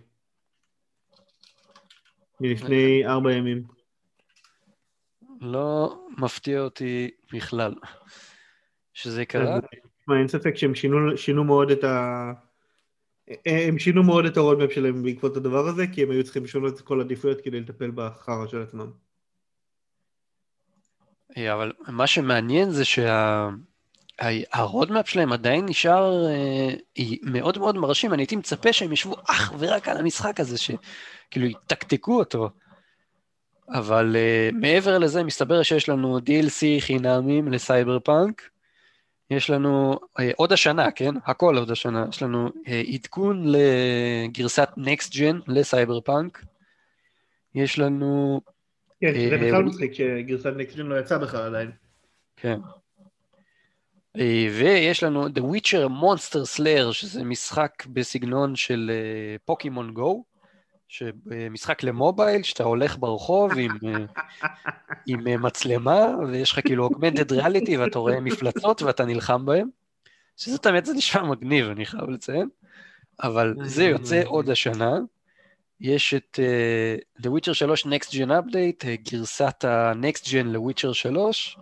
מלפני 2.39 3.05
ארבע 3.05 3.33
ימים. 3.33 3.63
לא 5.41 5.99
מפתיע 6.17 6.61
אותי 6.61 7.11
בכלל 7.33 7.73
שזה 8.93 9.25
קרה. 9.25 9.59
תשמע, 10.05 10.19
אין 10.19 10.27
ספק 10.27 10.55
שהם 10.55 10.75
שינו, 10.75 11.17
שינו 11.17 11.43
מאוד 11.43 11.71
את 11.71 11.83
ה... 11.83 12.31
הם 13.45 13.79
שינו 13.79 14.03
מאוד 14.03 14.25
את 14.25 14.37
ה 14.37 14.41
roadmap 14.41 14.71
שלהם 14.71 15.03
בעקבות 15.03 15.37
הדבר 15.37 15.67
הזה, 15.67 15.87
כי 15.87 16.03
הם 16.03 16.11
היו 16.11 16.23
צריכים 16.23 16.43
לשנות 16.43 16.75
את 16.75 16.81
כל 16.81 16.99
העדיפויות 16.99 17.41
כדי 17.41 17.59
לטפל 17.59 17.91
בחרא 17.95 18.47
של 18.47 18.61
עצמם. 18.61 18.91
אה, 21.37 21.53
אבל 21.53 21.71
מה 21.87 22.07
שמעניין 22.07 22.69
זה 22.69 22.83
שה 24.19 24.46
roadmap 24.46 25.09
שלהם 25.09 25.33
עדיין 25.33 25.65
נשאר 25.65 26.25
אה, 26.27 26.73
מאוד 27.23 27.57
מאוד 27.57 27.77
מרשים. 27.77 28.13
אני 28.13 28.21
הייתי 28.21 28.35
מצפה 28.35 28.73
שהם 28.73 28.91
ישבו 28.91 29.15
אך 29.29 29.53
ורק 29.59 29.87
על 29.87 29.97
המשחק 29.97 30.39
הזה, 30.39 30.57
שכאילו 30.57 31.45
יתקתקו 31.45 32.19
אותו. 32.19 32.49
אבל 33.69 34.15
אה, 34.15 34.55
מעבר 34.55 34.97
לזה, 34.97 35.23
מסתבר 35.23 35.63
שיש 35.63 35.89
לנו 35.89 36.17
DLC 36.17 36.63
חינמים 36.79 37.51
לסייבר 37.51 37.99
פאנק. 37.99 38.54
יש 39.29 39.49
לנו 39.49 39.93
אה, 39.93 40.23
עוד 40.35 40.53
השנה, 40.53 40.91
כן? 40.91 41.13
הכל 41.25 41.57
עוד 41.57 41.71
השנה. 41.71 42.05
יש 42.09 42.23
לנו 42.23 42.47
אה, 42.47 42.93
עדכון 42.93 43.43
לגרסת 43.45 44.69
next 44.77 45.15
gen 45.15 45.39
לסייבר 45.47 46.01
פאנק. 46.01 46.45
יש 47.55 47.79
לנו, 47.79 48.41
כן, 49.01 49.07
אה, 49.15 49.29
זה 49.29 49.37
בכלל 49.37 49.55
אה, 49.55 49.61
מצחיק 49.61 49.93
שגרסת 49.93 50.53
next 50.57 50.73
gen 50.73 50.85
לא 50.85 50.99
יצא 50.99 51.17
בכלל 51.17 51.41
עדיין. 51.41 51.71
כן. 52.35 52.59
ויש 54.51 55.03
לנו 55.03 55.27
The 55.27 55.39
Witcher 55.39 55.89
Monster 56.01 56.57
Slayer, 56.57 56.93
שזה 56.93 57.23
משחק 57.23 57.85
בסגנון 57.93 58.55
של 58.55 58.91
פוקימון 59.45 59.93
גו. 59.93 60.23
משחק 61.51 61.83
למובייל, 61.83 62.43
שאתה 62.43 62.63
הולך 62.63 62.97
ברחוב 62.99 63.51
עם, 63.57 63.71
אה, 63.87 64.05
עם 65.07 65.27
אה, 65.27 65.37
מצלמה, 65.37 66.05
ויש 66.27 66.51
לך 66.51 66.59
כאילו 66.65 66.83
אוגמנטד 66.83 67.31
ריאליטי, 67.31 67.77
ואתה 67.77 67.99
רואה 67.99 68.19
מפלצות 68.19 68.81
ואתה 68.81 69.05
נלחם 69.05 69.45
בהם, 69.45 69.69
שזאת 70.37 70.65
האמת, 70.65 70.85
זה 70.85 70.93
נשמע 70.93 71.23
מגניב, 71.23 71.69
אני 71.69 71.85
חייב 71.85 72.09
לציין, 72.09 72.49
אבל 73.23 73.55
זה 73.63 73.83
יוצא 73.83 74.21
עוד 74.25 74.49
השנה. 74.49 74.99
יש 75.81 76.13
את 76.13 76.39
uh, 77.19 77.21
The 77.21 77.29
Witcher 77.29 77.53
3 77.53 77.85
Next 77.85 78.09
Gen 78.09 78.29
Update, 78.29 78.83
uh, 78.83 79.11
גרסת 79.11 79.65
ה-Next 79.65 80.25
Gen 80.25 80.45
ל-Witcher 80.45 80.93
3, 80.93 81.57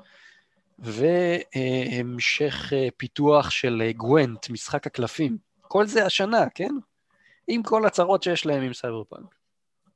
והמשך 0.79 2.73
uh, 2.73 2.91
פיתוח 2.97 3.49
של 3.49 3.91
גוונט, 3.97 4.49
משחק 4.49 4.87
הקלפים. 4.87 5.37
כל 5.61 5.85
זה 5.85 6.05
השנה, 6.05 6.49
כן? 6.55 6.75
עם 7.47 7.63
כל 7.63 7.85
הצרות 7.85 8.23
שיש 8.23 8.45
להם 8.45 8.63
עם 8.63 8.73
סייבר 8.73 9.03
פאנק. 9.03 9.35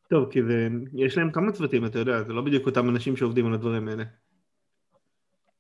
טוב, 0.10 0.32
כי 0.32 0.44
זה, 0.44 0.68
יש 0.94 1.18
להם 1.18 1.32
כמה 1.32 1.52
צוותים, 1.52 1.86
אתה 1.86 2.00
יודע, 2.00 2.24
זה 2.24 2.34
לא 2.34 2.42
בדיוק 2.42 2.66
אותם 2.66 2.90
אנשים 2.90 3.18
שעובדים 3.18 3.48
על 3.48 3.54
הדברים 3.54 3.88
האלה. 3.88 4.04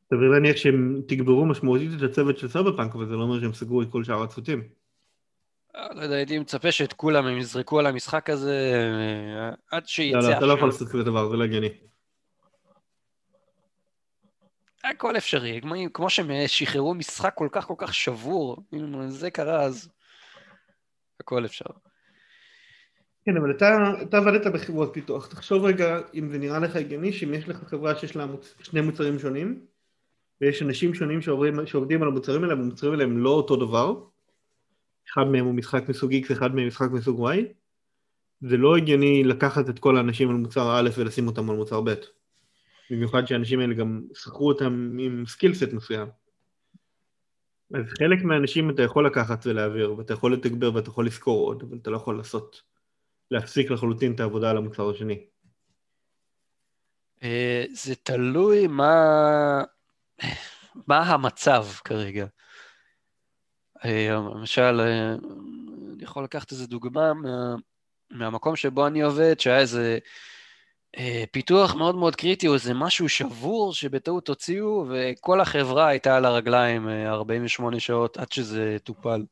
סביר 0.10 0.30
להניח 0.30 0.56
שהם 0.56 1.02
תגברו 1.08 1.46
משמעותית 1.46 1.90
את 1.98 2.02
הצוות 2.02 2.38
של 2.38 2.48
סייבר 2.48 2.78
פאנק, 2.78 2.96
אבל 2.96 3.06
זה 3.06 3.16
לא 3.16 3.22
אומר 3.22 3.40
שהם 3.40 3.54
סגרו 3.54 3.82
את 3.82 3.88
כל 3.92 4.04
שאר 4.04 4.24
הצוותים. 4.24 4.64
אה, 5.76 5.94
לא 5.94 6.02
יודע, 6.02 6.16
הייתי 6.16 6.40
מצפה 6.40 6.72
שאת 6.72 6.94
כולם 6.94 7.26
הם 7.26 7.38
יזרקו 7.38 7.80
על 7.80 7.86
המשחק 7.86 8.30
הזה 8.30 8.72
אה, 8.74 9.78
עד 9.78 9.88
שיצא 9.88 10.18
לא, 10.18 10.30
לא, 10.30 10.38
אתה 10.38 10.46
לא 10.46 10.54
יכול 10.54 10.68
לעשות 10.68 10.88
כזה 10.88 11.04
דבר, 11.04 11.30
זה 11.30 11.38
לא 11.38 11.44
הגיוני. 11.44 11.70
הכל 14.84 15.18
אפשרי, 15.18 15.60
כמו, 15.62 15.76
כמו 15.94 16.10
שהם 16.10 16.32
שחררו 16.48 16.94
משחק 16.94 17.34
כל 17.36 17.48
כך 17.52 17.66
כל 17.66 17.74
כך 17.78 17.94
שבור, 17.94 18.58
אם 18.74 19.10
זה 19.10 19.32
קרה 19.32 19.62
אז 19.62 19.90
הכל 21.20 21.46
אפשר. 21.46 21.66
כן, 23.26 23.38
אבל 23.38 23.52
אתה, 23.52 23.94
אתה 24.02 24.18
עבדת 24.18 24.48
בחברות 24.48 24.90
פיתוח, 24.94 25.28
תחשוב 25.28 25.66
רגע 25.66 26.00
אם 26.14 26.30
זה 26.30 26.38
נראה 26.38 26.60
לך 26.60 26.76
הגיוני 26.76 27.14
שאם 27.14 27.34
יש 27.34 27.50
לך 27.50 27.64
חברה 27.64 27.96
שיש 27.96 28.16
לה 28.16 28.26
מוצ... 28.26 28.56
שני 28.64 28.82
מוצרים 28.82 29.20
שונים 29.20 29.66
ויש 30.42 30.62
אנשים 30.62 30.94
שונים 30.94 31.22
שעוברים, 31.22 31.68
שעובדים 31.68 32.02
על 32.02 32.08
המוצרים 32.08 32.44
האלה, 32.44 32.56
והמוצרים 32.56 32.92
האלה 32.92 33.04
הם 33.04 33.18
לא 33.18 33.30
אותו 33.30 33.56
דבר, 33.56 34.04
אחד 35.14 35.24
מהם 35.24 35.46
הוא 35.46 35.54
משחק 35.54 35.90
מסוג 35.90 36.12
X, 36.14 36.34
אחד 36.34 36.56
מהם 36.56 36.68
משחק 36.68 36.92
מסוג 36.92 37.30
Y, 37.30 37.38
זה 38.42 38.58
לא 38.58 38.78
הגיוני 38.78 39.24
לקחת 39.24 39.70
את 39.70 39.80
כל 39.80 39.98
האנשים 39.98 40.30
על 40.30 40.36
מוצר 40.36 40.80
א' 40.80 40.90
ולשים 40.98 41.28
אותם 41.28 41.50
על 41.50 41.56
מוצר 41.56 41.82
ב'. 41.82 41.94
במיוחד 42.92 43.28
שהאנשים 43.28 43.60
האלה 43.60 43.74
גם 43.74 44.02
שכרו 44.14 44.48
אותם 44.48 44.98
עם 45.00 45.24
סקילסט 45.28 45.74
מסוים. 45.74 46.08
אז 47.74 47.86
חלק 48.00 48.24
מהאנשים 48.24 48.70
אתה 48.70 48.82
יכול 48.82 49.06
לקחת 49.06 49.46
ולהעביר, 49.46 49.94
ואתה 49.98 50.14
יכול 50.14 50.34
לתגבר 50.34 50.76
ואתה 50.76 50.90
יכול 50.90 51.06
לזכור 51.06 51.48
עוד, 51.48 51.64
אבל 51.64 51.78
אתה 51.82 51.90
לא 51.90 51.96
יכול 51.96 52.18
לעשות, 52.18 52.62
להפסיק 53.32 53.72
לחלוטין 53.72 54.16
את 54.16 54.20
העבודה 54.20 54.50
על 54.50 54.58
המוצר 54.58 54.90
השני. 54.90 55.26
אה, 57.24 57.66
זה 57.72 57.96
תלוי 57.96 58.68
מה, 58.68 59.64
מה 60.88 61.00
המצב 61.00 61.66
כרגע. 61.84 62.26
אה, 63.86 64.16
למשל, 64.36 64.80
אה, 64.80 65.14
אני 65.94 66.04
יכול 66.04 66.24
לקחת 66.24 66.52
איזה 66.52 66.68
דוגמה 66.68 67.14
מה, 67.14 67.56
מהמקום 68.12 68.56
שבו 68.56 68.88
אני 68.88 69.02
עובד, 69.02 69.40
שהיה 69.40 69.60
איזה 69.60 69.98
פיתוח 71.32 71.76
מאוד 71.76 71.96
מאוד 71.96 72.16
קריטי, 72.16 72.48
או 72.48 72.54
איזה 72.54 72.74
משהו 72.74 73.10
שבור 73.10 73.74
שבטעות 73.74 74.28
הוציאו, 74.28 74.86
וכל 74.90 75.42
החברה 75.42 75.88
הייתה 75.88 76.18
על 76.18 76.26
הרגליים 76.26 76.90
48 76.90 77.80
שעות 77.80 78.18
עד 78.18 78.32
שזה 78.32 78.78
טופל. 78.84 79.24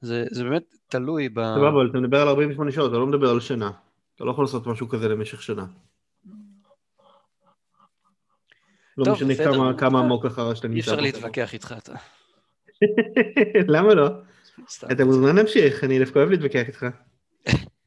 זה, 0.00 0.24
זה 0.30 0.44
באמת 0.44 0.62
תלוי 0.88 1.28
ב... 1.28 1.34
סבבה, 1.34 1.68
אבל 1.68 1.88
אתה 1.90 1.98
מדבר 1.98 2.20
על 2.20 2.28
48 2.28 2.72
שעות, 2.72 2.90
אתה 2.90 2.98
לא 2.98 3.06
מדבר 3.06 3.30
על 3.30 3.40
שנה. 3.40 3.70
אתה 4.16 4.24
לא 4.24 4.30
יכול 4.30 4.44
לעשות 4.44 4.66
משהו 4.66 4.88
כזה 4.88 5.08
למשך 5.08 5.42
שנה. 5.42 5.66
לא 8.96 9.12
משנה 9.12 9.34
כמה, 9.34 9.78
כמה 9.78 9.98
עמוק 10.00 10.26
אחר 10.26 10.54
שאתה 10.54 10.68
נמצא. 10.68 10.76
אי 10.76 10.80
אפשר 10.80 11.00
להתווכח 11.02 11.52
איתך 11.52 11.74
אתה. 11.78 11.92
למה 13.74 13.94
לא? 13.94 14.08
אתה 14.92 15.04
מוזמן 15.04 15.36
להמשיך, 15.36 15.84
אני 15.84 15.98
דווקא 15.98 16.18
אוהב 16.18 16.30
להתווכח 16.30 16.66
איתך. 16.66 16.86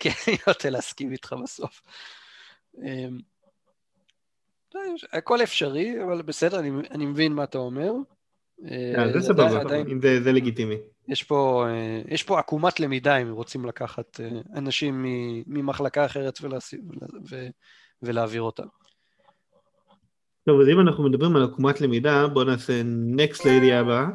כן, 0.00 0.10
אני 0.28 0.36
רוצה 0.46 0.70
להסכים 0.70 1.12
איתך 1.12 1.34
בסוף. 1.42 1.82
אמ, 2.82 3.18
הכל 5.12 5.42
אפשרי, 5.42 6.02
אבל 6.04 6.22
בסדר, 6.22 6.58
אני 6.90 7.06
מבין 7.06 7.32
מה 7.32 7.44
אתה 7.44 7.58
אומר. 7.58 7.92
אה, 8.64 9.12
זה 9.12 9.20
סבבה, 9.20 9.62
זה 10.22 10.32
לגיטימי. 10.32 10.74
יש 11.08 11.22
פה, 11.22 11.66
אה, 11.68 12.02
יש 12.08 12.22
פה 12.22 12.38
עקומת 12.38 12.80
למידה 12.80 13.16
אם 13.16 13.32
רוצים 13.32 13.64
לקחת 13.64 14.20
אה, 14.20 14.40
אנשים 14.54 15.04
ממחלקה 15.46 16.04
אחרת 16.04 16.38
ולהעביר 18.02 18.42
אותם. 18.42 18.66
טוב, 20.44 20.60
אז 20.60 20.68
אם 20.68 20.80
אנחנו 20.80 21.04
מדברים 21.04 21.36
על 21.36 21.44
עקומת 21.44 21.80
למידה, 21.80 22.26
בואו 22.26 22.44
נעשה 22.44 22.82
נקסט 22.84 23.44
לידיעה 23.44 23.80
הבאה, 23.80 24.06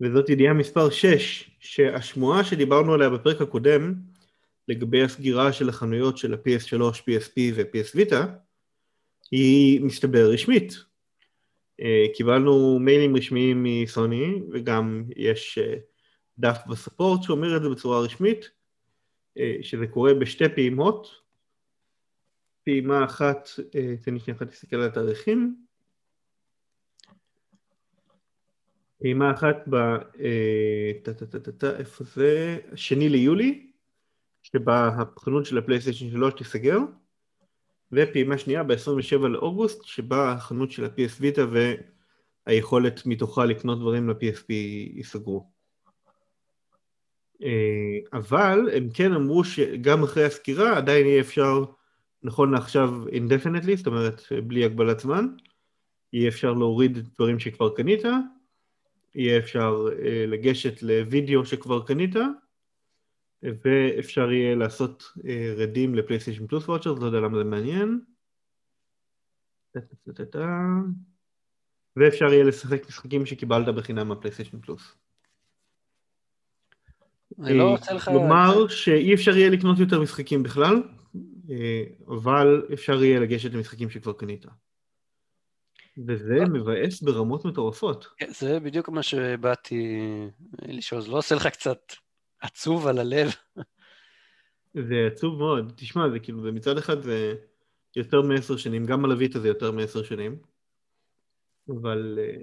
וזאת 0.00 0.28
ידיעה 0.28 0.54
מספר 0.54 0.90
6, 0.90 1.50
שהשמועה 1.60 2.44
שדיברנו 2.44 2.94
עליה 2.94 3.10
בפרק 3.10 3.40
הקודם, 3.40 3.94
לגבי 4.68 5.02
הסגירה 5.02 5.52
של 5.52 5.68
החנויות 5.68 6.18
של 6.18 6.34
ה-PS3, 6.34 6.80
PSP 6.80 7.36
ו-PS 7.54 7.96
Vita, 7.96 8.26
היא 9.30 9.80
מסתבר 9.80 10.30
רשמית. 10.32 10.72
אה, 11.80 12.06
קיבלנו 12.14 12.78
מיילים 12.78 13.16
רשמיים 13.16 13.64
מסוני, 13.64 14.42
וגם 14.52 15.04
יש 15.16 15.58
אה, 15.58 15.74
דף 16.38 16.58
בספורט 16.68 17.22
שאומר 17.22 17.56
את 17.56 17.62
זה 17.62 17.68
בצורה 17.68 18.00
רשמית, 18.00 18.50
אה, 19.38 19.56
שזה 19.62 19.86
קורה 19.86 20.14
בשתי 20.14 20.48
פעימות, 20.54 21.08
פעימה 22.64 23.04
אחת, 23.04 23.48
תן 24.04 24.14
לי 24.14 24.20
שנייה 24.20 24.36
אחת 24.36 24.46
להסתכל 24.46 24.76
על 24.76 24.86
התאריכים. 24.86 25.56
פעימה 28.98 29.32
אחת 29.32 29.56
ב... 29.70 29.76
איפה 31.78 32.04
זה? 32.04 32.58
שני 32.74 33.08
ליולי, 33.08 33.71
שבה 34.52 34.88
החנות 34.88 35.46
של 35.46 35.58
הפלייסטיישן 35.58 36.10
3 36.10 36.34
תיסגר, 36.34 36.78
ופעימה 37.92 38.38
שנייה 38.38 38.62
ב-27 38.62 39.26
לאוגוסט, 39.28 39.84
שבה 39.84 40.32
החנות 40.32 40.70
של 40.70 40.84
ה-PS 40.84 41.22
Vita 41.22 41.40
והיכולת 42.46 43.06
מתוכה 43.06 43.44
לקנות 43.44 43.80
דברים 43.80 44.10
ל-PSP 44.10 44.52
ייסגרו. 44.94 45.50
אה, 47.42 47.98
אבל 48.12 48.68
הם 48.72 48.88
כן 48.94 49.12
אמרו 49.12 49.44
שגם 49.44 50.02
אחרי 50.02 50.24
הסקירה 50.24 50.76
עדיין 50.76 51.06
יהיה 51.06 51.20
אפשר 51.20 51.64
נכון 52.22 52.50
לעכשיו 52.50 52.90
indefinitely, 53.08 53.76
זאת 53.76 53.86
אומרת 53.86 54.22
בלי 54.46 54.64
הגבלת 54.64 55.00
זמן, 55.00 55.26
יהיה 56.12 56.28
אפשר 56.28 56.52
להוריד 56.52 56.98
דברים 57.14 57.38
שכבר 57.38 57.74
קנית, 57.74 58.02
יהיה 59.14 59.38
אפשר 59.38 59.86
uh, 59.88 60.04
לגשת 60.28 60.82
לוידאו 60.82 61.44
שכבר 61.44 61.86
קנית, 61.86 62.14
ואפשר 63.42 64.32
יהיה 64.32 64.54
לעשות 64.54 65.02
uh, 65.18 65.22
רדים 65.56 65.94
לפלייסטיישן 65.94 66.46
פלוס 66.46 66.68
וואצ'ר, 66.68 66.92
לא 66.92 67.06
יודע 67.06 67.20
למה 67.20 67.38
זה 67.38 67.44
מעניין. 67.44 68.00
ואפשר 71.96 72.32
יהיה 72.32 72.44
לשחק 72.44 72.88
משחקים 72.88 73.26
שקיבלת 73.26 73.74
בחינם 73.74 74.08
מהפלייסטיישן 74.08 74.60
פלוס. 74.60 74.94
אני 77.40 77.58
לא 77.58 77.70
רוצה 77.70 77.92
לך... 77.92 78.04
כלומר 78.04 78.68
שאי 78.68 79.14
אפשר 79.14 79.36
יהיה 79.36 79.50
לקנות 79.50 79.78
יותר 79.78 80.00
משחקים 80.00 80.42
בכלל, 80.42 80.82
אה, 81.50 81.84
אבל 82.08 82.66
אפשר 82.72 83.04
יהיה 83.04 83.20
לגשת 83.20 83.54
למשחקים 83.54 83.90
שכבר 83.90 84.12
קנית. 84.12 84.46
וזה 86.06 86.36
אה. 86.40 86.48
מבאס 86.48 87.02
ברמות 87.02 87.44
מטורפות. 87.44 88.06
כן, 88.16 88.30
זה 88.30 88.60
בדיוק 88.60 88.88
מה 88.88 89.02
שבאתי 89.02 90.00
לשאול, 90.62 91.00
זה 91.00 91.10
לא 91.10 91.18
עושה 91.18 91.34
לך 91.34 91.46
קצת 91.46 91.92
עצוב 92.42 92.86
על 92.86 92.98
הלב? 92.98 93.28
זה 94.74 95.08
עצוב 95.12 95.38
מאוד. 95.38 95.72
תשמע, 95.76 96.10
זה 96.10 96.18
כאילו, 96.18 96.52
מצד 96.52 96.78
אחד 96.78 97.02
זה 97.02 97.34
יותר 97.96 98.22
מעשר 98.22 98.56
שנים, 98.56 98.86
גם 98.86 99.04
על 99.04 99.10
הוויטה 99.10 99.40
זה 99.40 99.48
יותר 99.48 99.72
מעשר 99.72 100.02
שנים, 100.02 100.38
אבל 101.68 102.18
uh, 102.18 102.42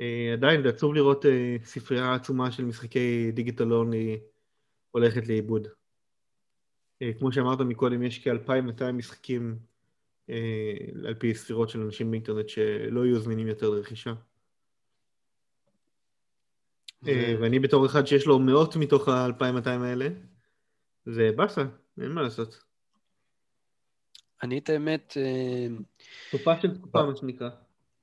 uh, 0.00 0.32
עדיין 0.32 0.62
זה 0.62 0.68
עצוב 0.68 0.94
לראות 0.94 1.24
uh, 1.24 1.28
ספרייה 1.64 2.14
עצומה 2.14 2.52
של 2.52 2.64
משחקי 2.64 3.32
דיגיטל 3.32 3.72
אונלי 3.72 4.20
הולכת 4.90 5.28
לאיבוד. 5.28 5.68
אה, 7.02 7.12
כמו 7.18 7.32
שאמרת 7.32 7.60
מקודם, 7.60 8.02
יש 8.02 8.28
כ-2,200 8.28 8.92
משחקים 8.92 9.58
אה, 10.30 10.74
על 11.06 11.14
פי 11.14 11.34
ספירות 11.34 11.68
של 11.68 11.80
אנשים 11.80 12.10
באינטרנט 12.10 12.48
שלא 12.48 13.04
יהיו 13.04 13.20
זמינים 13.20 13.46
יותר 13.46 13.70
לרכישה. 13.70 14.12
אה, 17.08 17.34
ואני 17.40 17.58
בתור 17.58 17.86
אחד 17.86 18.06
שיש 18.06 18.26
לו 18.26 18.38
מאות 18.38 18.76
מתוך 18.76 19.08
ה-2,200 19.08 19.68
האלה, 19.68 20.08
זה 21.06 21.30
באסה, 21.36 21.62
אין 22.00 22.12
מה 22.12 22.22
לעשות. 22.22 22.62
אני 24.42 24.58
את 24.58 24.68
האמת... 24.68 25.16
תקופה 26.28 26.60
של 26.62 26.74
תקופה, 26.74 27.02
מה 27.02 27.16
שנקרא. 27.16 27.48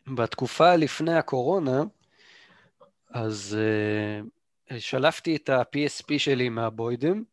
בתקופה 0.07 0.75
לפני 0.75 1.13
הקורונה, 1.13 1.83
אז 3.09 3.57
שלפתי 4.77 5.35
את 5.35 5.49
ה-PSP 5.49 6.05
שלי 6.17 6.49
מהבוידם, 6.49 7.23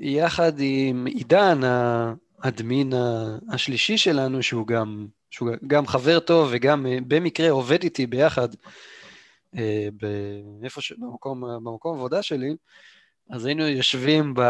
ויחד 0.00 0.52
עם 0.58 1.06
עידן, 1.06 1.60
האדמין 2.42 2.92
השלישי 3.52 3.98
שלנו, 3.98 4.42
שהוא 4.42 4.66
גם, 4.66 5.06
שהוא 5.30 5.50
גם 5.66 5.86
חבר 5.86 6.20
טוב 6.20 6.48
וגם 6.52 6.86
אה, 6.86 6.98
במקרה 7.08 7.50
עובד 7.50 7.82
איתי 7.82 8.06
ביחד, 8.06 8.48
אה, 9.56 9.88
באיפה 10.60 10.80
ש... 10.80 10.92
במקום, 10.92 11.40
במקום 11.64 11.96
עבודה 11.96 12.22
שלי, 12.22 12.56
אז 13.30 13.46
היינו 13.46 13.66
יושבים, 13.66 14.34
ב... 14.34 14.40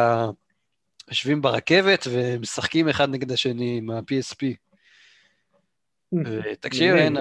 יושבים 1.08 1.42
ברכבת 1.42 2.06
ומשחקים 2.10 2.88
אחד 2.88 3.08
נגד 3.08 3.32
השני 3.32 3.78
עם 3.78 3.90
ה-PSP. 3.90 4.56
תקשיב, 6.60 6.94
אין, 6.94 7.16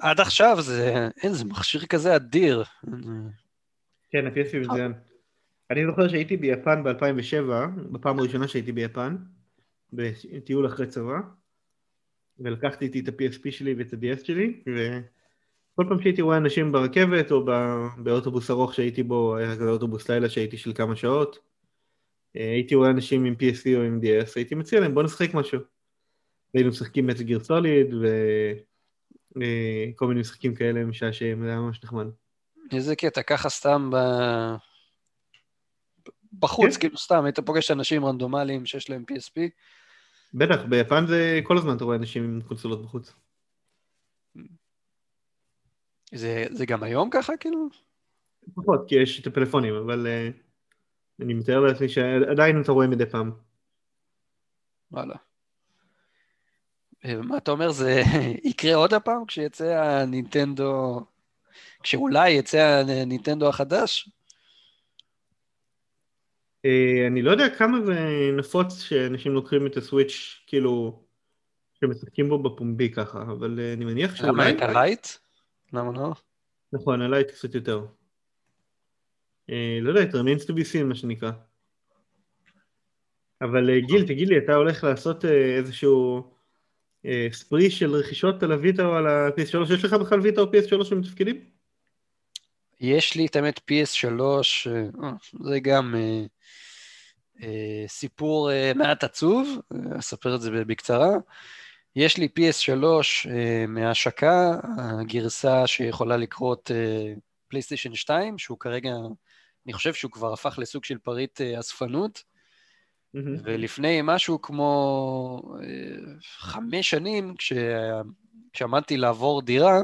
עד 0.00 0.20
עכשיו 0.20 0.56
זה, 0.60 1.08
אין, 1.22 1.32
זה 1.32 1.44
מכשיר 1.44 1.86
כזה 1.86 2.16
אדיר. 2.16 2.64
כן, 4.10 4.26
ה-PSP 4.26 4.56
מצוין. 4.56 4.92
אני 5.70 5.86
זוכר 5.86 6.08
שהייתי 6.08 6.36
ביפן 6.36 6.82
ב-2007, 6.84 7.50
בפעם 7.92 8.18
הראשונה 8.18 8.48
שהייתי 8.48 8.72
ביפן, 8.72 9.16
בטיול 9.94 10.66
אחרי 10.66 10.86
צבא, 10.86 11.18
ולקחתי 12.38 12.84
איתי 12.84 13.00
את 13.00 13.08
ה-PSP 13.08 13.50
שלי 13.50 13.74
ואת 13.74 13.92
ה-DS 13.92 14.24
שלי, 14.24 14.62
וכל 14.66 15.84
פעם 15.88 16.02
שהייתי 16.02 16.22
רואה 16.22 16.36
אנשים 16.36 16.72
ברכבת 16.72 17.30
או 17.30 17.44
באוטובוס 17.96 18.50
ארוך 18.50 18.74
שהייתי 18.74 19.02
בו, 19.02 19.36
היה 19.36 19.56
כזה 19.56 19.70
אוטובוס 19.70 20.10
לילה 20.10 20.30
שהייתי 20.30 20.56
של 20.56 20.72
כמה 20.72 20.96
שעות, 20.96 21.38
אה, 22.36 22.50
הייתי 22.50 22.74
רואה 22.74 22.90
אנשים 22.90 23.24
עם 23.24 23.34
PSP 23.34 23.76
או 23.76 23.82
עם 23.82 24.00
DS, 24.02 24.30
הייתי 24.36 24.54
מציע 24.54 24.80
להם 24.80 24.94
בוא 24.94 25.02
נשחק 25.02 25.34
משהו. 25.34 25.60
והיינו 26.54 26.70
משחקים 26.70 27.10
את 27.10 27.20
גיר 27.20 27.40
סוליד 27.40 27.94
וכל 29.30 30.06
מיני 30.06 30.20
משחקים 30.20 30.54
כאלה 30.54 30.84
משעשעים, 30.84 31.42
זה 31.42 31.48
היה 31.48 31.58
ממש 31.58 31.84
נחמד. 31.84 32.06
איזה 32.72 32.96
קטע, 32.96 33.22
ככה 33.22 33.48
סתם 33.48 33.90
ב... 33.92 33.96
בחוץ, 36.38 36.74
כן? 36.74 36.80
כאילו 36.80 36.98
סתם, 36.98 37.24
היית 37.24 37.40
פוגש 37.40 37.70
אנשים 37.70 38.04
רנדומליים 38.04 38.66
שיש 38.66 38.90
להם 38.90 39.04
PSP? 39.12 39.40
בטח, 40.34 40.64
ביפן 40.68 41.06
זה 41.06 41.40
כל 41.44 41.58
הזמן 41.58 41.76
אתה 41.76 41.84
רואה 41.84 41.96
אנשים 41.96 42.24
עם 42.24 42.40
קונסולות 42.48 42.82
בחוץ. 42.82 43.14
זה, 46.14 46.44
זה 46.50 46.66
גם 46.66 46.82
היום 46.82 47.10
ככה, 47.10 47.36
כאילו? 47.36 47.68
פחות, 48.54 48.84
כי 48.88 48.94
יש 48.94 49.20
את 49.20 49.26
הפלאפונים, 49.26 49.74
אבל 49.74 50.06
uh, 50.06 51.24
אני 51.24 51.34
מתאר 51.34 51.60
לעצמי 51.60 51.88
שעדיין 51.88 52.60
אתה 52.60 52.72
רואה 52.72 52.86
מדי 52.86 53.06
פעם. 53.06 53.30
וואלה. 54.92 55.14
אה, 57.04 57.22
מה 57.22 57.36
אתה 57.36 57.50
אומר, 57.50 57.70
זה 57.70 58.02
יקרה 58.50 58.74
עוד 58.74 58.94
הפעם 58.94 59.26
כשיצא 59.26 59.64
הנינטנדו, 59.64 61.00
כשאולי 61.82 62.30
יצא 62.30 62.82
הנינטנדו 62.88 63.48
החדש? 63.48 64.08
אה, 66.64 67.06
אני 67.06 67.22
לא 67.22 67.30
יודע 67.30 67.48
כמה 67.58 67.80
זה 67.80 67.94
נפוץ 68.36 68.80
שאנשים 68.80 69.32
לוקחים 69.32 69.66
את 69.66 69.76
הסוויץ', 69.76 70.44
כאילו, 70.46 71.02
שמשחקים 71.80 72.28
בו 72.28 72.42
בפומבי 72.42 72.90
ככה, 72.90 73.22
אבל 73.22 73.60
אה, 73.60 73.72
אני 73.72 73.84
מניח 73.84 74.16
שאולי... 74.16 74.32
למה 74.32 74.50
את 74.50 74.62
ה 74.62 74.69
Lite? 74.69 75.06
למה 75.72 75.92
לא? 75.92 76.12
נכון, 76.72 77.02
ה 77.02 77.08
Lite 77.08 77.30
קצת 77.30 77.54
יותר. 77.54 77.86
לא 79.82 79.88
יודע, 79.88 80.00
it 80.02 80.12
remains 80.12 80.44
to 80.44 80.50
be 80.50 80.72
seen 80.72 80.84
מה 80.84 80.94
שנקרא. 80.94 81.30
אבל 83.42 83.80
גיל, 83.80 84.06
תגיד 84.06 84.28
לי, 84.28 84.38
אתה 84.38 84.54
הולך 84.54 84.84
לעשות 84.84 85.24
איזשהו 85.24 86.30
spree 87.32 87.70
של 87.70 87.94
רכישות 87.94 88.42
על 88.42 88.52
הוויטה 88.52 88.86
או 88.86 88.94
על 88.94 89.06
ה-PS3? 89.06 89.74
יש 89.74 89.84
לך 89.84 89.92
בכלל 89.92 90.20
ויטה 90.20 90.40
או 90.40 90.46
PS3 90.46 90.84
שמתפקדים? 90.84 91.53
יש 92.84 93.14
לי 93.14 93.26
את 93.26 93.36
האמת 93.36 93.58
PS3, 93.58 94.20
אה, 94.70 95.10
זה 95.40 95.60
גם 95.60 95.94
אה, 95.94 96.24
אה, 97.42 97.84
סיפור 97.88 98.50
מעט 98.74 99.04
עצוב, 99.04 99.58
אספר 99.98 100.34
את 100.34 100.40
זה 100.40 100.50
בקצרה. 100.50 101.10
יש 101.96 102.16
לי 102.18 102.28
PS3 102.38 102.84
אה, 103.30 103.64
מהשקה, 103.68 104.58
הגרסה 104.78 105.66
שיכולה 105.66 106.16
לקרות 106.16 106.70
פלייסטיישן 107.48 107.94
2, 107.94 108.38
שהוא 108.38 108.58
כרגע, 108.58 108.92
אני 109.66 109.72
חושב 109.72 109.94
שהוא 109.94 110.10
כבר 110.10 110.32
הפך 110.32 110.58
לסוג 110.58 110.84
של 110.84 110.98
פריט 110.98 111.40
אספנות. 111.40 112.22
Mm-hmm. 113.16 113.40
ולפני 113.44 114.00
משהו 114.02 114.42
כמו 114.42 115.42
חמש 116.22 116.90
שנים, 116.90 117.34
כש... 117.38 117.52
כשעמדתי 118.54 118.96
לעבור 118.96 119.42
דירה, 119.42 119.80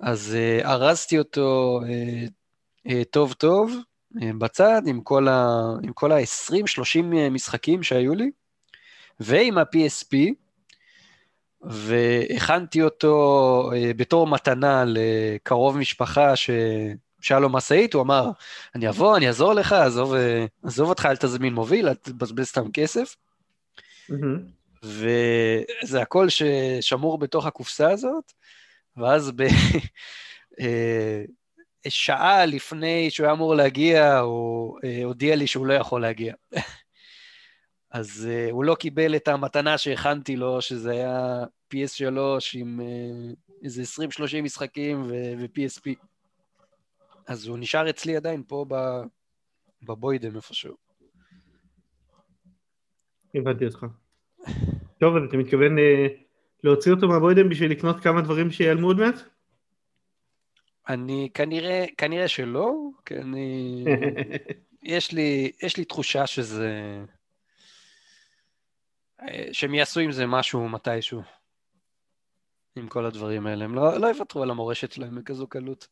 אז 0.00 0.36
uh, 0.36 0.66
ארזתי 0.66 1.18
אותו 1.18 1.80
uh, 1.82 2.88
uh, 2.88 2.92
טוב 3.10 3.32
טוב 3.32 3.76
בצד 4.38 4.82
עם 4.86 5.00
כל 5.94 6.12
ה-20-30 6.12 7.02
משחקים 7.30 7.82
שהיו 7.82 8.14
לי, 8.14 8.30
ועם 9.20 9.58
ה-PSP, 9.58 10.16
והכנתי 11.62 12.82
אותו 12.82 13.70
בתור 13.96 14.26
מתנה 14.26 14.84
לקרוב 14.86 15.76
משפחה 15.76 16.36
ש... 16.36 16.50
שהיה 17.20 17.40
לו 17.40 17.48
משאית, 17.48 17.94
הוא 17.94 18.02
אמר, 18.02 18.30
אני 18.74 18.88
אבוא, 18.88 19.16
אני 19.16 19.26
אעזור 19.26 19.52
לך, 19.52 19.72
עזוב, 19.72 20.14
עזוב 20.62 20.88
אותך, 20.88 21.06
אל 21.06 21.16
תזמין 21.16 21.54
מוביל, 21.54 21.88
אל 21.88 21.94
תבזבז 21.94 22.46
סתם 22.46 22.72
כסף. 22.72 23.16
Mm-hmm. 24.10 24.84
וזה 24.84 26.02
הכל 26.02 26.26
ששמור 26.28 27.18
בתוך 27.18 27.46
הקופסה 27.46 27.90
הזאת, 27.90 28.32
ואז 28.98 29.32
בשעה 31.86 32.38
אה, 32.40 32.46
לפני 32.46 33.10
שהוא 33.10 33.24
היה 33.26 33.32
אמור 33.32 33.54
להגיע, 33.54 34.18
הוא 34.18 34.78
אה, 34.84 35.04
הודיע 35.04 35.36
לי 35.36 35.46
שהוא 35.46 35.66
לא 35.66 35.74
יכול 35.74 36.00
להגיע. 36.00 36.34
אז 37.90 38.28
uh, 38.30 38.52
הוא 38.52 38.64
לא 38.64 38.74
קיבל 38.74 39.16
את 39.16 39.28
המתנה 39.28 39.78
שהכנתי 39.78 40.36
לו, 40.36 40.60
שזה 40.60 40.90
היה 40.90 41.44
PS3 41.74 42.18
עם 42.54 42.80
uh, 42.80 42.84
איזה 43.64 43.82
20-30 43.82 44.42
משחקים 44.42 45.02
ו-PSP. 45.02 45.94
אז 47.26 47.46
הוא 47.46 47.58
נשאר 47.58 47.90
אצלי 47.90 48.16
עדיין 48.16 48.42
פה 48.46 48.66
בבוידם 49.82 50.36
איפשהו. 50.36 50.76
הבנתי 53.34 53.66
אותך. 53.66 53.86
טוב, 55.00 55.16
אז 55.16 55.22
אתה 55.28 55.36
מתכוון 55.36 55.78
אה, 55.78 56.06
להוציא 56.64 56.92
אותו 56.92 57.08
מהבוידם 57.08 57.48
בשביל 57.48 57.70
לקנות 57.70 58.00
כמה 58.00 58.20
דברים 58.20 58.50
שיעלמו 58.50 58.86
עוד 58.86 58.96
מעט? 58.96 59.14
אני 60.88 61.28
כנראה, 61.34 61.84
כנראה 61.98 62.28
שלא, 62.28 62.72
כי 63.04 63.14
אני... 63.14 63.84
יש 64.82 65.12
לי, 65.12 65.52
יש 65.62 65.76
לי 65.76 65.84
תחושה 65.84 66.26
שזה... 66.26 66.98
שהם 69.52 69.74
יעשו 69.74 70.00
עם 70.00 70.12
זה 70.12 70.26
משהו 70.26 70.68
מתישהו. 70.68 71.22
עם 72.76 72.88
כל 72.88 73.06
הדברים 73.06 73.46
האלה. 73.46 73.64
הם 73.64 73.74
לא, 73.74 73.98
לא 74.00 74.06
יוותרו 74.06 74.42
על 74.42 74.50
המורשת 74.50 74.92
שלהם 74.92 75.14
בכזו 75.14 75.46
קלות. 75.46 75.88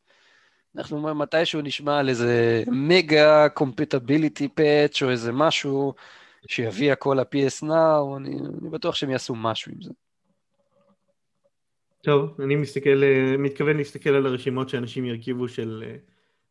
אנחנו 0.75 1.15
מתישהו 1.15 1.61
נשמע 1.61 1.99
על 1.99 2.09
איזה 2.09 2.63
mega 2.67 3.49
compatibility 3.49 4.47
patch 4.47 5.03
או 5.03 5.09
איזה 5.09 5.31
משהו 5.31 5.93
שיביא 6.47 6.91
הכל 6.91 7.17
ל-PS 7.19 7.63
Now, 7.63 8.17
אני, 8.17 8.39
אני 8.61 8.69
בטוח 8.69 8.95
שהם 8.95 9.09
יעשו 9.09 9.35
משהו 9.35 9.71
עם 9.71 9.81
זה. 9.81 9.91
טוב, 12.07 12.41
אני 12.41 12.55
מסתכל, 12.55 13.01
מתכוון 13.39 13.77
להסתכל 13.77 14.09
על 14.09 14.25
הרשימות 14.25 14.69
שאנשים 14.69 15.05
ירכיבו 15.05 15.47
של 15.47 15.83
אה, 15.87 15.95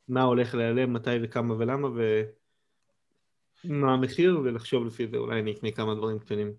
מה 0.08 0.22
הולך 0.22 0.54
להיעלם, 0.54 0.92
מתי 0.92 1.10
וכמה 1.22 1.54
ולמה 1.58 1.88
ומה 3.64 3.92
המחיר 3.92 4.40
ולחשוב 4.44 4.86
לפי 4.86 5.06
זה, 5.06 5.16
אולי 5.16 5.40
אני 5.40 5.52
אקנה 5.52 5.70
כמה 5.70 5.94
דברים 5.94 6.18
קטנים. 6.18 6.52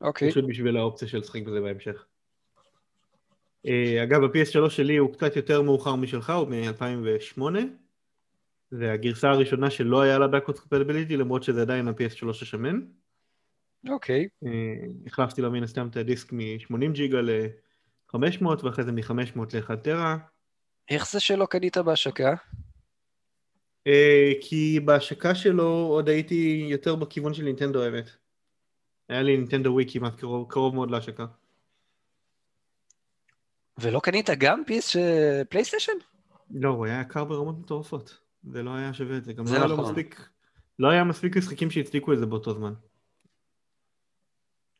אוקיי. 0.00 0.30
פשוט 0.30 0.44
בשביל 0.48 0.76
האופציה 0.76 1.08
של 1.08 1.18
לשחק 1.18 1.42
בזה 1.42 1.60
בהמשך. 1.60 2.06
אה, 3.66 4.02
אגב, 4.02 4.24
ה-PS3 4.24 4.70
שלי 4.70 4.96
הוא 4.96 5.12
קצת 5.12 5.36
יותר 5.36 5.62
מאוחר 5.62 5.94
משלך, 5.94 6.30
הוא 6.30 6.48
מ-2008. 6.48 7.42
זה 8.70 8.92
הגרסה 8.92 9.30
הראשונה 9.30 9.70
שלא 9.70 10.00
היה 10.00 10.18
לה 10.18 10.26
Backwards 10.26 10.58
Compatibility, 10.58 11.16
למרות 11.16 11.42
שזה 11.42 11.62
עדיין 11.62 11.88
ה-PS3 11.88 12.28
השמן. 12.28 12.80
אוקיי. 13.88 14.24
Okay. 14.24 14.46
אה, 14.46 14.86
החלפתי 15.06 15.42
לו 15.42 15.50
מן 15.50 15.62
הסתם 15.62 15.88
את 15.88 15.96
הדיסק 15.96 16.32
מ-80 16.32 16.92
ג'יגה 16.92 17.20
ל-500, 17.20 18.64
ואחרי 18.64 18.84
זה 18.84 18.92
מ-500 18.92 19.40
ל-1 19.54 19.76
טרה. 19.76 20.16
איך 20.90 21.10
זה 21.10 21.20
שלא 21.20 21.46
קנית 21.46 21.78
בהשקה? 21.78 22.34
אה, 23.86 24.32
כי 24.40 24.80
בהשקה 24.84 25.34
שלו 25.34 25.68
עוד 25.68 26.08
הייתי 26.08 26.66
יותר 26.70 26.94
בכיוון 26.94 27.34
של 27.34 27.44
נינטנדו 27.44 27.82
האמת. 27.82 28.10
היה 29.08 29.22
לי 29.22 29.36
נינטנדו 29.36 29.70
ווי 29.70 29.84
כמעט 29.88 30.14
קרוב, 30.14 30.50
קרוב 30.50 30.74
מאוד 30.74 30.90
להשקה. 30.90 31.26
ולא 33.78 34.00
קנית 34.00 34.30
גם 34.38 34.62
פיס 34.66 34.96
פלייסטיישן? 35.48 35.92
לא, 36.50 36.68
הוא 36.68 36.86
היה 36.86 37.00
יקר 37.00 37.24
ברמות 37.24 37.58
מטורפות. 37.58 38.18
זה 38.52 38.62
לא 38.62 38.70
היה 38.74 38.94
שווה 38.94 39.16
את 39.16 39.24
זה. 39.24 39.32
גם 39.32 39.46
זה 39.46 39.58
לא 39.58 39.64
היה 39.64 39.72
נכון. 39.72 39.84
מספיק... 39.84 40.28
לא 40.78 40.88
היה 40.88 41.04
מספיק 41.04 41.36
משחקים 41.36 41.70
שהצדיקו 41.70 42.12
את 42.12 42.18
זה 42.18 42.26
באותו 42.26 42.54
זמן. 42.54 42.72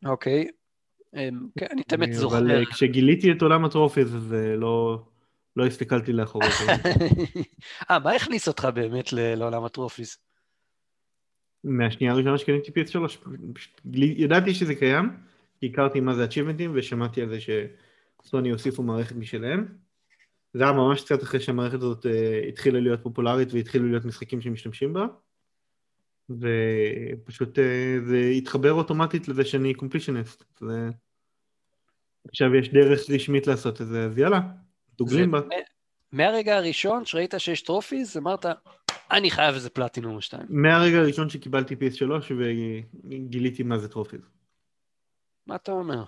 אוקיי. 0.09 0.49
אמ, 1.17 1.47
כן, 1.59 1.67
אני 1.71 1.83
תמיד 1.83 2.13
זוכר. 2.13 2.39
אבל 2.39 2.51
אה, 2.51 2.67
כשגיליתי 2.67 3.33
את 3.33 3.43
עולם 3.43 3.65
הטרופיז, 3.65 4.17
אז 4.17 4.35
אה, 4.35 4.57
לא... 4.57 5.03
לא 5.57 5.67
הסתכלתי 5.67 6.13
לאחור. 6.13 6.47
אה, 7.91 7.99
מה 7.99 8.13
הכניס 8.13 8.49
אותך 8.49 8.69
באמת 8.75 9.13
לעולם 9.13 9.65
הטרופיז? 9.65 10.17
מהשנייה 11.65 12.13
הראשונה 12.13 12.39
שקניתי 12.39 12.71
ps 12.71 12.87
3 12.91 13.19
ידעתי 13.95 14.55
שזה 14.55 14.75
קיים, 14.75 15.17
כי 15.61 15.67
הכרתי 15.73 16.01
מה 16.01 16.15
זה 16.15 16.25
achievementים 16.25 16.71
ושמעתי 16.75 17.23
על 17.23 17.29
זה 17.29 17.39
שסוני 17.41 18.51
הוסיפו 18.51 18.83
מערכת 18.83 19.17
משלהם. 19.17 19.67
זה 20.55 20.65
היה 20.65 20.73
ממש 20.73 21.05
קצת 21.05 21.23
אחרי 21.23 21.41
שהמערכת 21.41 21.75
הזאת 21.75 22.07
uh, 22.07 22.49
התחילה 22.49 22.81
להיות 22.81 23.03
פופולרית 23.03 23.53
והתחילו 23.53 23.89
להיות 23.89 24.05
משחקים 24.05 24.41
שמשתמשים 24.41 24.93
בה. 24.93 25.07
ופשוט 26.31 27.59
uh, 27.59 27.63
זה 28.07 28.19
התחבר 28.19 28.73
אוטומטית 28.73 29.29
לזה 29.29 29.45
שאני 29.45 29.75
קומפלישניסט. 29.75 30.45
זה... 30.61 30.89
עכשיו 32.29 32.55
יש 32.55 32.69
דרך 32.73 33.01
רשמית 33.11 33.47
לעשות 33.47 33.81
את 33.81 33.87
זה, 33.87 34.05
אז 34.05 34.19
יאללה, 34.19 34.41
דוגלים 34.99 35.31
בה. 35.31 35.41
מהרגע 36.13 36.57
הראשון 36.57 37.05
שראית 37.05 37.35
שיש 37.39 37.63
טרופיס, 37.63 38.17
אמרת, 38.17 38.47
אני 39.11 39.31
חייב 39.31 39.55
איזה 39.55 39.71
פלטינום 39.71 40.15
או 40.15 40.21
שתיים. 40.21 40.47
מהרגע 40.49 40.99
הראשון 40.99 41.29
שקיבלתי 41.29 41.75
PS3 41.75 42.33
וגיליתי 42.39 43.63
מה 43.63 43.79
זה 43.79 43.89
טרופיז. 43.89 44.21
מה 45.47 45.57
אתה 45.57 45.73
אומר? 45.73 46.05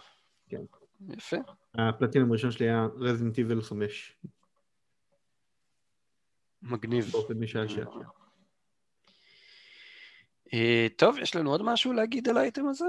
כן. 0.48 0.62
יפה. 1.08 1.36
הפלטינום 1.74 2.30
הראשון 2.30 2.50
שלי 2.50 2.66
היה 2.66 2.86
רזינט 2.96 3.38
איבל 3.38 3.62
5, 3.62 4.16
מגניב. 6.62 7.04
באופן 7.12 7.34
משעשע. 7.38 7.84
אה, 10.54 10.86
טוב, 10.96 11.18
יש 11.18 11.36
לנו 11.36 11.50
עוד 11.50 11.62
משהו 11.62 11.92
להגיד 11.92 12.28
על 12.28 12.36
האייטם 12.36 12.68
הזה? 12.68 12.86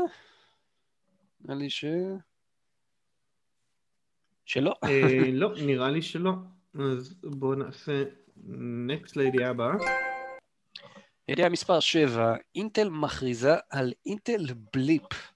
נראה 1.41 1.55
לי 1.55 1.69
ש... 1.69 1.85
שלא. 4.45 4.73
אה, 4.83 5.31
לא, 5.31 5.53
נראה 5.65 5.89
לי 5.89 6.01
שלא. 6.01 6.31
אז 6.73 7.15
בואו 7.23 7.55
נעשה 7.55 8.03
נקסט 8.87 9.15
לידיעה 9.15 9.49
הבאה. 9.49 9.73
ידיעה 11.27 11.49
מספר 11.49 11.79
7, 11.79 12.35
אינטל 12.55 12.89
מכריזה 12.89 13.55
על 13.69 13.93
אינטל 14.05 14.45
בליפ, 14.73 15.31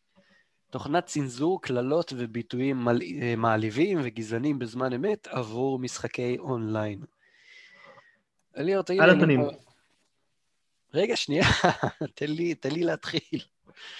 תוכנת 0.69 1.05
צנזור 1.05 1.61
קללות 1.61 2.13
וביטויים. 2.17 2.87
אה, 2.87 3.35
מעליבים 3.37 3.99
וגזענים 4.03 4.59
בזמן 4.59 4.93
אמת 4.93 5.27
עבור 5.27 5.79
משחקי 5.79 6.37
אונליין. 6.39 6.99
על 8.99 9.09
הפנים. 9.09 9.41
רגע, 10.93 11.15
שנייה, 11.15 11.45
תן 12.15 12.29
לי, 12.29 12.55
תן 12.55 12.71
לי 12.71 12.83
להתחיל. 12.83 13.41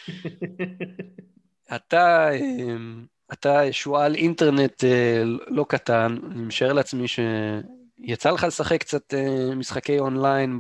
אתה, 1.76 2.30
אמ, 2.36 3.06
אתה 3.34 3.74
שועל 3.74 4.16
אינטרנט 4.16 4.84
אה, 4.84 5.24
לא 5.48 5.66
קטן, 5.70 6.18
אני 6.32 6.42
משער 6.42 6.74
לעצמי 6.74 7.06
שיצא 7.08 8.32
לך 8.32 8.44
לשחק 8.44 8.80
קצת 8.80 9.14
אה, 9.14 9.56
משחקי 9.56 10.00
אונליין 10.00 10.60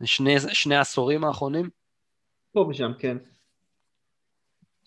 בשני 0.00 0.34
שני 0.40 0.76
העשורים 0.76 1.24
האחרונים? 1.24 1.70
פה 2.52 2.66
ושם, 2.70 2.92
כן. 2.98 3.16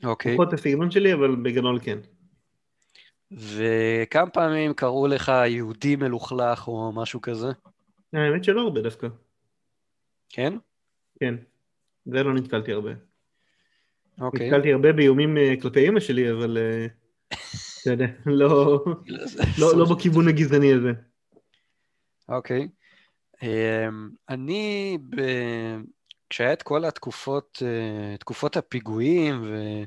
אוקיי. 0.04 0.34
פחות 0.34 0.54
הסגנון 0.54 0.92
שלי, 0.92 1.14
אבל 1.14 1.36
בגדול 1.36 1.80
כן. 1.84 2.00
וכמה 3.32 4.30
פעמים 4.30 4.74
קראו 4.74 5.08
לך 5.08 5.32
יהודי 5.46 5.96
מלוכלך 5.96 6.68
או 6.68 6.92
משהו 6.92 7.22
כזה? 7.22 7.48
האמת 8.14 8.44
שלא 8.44 8.62
הרבה 8.62 8.82
דווקא. 8.82 9.08
כן? 10.30 10.54
כן. 11.20 11.36
זה 12.06 12.24
לא 12.24 12.34
נתקלתי 12.34 12.72
הרבה. 12.72 12.92
אוקיי. 14.22 14.48
נתקלתי 14.48 14.74
הרבה 14.74 14.94
באיומים 14.94 15.38
אה, 15.38 15.54
כלפי 15.62 15.88
אמא 15.88 16.00
שלי, 16.00 16.32
אבל 16.32 16.58
אה, 16.58 16.88
אתה 17.82 17.92
יודע, 17.92 18.06
לא, 18.26 18.86
לא, 19.60 19.78
לא 19.78 19.96
בכיוון 19.96 20.28
הגזעני 20.28 20.74
הזה. 20.74 20.92
אוקיי. 22.30 22.68
אמ, 23.44 24.10
אני, 24.30 24.98
ב... 25.10 25.22
כשהיה 26.30 26.54
את 26.54 26.64
כל 26.64 26.86
התקופות, 26.86 27.64
אה, 27.66 28.18
תקופות 28.18 28.58
הפיגועים 28.58 29.44
ו... 29.44 29.84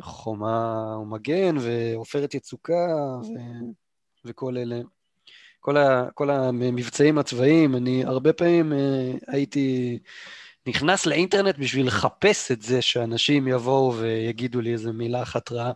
וחומה 0.00 0.96
ומגן 1.02 1.56
ועופרת 1.60 2.34
יצוקה 2.34 2.86
ו... 3.22 3.34
וכל 4.24 4.56
אלה, 4.56 4.80
כל, 5.60 5.76
ה... 5.76 6.08
כל 6.14 6.30
המבצעים 6.30 7.18
הצבאיים, 7.18 7.76
אני 7.76 8.04
הרבה 8.04 8.32
פעמים 8.32 8.72
אה, 8.72 9.12
הייתי 9.26 9.98
נכנס 10.66 11.06
לאינטרנט 11.06 11.58
בשביל 11.58 11.86
לחפש 11.86 12.52
את 12.52 12.62
זה 12.62 12.82
שאנשים 12.82 13.48
יבואו 13.48 13.94
ויגידו 13.94 14.60
לי 14.60 14.72
איזה 14.72 14.92
מילה 14.92 15.22
אחת 15.22 15.52
רעה. 15.52 15.72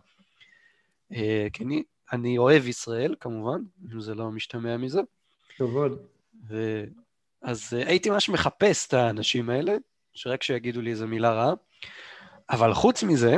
אה, 1.12 1.46
כי 1.52 1.64
אני, 1.64 1.82
אני 2.12 2.38
אוהב 2.38 2.68
ישראל, 2.68 3.14
כמובן, 3.20 3.60
אם 3.92 4.00
זה 4.00 4.14
לא 4.14 4.30
משתמע 4.30 4.76
מזה. 4.76 5.00
כבוד. 5.56 5.98
ו... 6.48 6.84
אז 7.42 7.72
uh, 7.72 7.88
הייתי 7.88 8.10
ממש 8.10 8.28
מחפש 8.28 8.86
את 8.86 8.94
האנשים 8.94 9.50
האלה, 9.50 9.76
שרק 10.14 10.42
שיגידו 10.42 10.80
לי 10.80 10.90
איזה 10.90 11.06
מילה 11.06 11.32
רעה. 11.32 11.52
אבל 12.50 12.74
חוץ 12.74 13.02
מזה, 13.02 13.36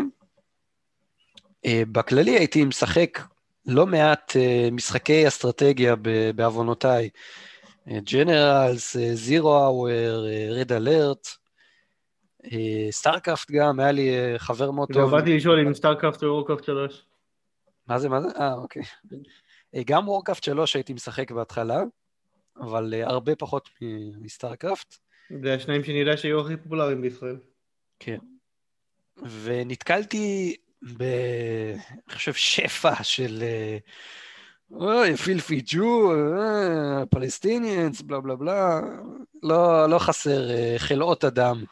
uh, 1.66 1.68
בכללי 1.92 2.30
הייתי 2.30 2.64
משחק 2.64 3.20
לא 3.66 3.86
מעט 3.86 4.32
uh, 4.32 4.70
משחקי 4.70 5.28
אסטרטגיה 5.28 5.94
בעוונותיי. 6.36 7.10
Generals, 7.88 8.96
Zero 9.14 9.54
Hour, 9.54 10.26
Red 10.50 10.72
Alert, 10.72 11.28
StarCraft 12.90 13.50
גם, 13.50 13.80
היה 13.80 13.92
לי 13.92 14.34
uh, 14.34 14.38
חבר 14.38 14.70
מאוד 14.70 14.88
טוב. 14.92 15.10
באתי 15.10 15.36
לשאול 15.36 15.66
אם 15.66 15.74
StarCraft 15.74 16.22
או 16.22 16.28
Warcraft 16.28 16.64
3. 16.64 17.06
מה 17.86 17.98
זה, 17.98 18.08
מה 18.08 18.20
זה? 18.20 18.28
אה, 18.38 18.54
אוקיי. 18.54 18.82
אה, 19.74 19.82
גם 19.86 20.08
Warcraft 20.08 20.42
3 20.42 20.76
הייתי 20.76 20.92
משחק 20.92 21.30
בהתחלה, 21.30 21.82
אבל 22.60 22.94
אה, 22.94 23.06
הרבה 23.06 23.36
פחות 23.36 23.68
מ- 23.82 24.24
מ 24.24 24.30
StarCraft. 24.30 24.94
זה 25.42 25.54
השניים 25.54 25.82
יודע 25.88 26.16
שהיו 26.16 26.40
הכי 26.40 26.56
פופולריים 26.56 27.00
בישראל. 27.00 27.36
כן. 27.98 28.18
ונתקלתי. 29.42 30.56
אני 30.84 32.14
חושב 32.14 32.32
שפע 32.34 33.02
של... 33.02 33.42
אה, 33.42 33.78
אוי, 34.70 35.16
פילפי 35.16 35.62
ג'ו, 35.66 36.12
אה, 36.12 37.06
פלסטיניאנס, 37.06 38.02
בלה 38.02 38.20
בלה 38.20 38.36
בלה. 38.36 38.80
לא, 39.42 39.86
לא 39.90 39.98
חסר 39.98 40.50
אה, 40.50 40.74
חלאות 40.78 41.24
אדם. 41.24 41.64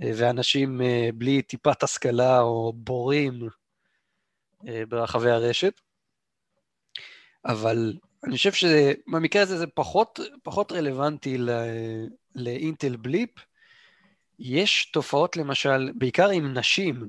ואנשים 0.00 0.80
בלי 1.14 1.42
טיפת 1.42 1.82
השכלה 1.82 2.40
או 2.40 2.72
בורים 2.76 3.48
ברחבי 4.88 5.30
הרשת. 5.30 5.80
אבל 7.46 7.94
אני 8.24 8.36
חושב 8.36 8.52
שבמקרה 8.52 9.42
הזה 9.42 9.58
זה 9.58 9.66
פחות, 9.66 10.20
פחות 10.42 10.72
רלוונטי 10.72 11.38
ל- 11.38 12.06
לאינטל 12.34 12.96
בליפ. 12.96 13.30
יש 14.38 14.90
תופעות 14.92 15.36
למשל, 15.36 15.92
בעיקר 15.94 16.28
עם 16.30 16.54
נשים, 16.58 17.08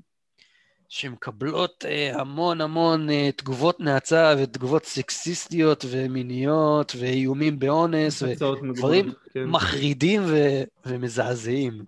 שמקבלות 0.90 1.86
אה, 1.88 2.20
המון 2.20 2.62
המון 2.62 3.10
אה, 3.10 3.30
תגובות 3.36 3.80
נאצה 3.80 4.36
ותגובות 4.40 4.86
סקסיסטיות 4.86 5.86
ומיניות 5.90 6.94
ואיומים 7.00 7.60
באונס 7.60 8.22
ודברים 8.22 9.12
כן. 9.34 9.44
מחרידים 9.44 10.22
ו- 10.26 10.64
ומזעזעים. 10.86 11.86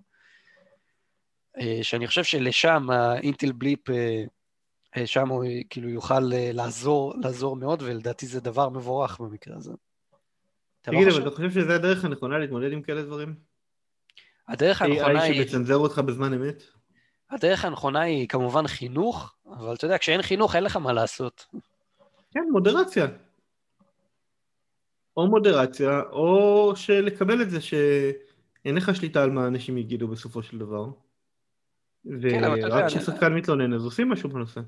אה, 1.60 1.80
שאני 1.82 2.08
חושב 2.08 2.24
שלשם 2.24 2.89
האינטל 2.89 3.52
בליפ, 3.52 3.89
אה, 3.89 4.24
אה, 4.97 5.08
שם 5.08 5.30
הוא 5.30 5.45
כאילו 5.70 5.89
יוכל 5.89 6.34
אה, 6.34 6.50
לעזור, 6.54 7.14
לעזור 7.18 7.56
מאוד, 7.56 7.82
ולדעתי 7.82 8.28
זה 8.28 8.39
דבר 8.41 8.70
מבורך 8.70 9.20
במקרה 9.20 9.56
הזה. 9.58 9.72
לא 9.72 9.78
תגיד? 10.82 11.08
אבל 11.08 11.22
אתה 11.22 11.36
חושב 11.36 11.52
שזו 11.52 11.72
הדרך 11.72 12.06
הנכונה 12.06 12.38
להתמודד 12.39 12.72
עם 12.72 12.82
כאלה 12.82 13.02
דברים? 13.02 13.36
הדרך 14.47 14.82
הנכונה 14.82 15.20
AI 15.20 15.24
היא... 15.24 15.43
שמצנזר 15.43 15.76
אותך 15.76 16.00
בזמן 16.00 16.34
אמת? 16.34 16.64
הדרך 17.32 17.65
הנכונה 17.65 18.01
היא 18.01 18.27
כמובן 18.27 18.67
חינוך, 18.67 19.36
אבל 19.51 19.75
אתה 19.75 19.86
יודע, 19.86 19.97
כשאין 19.97 20.21
חינוך 20.21 20.55
אין 20.55 20.63
לך 20.63 20.75
מה 20.75 20.93
לעשות. 20.93 21.45
כן, 22.32 22.43
מודרציה. 22.51 23.07
או 25.17 25.27
מודרציה, 25.27 26.01
או 26.11 26.71
שלקבל 26.75 27.41
את 27.41 27.49
זה 27.49 27.61
שאין 27.61 28.75
לך 28.75 28.95
שליטה 28.95 29.23
על 29.23 29.32
מה 29.32 29.47
אנשים 29.47 29.77
יגידו 29.77 30.07
בסופו 30.07 30.43
של 30.43 30.57
דבר. 30.57 30.86
כן, 32.21 32.43
ורק 32.63 32.86
כששחקן 32.86 33.34
מתלונן 33.34 33.73
אז 33.73 33.86
עושים 33.86 34.09
משהו 34.09 34.30
בנושא. 34.30 34.61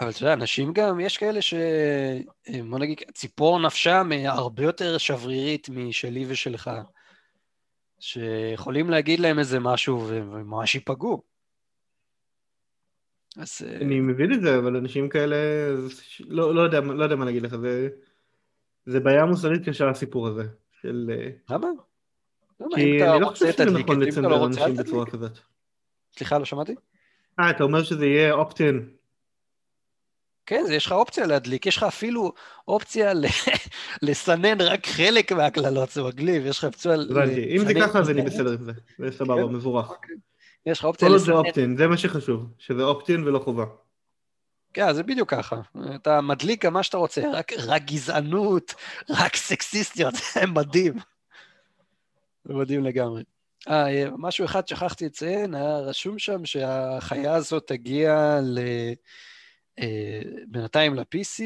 אבל 0.00 0.10
אתה 0.10 0.22
יודע, 0.22 0.32
אנשים 0.32 0.72
גם, 0.72 1.00
יש 1.00 1.18
כאלה 1.18 1.42
ש... 1.42 1.54
בוא 2.70 2.78
נגיד, 2.78 3.00
ציפור 3.14 3.60
נפשם 3.60 4.10
הרבה 4.26 4.62
יותר 4.62 4.98
שברירית 4.98 5.68
משלי 5.68 6.24
ושלך, 6.28 6.70
שיכולים 8.00 8.90
להגיד 8.90 9.20
להם 9.20 9.38
איזה 9.38 9.60
משהו 9.60 10.06
וממש 10.08 10.74
ייפגעו. 10.74 11.31
אז 13.36 13.62
אה, 13.66 13.76
אני 13.76 14.00
מבין 14.00 14.32
את 14.32 14.42
זה, 14.42 14.58
אבל 14.58 14.76
אנשים 14.76 15.08
כאלה, 15.08 15.36
לא, 16.20 16.54
לא, 16.54 16.60
יודע, 16.60 16.80
לא 16.80 17.04
יודע 17.04 17.16
מה 17.16 17.24
להגיד 17.24 17.42
לך, 17.42 17.56
זה, 17.56 17.88
זה 18.86 19.00
בעיה 19.00 19.24
מוסרית 19.24 19.68
קשה 19.68 19.90
הסיפור 19.90 20.28
הזה. 20.28 20.42
של... 20.80 21.10
אה, 21.14 21.54
למה? 21.54 21.68
אם 22.60 22.66
כי 22.74 23.04
אני 23.04 23.20
לא 23.20 23.26
חושב 23.26 23.52
שזה 23.52 23.64
נכון 23.64 23.80
אתה 23.80 23.92
לא 23.92 23.98
לצנזר 24.06 24.46
אנשים 24.46 24.76
בצורה. 24.76 25.06
כזאת. 25.06 25.38
סליחה, 26.16 26.38
לא 26.38 26.44
שמעתי? 26.44 26.74
אה, 27.40 27.50
אתה 27.50 27.64
אומר 27.64 27.82
שזה 27.82 28.06
יהיה 28.06 28.32
אופטין. 28.32 28.88
כן, 30.46 30.64
זה 30.66 30.74
יש 30.74 30.86
לך 30.86 30.92
אופציה 30.92 31.26
להדליק, 31.26 31.66
יש 31.66 31.76
לך 31.76 31.82
אפילו 31.82 32.32
אופציה 32.68 33.14
ל- 33.14 33.24
לסנן 34.02 34.60
רק 34.60 34.86
חלק 34.86 35.32
מהקללות, 35.32 35.90
זה 35.90 36.02
מגניב, 36.02 36.46
יש 36.46 36.58
לך 36.58 36.64
אופציה... 36.64 36.94
הבנתי. 36.94 37.56
אם 37.56 37.64
זה 37.66 37.74
ככה 37.74 37.98
אז 37.98 38.10
אני 38.10 38.22
בסדר 38.22 38.52
עם 38.52 38.62
זה. 38.62 38.72
זה 38.98 39.10
סבבה, 39.10 39.42
כן. 39.46 39.54
מבורך. 39.54 39.92
יש 40.66 40.78
לך 40.78 40.84
אופציה 40.84 41.08
כל 41.08 41.14
עוד 41.14 41.22
זה. 41.22 41.32
אופטין, 41.32 41.76
זה 41.76 41.86
מה 41.86 41.96
שחשוב. 41.96 42.46
שזה 42.58 42.82
אופטין 42.82 43.24
ולא 43.24 43.38
חובה. 43.38 43.64
כן, 44.72 44.92
זה 44.92 45.02
בדיוק 45.02 45.30
ככה. 45.30 45.60
אתה 45.94 46.20
מדליק 46.20 46.64
גם 46.64 46.72
מה 46.72 46.82
שאתה 46.82 46.96
רוצה, 46.96 47.22
רק, 47.32 47.52
רק 47.66 47.84
גזענות, 47.84 48.74
רק 49.10 49.36
סקסיסטיות, 49.36 50.14
זה 50.34 50.46
מדהים. 50.46 50.94
זה 52.44 52.54
מדהים 52.54 52.84
לגמרי. 52.84 53.22
אה, 53.68 54.08
משהו 54.18 54.44
אחד 54.44 54.68
שכחתי 54.68 55.06
לציין, 55.06 55.54
היה 55.54 55.78
רשום 55.78 56.18
שם 56.18 56.44
שהחיה 56.44 57.34
הזאת 57.34 57.66
תגיע 57.66 58.38
ל... 58.42 58.58
אה, 59.78 60.20
בינתיים 60.48 60.94
ל-PC, 60.94 61.42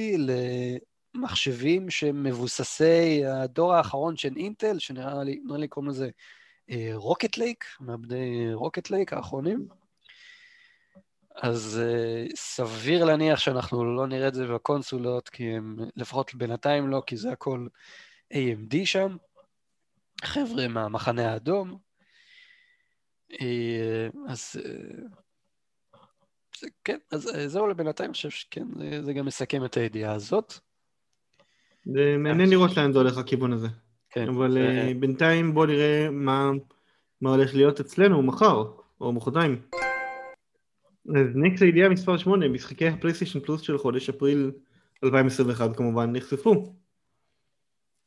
למחשבים 1.14 1.90
שמבוססי 1.90 3.24
הדור 3.26 3.74
האחרון 3.74 4.16
של 4.16 4.32
אינטל, 4.36 4.78
שנראה 4.78 5.24
לי, 5.24 5.40
נראה 5.44 5.58
לי 5.58 5.68
קוראים 5.68 5.90
לזה 5.90 6.10
Rocket 6.94 7.36
Lake, 7.36 7.64
מעבדי 7.80 8.52
Rocket 8.52 8.90
Lake 8.90 9.12
האחרונים. 9.12 9.68
אז 11.36 11.80
uh, 11.82 12.36
סביר 12.36 13.04
להניח 13.04 13.38
שאנחנו 13.38 13.96
לא 13.96 14.06
נראה 14.06 14.28
את 14.28 14.34
זה 14.34 14.46
בקונסולות, 14.46 15.28
כי 15.28 15.44
הם, 15.44 15.76
לפחות 15.96 16.34
בינתיים 16.34 16.88
לא, 16.88 17.02
כי 17.06 17.16
זה 17.16 17.32
הכל 17.32 17.66
AMD 18.34 18.76
שם, 18.84 19.16
חבר'ה 20.24 20.68
מהמחנה 20.68 21.32
האדום. 21.32 21.78
Uh, 23.32 23.36
אז 24.28 24.56
uh, 24.58 25.98
זה, 26.60 26.66
כן, 26.84 26.98
אז 27.10 27.26
uh, 27.26 27.46
זהו 27.46 27.66
לבינתיים, 27.66 28.08
אני 28.08 28.14
חושב 28.14 28.30
שכן, 28.30 28.66
זה, 28.78 29.04
זה 29.04 29.12
גם 29.12 29.26
מסכם 29.26 29.64
את 29.64 29.76
הידיעה 29.76 30.12
הזאת. 30.12 30.54
זה 31.84 32.16
מעניין 32.18 32.50
לראות 32.50 32.76
לאן 32.76 32.92
זה 32.92 32.98
הולך 32.98 33.18
הכיוון 33.18 33.52
הזה. 33.52 33.68
כן. 34.16 34.28
אבל 34.28 34.56
uh, 34.56 34.98
בינתיים 34.98 35.54
בואו 35.54 35.66
נראה 35.66 36.08
מה, 36.10 36.50
מה 37.20 37.30
הולך 37.30 37.54
להיות 37.54 37.80
אצלנו 37.80 38.22
מחר, 38.22 38.64
או 39.00 39.12
מחרתיים. 39.12 39.56
אז 41.08 41.26
נקסט 41.34 41.62
הידיעה 41.62 41.88
מספר 41.88 42.16
8, 42.16 42.48
משחקי 42.48 42.88
הפלייסטיישן 42.88 43.40
פלוס 43.40 43.60
של 43.60 43.78
חודש 43.78 44.08
אפריל 44.08 44.50
2021 45.04 45.76
כמובן 45.76 46.12
נחשפו. 46.12 46.74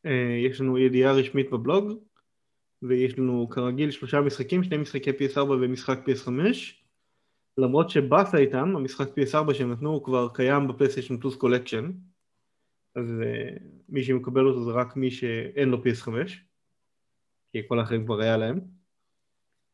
אה, 0.05 0.37
יש 0.45 0.61
לנו 0.61 0.77
ידיעה 0.77 1.13
רשמית 1.13 1.51
בבלוג, 1.51 1.91
ויש 2.81 3.19
לנו 3.19 3.49
כרגיל 3.49 3.91
שלושה 3.91 4.21
משחקים, 4.21 4.63
שני 4.63 4.77
משחקי 4.77 5.09
PS4 5.09 5.41
ומשחק 5.41 5.99
PS5. 6.07 6.29
למרות 7.57 7.89
שבאסה 7.89 8.37
איתם, 8.37 8.75
המשחק 8.75 9.07
PS4 9.07 9.53
שהם 9.53 9.71
נתנו 9.71 9.89
הוא 9.89 10.03
כבר 10.03 10.27
קיים 10.33 10.67
ב 10.67 10.71
PlayStation 10.71 11.17
Plus 11.17 11.35
Collection, 11.35 11.91
אז 12.95 13.05
מי 13.89 14.03
שמקבל 14.03 14.47
אותו 14.47 14.63
זה 14.63 14.71
רק 14.71 14.95
מי 14.95 15.11
שאין 15.11 15.69
לו 15.69 15.77
PS5, 15.77 16.09
כי 17.51 17.61
כל 17.67 17.79
האחרים 17.79 18.05
כבר 18.05 18.21
היה 18.21 18.37
להם. 18.37 18.59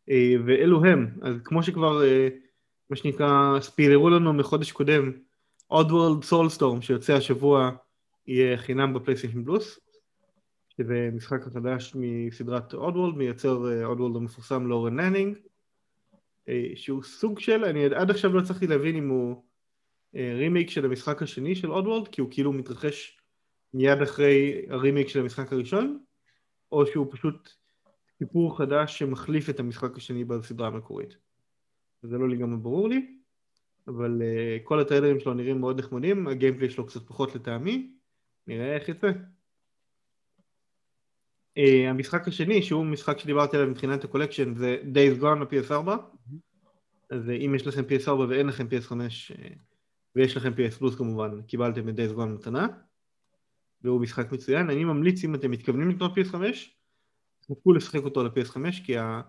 Uh, 0.09 0.13
ואלו 0.45 0.85
הם, 0.85 1.07
אז 1.21 1.35
כמו 1.43 1.63
שכבר 1.63 2.01
uh, 2.01 2.33
מה 2.89 2.95
שנקרא, 2.95 3.59
ספיילרו 3.59 4.09
לנו 4.09 4.33
מחודש 4.33 4.71
קודם, 4.71 5.11
Oddworld 5.73 6.23
Soulstorm 6.31 6.81
שיוצא 6.81 7.13
השבוע 7.13 7.71
יהיה 8.27 8.57
חינם 8.57 8.93
בפלייסטיישן 8.93 9.43
פלוס, 9.43 9.79
שזה 10.77 11.09
משחק 11.13 11.47
החדש 11.47 11.95
מסדרת 11.95 12.73
Oddworld, 12.73 13.15
מיוצר 13.15 13.63
Oddworld 13.93 14.17
המפורסם 14.17 14.67
לורן 14.67 14.99
לנינג, 14.99 15.37
שהוא 16.75 17.03
סוג 17.03 17.39
של, 17.39 17.65
אני 17.65 17.85
עד 17.85 18.09
עכשיו 18.09 18.33
לא 18.33 18.39
הצלחתי 18.39 18.67
להבין 18.67 18.95
אם 18.95 19.09
הוא 19.09 19.43
רימייק 20.15 20.69
של 20.69 20.85
המשחק 20.85 21.21
השני 21.21 21.55
של 21.55 21.71
Oddworld, 21.71 22.09
כי 22.11 22.21
הוא 22.21 22.31
כאילו 22.31 22.53
מתרחש 22.53 23.17
מיד 23.73 24.01
אחרי 24.01 24.65
הרימייק 24.69 25.07
של 25.07 25.19
המשחק 25.19 25.53
הראשון, 25.53 25.99
או 26.71 26.85
שהוא 26.85 27.07
פשוט 27.11 27.49
סיפור 28.17 28.57
חדש 28.57 28.99
שמחליף 28.99 29.49
את 29.49 29.59
המשחק 29.59 29.97
השני 29.97 30.23
בסדרה 30.23 30.67
המקורית. 30.67 31.17
זה 32.01 32.17
לא 32.17 32.29
לגמרי 32.29 32.57
ברור 32.57 32.89
לי, 32.89 33.17
אבל 33.87 34.21
uh, 34.21 34.63
כל 34.63 34.79
הטריילרים 34.79 35.19
שלו 35.19 35.33
נראים 35.33 35.59
מאוד 35.59 35.79
נחמדים, 35.79 36.27
הגיימפלי 36.27 36.69
שלו 36.69 36.85
קצת 36.85 37.07
פחות 37.07 37.35
לטעמי, 37.35 37.91
נראה 38.47 38.75
איך 38.75 38.89
יצא. 38.89 39.11
Uh, 41.59 41.89
המשחק 41.89 42.27
השני, 42.27 42.61
שהוא 42.61 42.85
משחק 42.85 43.19
שדיברתי 43.19 43.57
עליו 43.57 43.69
מבחינת 43.69 44.03
הקולקשן, 44.03 44.55
זה 44.55 44.77
Days 44.93 45.21
Gone 45.21 45.25
ל-PS4, 45.25 45.89
אז 47.09 47.29
uh, 47.29 47.31
אם 47.31 47.55
יש 47.55 47.67
לכם 47.67 47.81
PS4 47.81 48.11
ואין 48.11 48.47
לכם 48.47 48.67
PS5, 48.67 48.91
uh, 48.91 49.74
ויש 50.15 50.37
לכם 50.37 50.51
PS 50.51 50.77
פלוס 50.77 50.95
כמובן, 50.95 51.41
קיבלתם 51.41 51.89
את 51.89 51.93
Days 51.95 52.17
Gone 52.17 52.25
מתנה, 52.25 52.67
והוא 53.81 54.01
משחק 54.01 54.31
מצוין. 54.31 54.69
אני 54.69 54.83
ממליץ 54.83 55.23
אם 55.23 55.35
אתם 55.35 55.51
מתכוונים 55.51 55.89
לקנות 55.89 56.11
PS5, 56.17 56.35
תחכו 57.39 57.73
לשחק 57.73 58.03
אותו 58.03 58.21
על-PS5, 58.21 58.57
כי 58.85 58.97
ה... 58.97 59.21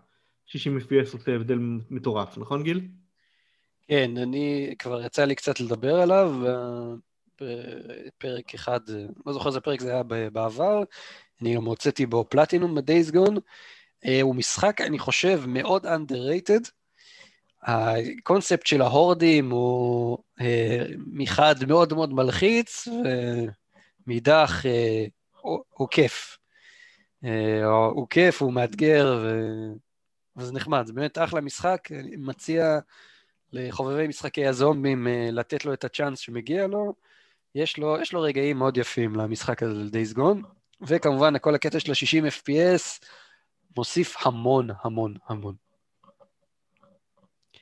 60 0.46 0.78
FPS 0.78 1.12
עושה 1.12 1.34
הבדל 1.34 1.58
מטורף, 1.90 2.38
נכון 2.38 2.62
גיל? 2.62 2.88
כן, 3.88 4.16
אני, 4.16 4.74
כבר 4.78 5.02
יצא 5.02 5.24
לי 5.24 5.34
קצת 5.34 5.60
לדבר 5.60 5.94
עליו, 5.94 6.34
בפרק 7.40 8.54
אחד, 8.54 8.80
לא 9.26 9.32
זוכר 9.32 9.48
איזה 9.48 9.60
פרק 9.60 9.80
זה 9.80 9.92
היה 9.92 10.02
בעבר, 10.32 10.82
אני 11.42 11.54
גם 11.54 11.64
הוצאתי 11.64 12.06
בו 12.06 12.24
פלטינום 12.28 12.74
ב-Days 12.74 13.12
Gone, 13.14 13.40
אה, 14.04 14.22
הוא 14.22 14.34
משחק, 14.34 14.80
אני 14.80 14.98
חושב, 14.98 15.42
מאוד 15.46 15.86
underrated. 15.86 16.70
הקונספט 17.62 18.66
של 18.66 18.82
ההורדים 18.82 19.50
הוא 19.50 20.18
אה, 20.40 20.84
מחד 21.06 21.54
מאוד 21.68 21.94
מאוד 21.94 22.12
מלחיץ, 22.12 22.88
ומאידך 24.06 24.62
אה, 24.66 25.04
הוא, 25.70 25.88
כיף. 25.90 26.38
הוא 27.90 28.06
כיף, 28.10 28.42
הוא 28.42 28.52
מאתגר, 28.52 29.20
ו... 29.22 29.40
וזה 30.36 30.52
נחמד, 30.52 30.86
זה 30.86 30.92
באמת 30.92 31.18
אחלה 31.18 31.40
משחק, 31.40 31.88
אני 31.92 32.16
מציע 32.16 32.78
לחובבי 33.52 34.08
משחקי 34.08 34.46
הזומבים 34.46 35.08
אה, 35.08 35.28
לתת 35.32 35.64
לו 35.64 35.72
את 35.72 35.84
הצ'אנס 35.84 36.18
שמגיע 36.18 36.66
לו. 36.66 36.94
יש 37.54 37.78
לו, 37.78 37.96
יש 38.00 38.12
לו 38.12 38.20
רגעים 38.20 38.58
מאוד 38.58 38.76
יפים 38.76 39.16
למשחק 39.16 39.62
הזה, 39.62 39.74
ל-Days 39.74 40.16
Gone, 40.16 40.46
וכמובן 40.86 41.38
כל 41.38 41.54
הקטע 41.54 41.80
של 41.80 41.92
ה-60 41.92 42.30
FPS 42.30 43.06
מוסיף 43.76 44.16
המון, 44.26 44.68
המון, 44.84 45.14
המון. 45.28 45.54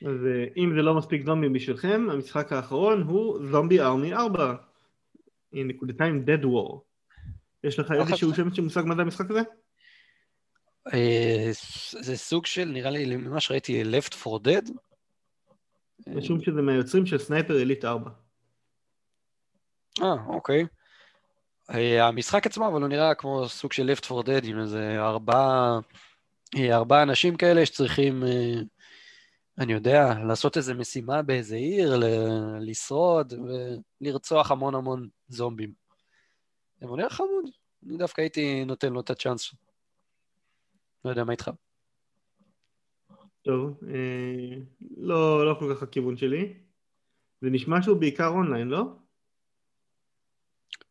אז 0.05 0.17
אם 0.57 0.71
זה 0.75 0.81
לא 0.81 0.93
מספיק 0.93 1.25
זומבי 1.25 1.49
בשבילכם, 1.49 2.07
המשחק 2.11 2.53
האחרון 2.53 3.01
הוא 3.01 3.39
זומבי 3.51 3.79
ארמי 3.79 4.13
4, 4.13 4.55
עם 5.51 5.67
נקודתיים 5.67 6.25
Dead 6.27 6.43
War. 6.43 6.79
יש 7.63 7.79
לך 7.79 7.91
איזשהו 7.91 8.35
שם 8.35 8.53
שמושג 8.53 8.83
מה 8.85 8.95
זה 8.95 9.01
המשחק 9.01 9.31
הזה? 9.31 9.41
אה, 10.93 11.49
זה 12.01 12.17
סוג 12.17 12.45
של, 12.45 12.65
נראה 12.65 12.89
לי, 12.89 13.15
ממה 13.15 13.39
שראיתי, 13.39 13.83
Left 13.83 14.15
4 14.27 14.51
Dead. 14.51 14.71
משום 16.07 16.41
שזה 16.41 16.61
מהיוצרים 16.61 17.05
של 17.05 17.17
סנייפר 17.17 17.61
אליט 17.61 17.85
4. 17.85 18.09
אה, 20.01 20.13
אוקיי. 20.27 20.65
אה, 21.69 22.07
המשחק 22.07 22.45
עצמו, 22.45 22.67
אבל 22.67 22.81
הוא 22.81 22.89
נראה 22.89 23.15
כמו 23.15 23.49
סוג 23.49 23.73
של 23.73 23.91
Left 23.91 24.11
4 24.11 24.21
Dead, 24.21 24.47
עם 24.47 24.59
איזה 24.59 24.95
ארבעה, 24.99 25.79
אה, 26.57 26.75
ארבעה 26.75 27.03
אנשים 27.03 27.35
כאלה 27.35 27.65
שצריכים, 27.65 28.23
אני 29.59 29.73
יודע, 29.73 30.13
לעשות 30.27 30.57
איזה 30.57 30.73
משימה 30.73 31.21
באיזה 31.21 31.55
עיר, 31.55 31.99
לשרוד 32.59 33.33
ולרצוח 34.01 34.51
המון 34.51 34.75
המון 34.75 35.09
זומבים. 35.27 35.73
זה 36.79 36.87
נראה 36.87 37.09
חמוד, 37.09 37.45
אני 37.87 37.97
דווקא 37.97 38.21
הייתי 38.21 38.65
נותן 38.65 38.93
לו 38.93 38.99
את 38.99 39.09
הצ'אנס. 39.09 39.55
לא 41.05 41.09
יודע 41.09 41.23
מה 41.23 41.31
איתך. 41.31 41.51
טוב, 43.41 43.79
אה, 43.87 44.57
לא, 44.97 45.45
לא 45.45 45.55
כל 45.59 45.75
כך 45.75 45.83
הכיוון 45.83 46.17
שלי. 46.17 46.53
זה 47.41 47.49
נשמע 47.49 47.81
שהוא 47.81 47.99
בעיקר 47.99 48.27
אונליין, 48.27 48.67
לא? 48.67 48.83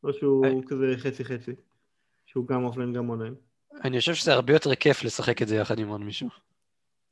או 0.02 0.12
שהוא 0.12 0.46
I... 0.46 0.68
כזה 0.68 0.94
חצי 0.96 1.24
חצי? 1.24 1.52
שהוא 2.26 2.46
גם 2.46 2.64
offline 2.64 2.92
גם 2.92 3.10
אונליין? 3.10 3.34
אני 3.84 3.98
חושב 3.98 4.14
שזה 4.14 4.32
הרבה 4.32 4.52
יותר 4.52 4.74
כיף 4.74 5.04
לשחק 5.04 5.42
את 5.42 5.48
זה 5.48 5.56
יחד 5.56 5.78
עם 5.78 5.88
עוד 5.88 6.00
מישהו. 6.00 6.28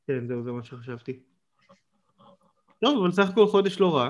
כן, 0.07 0.27
זהו, 0.27 0.43
זה 0.43 0.51
מה 0.51 0.63
שחשבתי. 0.63 1.19
טוב, 2.83 3.03
אבל 3.03 3.11
סך 3.11 3.29
הכל 3.29 3.47
חודש 3.47 3.79
לא 3.79 3.97
רע. 3.97 4.09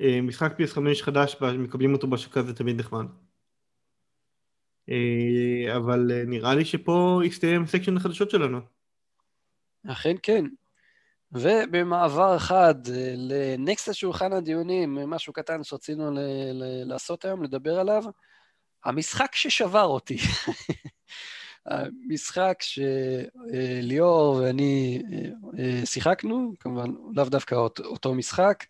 אה, 0.00 0.20
משחק 0.22 0.52
PS5 0.60 1.02
חדש, 1.02 1.36
מקבלים 1.58 1.92
אותו 1.92 2.06
בשקה 2.06 2.42
זה 2.42 2.54
תמיד 2.54 2.80
נחמד. 2.80 3.06
אה, 4.88 5.76
אבל 5.76 6.10
אה, 6.12 6.22
נראה 6.26 6.54
לי 6.54 6.64
שפה 6.64 7.20
הסתיים 7.26 7.66
סקשן 7.66 7.96
החדשות 7.96 8.30
שלנו. 8.30 8.60
אכן 9.88 10.14
כן. 10.22 10.44
ובמעבר 11.32 12.36
אחד 12.36 12.74
לנקסט 13.16 13.88
לשולחן 13.88 14.32
הדיונים, 14.32 14.94
משהו 14.94 15.32
קטן 15.32 15.64
שרצינו 15.64 16.10
ל- 16.10 16.18
ל- 16.52 16.88
לעשות 16.88 17.24
היום, 17.24 17.42
לדבר 17.42 17.80
עליו, 17.80 18.02
המשחק 18.84 19.34
ששבר 19.34 19.84
אותי. 19.84 20.16
המשחק 21.66 22.58
שליאור 22.60 24.36
ואני 24.36 25.02
שיחקנו, 25.84 26.52
כמובן 26.60 26.90
לאו 27.14 27.24
דווקא 27.24 27.54
אותו 27.84 28.14
משחק, 28.14 28.64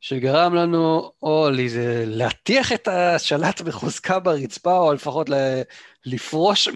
שגרם 0.00 0.54
לנו 0.54 1.12
או 1.22 1.48
להטיח 2.06 2.72
את 2.72 2.88
השלט 2.88 3.60
בחוזקה 3.60 4.18
ברצפה, 4.18 4.78
או 4.78 4.92
לפחות 4.92 5.30
לפרוש 6.04 6.68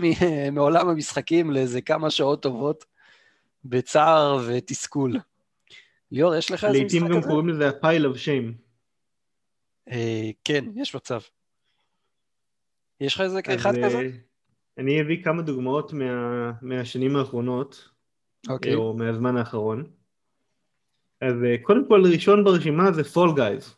מעולם 0.53 0.88
המשחקים 0.88 1.51
לאיזה 1.51 1.80
כמה 1.80 2.11
שעות 2.11 2.43
טובות 2.43 2.84
בצער 3.64 4.40
ותסכול. 4.47 5.18
ליאור, 6.12 6.34
יש 6.34 6.51
לך 6.51 6.64
איזה 6.64 6.84
משחק 6.84 6.99
כזה? 6.99 7.07
לעיתים 7.09 7.22
גם 7.22 7.28
קוראים 7.28 7.49
לזה 7.49 7.68
ה-pile 7.68 8.05
of 8.05 8.16
shame. 8.16 8.53
אה, 9.90 10.30
כן, 10.45 10.64
יש 10.74 10.95
מצב. 10.95 11.20
יש 13.01 13.14
לך 13.14 13.20
איזה 13.20 13.40
אחד 13.55 13.72
כזה? 13.84 14.11
אני 14.79 15.01
אביא 15.01 15.25
כמה 15.25 15.43
דוגמאות 15.43 15.93
מה, 15.93 16.53
מהשנים 16.62 17.16
האחרונות. 17.16 17.93
אוקיי. 18.49 18.75
או 18.75 18.95
מהזמן 18.95 19.37
האחרון. 19.37 19.85
אז 21.20 21.35
אה, 21.45 21.57
קודם 21.62 21.89
כל, 21.89 22.03
ראשון 22.12 22.45
ברשימה 22.45 22.93
זה 22.93 23.05
Fall 23.05 23.35
Guys. 23.35 23.77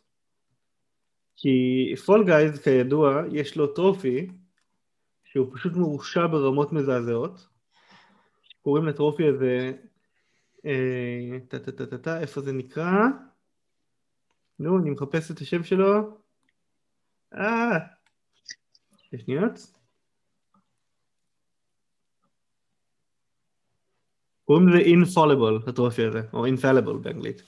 כי 1.36 1.94
Fall 2.06 2.24
Guys, 2.24 2.62
כידוע, 2.62 3.22
יש 3.32 3.56
לו 3.56 3.66
טרופי 3.66 4.26
שהוא 5.24 5.54
פשוט 5.54 5.72
מורשע 5.72 6.26
ברמות 6.26 6.72
מזעזעות. 6.72 7.48
קוראים 8.62 8.86
לטרופי 8.86 9.28
הזה, 9.28 9.72
אה, 10.66 11.38
טה 11.48 11.58
טה 11.58 11.72
טה 11.72 11.86
טה 11.86 11.98
טה, 11.98 12.20
איפה 12.20 12.40
זה 12.40 12.52
נקרא? 12.52 12.92
נו, 14.58 14.78
אני 14.78 14.90
מחפש 14.90 15.30
את 15.30 15.38
השם 15.38 15.64
שלו. 15.64 16.18
אה, 17.34 17.78
שתי 18.96 19.18
שניות. 19.18 19.83
קוראים 24.44 24.68
לזה 24.68 24.78
infallible, 24.78 25.68
הטרופי 25.70 26.04
הזה, 26.04 26.20
או 26.32 26.46
infallible 26.46 26.98
באנגלית. 27.02 27.42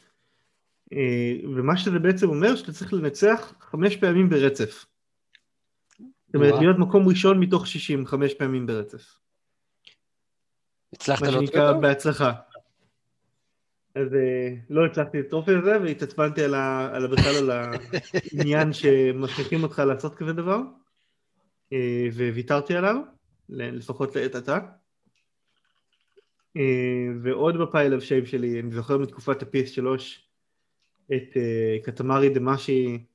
אה, 0.93 1.33
ומה 1.57 1.77
שזה 1.77 1.99
בעצם 1.99 2.29
אומר, 2.29 2.57
שאתה 2.57 2.73
צריך 2.73 2.93
לנצח 2.93 3.55
חמש 3.61 3.97
פעמים 3.97 4.29
ברצף. 4.29 4.87
זאת 6.27 6.35
אומרת. 6.35 6.61
להיות 6.61 6.79
מקום 6.79 7.09
ראשון 7.09 7.41
מתוך 7.41 7.67
60, 7.67 8.07
חמש 8.07 8.35
פעמים 8.35 8.67
ברצף. 8.67 9.19
הצלחת 10.93 11.23
מה 11.23 11.31
להוציא 11.31 11.47
שנקרא 11.47 11.69
אותו? 11.69 11.81
בהצלחה. 11.81 12.33
אז 13.95 14.15
אה, 14.15 14.55
לא 14.71 14.87
הצלחתי 14.87 15.21
את 15.21 15.27
הטרופי 15.27 15.55
הזה, 15.55 15.81
והתעצבנתי 15.83 16.45
על 16.45 16.55
ה- 16.55 16.91
על 16.97 17.07
בכלל 17.07 17.37
על 17.37 17.51
העניין 17.51 18.73
שמשליכים 18.79 19.63
אותך 19.63 19.79
לעשות 19.79 20.15
כזה 20.15 20.33
דבר, 20.33 20.59
אה, 21.73 22.09
וויתרתי 22.17 22.75
עליו, 22.75 22.97
לפחות 23.49 24.17
לעת 24.17 24.35
עתה. 24.35 24.59
אה, 26.57 27.07
ועוד 27.23 27.55
בפייל 27.63 28.01
שייב 28.01 28.25
שלי, 28.25 28.61
אני 28.61 28.75
זוכר 28.75 28.99
מתקופת 28.99 29.43
ה-PS3, 29.43 29.87
את 31.07 31.37
אה, 31.37 31.77
קטמרי 31.85 32.29
דמשי, 32.29 33.07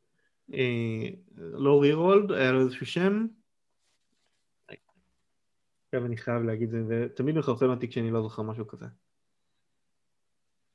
אה, 0.53 1.07
לא 1.37 1.81
רירולד, 1.81 2.31
היה 2.31 2.51
לו 2.51 2.61
איזשהו 2.61 2.85
שם. 2.85 3.25
עכשיו 5.85 6.05
אני 6.05 6.17
חייב 6.17 6.43
להגיד 6.43 6.73
את 6.73 6.73
זה, 6.73 6.83
זה 6.87 7.07
תמיד 7.15 7.35
מחרפן 7.35 7.65
אותי 7.65 7.87
כשאני 7.87 8.11
לא 8.11 8.21
זוכר 8.21 8.41
משהו 8.41 8.67
כזה. 8.67 8.85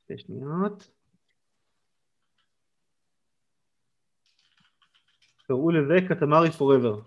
שתי 0.02 0.18
שניות. 0.18 0.90
קראו 5.46 5.70
לזה 5.70 5.94
קטמרי 6.08 6.50
פוראבר. 6.50 7.00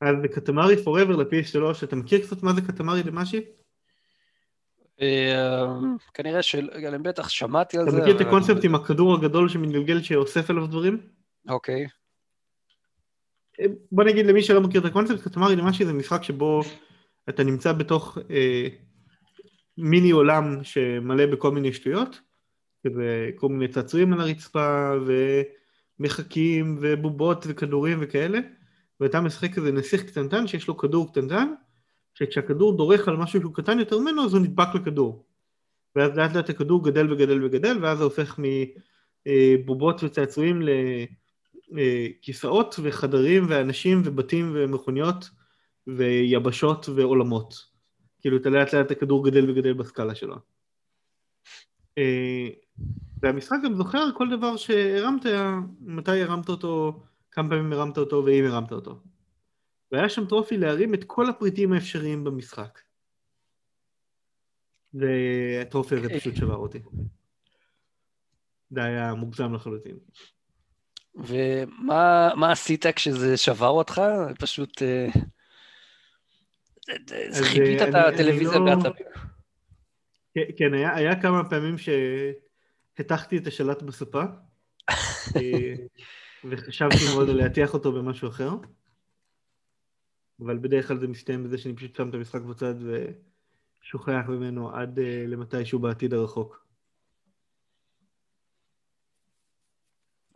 אז 0.00 0.16
בקטמרי 0.22 0.84
פוראבר 0.84 1.16
ל-PS3, 1.16 1.84
אתה 1.84 1.96
מכיר 1.96 2.26
קצת 2.26 2.42
מה 2.42 2.52
זה 2.52 2.60
קטמרי 2.60 3.02
דמשי? 3.02 3.40
אה, 5.00 5.66
כנראה 6.14 6.42
של... 6.42 6.68
אני 6.88 6.98
בטח 6.98 7.28
שמעתי 7.28 7.78
על 7.78 7.82
אתה 7.82 7.90
זה. 7.90 8.00
מכיר 8.02 8.16
את 8.16 8.20
הקונספט 8.20 8.64
עם 8.64 8.74
הכדור 8.74 9.14
הגדול 9.14 9.48
שמתגלגל 9.48 10.02
שאוסף 10.02 10.50
אליו 10.50 10.66
דברים? 10.66 11.00
אוקיי. 11.48 11.86
בוא 13.92 14.04
נגיד 14.04 14.26
למי 14.26 14.42
שלא 14.42 14.60
מכיר 14.60 14.80
את 14.80 14.86
הקונספט, 14.86 15.22
קטמרי 15.24 15.56
דמשי 15.56 15.84
זה 15.84 15.92
משחק 15.92 16.22
שבו 16.22 16.60
אתה 17.28 17.44
נמצא 17.44 17.72
בתוך 17.72 18.18
אה, 18.30 18.68
מיני 19.78 20.10
עולם 20.10 20.64
שמלא 20.64 21.26
בכל 21.26 21.50
מיני 21.50 21.72
שטויות, 21.72 22.20
כזה 22.86 23.30
כל 23.36 23.48
מיני 23.48 23.68
צעצועים 23.68 24.12
על 24.12 24.20
הרצפה 24.20 24.92
ומחקים 26.00 26.78
ובובות 26.80 27.44
וכדורים 27.48 27.98
וכאלה, 28.00 28.38
ואתה 29.00 29.20
משחק 29.20 29.54
כזה 29.54 29.72
נסיך 29.72 30.04
קטנטן 30.04 30.46
שיש 30.46 30.68
לו 30.68 30.76
כדור 30.76 31.12
קטנטן, 31.12 31.52
שכשהכדור 32.18 32.76
דורך 32.76 33.08
על 33.08 33.16
משהו 33.16 33.40
שהוא 33.40 33.54
קטן 33.54 33.78
יותר 33.78 33.98
ממנו 33.98 34.24
אז 34.24 34.34
הוא 34.34 34.42
נדבק 34.42 34.74
לכדור. 34.74 35.24
ואז 35.96 36.16
לאט 36.16 36.36
לאט 36.36 36.50
הכדור 36.50 36.84
גדל 36.84 37.12
וגדל 37.12 37.44
וגדל, 37.44 37.78
ואז 37.82 37.98
זה 37.98 38.04
הופך 38.04 38.40
מבובות 39.26 40.04
וצעצועים 40.04 40.62
לכיסאות 41.70 42.74
וחדרים 42.82 43.46
ואנשים 43.48 44.02
ובתים 44.04 44.52
ומכוניות 44.54 45.30
ויבשות 45.86 46.88
ועולמות. 46.88 47.54
כאילו 48.20 48.36
אתה 48.36 48.50
לאט 48.50 48.74
לאט 48.74 48.90
הכדור 48.90 49.24
גדל 49.24 49.50
וגדל 49.50 49.72
בסקאלה 49.72 50.14
שלו. 50.14 50.36
והמשחק 53.22 53.56
גם 53.64 53.74
זוכר 53.74 54.08
כל 54.14 54.30
דבר 54.30 54.56
שהרמת, 54.56 55.26
מתי 55.80 56.22
הרמת 56.22 56.48
אותו, 56.48 57.02
כמה 57.30 57.48
פעמים 57.48 57.72
הרמת 57.72 57.98
אותו 57.98 58.22
ואם 58.26 58.44
הרמת 58.44 58.72
אותו. 58.72 59.00
והיה 59.92 60.08
שם 60.08 60.26
טרופי 60.26 60.56
להרים 60.56 60.94
את 60.94 61.04
כל 61.04 61.28
הפריטים 61.30 61.72
האפשריים 61.72 62.24
במשחק. 62.24 62.78
והטרופי 64.94 65.94
הזה 65.94 66.08
פשוט 66.08 66.36
שבר 66.36 66.56
אותי. 66.56 66.78
זה 68.70 68.84
היה 68.84 69.14
מוגזם 69.14 69.54
לחלוטין. 69.54 69.98
ומה 71.14 72.30
מה 72.36 72.52
עשית 72.52 72.86
כשזה 72.86 73.36
שבר 73.36 73.68
אותך? 73.68 74.02
פשוט... 74.38 74.82
אה, 74.82 75.08
חיפית 77.42 77.80
אה, 77.80 77.88
את 77.88 77.94
אני- 77.94 77.98
הטלוויזיה 78.14 78.58
לא- 78.58 78.64
בעצבים. 78.74 79.06
כן, 80.34 80.40
כן, 80.56 80.74
היה, 80.74 80.94
היה 80.94 81.22
כמה 81.22 81.50
פעמים 81.50 81.74
שהטחתי 81.78 83.38
את 83.38 83.46
השלט 83.46 83.82
בספה, 83.82 84.22
אה, 85.36 85.74
וחשבתי 86.44 86.96
מאוד 87.14 87.28
להטיח 87.28 87.74
אותו 87.74 87.92
במשהו 87.92 88.28
אחר, 88.28 88.50
אבל 90.40 90.58
בדרך 90.58 90.88
כלל 90.88 90.98
זה 90.98 91.08
מסתיים 91.08 91.44
בזה 91.44 91.58
שאני 91.58 91.76
פשוט 91.76 91.96
שם 91.96 92.08
את 92.08 92.14
המשחק 92.14 92.40
בצד 92.40 92.74
ושוכח 93.80 94.24
ממנו 94.28 94.76
עד 94.76 94.98
אה, 94.98 95.24
למתישהו 95.26 95.78
בעתיד 95.78 96.14
הרחוק. 96.14 96.66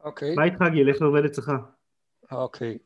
אוקיי. 0.05 0.35
מה 0.35 0.45
איתך 0.45 0.65
גיל? 0.73 0.89
איך 0.89 1.03
עובד 1.03 1.25
אצלך? 1.25 1.53
אוקיי. 2.33 2.79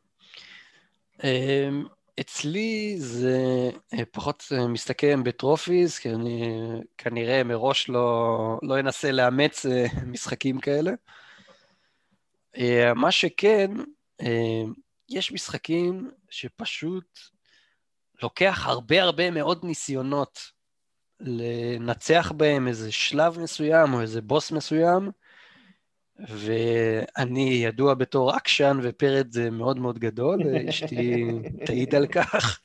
אמ, 1.24 1.86
אצלי 2.20 2.94
זה 2.98 3.70
אה, 3.94 4.04
פחות 4.10 4.44
אה, 4.52 4.68
מסתכם 4.68 5.24
בטרופיז, 5.24 5.98
כי 5.98 6.10
אני 6.10 6.62
כנראה 6.98 7.44
מראש 7.44 7.88
לא, 7.88 8.58
לא 8.62 8.80
אנסה 8.80 9.12
לאמץ 9.12 9.66
משחקים 10.06 10.60
כאלה. 10.60 10.92
מה 12.94 13.10
שכן, 13.10 13.70
אה, 14.20 14.62
יש 15.08 15.32
משחקים 15.32 16.10
שפשוט 16.30 17.18
לוקח 18.22 18.66
הרבה 18.66 19.02
הרבה 19.02 19.30
מאוד 19.30 19.64
ניסיונות 19.64 20.38
לנצח 21.20 22.32
בהם 22.36 22.68
איזה 22.68 22.92
שלב 22.92 23.38
מסוים 23.38 23.94
או 23.94 24.00
איזה 24.00 24.22
בוס 24.22 24.52
מסוים, 24.52 25.10
ואני 26.18 27.60
ידוע 27.64 27.94
בתור 27.94 28.30
עקשן 28.30 28.78
ופרד 28.82 29.32
זה 29.32 29.50
מאוד 29.50 29.78
מאוד 29.78 29.98
גדול, 29.98 30.40
אשתי 30.68 31.24
תעיד 31.66 31.94
על 31.94 32.06
כך, 32.06 32.60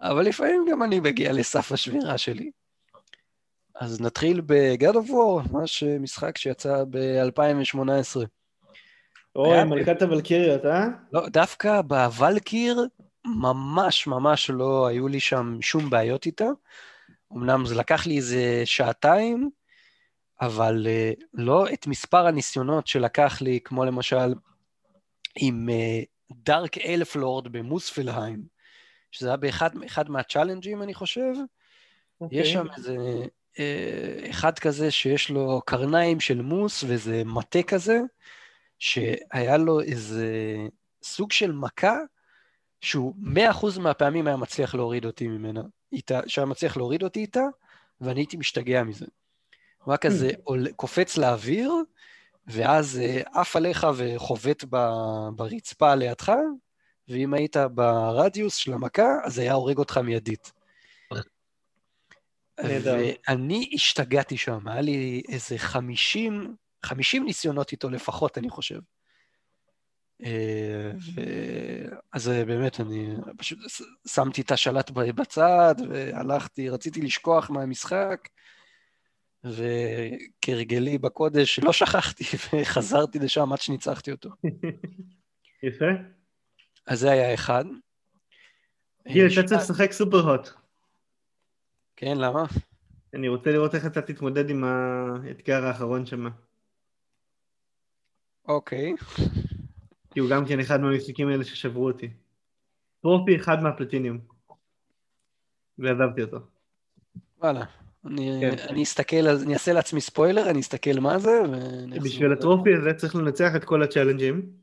אבל 0.00 0.24
לפעמים 0.24 0.66
גם 0.70 0.82
אני 0.82 1.00
מגיע 1.00 1.32
לסף 1.32 1.72
השבירה 1.72 2.18
שלי. 2.18 2.50
אז 3.74 4.00
נתחיל 4.00 4.40
ב-God 4.46 4.94
of 4.94 5.08
War, 5.08 5.52
ממש 5.52 5.82
משחק 5.82 6.38
שיצא 6.38 6.84
ב-2018. 6.90 8.16
אוי, 9.36 9.64
מלכת 9.64 10.02
הוולקיריות, 10.02 10.64
אה? 10.64 10.86
לא, 11.12 11.28
דווקא 11.28 11.82
בוולקיר 11.82 12.86
ממש 13.24 14.06
ממש 14.06 14.50
לא 14.50 14.86
היו 14.86 15.08
לי 15.08 15.20
שם 15.20 15.58
שום 15.60 15.90
בעיות 15.90 16.26
איתה. 16.26 16.48
אמנם 17.32 17.66
זה 17.66 17.74
לקח 17.74 18.06
לי 18.06 18.16
איזה 18.16 18.62
שעתיים, 18.64 19.50
אבל 20.40 20.86
אה, 20.86 21.12
לא 21.34 21.72
את 21.72 21.86
מספר 21.86 22.26
הניסיונות 22.26 22.86
שלקח 22.86 23.38
לי, 23.40 23.60
כמו 23.64 23.84
למשל 23.84 24.34
עם 25.36 25.68
דארק 26.32 26.78
אלף 26.78 27.16
לורד 27.16 27.52
במוספלהיים, 27.52 28.42
שזה 29.10 29.28
היה 29.28 29.36
באחד 29.36 29.70
אחד 29.86 30.10
מהצ'אלנג'ים, 30.10 30.82
אני 30.82 30.94
חושב. 30.94 31.32
אוקיי. 32.20 32.38
יש 32.38 32.52
שם 32.52 32.66
איזה 32.76 32.96
אה, 33.58 34.30
אחד 34.30 34.58
כזה 34.58 34.90
שיש 34.90 35.30
לו 35.30 35.60
קרניים 35.66 36.20
של 36.20 36.42
מוס 36.42 36.84
ואיזה 36.84 37.22
מטה 37.26 37.62
כזה, 37.62 38.00
שהיה 38.82 39.56
לו 39.56 39.80
איזה 39.80 40.56
סוג 41.02 41.32
של 41.32 41.52
מכה 41.52 41.96
שהוא 42.80 43.14
מאה 43.18 43.50
אחוז 43.50 43.78
מהפעמים 43.78 44.26
היה 44.26 44.36
מצליח 44.36 44.74
להוריד 44.74 45.04
אותי 45.04 45.28
ממנה, 45.28 45.62
איתה, 45.92 46.20
שהיה 46.26 46.46
מצליח 46.46 46.76
להוריד 46.76 47.02
אותי 47.02 47.20
איתה, 47.20 47.42
ואני 48.00 48.20
הייתי 48.20 48.36
משתגע 48.36 48.82
מזה. 48.82 49.06
הוא 49.84 49.92
היה 49.92 49.98
כזה 49.98 50.30
עול, 50.44 50.72
קופץ 50.72 51.16
לאוויר, 51.16 51.72
ואז 52.46 53.00
אה, 53.02 53.22
עף 53.32 53.56
עליך 53.56 53.86
וחובט 53.96 54.64
ב- 54.70 55.28
ברצפה 55.36 55.94
לידך, 55.94 56.32
ואם 57.08 57.34
היית 57.34 57.56
ברדיוס 57.56 58.54
של 58.54 58.72
המכה, 58.72 59.08
אז 59.24 59.38
היה 59.38 59.52
הורג 59.52 59.78
אותך 59.78 59.98
מיידית. 59.98 60.52
ואני 62.64 63.70
השתגעתי 63.74 64.36
שם, 64.36 64.68
היה 64.68 64.80
לי 64.80 65.22
איזה 65.28 65.58
50, 65.58 66.56
50 66.86 67.24
ניסיונות 67.24 67.72
איתו 67.72 67.90
לפחות, 67.90 68.38
אני 68.38 68.50
חושב. 68.50 68.80
אה, 70.24 70.92
ו- 71.14 71.96
אז 72.12 72.28
אה, 72.28 72.44
באמת, 72.44 72.80
אני 72.80 73.16
פשוט 73.38 73.58
שמתי 74.08 74.40
את 74.40 74.50
השלט 74.50 74.90
בצד, 74.90 75.74
והלכתי, 75.90 76.68
רציתי 76.68 77.02
לשכוח 77.02 77.50
מהמשחק, 77.50 78.28
וכהרגלי 79.44 80.98
בקודש 80.98 81.58
לא 81.58 81.72
שכחתי, 81.72 82.24
וחזרתי 82.52 83.18
לשם 83.18 83.52
עד 83.52 83.60
שניצחתי 83.60 84.12
אותו. 84.12 84.30
יפה. 85.66 85.84
אז 86.86 87.00
זה 87.00 87.10
היה 87.10 87.34
אחד. 87.34 87.64
גיל, 89.08 89.26
אה, 89.26 89.40
אתה 89.40 89.48
צריך 89.48 89.60
לשחק 89.60 89.92
סופר 89.92 90.30
הוט. 90.30 90.48
כן, 91.96 92.18
למה? 92.18 92.44
אני 93.14 93.28
רוצה 93.28 93.52
לראות 93.52 93.74
איך 93.74 93.86
אתה 93.86 94.02
תתמודד 94.02 94.50
עם 94.50 94.64
האתגר 94.64 95.64
האחרון 95.64 96.06
שם. 96.06 96.26
אוקיי. 98.48 98.94
כי 100.10 100.20
הוא 100.20 100.30
גם 100.30 100.46
כן 100.46 100.60
אחד 100.60 100.80
מהמשחקים 100.80 101.28
האלה 101.28 101.44
ששברו 101.44 101.86
אותי. 101.86 102.10
טרופי 103.02 103.36
אחד 103.36 103.62
מהפלטיניום. 103.62 104.18
ועזבתי 105.78 106.22
אותו. 106.22 106.38
וואלה. 107.38 107.64
אני, 108.06 108.38
כן. 108.40 108.56
אני 108.68 108.82
אסתכל, 108.82 109.28
אני 109.42 109.54
אעשה 109.54 109.72
לעצמי 109.72 110.00
ספוילר, 110.00 110.50
אני 110.50 110.60
אסתכל 110.60 111.00
מה 111.00 111.18
זה. 111.18 111.40
בשביל 112.04 112.32
הטרופי 112.32 112.74
הזה 112.74 112.94
צריך 112.94 113.16
לנצח 113.16 113.56
את 113.56 113.64
כל 113.64 113.82
ה 113.82 113.88
challenge-ים. 113.88 114.62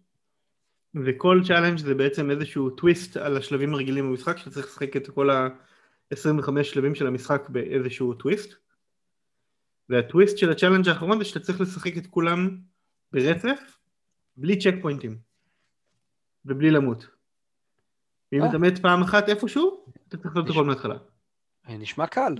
וכל 0.96 1.42
challenge 1.48 1.78
זה 1.78 1.96
בעצם 1.96 2.32
איזשהו 2.32 2.70
טוויסט 2.70 3.18
על 3.18 3.38
השלבים 3.38 3.74
הרגילים 3.74 4.10
במשחק, 4.10 4.38
שאתה 4.38 4.50
צריך 4.50 4.66
לשחק 4.66 4.96
את 4.96 5.10
כל 5.10 5.30
ה-25 5.30 6.64
שלבים 6.64 6.96
של 6.96 7.08
המשחק 7.08 7.50
באיזשהו 7.50 8.14
טוויסט. 8.14 8.54
והטוויסט 9.90 10.38
של 10.38 10.52
ה 10.52 10.55
challenge 10.55 10.88
האחרון 10.88 11.20
זה 11.20 11.26
שאתה 11.26 11.40
צריך 11.40 11.62
לשחק 11.62 11.98
את 11.98 12.08
כולם 12.08 12.58
ברצף, 13.12 13.78
בלי 14.38 14.60
checkpoint-ים. 14.60 15.30
ובלי 16.46 16.72
למות. 16.72 17.08
ואם 18.32 18.44
אה. 18.44 18.50
אתה 18.50 18.58
מת 18.58 18.80
פעם 18.80 19.02
אחת 19.02 19.30
איפשהו, 19.30 19.86
אתה 20.08 20.18
צריך 20.18 20.26
לעשות 20.26 20.46
את 20.46 20.52
הכל 20.52 20.66
מההתחלה. 20.66 20.96
אה, 21.70 21.78
נשמע 21.78 22.08
קל. 22.08 22.36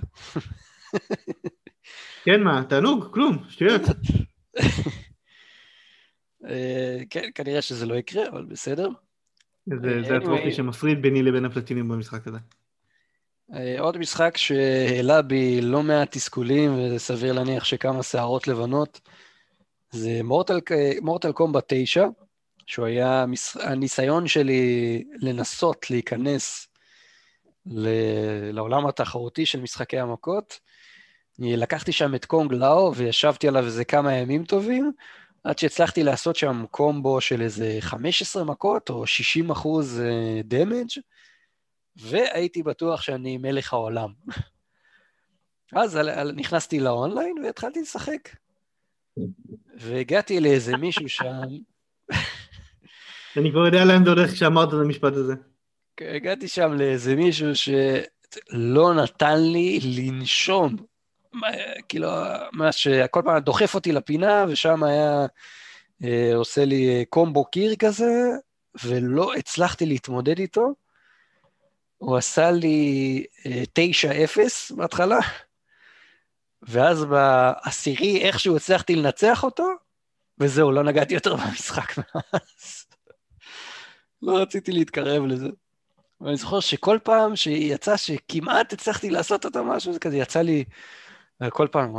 כן, 2.24 2.42
מה, 2.42 2.64
תענוג, 2.68 3.14
כלום, 3.14 3.44
שטויות. 3.48 3.82
אה, 6.48 6.98
כן, 7.10 7.28
כנראה 7.34 7.62
שזה 7.62 7.86
לא 7.86 7.94
יקרה, 7.94 8.28
אבל 8.28 8.44
בסדר. 8.44 8.88
זה 10.06 10.16
הטרופי. 10.16 10.52
שמפריד 10.52 11.02
ביני 11.02 11.22
לבין 11.22 11.44
הפלטינים 11.44 11.88
במשחק 11.88 12.26
הזה. 12.26 12.38
עוד 13.78 13.98
משחק 13.98 14.36
שהעלה 14.36 15.22
בי 15.22 15.60
לא 15.60 15.82
מעט 15.82 16.12
תסכולים, 16.12 16.78
וסביר 16.78 17.32
להניח 17.32 17.64
שכמה 17.64 18.02
שערות 18.02 18.48
לבנות, 18.48 19.00
זה 19.90 20.20
מורטל, 21.02 21.32
קומבט 21.32 21.64
9, 21.66 22.06
שהוא 22.66 22.86
היה 22.86 23.26
מש... 23.26 23.56
הניסיון 23.56 24.28
שלי 24.28 25.04
לנסות 25.20 25.90
להיכנס 25.90 26.68
ל... 27.66 27.88
לעולם 28.52 28.86
התחרותי 28.86 29.46
של 29.46 29.60
משחקי 29.60 29.98
המכות. 29.98 30.60
אני 31.38 31.56
לקחתי 31.56 31.92
שם 31.92 32.14
את 32.14 32.24
קונג 32.24 32.52
לאו 32.52 32.94
וישבתי 32.94 33.48
עליו 33.48 33.64
איזה 33.64 33.84
כמה 33.84 34.14
ימים 34.14 34.44
טובים, 34.44 34.92
עד 35.44 35.58
שהצלחתי 35.58 36.02
לעשות 36.02 36.36
שם 36.36 36.64
קומבו 36.70 37.20
של 37.20 37.42
איזה 37.42 37.76
15 37.80 38.44
מכות 38.44 38.90
או 38.90 39.06
60 39.06 39.50
אחוז 39.50 40.02
דמג' 40.44 40.88
והייתי 41.96 42.62
בטוח 42.62 43.02
שאני 43.02 43.36
מלך 43.38 43.72
העולם. 43.72 44.12
אז 45.72 45.98
נכנסתי 46.36 46.80
לאונליין 46.80 47.34
והתחלתי 47.44 47.80
לשחק. 47.80 48.28
והגעתי 49.76 50.40
לאיזה 50.40 50.76
מישהו 50.76 51.08
שם, 51.08 51.42
אני 53.36 53.50
כבר 53.50 53.66
יודע 53.66 53.84
לאן 53.84 54.04
זה 54.04 54.10
הולך 54.10 54.30
כשאמרת 54.30 54.68
את 54.68 54.74
המשפט 54.74 55.12
הזה. 55.12 55.34
הגעתי 56.00 56.48
שם 56.48 56.72
לאיזה 56.72 57.16
מישהו 57.16 57.48
שלא 57.54 58.94
נתן 58.94 59.40
לי 59.40 59.80
לנשום. 59.82 60.76
מה, 61.32 61.48
כאילו, 61.88 62.08
ממש, 62.52 62.88
כל 63.10 63.22
פעם 63.24 63.38
דוחף 63.38 63.74
אותי 63.74 63.92
לפינה, 63.92 64.44
ושם 64.48 64.84
היה 64.84 65.26
אה, 66.04 66.30
עושה 66.34 66.64
לי 66.64 66.88
אה, 66.88 67.02
קומבו 67.08 67.44
קיר 67.44 67.76
כזה, 67.76 68.10
ולא 68.84 69.34
הצלחתי 69.34 69.86
להתמודד 69.86 70.38
איתו. 70.38 70.74
הוא 71.98 72.16
עשה 72.16 72.50
לי 72.50 73.24
אה, 73.46 73.62
9-0 74.70 74.76
בהתחלה, 74.76 75.18
ואז 76.62 77.04
בעשירי 77.04 78.20
איכשהו 78.22 78.56
הצלחתי 78.56 78.96
לנצח 78.96 79.44
אותו, 79.44 79.68
וזהו, 80.38 80.72
לא 80.72 80.82
נגעתי 80.82 81.14
יותר 81.14 81.36
במשחק 81.36 81.98
מאז. 81.98 82.86
לא 84.22 84.38
רציתי 84.38 84.72
להתקרב 84.72 85.26
לזה. 85.26 85.48
ואני 86.20 86.36
זוכר 86.36 86.60
שכל 86.60 86.98
פעם 87.02 87.36
שיצא 87.36 87.96
שכמעט 87.96 88.72
הצלחתי 88.72 89.10
לעשות 89.10 89.44
אותו 89.44 89.64
משהו, 89.64 89.92
זה 89.92 89.98
כזה 89.98 90.16
יצא 90.16 90.42
לי, 90.42 90.64
כל 91.50 91.68
פעם, 91.72 91.96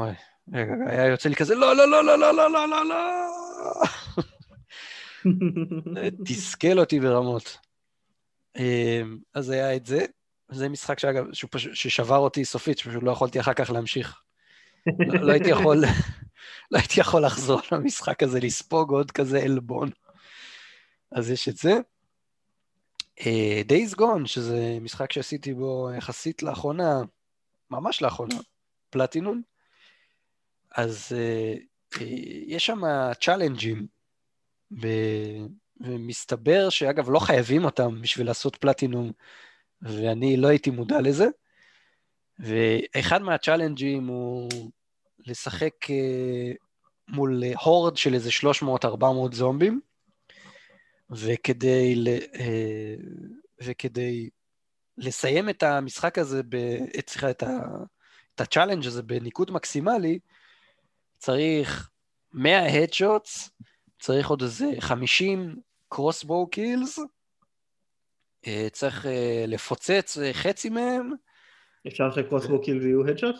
רגע, 0.53 0.73
היה 0.87 1.05
יוצא 1.05 1.29
לי 1.29 1.35
כזה, 1.35 1.55
לא, 1.55 1.75
לא, 1.75 1.91
לא, 1.91 2.05
לא, 2.05 2.19
לא, 2.19 2.35
לא, 2.35 2.51
לא, 2.51 2.67
לא, 2.67 2.85
לא. 2.85 2.95
תסכל 6.25 6.79
אותי 6.79 6.99
ברמות. 6.99 7.57
אמ, 8.57 9.17
אז 9.33 9.49
היה 9.49 9.75
את 9.75 9.85
זה. 9.85 10.05
זה 10.51 10.69
משחק 10.69 10.99
שאגב, 10.99 11.25
ששבר 11.55 12.17
אותי 12.17 12.45
סופית, 12.45 12.77
שפשוט 12.77 13.03
לא 13.03 13.11
יכולתי 13.11 13.39
אחר 13.39 13.53
כך 13.53 13.69
להמשיך. 13.69 14.21
לא, 14.87 15.21
לא 15.21 15.31
הייתי 15.31 15.49
יכול, 15.49 15.77
לא 16.71 16.77
הייתי 16.77 16.99
יכול 16.99 17.25
לחזור 17.25 17.61
למשחק 17.71 18.23
הזה, 18.23 18.39
לספוג 18.39 18.91
עוד 18.91 19.11
כזה 19.11 19.39
עלבון. 19.39 19.89
אז 21.11 21.29
יש 21.29 21.49
את 21.49 21.57
זה. 21.57 21.73
Uh, 23.19 23.23
Days 23.69 23.95
Gone, 23.97 24.25
שזה 24.25 24.77
משחק 24.81 25.11
שעשיתי 25.11 25.53
בו 25.53 25.89
יחסית 25.97 26.43
לאחרונה, 26.43 27.01
ממש 27.71 28.01
לאחרונה, 28.01 28.35
פלטינום. 28.89 29.41
אז 30.75 31.11
uh, 31.11 31.59
uh, 31.95 32.03
יש 32.47 32.65
שם 32.65 32.81
challenge-ים, 33.21 33.87
ב- 34.79 35.45
ומסתבר 35.81 36.69
שאגב 36.69 37.09
לא 37.09 37.19
חייבים 37.19 37.65
אותם 37.65 38.01
בשביל 38.01 38.27
לעשות 38.27 38.55
פלטינום, 38.55 39.11
ואני 39.81 40.37
לא 40.37 40.47
הייתי 40.47 40.69
מודע 40.69 41.01
לזה. 41.01 41.27
ואחד 42.41 43.21
מה 43.21 43.34
challenge-ים 43.34 44.07
הוא 44.07 44.49
לשחק 45.25 45.73
uh, 45.85 46.55
מול 47.07 47.43
horde 47.63 47.97
של 47.97 48.13
איזה 48.13 48.29
300-400 48.83 49.05
זומבים, 49.31 49.81
וכדי, 51.11 51.95
ל, 51.95 52.07
אה, 52.35 52.95
וכדי 53.63 54.29
לסיים 54.97 55.49
את 55.49 55.63
המשחק 55.63 56.17
הזה, 56.17 56.43
ב, 56.49 56.55
את, 56.99 57.09
סליחה, 57.09 57.29
את, 57.29 57.43
ה, 57.43 57.59
את 58.35 58.41
ה 58.41 58.46
challenge 58.46 58.85
הזה 58.85 59.03
בניקוד 59.03 59.51
מקסימלי, 59.51 60.19
צריך 61.17 61.89
100 62.33 62.83
headshots, 62.83 63.49
צריך 63.99 64.29
עוד 64.29 64.41
איזה 64.41 64.65
50 64.79 65.55
crossbow 65.89 66.47
kills, 66.47 66.99
צריך 68.71 69.05
אה, 69.05 69.45
לפוצץ 69.47 70.17
אה, 70.17 70.33
חצי 70.33 70.69
מהם, 70.69 71.11
אפשר 71.87 72.11
שה 72.11 72.25
crossbow 72.25 72.61
kill 72.61 72.81
יהיו 72.81 73.07
headshot? 73.07 73.35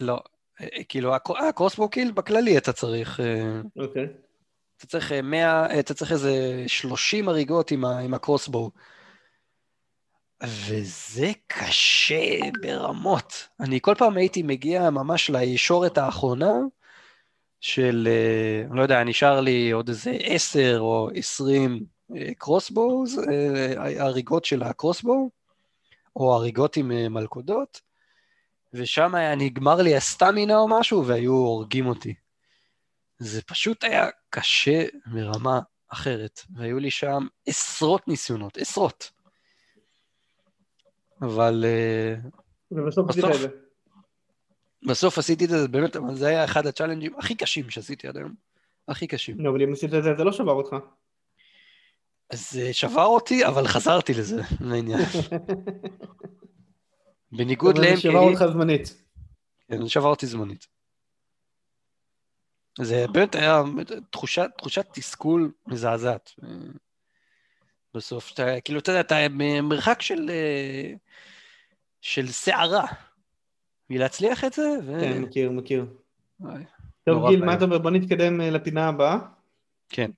לא, 0.00 0.20
אה, 0.60 0.84
כאילו 0.88 1.14
ה 1.48 1.52
crossbow 1.52 1.88
kill 1.88 2.12
בכללי 2.12 2.58
אתה 2.58 2.72
צריך... 2.72 3.20
אה, 3.20 3.60
אוקיי. 3.76 4.06
אתה 4.76 4.86
צריך 4.86 5.12
100, 5.12 5.80
אתה 5.80 5.94
צריך 5.94 6.12
איזה 6.12 6.64
30 6.66 7.28
הריגות 7.28 7.70
עם, 7.70 7.84
עם 7.84 8.14
הקרוסבואו. 8.14 8.70
וזה 10.42 11.30
קשה 11.46 12.38
ברמות. 12.62 13.48
אני 13.60 13.78
כל 13.82 13.94
פעם 13.98 14.16
הייתי 14.16 14.42
מגיע 14.42 14.90
ממש 14.90 15.30
לישורת 15.30 15.98
האחרונה 15.98 16.52
של, 17.60 18.08
אה, 18.10 18.66
אני 18.70 18.76
לא 18.76 18.82
יודע, 18.82 19.04
נשאר 19.04 19.40
לי 19.40 19.70
עוד 19.70 19.88
איזה 19.88 20.10
10 20.10 20.78
או 20.80 21.10
20 21.14 21.84
קרוסבואוז, 22.38 23.20
הריגות 23.98 24.44
של 24.44 24.62
הקרוסבואו, 24.62 25.30
או 26.20 26.34
הריגות 26.34 26.76
עם 26.76 26.92
אה, 26.92 27.08
מלכודות, 27.08 27.80
ושם 28.72 29.14
היה 29.14 29.34
נגמר 29.34 29.82
לי 29.82 29.96
הסטמינה 29.96 30.58
או 30.58 30.68
משהו, 30.68 31.06
והיו 31.06 31.32
הורגים 31.32 31.86
אותי. 31.86 32.14
זה 33.18 33.42
פשוט 33.42 33.84
היה 33.84 34.08
קשה 34.30 34.84
מרמה 35.06 35.60
אחרת, 35.88 36.40
והיו 36.56 36.78
לי 36.78 36.90
שם 36.90 37.26
עשרות 37.46 38.08
ניסיונות, 38.08 38.56
עשרות. 38.56 39.10
אבל 41.22 41.64
uh, 41.64 42.28
ובסוף 42.70 43.10
עשית 43.10 43.24
בסוף- 43.24 43.36
את 43.36 43.40
זה. 43.40 43.48
בסוף 44.88 45.18
עשיתי 45.18 45.44
את 45.44 45.50
זה, 45.50 45.68
באמת, 45.68 45.96
זה 46.12 46.26
היה 46.26 46.44
אחד 46.44 46.66
הצ'אלנג'ים 46.66 47.18
הכי 47.18 47.34
קשים 47.34 47.70
שעשיתי 47.70 48.08
עד 48.08 48.16
היום. 48.16 48.34
הכי 48.88 49.06
קשים. 49.06 49.40
לא, 49.40 49.50
אבל 49.50 49.62
אם 49.62 49.72
עשית 49.72 49.94
את 49.94 50.02
זה, 50.02 50.14
זה 50.18 50.24
לא 50.24 50.32
שבר 50.32 50.52
אותך. 50.52 50.76
אז 52.30 52.50
זה 52.50 52.72
שבר 52.72 53.04
אותי, 53.04 53.46
אבל 53.46 53.66
חזרתי 53.66 54.14
לזה, 54.14 54.42
לעניין. 54.60 55.00
בניגוד 57.32 57.78
אבל 57.78 57.94
זה 57.94 58.00
שבר 58.00 58.18
אותך 58.18 58.44
זמנית. 58.52 59.02
כן, 59.68 59.88
שבר 59.88 60.08
אותי 60.08 60.26
זמנית. 60.26 60.66
זה 62.78 63.06
באמת 63.12 63.34
היה 63.34 63.62
תחושת, 64.10 64.50
תחושת 64.58 64.86
תסכול 64.92 65.52
מזעזעת. 65.66 66.30
בסוף, 67.94 68.32
אתה, 68.32 68.60
כאילו, 68.64 68.78
אתה 68.78 68.90
יודע, 68.90 69.00
אתה 69.00 69.16
במרחק 69.38 70.02
של, 70.02 70.30
אה, 70.30 70.92
של 72.00 72.28
סערה 72.28 72.86
מלהצליח 73.90 74.44
את 74.44 74.52
זה. 74.52 74.76
ו... 74.84 75.00
כן, 75.00 75.22
מכיר, 75.22 75.50
מכיר. 75.50 75.86
טוב, 77.04 77.28
גיל, 77.28 77.44
מה 77.44 77.54
אתה 77.54 77.64
אומר? 77.64 77.78
בוא 77.78 77.90
נתקדם 77.90 78.40
אה, 78.40 78.50
לפינה 78.50 78.88
הבאה. 78.88 79.18
כן. 79.88 80.10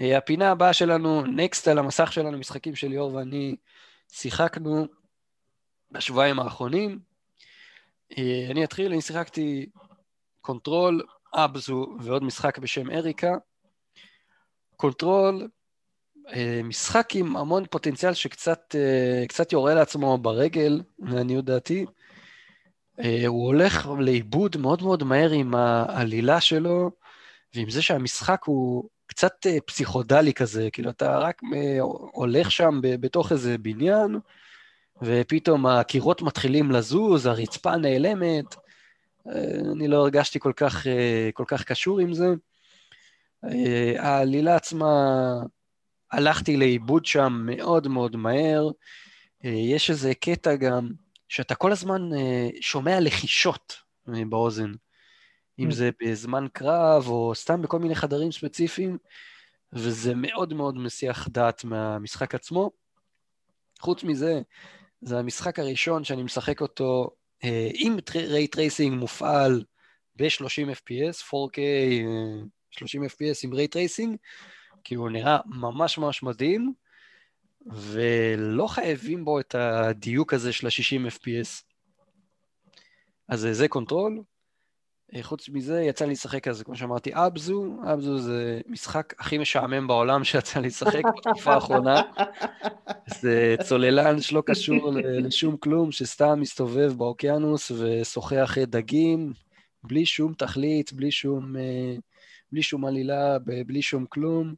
אה, 0.00 0.18
הפינה 0.18 0.50
הבאה 0.50 0.72
שלנו, 0.72 1.26
נקסט 1.26 1.68
על 1.68 1.78
המסך 1.78 2.12
שלנו, 2.12 2.38
משחקים 2.38 2.74
של 2.74 2.88
ליאור 2.88 3.14
ואני 3.14 3.56
שיחקנו 4.12 4.86
בשבועיים 5.90 6.40
האחרונים. 6.40 6.98
אני 8.50 8.64
אתחיל, 8.64 8.92
אני 8.92 9.00
שיחקתי 9.00 9.66
Control, 10.40 11.02
Abzu 11.34 11.86
ועוד 12.00 12.24
משחק 12.24 12.58
בשם 12.58 12.90
Erica. 12.90 13.34
Control, 14.76 15.48
אה, 16.28 16.60
משחק 16.64 17.08
עם 17.14 17.36
המון 17.36 17.64
פוטנציאל 17.70 18.14
שקצת 18.14 18.74
אה, 18.74 19.44
יורה 19.52 19.74
לעצמו 19.74 20.18
ברגל, 20.18 20.82
לעניות 20.98 21.44
דעתי. 21.44 21.86
אה, 23.00 23.26
הוא 23.26 23.46
הולך 23.46 23.88
לאיבוד 23.98 24.56
מאוד 24.56 24.82
מאוד 24.82 25.04
מהר 25.04 25.30
עם 25.30 25.54
העלילה 25.54 26.40
שלו, 26.40 26.90
ועם 27.54 27.70
זה 27.70 27.82
שהמשחק 27.82 28.40
הוא 28.44 28.88
קצת 29.14 29.46
פסיכודלי 29.66 30.34
כזה, 30.34 30.68
כאילו 30.72 30.90
אתה 30.90 31.18
רק 31.18 31.40
הולך 32.12 32.50
שם 32.50 32.80
בתוך 32.82 33.32
איזה 33.32 33.58
בניין, 33.58 34.18
ופתאום 35.02 35.66
הקירות 35.66 36.22
מתחילים 36.22 36.70
לזוז, 36.70 37.26
הרצפה 37.26 37.76
נעלמת, 37.76 38.54
אני 39.72 39.88
לא 39.88 39.96
הרגשתי 39.96 40.40
כל 40.40 40.52
כך, 40.56 40.86
כל 41.34 41.44
כך 41.48 41.64
קשור 41.64 42.00
עם 42.00 42.14
זה. 42.14 42.26
העלילה 43.98 44.56
עצמה, 44.56 44.86
הלכתי 46.12 46.56
לאיבוד 46.56 47.06
שם 47.06 47.42
מאוד 47.46 47.88
מאוד 47.88 48.16
מהר. 48.16 48.70
יש 49.42 49.90
איזה 49.90 50.14
קטע 50.14 50.54
גם, 50.54 50.90
שאתה 51.28 51.54
כל 51.54 51.72
הזמן 51.72 52.02
שומע 52.60 53.00
לחישות 53.00 53.76
באוזן. 54.06 54.72
אם 55.58 55.70
זה 55.70 55.90
בזמן 56.02 56.46
קרב, 56.52 57.08
או 57.08 57.34
סתם 57.34 57.62
בכל 57.62 57.78
מיני 57.78 57.94
חדרים 57.94 58.32
ספציפיים, 58.32 58.98
וזה 59.72 60.14
מאוד 60.14 60.52
מאוד 60.52 60.76
מסיח 60.76 61.28
דעת 61.28 61.64
מהמשחק 61.64 62.34
עצמו. 62.34 62.70
חוץ 63.80 64.04
מזה, 64.04 64.40
זה 65.02 65.18
המשחק 65.18 65.58
הראשון 65.58 66.04
שאני 66.04 66.22
משחק 66.22 66.60
אותו 66.60 67.10
אה, 67.44 67.70
עם 67.74 67.96
ray 68.14 68.39
tracing 68.39 68.98
מופעל 68.98 69.64
ב-30 70.16 70.70
FPS, 70.72 71.22
4K, 71.22 71.58
30 72.70 73.04
FPS 73.04 73.40
עם 73.44 73.54
ray 73.54 73.71
tracing, 73.71 74.16
כי 74.84 74.94
הוא 74.94 75.10
נראה 75.10 75.38
ממש 75.46 75.98
ממש 75.98 76.22
מדהים, 76.22 76.72
ולא 77.66 78.66
חייבים 78.66 79.24
בו 79.24 79.40
את 79.40 79.54
הדיוק 79.54 80.34
הזה 80.34 80.52
של 80.52 80.66
ה-60 80.66 81.10
FPS. 81.10 81.62
אז 83.28 83.48
זה 83.52 83.68
Control. 83.68 84.22
אה, 85.14 85.22
חוץ 85.22 85.48
מזה, 85.48 85.82
יצא 85.82 86.04
לי 86.04 86.12
לשחק 86.12 86.48
אז, 86.48 86.62
כמו 86.62 86.76
שאמרתי, 86.76 87.10
Abzu. 87.14 87.76
Abzu 87.92 88.18
זה 88.18 88.60
משחק 88.66 89.14
הכי 89.18 89.38
משעמם 89.38 89.86
בעולם 89.86 90.24
שיצא 90.24 90.60
לי 90.60 90.66
לשחק 90.66 91.02
בתקופה 91.16 91.54
האחרונה. 91.54 92.02
זה 93.06 93.56
צוללן 93.68 94.20
שלא 94.20 94.42
קשור 94.46 94.90
לשום 94.94 95.56
כלום, 95.56 95.92
שסתם 95.92 96.40
מסתובב 96.40 96.92
באוקיינוס 96.92 97.70
ושוחה 97.70 98.36
עם 98.36 98.58
דגים, 98.58 99.32
בלי 99.82 100.06
שום 100.06 100.34
תכלית, 100.34 100.92
בלי 100.92 101.10
שום, 101.10 101.56
אה, 101.56 101.96
בלי 102.52 102.62
שום 102.62 102.84
עלילה, 102.84 103.38
בלי 103.66 103.82
שום 103.82 104.06
כלום. 104.06 104.54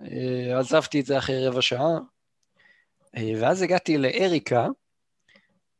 אה, 0.00 0.58
עזבתי 0.58 1.00
את 1.00 1.06
זה 1.06 1.18
אחרי 1.18 1.46
רבע 1.46 1.62
שעה. 1.62 1.98
ואז 3.40 3.62
הגעתי 3.62 3.98
לאריקה, 3.98 4.66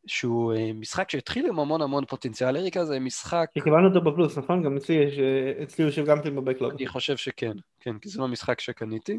שהוא 0.09 0.55
אה, 0.55 0.73
משחק 0.75 1.11
שהתחיל 1.11 1.47
עם 1.47 1.59
המון 1.59 1.83
המון 1.83 2.05
פוטנציאל. 2.05 2.57
אריקה 2.57 2.85
זה 2.85 3.01
משחק... 3.01 3.51
קיבלנו 3.55 3.89
אותו 3.89 4.01
בפלוס, 4.01 4.39
נכון? 4.39 4.63
גם 4.63 4.77
אצלי 4.77 4.95
יש, 4.95 5.19
אה, 5.19 5.63
אצלי 5.63 5.85
יושב 5.85 6.05
גם 6.05 6.23
כן 6.23 6.37
בבקלוג. 6.37 6.73
אני 6.73 6.87
חושב 6.87 7.17
שכן, 7.17 7.53
כן, 7.81 7.99
כי 7.99 8.09
זה 8.09 8.21
לא 8.21 8.29
משחק 8.29 8.61
שקניתי. 8.61 9.19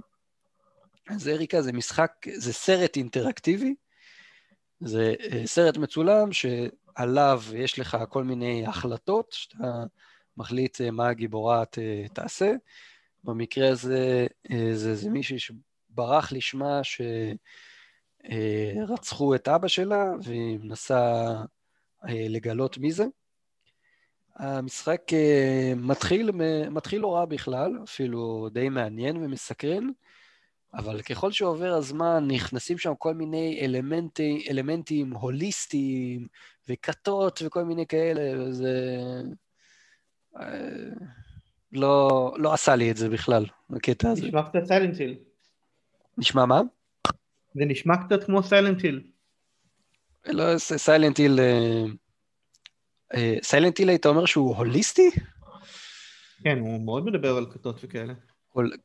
אז 1.09 1.27
אריקה 1.27 1.61
זה 1.61 1.73
משחק, 1.73 2.11
זה 2.35 2.53
סרט 2.53 2.97
אינטראקטיבי, 2.97 3.75
זה 4.79 5.13
אה, 5.33 5.41
סרט 5.45 5.77
מצולם 5.77 6.29
שעליו 6.31 7.41
יש 7.55 7.79
לך 7.79 7.97
כל 8.09 8.23
מיני 8.23 8.67
החלטות, 8.67 9.31
שאתה 9.31 9.83
מחליט 10.37 10.81
מה 10.81 11.07
הגיבורה 11.07 11.63
תעשה. 12.13 12.51
במקרה 13.23 13.69
הזה, 13.69 14.27
זה, 14.73 14.95
זה 14.95 15.09
מישהי 15.09 15.37
שברח 15.39 16.31
לשמה 16.31 16.83
ש... 16.83 17.01
אה, 18.25 18.73
רצחו 18.87 19.35
את 19.35 19.47
אבא 19.47 19.67
שלה, 19.67 20.13
והיא 20.23 20.59
מנסה 20.59 21.25
אה, 22.07 22.25
לגלות 22.29 22.77
מי 22.77 22.91
זה. 22.91 23.05
המשחק 24.35 25.01
אה, 25.13 25.73
מתחיל, 25.75 26.31
מתחיל 26.71 27.01
לא 27.01 27.15
רע 27.15 27.25
בכלל, 27.25 27.79
אפילו 27.83 28.49
די 28.51 28.69
מעניין 28.69 29.17
ומסקרן, 29.17 29.89
אבל 30.73 31.01
ככל 31.01 31.31
שעובר 31.31 31.73
הזמן 31.73 32.27
נכנסים 32.27 32.77
שם 32.77 32.93
כל 32.97 33.13
מיני 33.13 33.59
אלמנטי, 33.61 34.47
אלמנטים 34.49 35.13
הוליסטיים 35.13 36.27
וכתות 36.69 37.41
וכל 37.45 37.63
מיני 37.63 37.87
כאלה, 37.87 38.41
וזה... 38.41 39.01
לא, 41.71 42.33
לא 42.37 42.53
עשה 42.53 42.75
לי 42.75 42.91
את 42.91 42.97
זה 42.97 43.09
בכלל, 43.09 43.45
הקטע 43.69 44.09
הזה. 44.09 44.25
נשמע 44.25 44.49
קצת 44.49 44.65
Silent 44.65 44.93
Hill. 44.93 45.15
נשמע 46.17 46.45
מה? 46.45 46.61
זה 47.59 47.65
נשמע 47.65 47.93
קצת 47.97 48.23
כמו 48.23 48.43
Silent 48.43 48.81
Hill. 48.81 49.01
לא, 50.27 50.57
Silent 50.57 51.17
Hill... 51.17 51.39
Silent 53.43 53.77
Hill 53.77 53.89
היית 53.89 54.05
אומר 54.05 54.25
שהוא 54.25 54.55
הוליסטי? 54.55 55.09
כן, 56.43 56.59
הוא 56.59 56.81
מאוד 56.85 57.05
מדבר 57.05 57.37
על 57.37 57.45
כתות 57.51 57.79
וכאלה. 57.83 58.13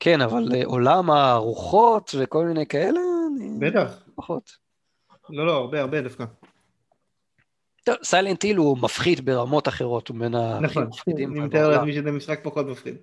כן, 0.01 0.21
אבל 0.21 0.49
אה, 0.55 0.65
עולם 0.65 1.11
הרוחות 1.11 2.15
וכל 2.19 2.45
מיני 2.45 2.67
כאלה? 2.67 3.01
בטח. 3.61 4.03
פחות. 4.15 4.51
לא, 5.31 5.47
לא, 5.47 5.53
הרבה, 5.53 5.81
הרבה 5.81 6.01
דווקא. 6.01 6.25
טוב, 7.85 7.95
Silent 8.03 8.43
Hill 8.43 8.57
הוא 8.57 8.79
מפחיד 8.79 9.25
ברמות 9.25 9.69
אחרות, 9.69 10.09
הוא 10.09 10.19
בין 10.19 10.35
הכי 10.35 10.79
מפחידים. 10.79 11.31
נכון, 11.31 11.39
אני 11.39 11.47
מתאר 11.47 11.69
לעצמי 11.69 11.93
שזה 11.93 12.13
משחק 12.13 12.41
פחות 12.43 12.67
מפחיד. 12.67 12.97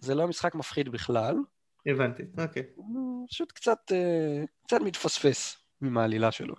זה 0.00 0.14
לא 0.14 0.28
משחק 0.28 0.54
מפחיד 0.54 0.88
בכלל. 0.88 1.36
הבנתי, 1.86 2.22
אוקיי. 2.38 2.62
פשוט 3.28 3.52
קצת, 3.52 3.78
אה, 3.92 4.44
קצת 4.66 4.80
מתפספס 4.84 5.56
עם 5.82 5.98
העלילה 5.98 6.32
שלו. 6.32 6.54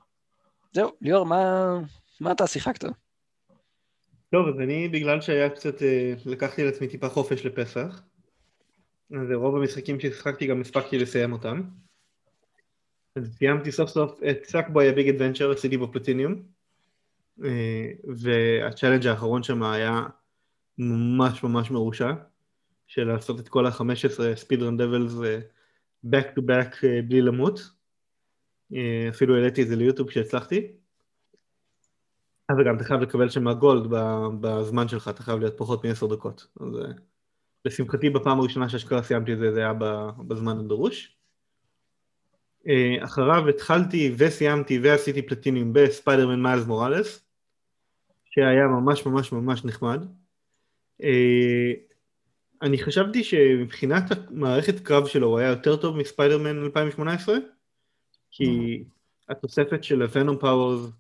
זהו, 0.74 0.92
ליאור, 1.02 1.26
מה, 1.26 1.74
מה 2.22 2.32
אתה 2.32 2.48
שיחקת? 2.48 2.84
טוב, 4.32 4.48
אז 4.48 4.60
אני, 4.60 4.88
בגלל 4.90 5.22
שהיה 5.22 5.50
קצת, 5.50 5.82
אה, 5.82 6.14
לקחתי 6.26 6.62
על 6.62 6.68
עצמי 6.68 6.88
טיפה 6.88 7.10
חופש 7.10 7.46
לפסח, 7.46 8.04
אז 9.12 9.32
רוב 9.34 9.56
המשחקים 9.56 10.00
ששיחקתי 10.00 10.48
גם 10.48 10.62
הספקתי 10.62 10.98
לסיים 10.98 11.34
אותם. 11.34 11.62
אז 13.16 13.36
סיימתי 13.38 13.72
סוף 13.72 13.90
סוף 13.90 14.20
את 14.30 14.46
סאקבוי 14.46 14.90
הביג 14.90 15.10
אדוונצ'ר, 15.10 15.52
עשיתי 15.52 15.78
בו 15.78 15.92
פלטיניום, 15.92 16.44
וה 18.18 18.34
challenge 18.34 19.08
האחרון 19.08 19.44
שם 19.44 19.64
היה 19.64 20.02
ממש 20.78 21.44
ממש 21.44 21.72
מרושע. 21.72 22.12
של 22.88 23.04
לעשות 23.04 23.40
את 23.40 23.50
כל 23.50 23.66
ה-15 23.66 24.36
speedrun 24.36 24.78
levels 24.78 25.14
back 26.06 26.38
to 26.38 26.42
back 26.42 26.76
אה, 26.84 27.02
בלי 27.08 27.22
למות. 27.22 27.60
אה, 28.74 29.08
אפילו 29.10 29.36
העליתי 29.36 29.64
את 29.64 29.68
זה 29.68 29.76
ליוטיוב 29.76 30.10
כשהצלחתי. 30.10 30.72
וגם 32.60 32.76
אתה 32.76 32.84
חייב 32.84 33.02
לקבל 33.02 33.30
שם 33.30 33.54
gold 33.54 33.88
בזמן 34.42 34.88
שלך, 34.88 35.08
אתה 35.08 35.24
חייב 35.24 35.40
להיות 35.40 35.58
פחות 35.58 35.86
מ-10 35.86 36.08
דקות. 36.14 36.48
אז 36.60 36.76
אה, 36.76 36.92
לשמחתי 37.66 38.10
בפעם 38.10 38.40
הראשונה 38.40 38.70
שאשכרה 38.70 39.04
סיימתי 39.04 39.34
את 39.34 39.38
זה, 39.38 39.54
זה 39.54 39.60
היה 39.60 39.74
בזמן 40.28 40.58
הדרוש. 40.58 41.14
אחריו 43.04 43.48
התחלתי 43.48 44.16
וסיימתי 44.18 44.80
ועשיתי 44.84 45.22
פלטינום 45.22 45.74
ב 45.74 45.80
Spider-Man 45.80 46.42
Miles 46.42 46.66
Morales, 46.66 47.26
שהיה 48.26 48.68
ממש 48.68 49.06
ממש 49.06 49.32
ממש 49.32 49.66
נחמד. 49.66 50.06
אני 52.62 52.78
חשבתי 52.78 53.24
שמבחינת 53.24 54.04
המערכת 54.12 54.80
קרב 54.80 55.08
שלו 55.08 55.28
הוא 55.28 55.40
היה 55.40 55.50
יותר 55.50 55.76
טוב 55.76 55.98
מספיידרמן 55.98 56.64
2018 56.64 57.36
כי 58.32 58.84
התוספת 59.30 59.84
של 59.84 60.02
ה 60.02 60.08
venom 60.08 60.38
powers 60.38 60.92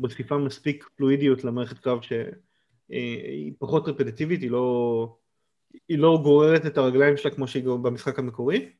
מוסיפה 0.00 0.38
מספיק 0.38 0.88
fluidיות 0.96 1.44
למערכת 1.44 1.78
קרב 1.78 2.00
שהיא 2.02 3.52
פחות 3.58 3.88
רפטטיבית, 3.88 4.40
היא 4.40 4.50
לא, 4.50 5.16
היא 5.88 5.98
לא 5.98 6.20
גוררת 6.22 6.66
את 6.66 6.78
הרגליים 6.78 7.16
שלה 7.16 7.30
כמו 7.30 7.48
שהיא 7.48 7.64
במשחק 7.64 8.18
המקורי. 8.18 8.72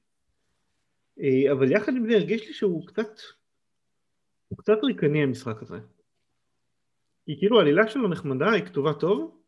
אבל 1.52 1.72
יחד 1.72 1.92
עם 1.96 2.06
זה 2.08 2.16
הרגיש 2.16 2.46
לי 2.46 2.52
שהוא 2.52 2.86
קצת 2.86 3.20
הוא 4.48 4.58
קצת 4.58 4.78
ריקני 4.82 5.22
המשחק 5.22 5.62
הזה. 5.62 5.78
כי 7.26 7.38
כאילו 7.38 7.58
העלילה 7.58 7.88
שלו 7.88 8.08
נחמדה, 8.08 8.52
היא 8.52 8.64
כתובה 8.64 8.92
טוב 8.92 9.43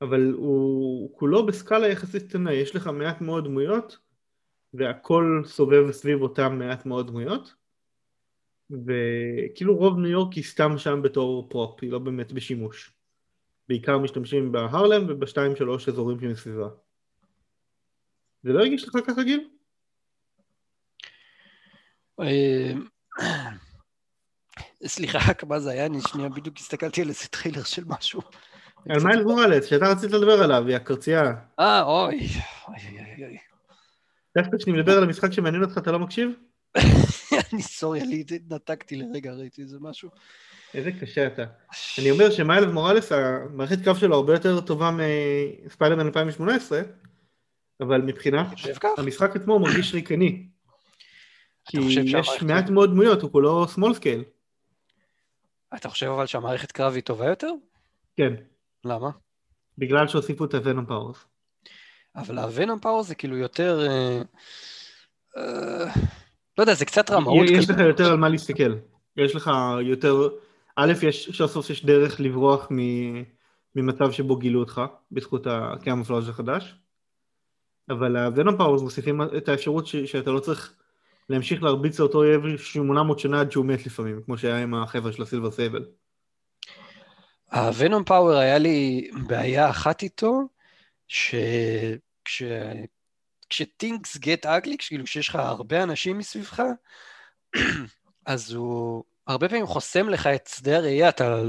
אבל 0.00 0.32
הוא 0.32 1.18
כולו 1.18 1.46
בסקאלה 1.46 1.88
יחסית 1.88 2.28
קטנה, 2.28 2.52
יש 2.52 2.76
לך 2.76 2.86
מעט 2.86 3.20
מאוד 3.20 3.44
דמויות, 3.44 3.98
והכל 4.74 5.42
סובב 5.46 5.90
סביב 5.90 6.22
אותם 6.22 6.58
מעט 6.58 6.86
מאוד 6.86 7.06
דמויות, 7.06 7.54
וכאילו 8.70 9.76
רוב 9.76 9.98
ניו 9.98 10.10
יורק 10.10 10.32
היא 10.34 10.44
סתם 10.44 10.78
שם 10.78 11.02
בתור 11.02 11.48
פרופ, 11.48 11.82
היא 11.82 11.90
לא 11.90 11.98
באמת 11.98 12.32
בשימוש. 12.32 12.92
בעיקר 13.68 13.98
משתמשים 13.98 14.52
בהרלם 14.52 15.06
ובשתיים 15.08 15.56
שלוש 15.56 15.88
אזורים 15.88 16.20
שמסביבה. 16.20 16.68
זה 18.42 18.52
לא 18.52 18.58
הרגיש 18.58 18.88
לך 18.88 18.96
ככה 19.06 19.22
גיל? 19.22 19.48
אה, 22.20 22.72
סליחה, 24.86 25.18
רק 25.28 25.44
מה 25.44 25.60
זה 25.60 25.70
היה? 25.70 25.86
אני 25.86 25.98
שנייה 26.00 26.28
בדיוק 26.28 26.56
הסתכלתי 26.56 27.02
על 27.02 27.08
איזה 27.08 27.28
טריילר 27.28 27.62
של 27.62 27.84
משהו. 27.86 28.20
על 28.88 29.02
Miles 29.04 29.24
Morales, 29.24 29.64
שאתה 29.64 29.88
רצית 29.88 30.10
לדבר 30.10 30.42
עליו, 30.42 30.66
יא 30.66 30.76
קרצייה. 30.76 31.32
אה, 31.60 31.82
אוי. 31.82 32.28
דווקא 34.38 34.56
כשאני 34.58 34.78
מדבר 34.78 34.96
על 34.96 35.02
המשחק 35.02 35.32
שמעניין 35.32 35.62
אותך, 35.62 35.78
אתה 35.78 35.92
לא 35.92 35.98
מקשיב? 35.98 36.30
אני 37.52 37.62
sorry, 37.62 38.02
אני 38.02 38.24
נותקתי 38.50 38.96
לרגע, 38.96 39.32
ראיתי 39.32 39.62
איזה 39.62 39.76
משהו. 39.80 40.10
איזה 40.74 40.90
קשה 41.00 41.26
אתה. 41.26 41.44
אני 41.98 42.10
אומר 42.10 42.30
ש 42.30 42.42
Miles 42.42 42.72
Morales, 42.72 43.12
המערכת 43.12 43.84
קרב 43.84 43.96
שלו 43.96 44.16
הרבה 44.16 44.32
יותר 44.32 44.60
טובה 44.60 44.90
מספיידרמן 45.66 46.06
2018, 46.06 46.80
אבל 47.80 48.02
מבחינת 48.02 48.46
המשחק 48.98 49.36
עצמו 49.36 49.52
הוא 49.52 49.60
מרגיש 49.60 49.94
ריקני. 49.94 50.46
כי 51.64 51.78
יש 52.04 52.42
מעט 52.42 52.70
מאוד 52.70 52.90
דמויות, 52.90 53.22
הוא 53.22 53.32
כולו 53.32 53.64
small 53.64 53.94
scale. 53.98 54.24
אתה 55.76 55.88
חושב 55.88 56.06
אבל 56.06 56.26
שהמערכת 56.26 56.72
קרב 56.72 56.94
היא 56.94 57.02
טובה 57.02 57.26
יותר? 57.26 57.52
כן. 58.16 58.34
למה? 58.84 59.10
בגלל 59.78 60.08
שהוסיפו 60.08 60.44
את 60.44 60.54
ה 60.54 60.59
venom 60.59 60.86
powers. 60.86 61.24
אבל 62.16 62.38
ה 62.38 62.45
venom 62.45 62.78
powers 62.78 63.06
זה 63.06 63.14
כאילו 63.14 63.36
יותר... 63.36 63.80
אה, 63.88 64.22
אה, 65.36 65.84
לא 66.58 66.62
יודע, 66.62 66.74
זה 66.74 66.84
קצת 66.84 67.10
רמאות 67.10 67.46
כזה. 67.46 67.54
יש 67.54 67.70
לך 67.70 67.78
יותר 67.78 68.10
על 68.10 68.16
מה 68.16 68.28
להסתכל. 68.28 68.74
יש 69.16 69.36
לך 69.36 69.50
יותר... 69.82 70.28
א', 70.76 70.92
יש, 71.02 71.30
סוף 71.36 71.50
סוף 71.50 71.70
יש 71.70 71.84
דרך 71.84 72.20
לברוח 72.20 72.68
ממצב 73.76 74.12
שבו 74.12 74.36
גילו 74.36 74.60
אותך, 74.60 74.80
בזכות 75.12 75.46
הקאמופלאז' 75.46 76.28
החדש. 76.28 76.74
אבל 77.90 78.16
ה 78.16 78.23
venom 78.23 78.56
powers 78.56 78.82
מוסיפים 78.82 79.20
את 79.36 79.48
האפשרות 79.48 79.86
ש, 79.86 79.96
שאתה 79.96 80.30
לא 80.30 80.40
צריך 80.40 80.74
להמשיך 81.28 81.62
להרביץ 81.62 81.98
לאותו 81.98 82.18
אויב 82.18 82.56
800 82.56 83.18
שנה 83.18 83.40
עד 83.40 83.52
שהוא 83.52 83.66
מת 83.66 83.86
לפעמים, 83.86 84.22
כמו 84.22 84.38
שהיה 84.38 84.62
עם 84.62 84.74
החבר'ה 84.74 85.12
של 85.12 85.22
ה 85.22 85.26
Silver 85.26 85.50
Sable. 85.50 85.84
ה 87.52 87.61
venom 87.61 88.04
power 88.04 88.36
היה 88.36 88.58
לי 88.58 89.10
בעיה 89.26 89.70
אחת 89.70 90.02
איתו, 90.02 90.42
שכש... 91.08 92.42
כש 93.50 93.76
things 93.76 94.16
get 94.16 94.46
ugly, 94.46 94.76
כאילו 94.78 95.04
כשיש 95.04 95.28
לך 95.28 95.34
הרבה 95.34 95.82
אנשים 95.82 96.18
מסביבך, 96.18 96.62
אז 98.26 98.52
הוא 98.52 99.04
הרבה 99.26 99.48
פעמים 99.48 99.66
חוסם 99.66 100.08
לך 100.08 100.26
את 100.26 100.46
שדה 100.46 100.76
הראייה, 100.76 101.08
אתה, 101.08 101.42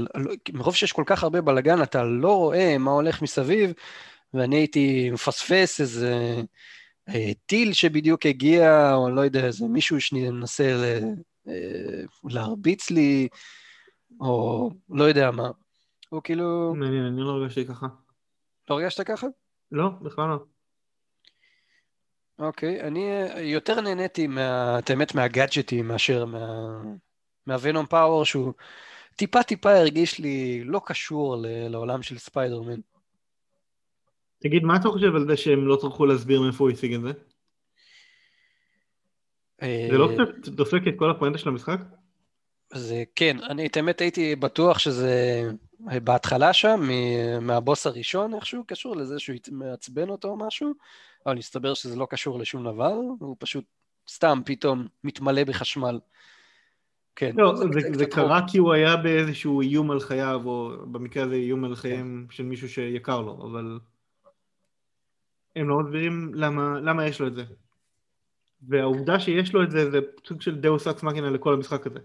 מרוב 0.52 0.74
שיש 0.74 0.92
כל 0.92 1.02
כך 1.06 1.22
הרבה 1.22 1.40
בלאגן, 1.40 1.82
אתה 1.82 2.02
לא 2.02 2.36
רואה 2.36 2.78
מה 2.78 2.90
הולך 2.90 3.22
מסביב, 3.22 3.72
ואני 4.34 4.56
הייתי 4.56 5.10
מפספס 5.10 5.80
איזה 5.80 6.42
אה, 7.08 7.30
טיל 7.46 7.72
שבדיוק 7.72 8.26
הגיע, 8.26 8.94
או 8.94 9.10
לא 9.10 9.20
יודע, 9.20 9.46
איזה 9.46 9.66
מישהו 9.68 10.00
שננסה 10.00 10.72
ל, 10.74 10.84
אה, 11.48 12.02
להרביץ 12.24 12.90
לי, 12.90 13.28
או 14.20 14.70
לא 14.90 15.04
יודע 15.04 15.30
מה. 15.30 15.50
הוא 16.12 16.22
כאילו... 16.22 16.74
מעניין, 16.74 17.04
אני 17.04 17.20
לא 17.20 17.30
הרגשתי 17.30 17.66
ככה. 17.66 17.86
לא 18.70 18.74
הרגשת 18.74 19.06
ככה? 19.06 19.26
לא, 19.72 19.88
בכלל 20.02 20.28
לא. 20.28 20.44
אוקיי, 22.38 22.80
אני 22.80 23.10
אה, 23.12 23.40
יותר 23.40 23.80
נהניתי, 23.80 24.26
מה, 24.26 24.78
את 24.78 24.90
האמת, 24.90 25.14
מהגאדג'טים 25.14 25.88
מאשר 25.88 26.24
מה, 26.24 26.80
מהוונום 27.46 27.86
פאוור, 27.86 28.24
שהוא 28.24 28.52
טיפה 29.16 29.42
טיפה 29.42 29.72
הרגיש 29.72 30.18
לי 30.18 30.64
לא 30.64 30.80
קשור 30.84 31.36
ל, 31.36 31.46
לעולם 31.68 32.02
של 32.02 32.18
ספיידרמן. 32.18 32.80
תגיד, 34.38 34.62
מה 34.62 34.76
אתה 34.76 34.88
חושב 34.88 35.14
על 35.14 35.26
זה 35.26 35.36
שהם 35.36 35.66
לא 35.66 35.78
טרחו 35.80 36.06
להסביר 36.06 36.40
מאיפה 36.42 36.64
הוא 36.64 36.70
השיג 36.70 36.94
את 36.94 37.00
זה? 37.02 37.12
זה 39.60 39.98
לא 39.98 40.08
קצת 40.12 40.48
דופק 40.48 40.80
את 40.88 40.94
כל 40.96 41.10
הפואנטה 41.10 41.38
של 41.38 41.48
המשחק? 41.48 41.78
זה 42.74 43.04
כן, 43.14 43.36
אני 43.50 43.66
את 43.66 43.76
האמת 43.76 44.00
הייתי 44.00 44.36
בטוח 44.36 44.78
שזה 44.78 45.42
בהתחלה 45.80 46.52
שם, 46.52 46.80
מהבוס 47.40 47.86
הראשון 47.86 48.34
איכשהו, 48.34 48.64
קשור 48.66 48.96
לזה 48.96 49.18
שהוא 49.18 49.36
מעצבן 49.50 50.08
אותו 50.08 50.28
או 50.28 50.36
משהו, 50.36 50.74
אבל 51.26 51.36
מסתבר 51.36 51.74
שזה 51.74 51.96
לא 51.96 52.06
קשור 52.10 52.38
לשום 52.38 52.64
דבר, 52.64 52.94
הוא 53.18 53.36
פשוט 53.38 53.64
סתם 54.08 54.40
פתאום 54.44 54.86
מתמלא 55.04 55.44
בחשמל. 55.44 56.00
כן. 57.16 57.32
לא, 57.36 57.56
זה, 57.56 57.64
זה, 57.72 57.80
זה 57.92 58.06
קרה 58.06 58.40
כי 58.48 58.58
הוא 58.58 58.72
היה 58.72 58.96
באיזשהו 58.96 59.60
איום 59.60 59.90
על 59.90 60.00
חייו, 60.00 60.40
או 60.44 60.72
במקרה 60.92 61.24
הזה 61.24 61.34
איום 61.34 61.64
על 61.64 61.74
חייהם 61.74 62.26
כן. 62.28 62.36
של 62.36 62.42
מישהו 62.42 62.68
שיקר 62.68 63.20
לו, 63.20 63.50
אבל 63.50 63.78
הם 65.56 65.68
לא 65.68 65.80
מסבירים 65.80 66.34
למה, 66.34 66.80
למה 66.80 67.06
יש 67.06 67.20
לו 67.20 67.26
את 67.26 67.34
זה. 67.34 67.44
והעובדה 68.68 69.20
שיש 69.20 69.54
לו 69.54 69.62
את 69.62 69.70
זה, 69.70 69.90
זה 69.90 69.98
סוג 70.26 70.40
של 70.42 70.60
deus 70.60 70.86
ex 70.86 71.02
machina 71.02 71.30
לכל 71.30 71.54
המשחק 71.54 71.86
הזה. 71.86 71.98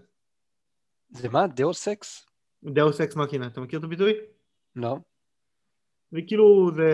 זה 1.10 1.28
מה? 1.28 1.46
deus 1.46 1.88
ex? 1.88 2.26
deus 2.64 3.00
ex 3.00 3.16
machina, 3.16 3.46
אתה 3.46 3.60
מכיר 3.60 3.78
את 3.78 3.84
הביטוי? 3.84 4.12
לא. 4.76 4.96
וכאילו 6.12 6.70
זה 6.74 6.90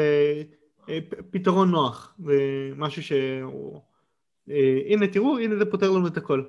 אה, 0.88 0.98
פתרון 1.30 1.70
נוח, 1.70 2.14
זה 2.18 2.34
משהו 2.76 3.02
ש... 3.02 3.12
אה, 4.50 4.78
הנה 4.88 5.06
תראו, 5.12 5.38
הנה 5.38 5.56
זה 5.56 5.70
פותר 5.70 5.90
לנו 5.90 6.06
את 6.06 6.16
הכל. 6.16 6.44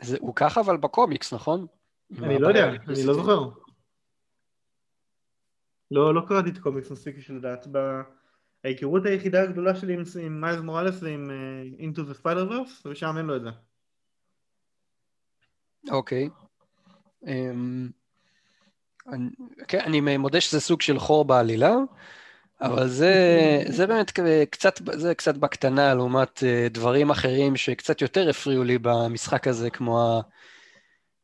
זה, 0.00 0.16
הוא 0.20 0.34
ככה 0.36 0.60
אבל 0.60 0.76
בקומיקס, 0.76 1.32
נכון? 1.32 1.66
אני 2.18 2.38
לא 2.38 2.48
יודע, 2.48 2.68
אני 2.68 3.06
לא 3.06 3.14
זוכר. 3.14 3.48
לא, 5.90 6.14
לא 6.14 6.22
קראתי 6.28 6.50
את 6.50 6.56
הקומיקס 6.56 6.90
מספיק 6.90 7.16
בשביל 7.16 7.38
לדעת. 7.38 7.66
ההיכרות 8.64 9.06
היחידה 9.06 9.42
הגדולה 9.42 9.74
שלי 9.74 9.96
עם 10.22 10.40
מיילס 10.40 10.60
מוראלס 10.60 10.94
זה 10.94 11.08
עם 11.10 11.30
uh, 11.30 11.80
Into 11.80 11.98
the 11.98 12.22
Spider-Verse, 12.22 12.88
ושם 12.88 13.14
אין 13.18 13.26
לו 13.26 13.36
את 13.36 13.42
זה. 13.42 13.50
אוקיי. 15.90 16.28
Okay. 16.28 17.28
אמ, 17.28 17.88
um, 19.06 19.12
אני, 19.12 19.28
okay, 19.60 19.84
אני 19.84 20.16
מודה 20.16 20.40
שזה 20.40 20.60
סוג 20.60 20.80
של 20.80 20.98
חור 20.98 21.24
בעלילה, 21.24 21.74
אבל 22.60 22.88
זה, 22.88 23.14
זה 23.68 23.86
באמת 23.86 24.12
קצת, 24.50 24.80
זה 24.92 25.14
קצת 25.14 25.36
בקטנה 25.36 25.94
לעומת 25.94 26.38
uh, 26.38 26.72
דברים 26.72 27.10
אחרים 27.10 27.56
שקצת 27.56 28.02
יותר 28.02 28.30
הפריעו 28.30 28.64
לי 28.64 28.78
במשחק 28.78 29.46
הזה, 29.48 29.70
כמו 29.70 30.22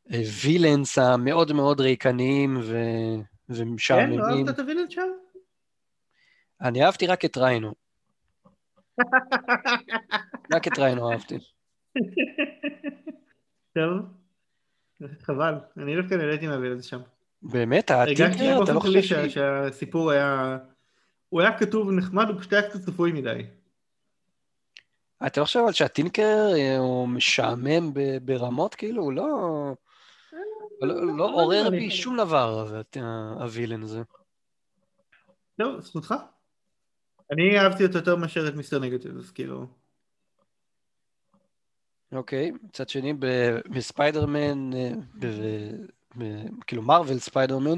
הווילנס 0.09 0.97
המאוד 0.97 1.53
מאוד 1.53 1.81
ריקניים 1.81 2.57
ו... 2.63 2.77
ומשעממים. 3.49 4.21
כן, 4.21 4.29
לא 4.29 4.37
אהבת 4.37 4.49
את 4.49 4.59
הווילנס 4.59 4.89
שם? 4.89 5.09
אני 6.61 6.85
אהבתי 6.85 7.07
רק 7.07 7.25
את 7.25 7.37
ריינו. 7.37 7.73
רק 10.53 10.67
את 10.67 10.79
ריינו 10.79 11.11
אהבתי. 11.11 11.37
טוב, 13.75 14.22
חבל, 15.25 15.53
אני 15.77 15.95
דווקא 15.95 16.15
נהניתי 16.15 16.47
מהווילנס 16.47 16.85
שם. 16.85 16.99
באמת? 17.41 17.91
הטינקר? 17.91 18.63
אתה 18.63 18.73
לא 18.73 18.79
חושב 18.79 19.01
ש... 19.01 19.13
שהסיפור 19.13 20.11
היה... 20.11 20.57
הוא 21.29 21.41
היה 21.41 21.57
כתוב 21.57 21.91
נחמד, 21.91 22.29
הוא 22.29 22.39
פשוט 22.39 22.53
היה 22.53 22.69
קצת 22.69 22.79
צפוי 22.79 23.11
מדי. 23.11 23.41
אתה 25.27 25.39
לא 25.39 25.45
חושב 25.45 25.59
אבל 25.59 25.71
שהטינקר 25.71 26.47
אה, 26.57 26.77
הוא 26.77 27.07
משעמם 27.07 27.91
ברמות, 28.21 28.75
כאילו? 28.75 29.03
הוא 29.03 29.13
לא... 29.13 29.27
לא, 30.81 31.17
לא 31.17 31.23
עורר 31.23 31.69
בי 31.69 31.91
שום 31.91 32.17
דבר, 32.17 32.81
הווילן 33.39 33.83
הזה. 33.83 34.01
לא, 35.59 35.81
זכותך. 35.81 36.13
אני 37.31 37.59
אהבתי 37.59 37.85
אותו 37.85 37.97
יותר 37.97 38.15
מאשר 38.15 38.47
את 38.47 38.55
מיסטר 38.55 38.79
נגטיב, 38.79 39.17
אז 39.17 39.31
כאילו... 39.31 39.67
אוקיי, 42.15 42.51
מצד 42.63 42.89
שני, 42.89 43.13
בספיידרמן, 43.69 44.71
כאילו 46.67 46.81
Marvel 46.81 47.19
Spider-Man, 47.19 47.77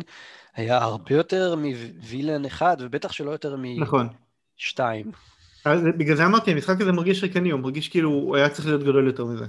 היה 0.56 0.78
הרבה 0.78 1.16
יותר 1.16 1.56
מ 1.56 1.67
villain 1.67 2.46
אחד, 2.46 2.78
ובטח 2.80 3.12
שלא 3.12 3.32
יותר 3.32 3.56
משתיים. 3.56 5.08
נכון. 5.08 5.96
בגלל 5.98 6.16
זה 6.16 6.26
אמרתי, 6.26 6.52
המשחק 6.52 6.82
הזה 6.82 6.92
מרגיש 6.92 7.24
ריקני, 7.24 7.50
הוא 7.50 7.60
מרגיש 7.60 7.90
כאילו 7.90 8.10
הוא 8.10 8.36
היה 8.36 8.50
צריך 8.50 8.68
להיות 8.68 8.82
גדול 8.82 9.08
יותר 9.08 9.26
מזה. 9.26 9.46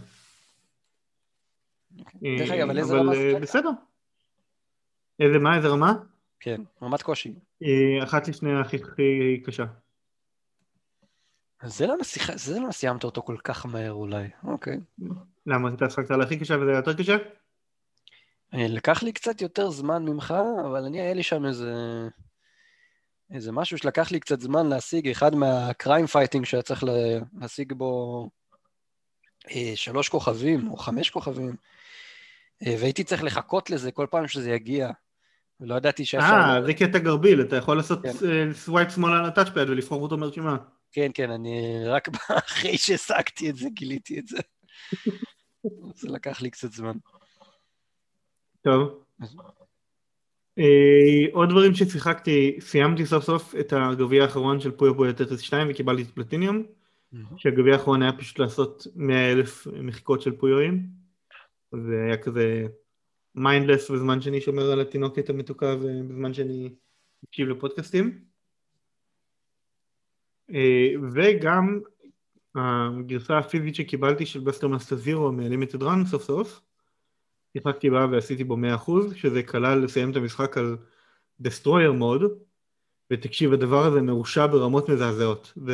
דרך 2.22 2.50
אגב, 2.50 2.70
על 2.70 2.78
איזה 2.78 2.94
רמה 2.94 3.14
זה? 3.14 3.32
אה, 3.34 3.40
בסדר. 3.40 3.70
איזה 5.20 5.38
מה? 5.38 5.56
איזה 5.56 5.68
רמה? 5.68 5.92
כן, 6.40 6.60
רמת 6.82 7.02
קושי. 7.02 7.32
אה, 7.62 8.04
אחת 8.04 8.28
לפני 8.28 8.60
הכי 8.60 8.78
קשה. 9.46 9.64
זה 11.62 11.86
למה, 11.86 12.04
שיח... 12.04 12.36
זה 12.36 12.60
למה 12.60 12.72
סיימת 12.72 13.04
אותו 13.04 13.22
כל 13.22 13.36
כך 13.44 13.66
מהר 13.66 13.92
אולי, 13.92 14.28
אוקיי. 14.44 14.76
למה 15.46 15.68
אתה 15.68 15.90
שחקת 15.90 16.10
על 16.10 16.22
הכי 16.22 16.38
קשה 16.38 16.56
וזה 16.60 16.70
יותר 16.70 16.94
קשה? 16.94 17.16
אה, 18.54 18.66
לקח 18.68 19.02
לי 19.02 19.12
קצת 19.12 19.40
יותר 19.40 19.70
זמן 19.70 20.04
ממך, 20.04 20.34
אבל 20.64 20.84
אני 20.84 21.00
היה 21.00 21.14
לי 21.14 21.22
שם 21.22 21.46
איזה 21.46 21.72
זה 23.38 23.52
משהו 23.52 23.78
שלקח 23.78 24.10
לי 24.10 24.20
קצת 24.20 24.40
זמן 24.40 24.66
להשיג, 24.66 25.08
אחד 25.08 25.34
מה 25.34 25.55
crime 25.55 26.06
fighting 26.06 26.44
שהיה 26.44 26.62
צריך 26.62 26.84
להשיג 27.40 27.72
בו 27.72 28.22
אה, 29.50 29.72
שלוש 29.74 30.08
כוכבים 30.08 30.70
או 30.70 30.76
חמש 30.76 31.10
כוכבים, 31.10 31.56
אה, 32.66 32.74
והייתי 32.80 33.04
צריך 33.04 33.24
לחכות 33.24 33.70
לזה 33.70 33.92
כל 33.92 34.06
פעם 34.10 34.28
שזה 34.28 34.50
יגיע, 34.50 34.90
ולא 35.60 35.74
ידעתי 35.74 36.04
שאפשר... 36.04 36.26
אה, 36.26 36.62
זה 36.66 36.74
קטע 36.74 36.98
גביע, 36.98 37.40
אתה 37.40 37.56
יכול 37.56 37.76
לעשות 37.76 38.02
כן. 38.02 38.52
swipe 38.52 38.90
שמאל 38.90 39.12
על 39.12 39.24
ה 39.24 39.29
touchpad 39.29 39.70
ולבחור 39.70 40.02
אותו 40.02 40.16
מרשימה. 40.16 40.56
כן, 40.96 41.10
כן, 41.14 41.30
אני 41.30 41.84
רק 41.86 42.08
אחרי 42.46 42.78
שהשגתי 42.78 43.50
את 43.50 43.56
זה 43.56 43.68
גיליתי 43.68 44.18
את 44.18 44.26
זה. 44.26 44.38
זה 45.98 46.08
לקח 46.08 46.42
לי 46.42 46.50
קצת 46.50 46.72
זמן. 46.72 46.96
טוב. 48.62 49.04
אה, 50.58 51.32
עוד 51.32 51.48
דברים 51.48 51.74
ששיחקתי, 51.74 52.56
סיימתי 52.60 53.06
סוף 53.06 53.24
סוף 53.24 53.54
את 53.60 53.72
הגביע 53.72 54.22
האחרון 54.22 54.60
של 54.60 54.70
Puyo 54.70 54.96
Puyo 54.96 55.12
Tetris 55.12 55.40
2 55.40 55.68
וקיבלתי 55.70 56.02
את 56.02 56.10
פלטיניום, 56.10 56.62
שהגביע 57.36 57.72
האחרון 57.72 58.02
היה 58.02 58.12
פשוט 58.12 58.38
לעשות 58.38 58.86
100 58.94 59.32
אלף 59.32 59.66
מחיקות 59.66 60.22
של 60.22 60.36
פויואים, 60.36 60.86
זה 61.72 62.04
היה 62.06 62.16
כזה 62.16 62.66
mindless 63.34 63.90
בזמן 63.90 64.20
שאני 64.20 64.40
שומר 64.40 64.72
על 64.72 64.80
התינוקת 64.80 65.30
המתוקה 65.30 65.74
ובזמן 65.80 66.34
שאני 66.34 66.74
מקשיב 67.22 67.48
לפודקאסטים. 67.48 68.25
אה, 70.54 70.88
וגם 71.12 71.80
הגרסה 72.54 73.38
הפיזית 73.38 73.74
שקיבלתי 73.74 74.26
של 74.26 74.40
Blaster 74.40 74.68
Master 74.68 74.96
Zero 74.96 75.32
מ 75.32 75.38
Limited 75.39 75.82
Run 75.82 76.04
סוף 76.04 76.22
סוף, 76.22 76.60
שיחקתי 77.52 77.90
בה 77.90 78.06
ועשיתי 78.10 78.44
בו 78.44 78.56
100% 78.56 78.90
שזה 79.14 79.42
כלל 79.42 79.78
לסיים 79.78 80.10
את 80.10 80.16
המשחק 80.16 80.58
על 80.58 80.76
destroyer 81.40 81.92
mode 81.92 82.22
ותקשיב 83.12 83.52
הדבר 83.52 83.84
הזה 83.84 84.02
מרושע 84.02 84.46
ברמות 84.46 84.88
מזעזעות. 84.88 85.52
ו... 85.66 85.72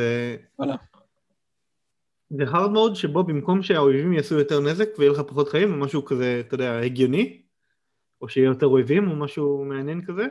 זה 2.31 2.45
hard 2.45 2.71
mode 2.75 2.95
שבו 2.95 3.25
במקום 3.25 3.63
שהאויבים 3.63 4.13
יעשו 4.13 4.39
יותר 4.39 4.61
נזק 4.61 4.89
ויהיה 4.99 5.13
לך 5.13 5.21
פחות 5.21 5.49
חיים 5.49 5.73
או 5.73 5.77
משהו 5.77 6.05
כזה, 6.05 6.43
אתה 6.47 6.55
יודע, 6.55 6.79
הגיוני 6.79 7.43
או 8.21 8.29
שיהיה 8.29 8.47
יותר 8.47 8.67
אויבים 8.67 9.11
או 9.11 9.17
משהו 9.17 9.65
מעניין 9.65 10.05
כזה 10.05 10.27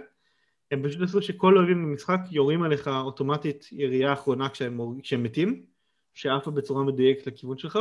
הם 0.71 0.83
פשוט 0.83 1.01
עשו 1.01 1.21
שכל 1.21 1.57
האויבים 1.57 1.83
במשחק 1.83 2.19
יורים 2.31 2.63
עליך 2.63 2.87
אוטומטית 2.87 3.69
ירייה 3.71 4.13
אחרונה 4.13 4.49
כשהם, 4.49 4.79
כשהם 5.01 5.23
מתים 5.23 5.65
שעפה 6.13 6.51
בצורה 6.51 6.83
מדויקת 6.83 7.27
לכיוון 7.27 7.57
שלך 7.57 7.79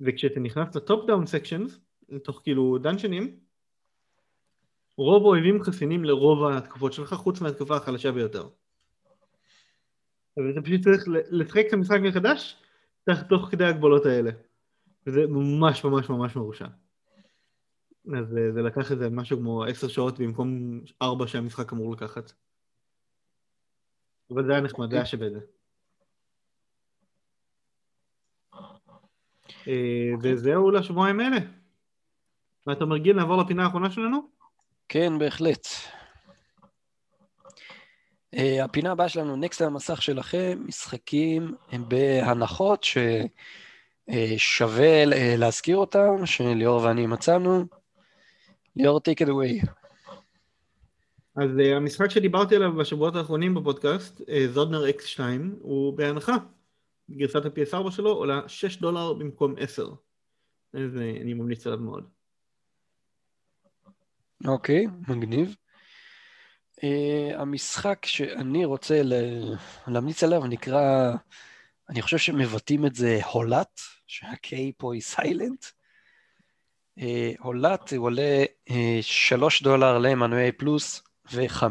וכשאתה 0.00 0.40
נכנס 0.40 0.76
ל 0.76 0.84
top 0.84 1.06
down 1.06 1.26
sections 1.26 1.80
לתוך 2.08 2.40
כאילו 2.44 2.78
דאנג'נים, 2.78 3.36
רוב 4.96 5.22
האויבים 5.22 5.62
חסינים 5.62 6.04
לרוב 6.04 6.44
ההתקפות 6.44 6.92
שלך, 6.92 7.14
חוץ 7.14 7.40
מהתקפה 7.40 7.76
החלשה 7.76 8.12
ביותר. 8.12 8.48
ואתה 10.36 10.62
פשוט 10.62 10.80
צריך 10.80 11.04
לשחק 11.08 11.64
את 11.68 11.72
המשחק 11.72 11.98
מחדש 12.02 12.56
תוך 13.28 13.48
כדי 13.50 13.64
ההגבלות 13.64 14.06
האלה. 14.06 14.30
וזה 15.06 15.26
ממש 15.26 15.84
ממש 15.84 16.10
ממש 16.10 16.36
מרושע. 16.36 16.66
אז 18.16 18.28
זה, 18.28 18.52
זה 18.52 18.62
לקח 18.62 18.92
איזה 18.92 19.10
משהו 19.10 19.38
כמו 19.38 19.64
עשר 19.64 19.88
שעות 19.88 20.18
במקום 20.18 20.80
ארבע 21.02 21.26
שהמשחק 21.26 21.72
אמור 21.72 21.92
לקחת. 21.92 22.32
אבל 24.30 24.46
זה 24.46 24.52
היה 24.52 24.60
נחמד, 24.60 24.90
זה 24.90 24.96
היה 24.96 25.06
שווה 25.06 25.26
את 25.26 25.32
זה. 25.32 25.40
אה, 29.68 30.10
וזהו 30.22 30.70
לשבועיים 30.70 31.20
האלה. 31.20 31.36
ואתה 32.66 32.84
מרגיל 32.84 33.16
לעבור 33.16 33.42
לפינה 33.42 33.64
האחרונה 33.64 33.90
שלנו? 33.90 34.28
כן, 34.88 35.18
בהחלט. 35.18 35.66
Uh, 38.36 38.64
הפינה 38.64 38.92
הבאה 38.92 39.08
שלנו, 39.08 39.36
נקסט 39.36 39.60
על 39.60 39.66
המסך 39.66 40.02
שלכם, 40.02 40.58
משחקים 40.66 41.54
בהנחות 41.88 42.84
ששווה 44.08 45.04
uh, 45.04 45.08
להזכיר 45.36 45.76
אותם, 45.76 46.26
שליאור 46.26 46.82
ואני 46.82 47.06
מצאנו. 47.06 47.77
ליאור, 48.78 49.00
take 49.08 49.24
it 49.24 49.28
away. 49.28 49.66
אז 51.36 51.50
uh, 51.58 51.76
המשחק 51.76 52.10
שדיברתי 52.10 52.56
עליו 52.56 52.72
בשבועות 52.72 53.16
האחרונים 53.16 53.54
בפודקאסט, 53.54 54.20
זודנר 54.48 54.84
uh, 54.84 54.88
X2, 54.88 55.20
הוא 55.60 55.96
בהנחה. 55.96 56.36
גרסת 57.10 57.44
ה-PS4 57.44 57.90
שלו 57.90 58.10
עולה 58.10 58.40
6 58.48 58.76
דולר 58.76 59.12
במקום 59.12 59.54
10. 59.58 59.88
אז 60.74 60.90
uh, 60.94 61.22
אני 61.22 61.34
ממליץ 61.34 61.66
עליו 61.66 61.78
מאוד. 61.78 62.08
אוקיי, 64.46 64.86
מגניב. 65.08 65.56
Uh, 66.76 66.84
המשחק 67.34 68.06
שאני 68.06 68.64
רוצה 68.64 69.02
להמליץ 69.86 70.24
עליו 70.24 70.46
נקרא, 70.46 71.12
אני 71.90 72.02
חושב 72.02 72.18
שמבטאים 72.18 72.86
את 72.86 72.94
זה 72.94 73.20
הולת, 73.32 73.80
שה-K 74.06 74.56
פה 74.76 74.94
היא 74.94 75.02
סיילנט. 75.02 75.64
הולת 77.38 77.92
הוא 77.92 78.06
עולה 78.06 78.44
uh, 78.44 78.72
אה, 78.72 78.98
3 79.00 79.62
דולר 79.62 79.98
למנועי 79.98 80.52
פלוס 80.52 81.02
ו-5 81.32 81.64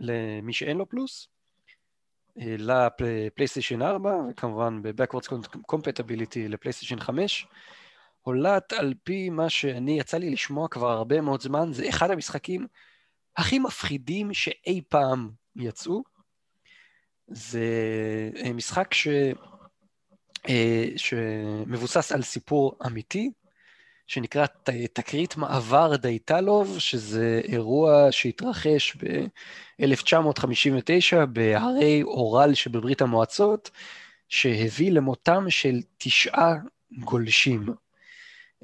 למי 0.00 0.52
שאין 0.52 0.76
לו 0.76 0.88
פלוס. 0.88 1.28
לפלייסטיישן 2.36 3.82
4 3.82 4.10
וכמובן 4.30 4.82
ב-Backwards 4.82 5.48
Compatibility 5.72 6.48
לפלייסטיישן 6.48 7.00
5. 7.00 7.46
הולט 8.20 8.72
על 8.72 8.94
פי 9.04 9.30
מה 9.30 9.48
שאני 9.48 9.98
יצא 10.00 10.16
לי 10.16 10.30
לשמוע 10.30 10.68
כבר 10.68 10.90
הרבה 10.90 11.20
מאוד 11.20 11.40
זמן, 11.40 11.72
זה 11.72 11.88
אחד 11.88 12.10
המשחקים 12.10 12.66
הכי 13.36 13.58
מפחידים 13.58 14.34
שאי 14.34 14.80
פעם 14.88 15.30
יצאו. 15.56 16.02
זה 17.26 17.64
אה, 18.36 18.52
משחק 18.52 18.94
ש... 18.94 19.08
אה, 20.48 20.86
שמבוסס 20.96 22.12
על 22.12 22.22
סיפור 22.22 22.78
אמיתי, 22.86 23.30
שנקרא 24.06 24.46
תקרית 24.92 25.36
מעבר 25.36 25.96
דייטלוב, 25.96 26.78
שזה 26.78 27.40
אירוע 27.44 28.08
שהתרחש 28.10 28.96
ב-1959 28.96 31.26
בהרי 31.32 32.02
אורל 32.02 32.54
שבברית 32.54 33.02
המועצות, 33.02 33.70
שהביא 34.28 34.92
למותם 34.92 35.50
של 35.50 35.80
תשעה 35.98 36.54
גולשים. 36.98 37.66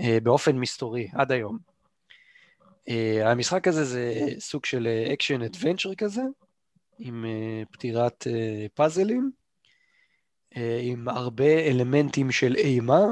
אה, 0.01 0.19
באופן 0.23 0.57
מסתורי 0.57 1.09
עד 1.13 1.33
היום. 1.33 1.59
אה, 2.89 3.31
המשחק 3.31 3.69
הזה 3.69 3.85
זה 3.85 4.15
סוג 4.39 4.65
של 4.65 4.89
action 5.13 5.43
adventure 5.43 5.95
כזה, 5.95 6.23
עם 6.99 7.25
פתירת 7.71 8.27
פאזלים, 8.75 9.31
עם 10.57 11.09
הרבה 11.09 11.59
אלמנטים 11.59 12.31
של 12.31 12.55
אימה, 12.57 13.05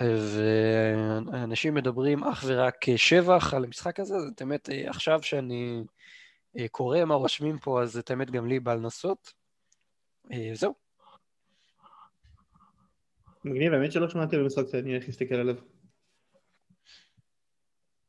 ואנשים 0.00 1.74
מדברים 1.74 2.24
אך 2.24 2.44
ורק 2.46 2.96
שבח 2.96 3.54
על 3.54 3.64
המשחק 3.64 4.00
הזה, 4.00 4.14
זאת 4.18 4.42
אומרת, 4.42 4.68
עכשיו 4.86 5.22
שאני 5.22 5.84
קורא 6.70 7.04
מה 7.04 7.14
רושמים 7.14 7.58
פה, 7.58 7.82
אז 7.82 7.98
את 7.98 8.10
האמת 8.10 8.30
גם 8.30 8.46
לי 8.46 8.60
בא 8.60 8.74
לנסות. 8.74 9.32
זהו. 10.54 10.74
מגניב, 13.44 13.72
האמת 13.72 13.92
שלא 13.92 14.08
שמעתי 14.08 14.36
על 14.36 14.42
המשחק 14.42 14.64
הזה, 14.64 14.78
אני 14.78 14.92
הולך 14.92 15.06
להסתכל 15.06 15.34
עליו. 15.34 15.54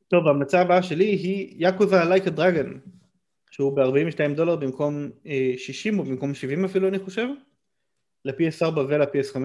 טוב, 0.08 0.28
ההמלצה 0.28 0.62
הבאה 0.62 0.84
שלי 0.84 1.06
היא 1.06 1.56
יאקוזה 1.58 2.04
לייקה 2.04 2.30
דרגן, 2.30 2.80
שהוא 3.52 3.78
ב-42 3.78 4.36
דולר 4.36 4.56
במקום 4.56 5.10
60 5.58 5.94
אה, 5.94 6.00
או 6.00 6.06
במקום 6.06 6.34
70 6.34 6.66
אפילו 6.66 6.88
אני 6.88 7.00
חושב, 7.00 7.28
ל-PS4 8.28 8.78
ול-PS5, 8.78 9.38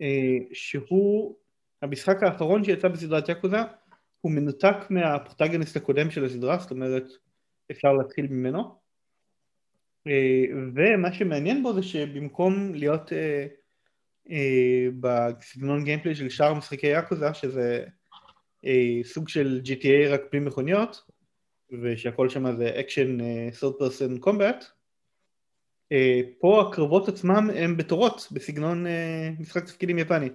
אה, 0.00 0.38
שהוא 0.52 1.36
המשחק 1.82 2.22
האחרון 2.22 2.64
שיצא 2.64 2.88
בסדרת 2.88 3.28
יאקוזה, 3.28 3.58
הוא 4.20 4.32
מנותק 4.32 4.76
מהפרוטגוניסט 4.90 5.76
הקודם 5.76 6.10
של 6.10 6.24
הסדרה, 6.24 6.58
זאת 6.58 6.70
אומרת 6.70 7.04
אפשר 7.70 7.92
להתחיל 7.92 8.26
ממנו, 8.26 8.78
אה, 10.06 10.44
ומה 10.74 11.12
שמעניין 11.12 11.62
בו 11.62 11.72
זה 11.72 11.82
שבמקום 11.82 12.74
להיות 12.74 13.12
אה, 13.12 13.46
בסגנון 15.00 15.84
gameplay 15.84 16.14
של 16.14 16.28
שאר 16.28 16.54
משחקי 16.54 16.86
Yakuza 16.86 17.34
שזה 17.34 17.84
סוג 19.02 19.28
של 19.28 19.60
GTA 19.64 20.08
רק 20.08 20.20
בלי 20.32 20.40
מכוניות 20.40 21.02
ושהכל 21.82 22.28
שם 22.28 22.56
זה 22.56 22.80
action 22.80 23.18
third 23.60 23.82
person 23.82 24.26
combat 24.26 24.77
פה 26.40 26.68
הקרבות 26.68 27.08
עצמם 27.08 27.50
הם 27.54 27.76
בתורות 27.76 28.28
בסגנון 28.32 28.86
משחק 29.38 29.64
תפקידים 29.64 29.98
יפני 29.98 30.28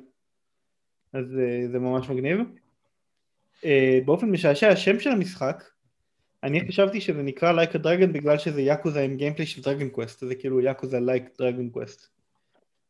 אז 1.14 1.26
זה 1.72 1.80
ממש 1.80 2.10
מגניב 2.10 2.40
באופן 4.06 4.30
משעשע 4.32 4.70
השם 4.70 5.00
של 5.00 5.10
המשחק 5.10 5.64
אני 6.44 6.68
חשבתי 6.68 7.02
שזה 7.02 7.24
נקרא 7.24 7.64
a 7.64 7.76
Dragon 7.76 8.08
בגלל 8.14 8.38
שזה 8.38 8.62
יאקוזה 8.62 9.02
עם 9.02 9.18
גיימפלי 9.18 9.46
של 9.46 9.62
דרגן 9.62 9.90
קווסט 9.90 10.26
זה 10.26 10.36
כאילו 10.36 10.62
יאקוזה 10.62 11.00
Like 11.00 11.42
Dragon 11.42 11.78
Quest 11.78 12.14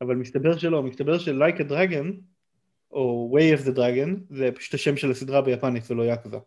אבל 0.03 0.15
מסתבר 0.15 0.57
שלא, 0.57 0.84
מסתבר 0.84 1.18
ש-Like 1.18 1.60
a 1.60 1.69
Dragon, 1.72 2.06
או 2.91 3.35
Way 3.38 3.60
of 3.60 3.65
the 3.65 3.77
Dragon, 3.77 4.10
זה 4.30 4.49
פשוט 4.56 4.73
השם 4.73 4.98
של 4.98 5.11
הסדרה 5.11 5.41
ביפנית 5.41 5.91
ולא 5.91 6.03
יאקוזה. 6.03 6.38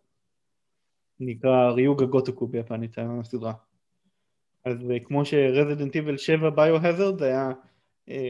נקרא 1.20 1.70
ריוגה 1.70 2.06
גוטוקו 2.06 2.46
ביפנית, 2.46 2.92
זה 2.92 3.00
היה 3.00 3.24
סדרה. 3.24 3.52
אז 4.66 4.76
כמו 5.04 5.24
ש 5.24 5.38
Resident 5.38 5.94
Evil 5.94 6.16
7 6.16 6.50
Biohazard, 6.50 7.22
היה 7.22 7.50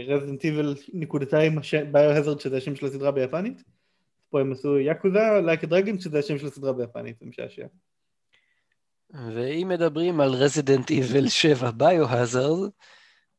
Resident 0.09 0.45
Evil 0.45 0.75
נקודתיים 0.93 1.59
Biohazard 1.93 2.41
שזה 2.41 2.57
השם 2.57 2.77
של 2.77 2.87
הסדרה 2.87 3.11
ביפנית. 3.11 3.63
פה 4.31 4.41
הם 4.41 4.53
עשו 4.53 4.79
Yakuza, 4.79 5.19
Like 5.47 5.65
a 5.65 5.69
Dragon, 5.69 5.99
שזה 6.01 6.19
השם 6.19 6.39
של 6.39 6.47
הסדרה 6.47 6.73
ביפנית, 6.73 7.19
זה 7.19 7.27
משעשע. 7.27 7.67
ואם 9.35 9.69
מדברים 9.71 10.21
על 10.21 10.31
Resident 10.31 10.91
Evil 10.91 11.29
7 11.29 11.71
Biohazard, 11.71 12.71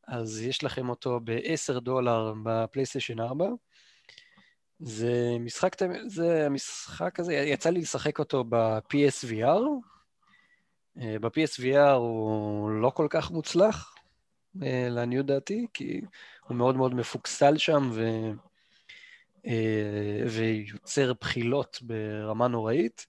אז 0.08 0.42
יש 0.42 0.64
לכם 0.64 0.90
אותו 0.90 1.20
ב-10 1.24 1.80
דולר 1.80 2.34
בפלייסטיישן 2.44 3.20
4. 3.20 3.46
זה 4.80 5.38
משחק, 5.40 5.76
זה 6.08 6.46
המשחק 6.46 7.20
הזה, 7.20 7.34
יצא 7.34 7.70
לי 7.70 7.80
לשחק 7.80 8.20
אותו 8.20 8.44
ב-PSVR. 8.50 9.62
אה, 11.02 11.20
ב-PSVR 11.22 11.92
הוא 11.92 12.72
לא 12.72 12.90
כל 12.90 13.08
כך 13.10 13.32
מוצלח, 13.32 13.96
אה, 14.64 14.88
לעניות 14.90 15.26
דעתי, 15.26 15.68
כי 15.74 16.02
הוא 16.48 16.58
מאוד 16.58 16.76
מאוד 16.76 16.94
מפוקסל 16.94 17.58
שם 17.58 17.90
ו... 17.94 18.10
אה, 19.48 20.24
ויוצר 20.30 21.14
בחילות 21.22 21.80
ברמה 21.82 22.48
נוראית. 22.48 23.08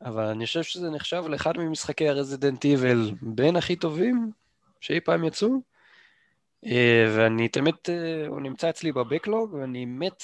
אבל 0.00 0.24
אני 0.24 0.46
חושב 0.46 0.62
שזה 0.62 0.90
נחשב 0.90 1.24
לאחד 1.28 1.58
ממשחקי 1.58 2.08
הרזידנט 2.08 2.64
איבל 2.64 3.10
בין 3.22 3.56
הכי 3.56 3.76
טובים 3.76 4.30
שאי 4.80 5.00
פעם 5.00 5.24
יצאו. 5.24 5.48
ואני 7.16 7.48
תמיד, 7.48 7.74
הוא 8.28 8.40
נמצא 8.40 8.70
אצלי 8.70 8.92
בבקלוג, 8.92 9.52
ואני 9.54 9.84
מת 9.84 10.22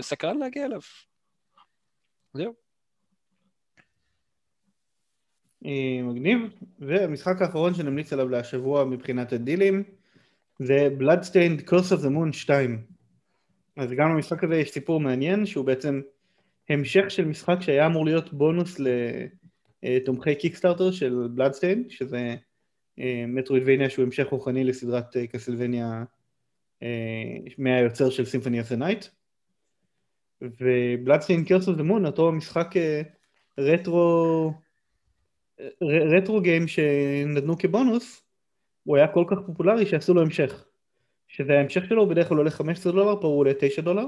סקרן 0.00 0.38
להגיע 0.38 0.64
אליו. 0.64 0.80
זהו. 2.34 2.54
אה, 2.54 2.62
מגניב, 6.02 6.38
והמשחק 6.78 7.42
האחרון 7.42 7.74
שנמליץ 7.74 8.12
עליו 8.12 8.28
להשבוע 8.28 8.84
מבחינת 8.84 9.32
הדילים 9.32 9.82
זה 10.58 10.88
Bloodstained 10.98 11.68
Curse 11.68 11.92
of 11.92 12.02
the 12.02 12.08
Moon 12.08 12.32
2 12.32 12.82
אז 13.76 13.90
גם 13.90 14.14
למשחק 14.14 14.44
הזה 14.44 14.56
יש 14.56 14.70
סיפור 14.70 15.00
מעניין 15.00 15.46
שהוא 15.46 15.64
בעצם 15.64 16.00
המשך 16.68 17.04
של 17.08 17.24
משחק 17.24 17.56
שהיה 17.60 17.86
אמור 17.86 18.04
להיות 18.04 18.32
בונוס 18.32 18.80
לתומכי 19.82 20.34
קיקסטארטר 20.34 20.90
של 20.90 21.28
Bloodstained 21.36 21.88
שזה 21.88 22.34
אה, 22.98 23.24
מטרואידבניה 23.28 23.90
שהוא 23.90 24.04
המשך 24.04 24.26
רוחני 24.26 24.64
לסדרת 24.64 25.16
קסלווניה 25.32 26.04
מהיוצר 27.58 28.10
של 28.10 28.24
Symphony 28.24 28.60
of 28.60 28.72
the 28.72 28.85
Night 28.85 29.06
ו 30.42 30.50
Bloodstained 30.50 31.44
Curse 31.44 31.68
of 31.68 31.76
the 31.76 31.82
Moon, 31.82 32.06
אותו 32.06 32.32
משחק 32.32 32.76
אה, 32.76 33.02
רטרו, 33.58 34.52
retro 35.82 36.40
game 36.40 36.68
שנתנו 36.68 37.58
כבונוס, 37.58 38.22
הוא 38.84 38.96
היה 38.96 39.08
כל 39.08 39.24
כך 39.28 39.36
פופולרי 39.46 39.86
שעשו 39.86 40.14
לו 40.14 40.22
המשך. 40.22 40.64
שזה 41.28 41.58
ההמשך 41.58 41.84
שלו, 41.88 42.08
בדרך 42.08 42.28
כלל 42.28 42.38
עולה 42.38 42.50
15 42.50 42.92
דולר, 42.92 43.20
פה 43.20 43.26
הוא 43.26 43.38
עולה 43.38 43.52
9 43.58 43.82
דולר. 43.82 44.06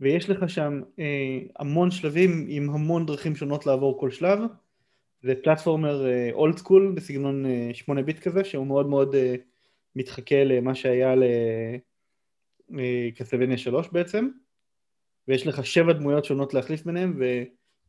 ויש 0.00 0.30
לך 0.30 0.50
שם 0.50 0.80
אה, 0.98 1.38
המון 1.58 1.90
שלבים 1.90 2.46
עם 2.48 2.70
המון 2.70 3.06
דרכים 3.06 3.36
שונות 3.36 3.66
לעבור 3.66 4.00
כל 4.00 4.10
שלב. 4.10 4.38
זה 5.22 5.34
פלטפורמר 5.44 6.04
old 6.32 6.54
אה, 6.54 6.58
school 6.58 6.92
בסגנון 6.96 7.46
אה, 7.46 7.70
8 7.72 8.02
ביט 8.02 8.18
כזה, 8.18 8.44
שהוא 8.44 8.66
מאוד 8.66 8.86
מאוד 8.86 9.14
אה, 9.14 9.34
מתחקה 9.96 10.44
למה 10.44 10.74
שהיה 10.74 11.14
ל 12.70 12.77
Castlevania 12.77 13.52
אה, 13.52 13.58
3 13.58 13.88
בעצם. 13.88 14.28
ויש 15.28 15.46
לך 15.46 15.66
שבע 15.66 15.92
דמויות 15.92 16.24
שונות 16.24 16.54
להחליף 16.54 16.84
ביניהם 16.84 17.18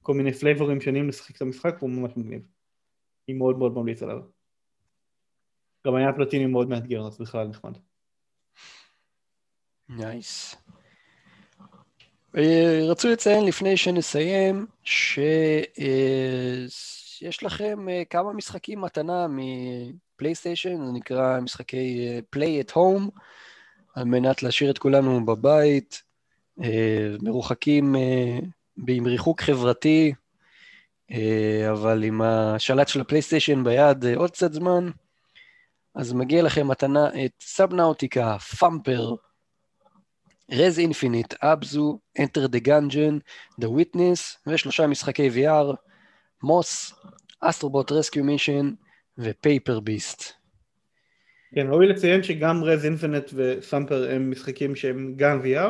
וכל 0.04 0.14
מיני 0.14 0.34
פלייבורים 0.34 0.82
שונים 0.82 1.10
לשחק 1.10 1.36
את 1.36 1.42
המשחק 1.42 1.76
והוא 1.80 1.90
ממש 1.90 2.12
מגניב. 2.18 2.42
אני 3.28 3.38
מאוד 3.38 3.58
מאוד 3.58 3.74
ממליץ 3.74 4.04
עליו. 4.04 4.20
גם 5.88 5.96
היה 5.96 6.14
פלטינום 6.14 6.46
מאוד 6.46 6.70
מאתגר, 6.70 7.08
אז 7.08 7.18
בכלל 7.18 7.48
נחמד. 7.48 7.78
Nice. 9.90 10.56
Nice. 10.56 10.58
אה, 12.38 12.80
רצו 12.90 13.08
לציין 13.10 13.46
לפני 13.46 13.78
שנסיים 13.78 14.66
שיש 14.84 15.78
אה, 17.24 17.48
לכם 17.48 17.90
אה, 17.90 18.04
כמה 18.10 18.34
משחקים 18.34 18.82
מתנה 18.82 19.28
מפלייסטיישן, 19.30 20.86
זה 20.86 20.92
נקרא 20.92 21.40
משחקי 21.40 22.08
Play 22.36 22.68
at 22.68 22.72
Home, 22.72 23.20
על 23.96 24.04
מנת 24.04 24.44
להשאיר 24.44 24.72
את 24.72 24.78
כולנו 24.78 25.26
בבית. 25.26 26.04
מרוחקים 27.22 27.96
עם 28.88 29.06
ריחוק 29.06 29.42
חברתי, 29.42 30.14
אה, 31.12 31.72
אבל 31.72 32.04
עם 32.04 32.22
השלט 32.22 32.88
של 32.88 33.02
הפלייסטיישן 33.02 33.64
ביד 33.64 34.06
עוד 34.16 34.32
קצת 34.32 34.54
זמן, 34.54 34.90
אז 35.96 36.14
מגיע 36.14 36.44
לכם 36.44 36.68
מתנה 36.68 37.26
את 37.26 37.32
Subnautica, 37.42 38.38
Thumper, 38.38 39.16
Rez 40.52 40.80
Infinite, 40.80 41.34
Abzu, 41.42 42.00
Enter 42.20 42.48
the 42.48 42.68
Gungeon, 42.68 43.20
The 43.62 43.66
Witness, 43.68 44.38
ושלושה 44.48 44.88
משחקי 44.88 45.30
VR, 45.30 45.76
Moss, 46.44 46.94
Astro 47.40 47.72
Bot 47.72 47.92
Rescue 47.92 48.24
Mission 48.24 48.72
ו 49.18 49.28
Paper 49.28 49.80
Beast. 49.80 50.24
כן, 51.56 51.68
ראוי 51.70 51.88
לציין 51.88 52.24
שגם 52.24 52.64
Rez 52.64 52.86
Infinite 52.86 53.32
ו 53.34 53.43
Thumper 53.43 54.12
הם 54.12 54.32
משחקים 54.32 54.76
שהם 54.76 55.14
גם 55.16 55.42
VR, 55.42 55.70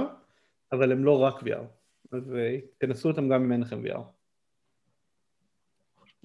אבל 0.71 0.91
הם 0.91 1.05
לא 1.05 1.19
רק 1.19 1.43
VR, 1.43 1.63
אז 2.13 2.35
אה, 2.35 2.57
תנסו 2.77 3.09
אותם 3.09 3.29
גם 3.29 3.43
אם 3.43 3.51
אין 3.51 3.61
לכם 3.61 3.85
VR. 3.85 3.99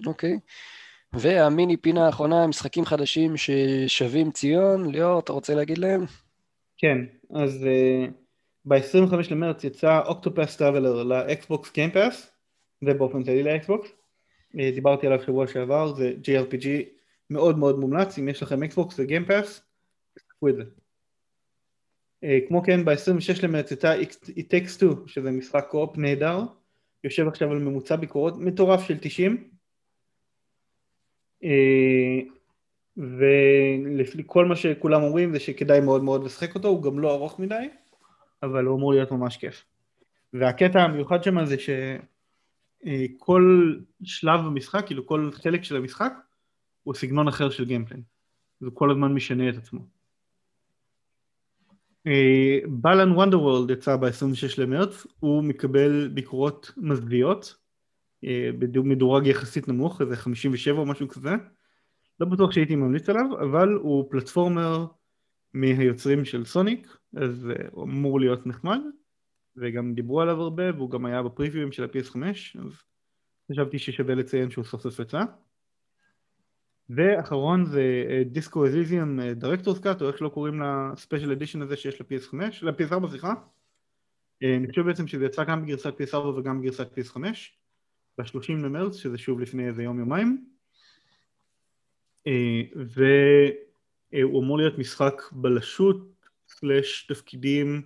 אוקיי. 0.05 0.33
Okay. 0.33 0.39
והמיני 1.13 1.77
פינה 1.77 2.05
האחרונה, 2.05 2.47
משחקים 2.47 2.85
חדשים 2.85 3.33
ששווים 3.37 4.31
ציון. 4.31 4.91
ליאור, 4.91 5.19
אתה 5.19 5.33
רוצה 5.33 5.55
להגיד 5.55 5.77
להם? 5.77 6.05
כן, 6.77 6.97
אז 7.35 7.63
uh, 7.63 8.11
ב-25 8.65 9.15
למרץ 9.31 9.63
יצא 9.63 10.01
Octopath 10.05 10.57
Traveler 10.57 11.03
ל 11.03 11.16
Xbox 11.16 11.69
Game 11.69 11.97
Pass, 11.97 12.31
ובאופן 12.81 13.23
כללי 13.23 13.43
ל 13.43 13.51
Xbox. 13.51 13.89
Uh, 13.89 14.57
דיברתי 14.75 15.07
עליו 15.07 15.23
שבוע 15.23 15.47
שעבר, 15.47 15.95
זה 15.95 16.13
JRPG 16.23 16.67
מאוד 17.29 17.57
מאוד 17.57 17.79
מומלץ, 17.79 18.17
אם 18.17 18.29
יש 18.29 18.43
לכם 18.43 18.63
Xbox 18.63 18.99
ו 18.99 19.05
Game 19.05 19.30
Pass, 19.30 19.61
תקחו 20.13 20.49
את 20.49 20.55
זה. 20.55 20.63
אה, 22.23 22.39
כמו 22.47 22.63
כן 22.63 22.85
ב-26 22.85 23.43
למרץ 23.43 23.71
יצא 23.71 24.01
It 24.01 24.47
Takes 24.51 24.81
Two 24.81 24.95
שזה 25.07 25.31
משחק 25.31 25.65
co-op 25.69 25.97
נהדר. 25.97 26.39
יושב 27.03 27.27
עכשיו 27.27 27.51
על 27.51 27.59
ממוצע 27.59 27.95
ביקורות 27.95 28.37
מטורף 28.37 28.87
של 28.87 28.97
90 29.01 29.49
אה, 31.43 32.19
וכל 32.97 34.45
מה 34.45 34.55
שכולם 34.55 35.03
אומרים 35.03 35.33
זה 35.33 35.39
שכדאי 35.39 35.81
מאוד 35.81 36.03
מאוד 36.03 36.23
לשחק 36.23 36.55
אותו 36.55 36.67
הוא 36.67 36.83
גם 36.83 36.99
לא 36.99 37.13
ארוך 37.13 37.39
מדי 37.39 37.69
אבל 38.43 38.65
הוא 38.65 38.77
אמור 38.77 38.93
להיות 38.93 39.11
ממש 39.11 39.37
כיף. 39.37 39.65
והקטע 40.33 40.81
המיוחד 40.81 41.23
שם 41.23 41.45
זה 41.45 41.55
שכל 41.59 42.13
אה, 43.75 43.79
שלב 44.03 44.39
במשחק 44.39 44.85
כאילו 44.85 45.05
כל 45.05 45.29
חלק 45.33 45.63
של 45.63 45.75
המשחק 45.75 46.13
הוא 46.83 46.93
סגנון 46.93 47.27
אחר 47.27 47.49
של 47.49 47.65
gameplay 47.65 48.03
זה 48.59 48.69
כל 48.73 48.91
הזמן 48.91 49.13
משנה 49.13 49.49
את 49.49 49.57
עצמו 49.57 49.98
Balan 52.67 53.11
Wonderworld 53.11 53.69
יצא 53.69 53.95
ב-26 53.95 54.61
למרץ, 54.61 55.07
הוא 55.19 55.43
מקבל 55.43 56.07
ביקורות 56.07 56.71
מזוויעות, 56.77 57.55
אה, 58.23 58.49
מדורג 58.83 59.27
יחסית 59.27 59.67
נמוך, 59.67 60.01
איזה 60.01 60.15
57 60.15 60.79
או 60.79 60.85
משהו 60.85 61.07
כזה, 61.07 61.31
לא 62.19 62.25
בטוח 62.25 62.51
שהייתי 62.51 62.75
ממליץ 62.75 63.09
עליו, 63.09 63.25
אבל 63.41 63.73
הוא 63.73 64.11
platformer 64.11 64.85
מהיוצרים 65.53 66.25
של 66.25 66.45
Sonic, 66.45 66.97
אז 67.17 67.49
אה, 67.49 67.67
הוא 67.71 67.83
אמור 67.83 68.19
להיות 68.19 68.47
נחמד, 68.47 68.79
וגם 69.57 69.93
דיברו 69.93 70.21
עליו 70.21 70.41
הרבה, 70.41 70.63
והוא 70.75 70.89
גם 70.89 71.05
היה 71.05 71.23
ב 71.23 71.28
preview 71.28 71.61
ים 71.61 71.71
של 71.71 71.83
ה-PS5, 71.83 72.17
אז 72.59 72.71
חשבתי 73.51 73.79
ששווה 73.79 74.15
לציין 74.15 74.51
שהוא 74.51 74.65
סוף 74.65 74.81
סוף 74.81 74.99
יצא. 74.99 75.21
ואחרון 76.89 77.65
זה 77.65 77.83
Disco 78.25 78.67
Elysium 78.67 79.19
Director's 79.21 79.79
Cut, 79.79 80.01
או 80.01 80.07
איך 80.07 80.17
שלא 80.17 80.29
קוראים 80.29 80.61
ל 80.61 80.70
special 80.70 81.31
edition 81.31 81.61
הזה 81.61 81.77
שיש 81.77 82.01
ל-PS5, 82.01 82.35
ל-PS4 82.61 83.09
סליחה. 83.09 83.33
אה, 84.43 84.55
אני 84.55 84.67
חושב 84.67 84.81
בעצם 84.81 85.07
שזה 85.07 85.25
יצא 85.25 85.43
גם 85.43 85.65
בגרסת 85.65 85.93
PS4 86.01 86.17
וגם 86.17 86.61
בגרסת 86.61 86.97
PS5, 86.97 87.19
ב-30 88.17 88.51
למרץ, 88.51 88.95
שזה 88.95 89.17
שוב 89.17 89.39
לפני 89.39 89.67
איזה 89.67 89.83
יום 89.83 89.99
יומיים. 89.99 90.45
אה, 92.27 92.61
והוא 92.75 94.43
אמור 94.43 94.57
להיות 94.57 94.77
משחק 94.77 95.21
בלשות, 95.31 96.25
סלאש 96.47 97.07
תפקידים 97.09 97.81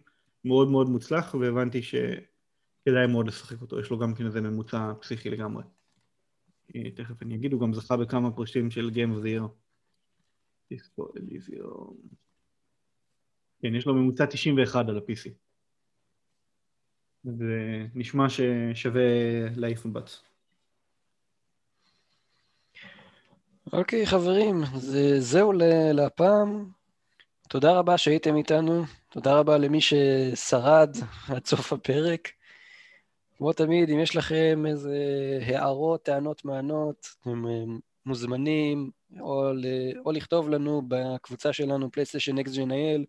מאוד 0.46 0.68
מאוד 0.68 0.90
מוצלח, 0.90 1.36
והבנתי 1.36 1.82
שכדאי 1.82 3.08
מאוד 3.08 3.28
לשחק 3.28 3.62
אותו, 3.62 3.80
יש 3.80 3.90
לו 3.90 4.00
גם 4.00 4.16
כן 4.16 4.26
איזה 4.26 4.42
ממוצע 4.42 4.94
פסיכי 5.02 5.30
לגמרי. 5.30 5.64
תכף 6.96 7.22
אני 7.22 7.36
אגיד, 7.36 7.54
הוא 7.54 7.62
גם 7.62 7.74
זכה 7.74 7.98
בכמה 7.98 8.32
פרשים 8.32 8.72
של 8.72 8.90
Game 8.94 9.20
of 9.20 9.24
the 9.26 9.42
Year. 9.42 9.48
דיסקו 10.70 11.08
אליזיום. 11.18 11.98
כן, 13.60 13.76
יש 13.76 13.86
לו 13.86 13.94
ממוצע 13.94 14.26
91 14.26 14.90
על 14.90 14.98
ה-PC. 14.98 15.30
זה 17.24 17.86
נשמע 17.96 18.26
ששווה 18.30 19.02
להעיף 19.56 19.86
מבט. 19.86 20.10
אוקיי, 23.74 24.06
חברים, 24.06 24.56
זה, 24.76 25.20
זהו 25.20 25.52
להפעם. 25.94 26.70
תודה 27.50 27.80
רבה 27.80 27.98
שהייתם 27.98 28.36
איתנו, 28.36 28.84
תודה 29.10 29.40
רבה 29.40 29.58
למי 29.58 29.80
ששרד 29.82 30.96
עד 31.30 31.46
סוף 31.46 31.74
הפרק. 31.74 32.30
כמו 33.38 33.54
תמיד, 33.54 33.90
אם 33.90 34.00
יש 34.00 34.16
לכם 34.16 34.64
איזה 34.68 34.98
הערות, 35.42 36.04
טענות, 36.04 36.46
מענות, 36.46 37.08
אתם 37.22 37.46
אה, 37.48 37.64
מוזמנים 38.06 38.92
או, 39.20 39.54
ל, 39.54 39.66
או 40.06 40.12
לכתוב 40.12 40.50
לנו 40.50 40.82
בקבוצה 40.88 41.54
שלנו 41.54 41.92
פלייסטיישן 41.92 42.38
אקס 42.38 42.58
ג'נאייל, 42.58 43.06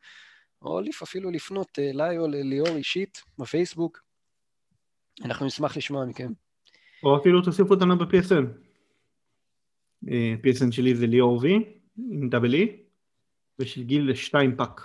או 0.62 0.80
אפילו 1.02 1.30
לפנות 1.30 1.78
אליי 1.78 2.18
או 2.18 2.28
לליאור 2.28 2.76
אישית 2.76 3.22
בפייסבוק. 3.38 4.02
אנחנו 5.24 5.46
נשמח 5.46 5.76
לשמוע 5.76 6.04
מכם. 6.04 6.32
או 7.02 7.20
אפילו 7.20 7.42
תוסיפו 7.42 7.74
אותנו 7.74 7.98
ב-PSN. 7.98 8.44
אה, 10.10 10.34
PSN 10.42 10.72
שלי 10.72 10.94
זה 10.94 11.06
ליאור 11.06 11.38
וי, 11.42 11.52
עם 12.10 12.28
דאבל 12.28 12.54
אי, 12.54 12.76
ושל 13.58 13.82
גיל 13.82 14.06
זה 14.06 14.14
שתיים 14.14 14.56
פאק, 14.56 14.80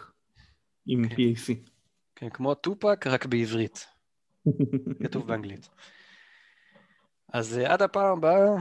עם. 0.86 1.10
כן. 1.10 1.16
PAC. 1.16 1.70
כן, 2.16 2.30
כמו 2.30 2.56
טופק, 2.56 3.08
רק 3.08 3.26
בעברית. 3.26 3.99
כתוב 5.04 5.28
באנגלית. 5.28 5.70
אז 7.34 7.60
אה, 7.60 7.74
עד 7.74 7.82
הפעם 7.82 8.18
הבאה, 8.18 8.56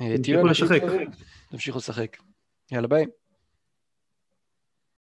אה, 0.00 0.14
תהיו 0.22 0.48
אנשים 0.48 0.66
טובים, 0.80 1.10
תמשיכו 1.50 1.78
לשחק. 1.78 2.16
יאללה 2.72 2.88
ביי. 2.88 3.06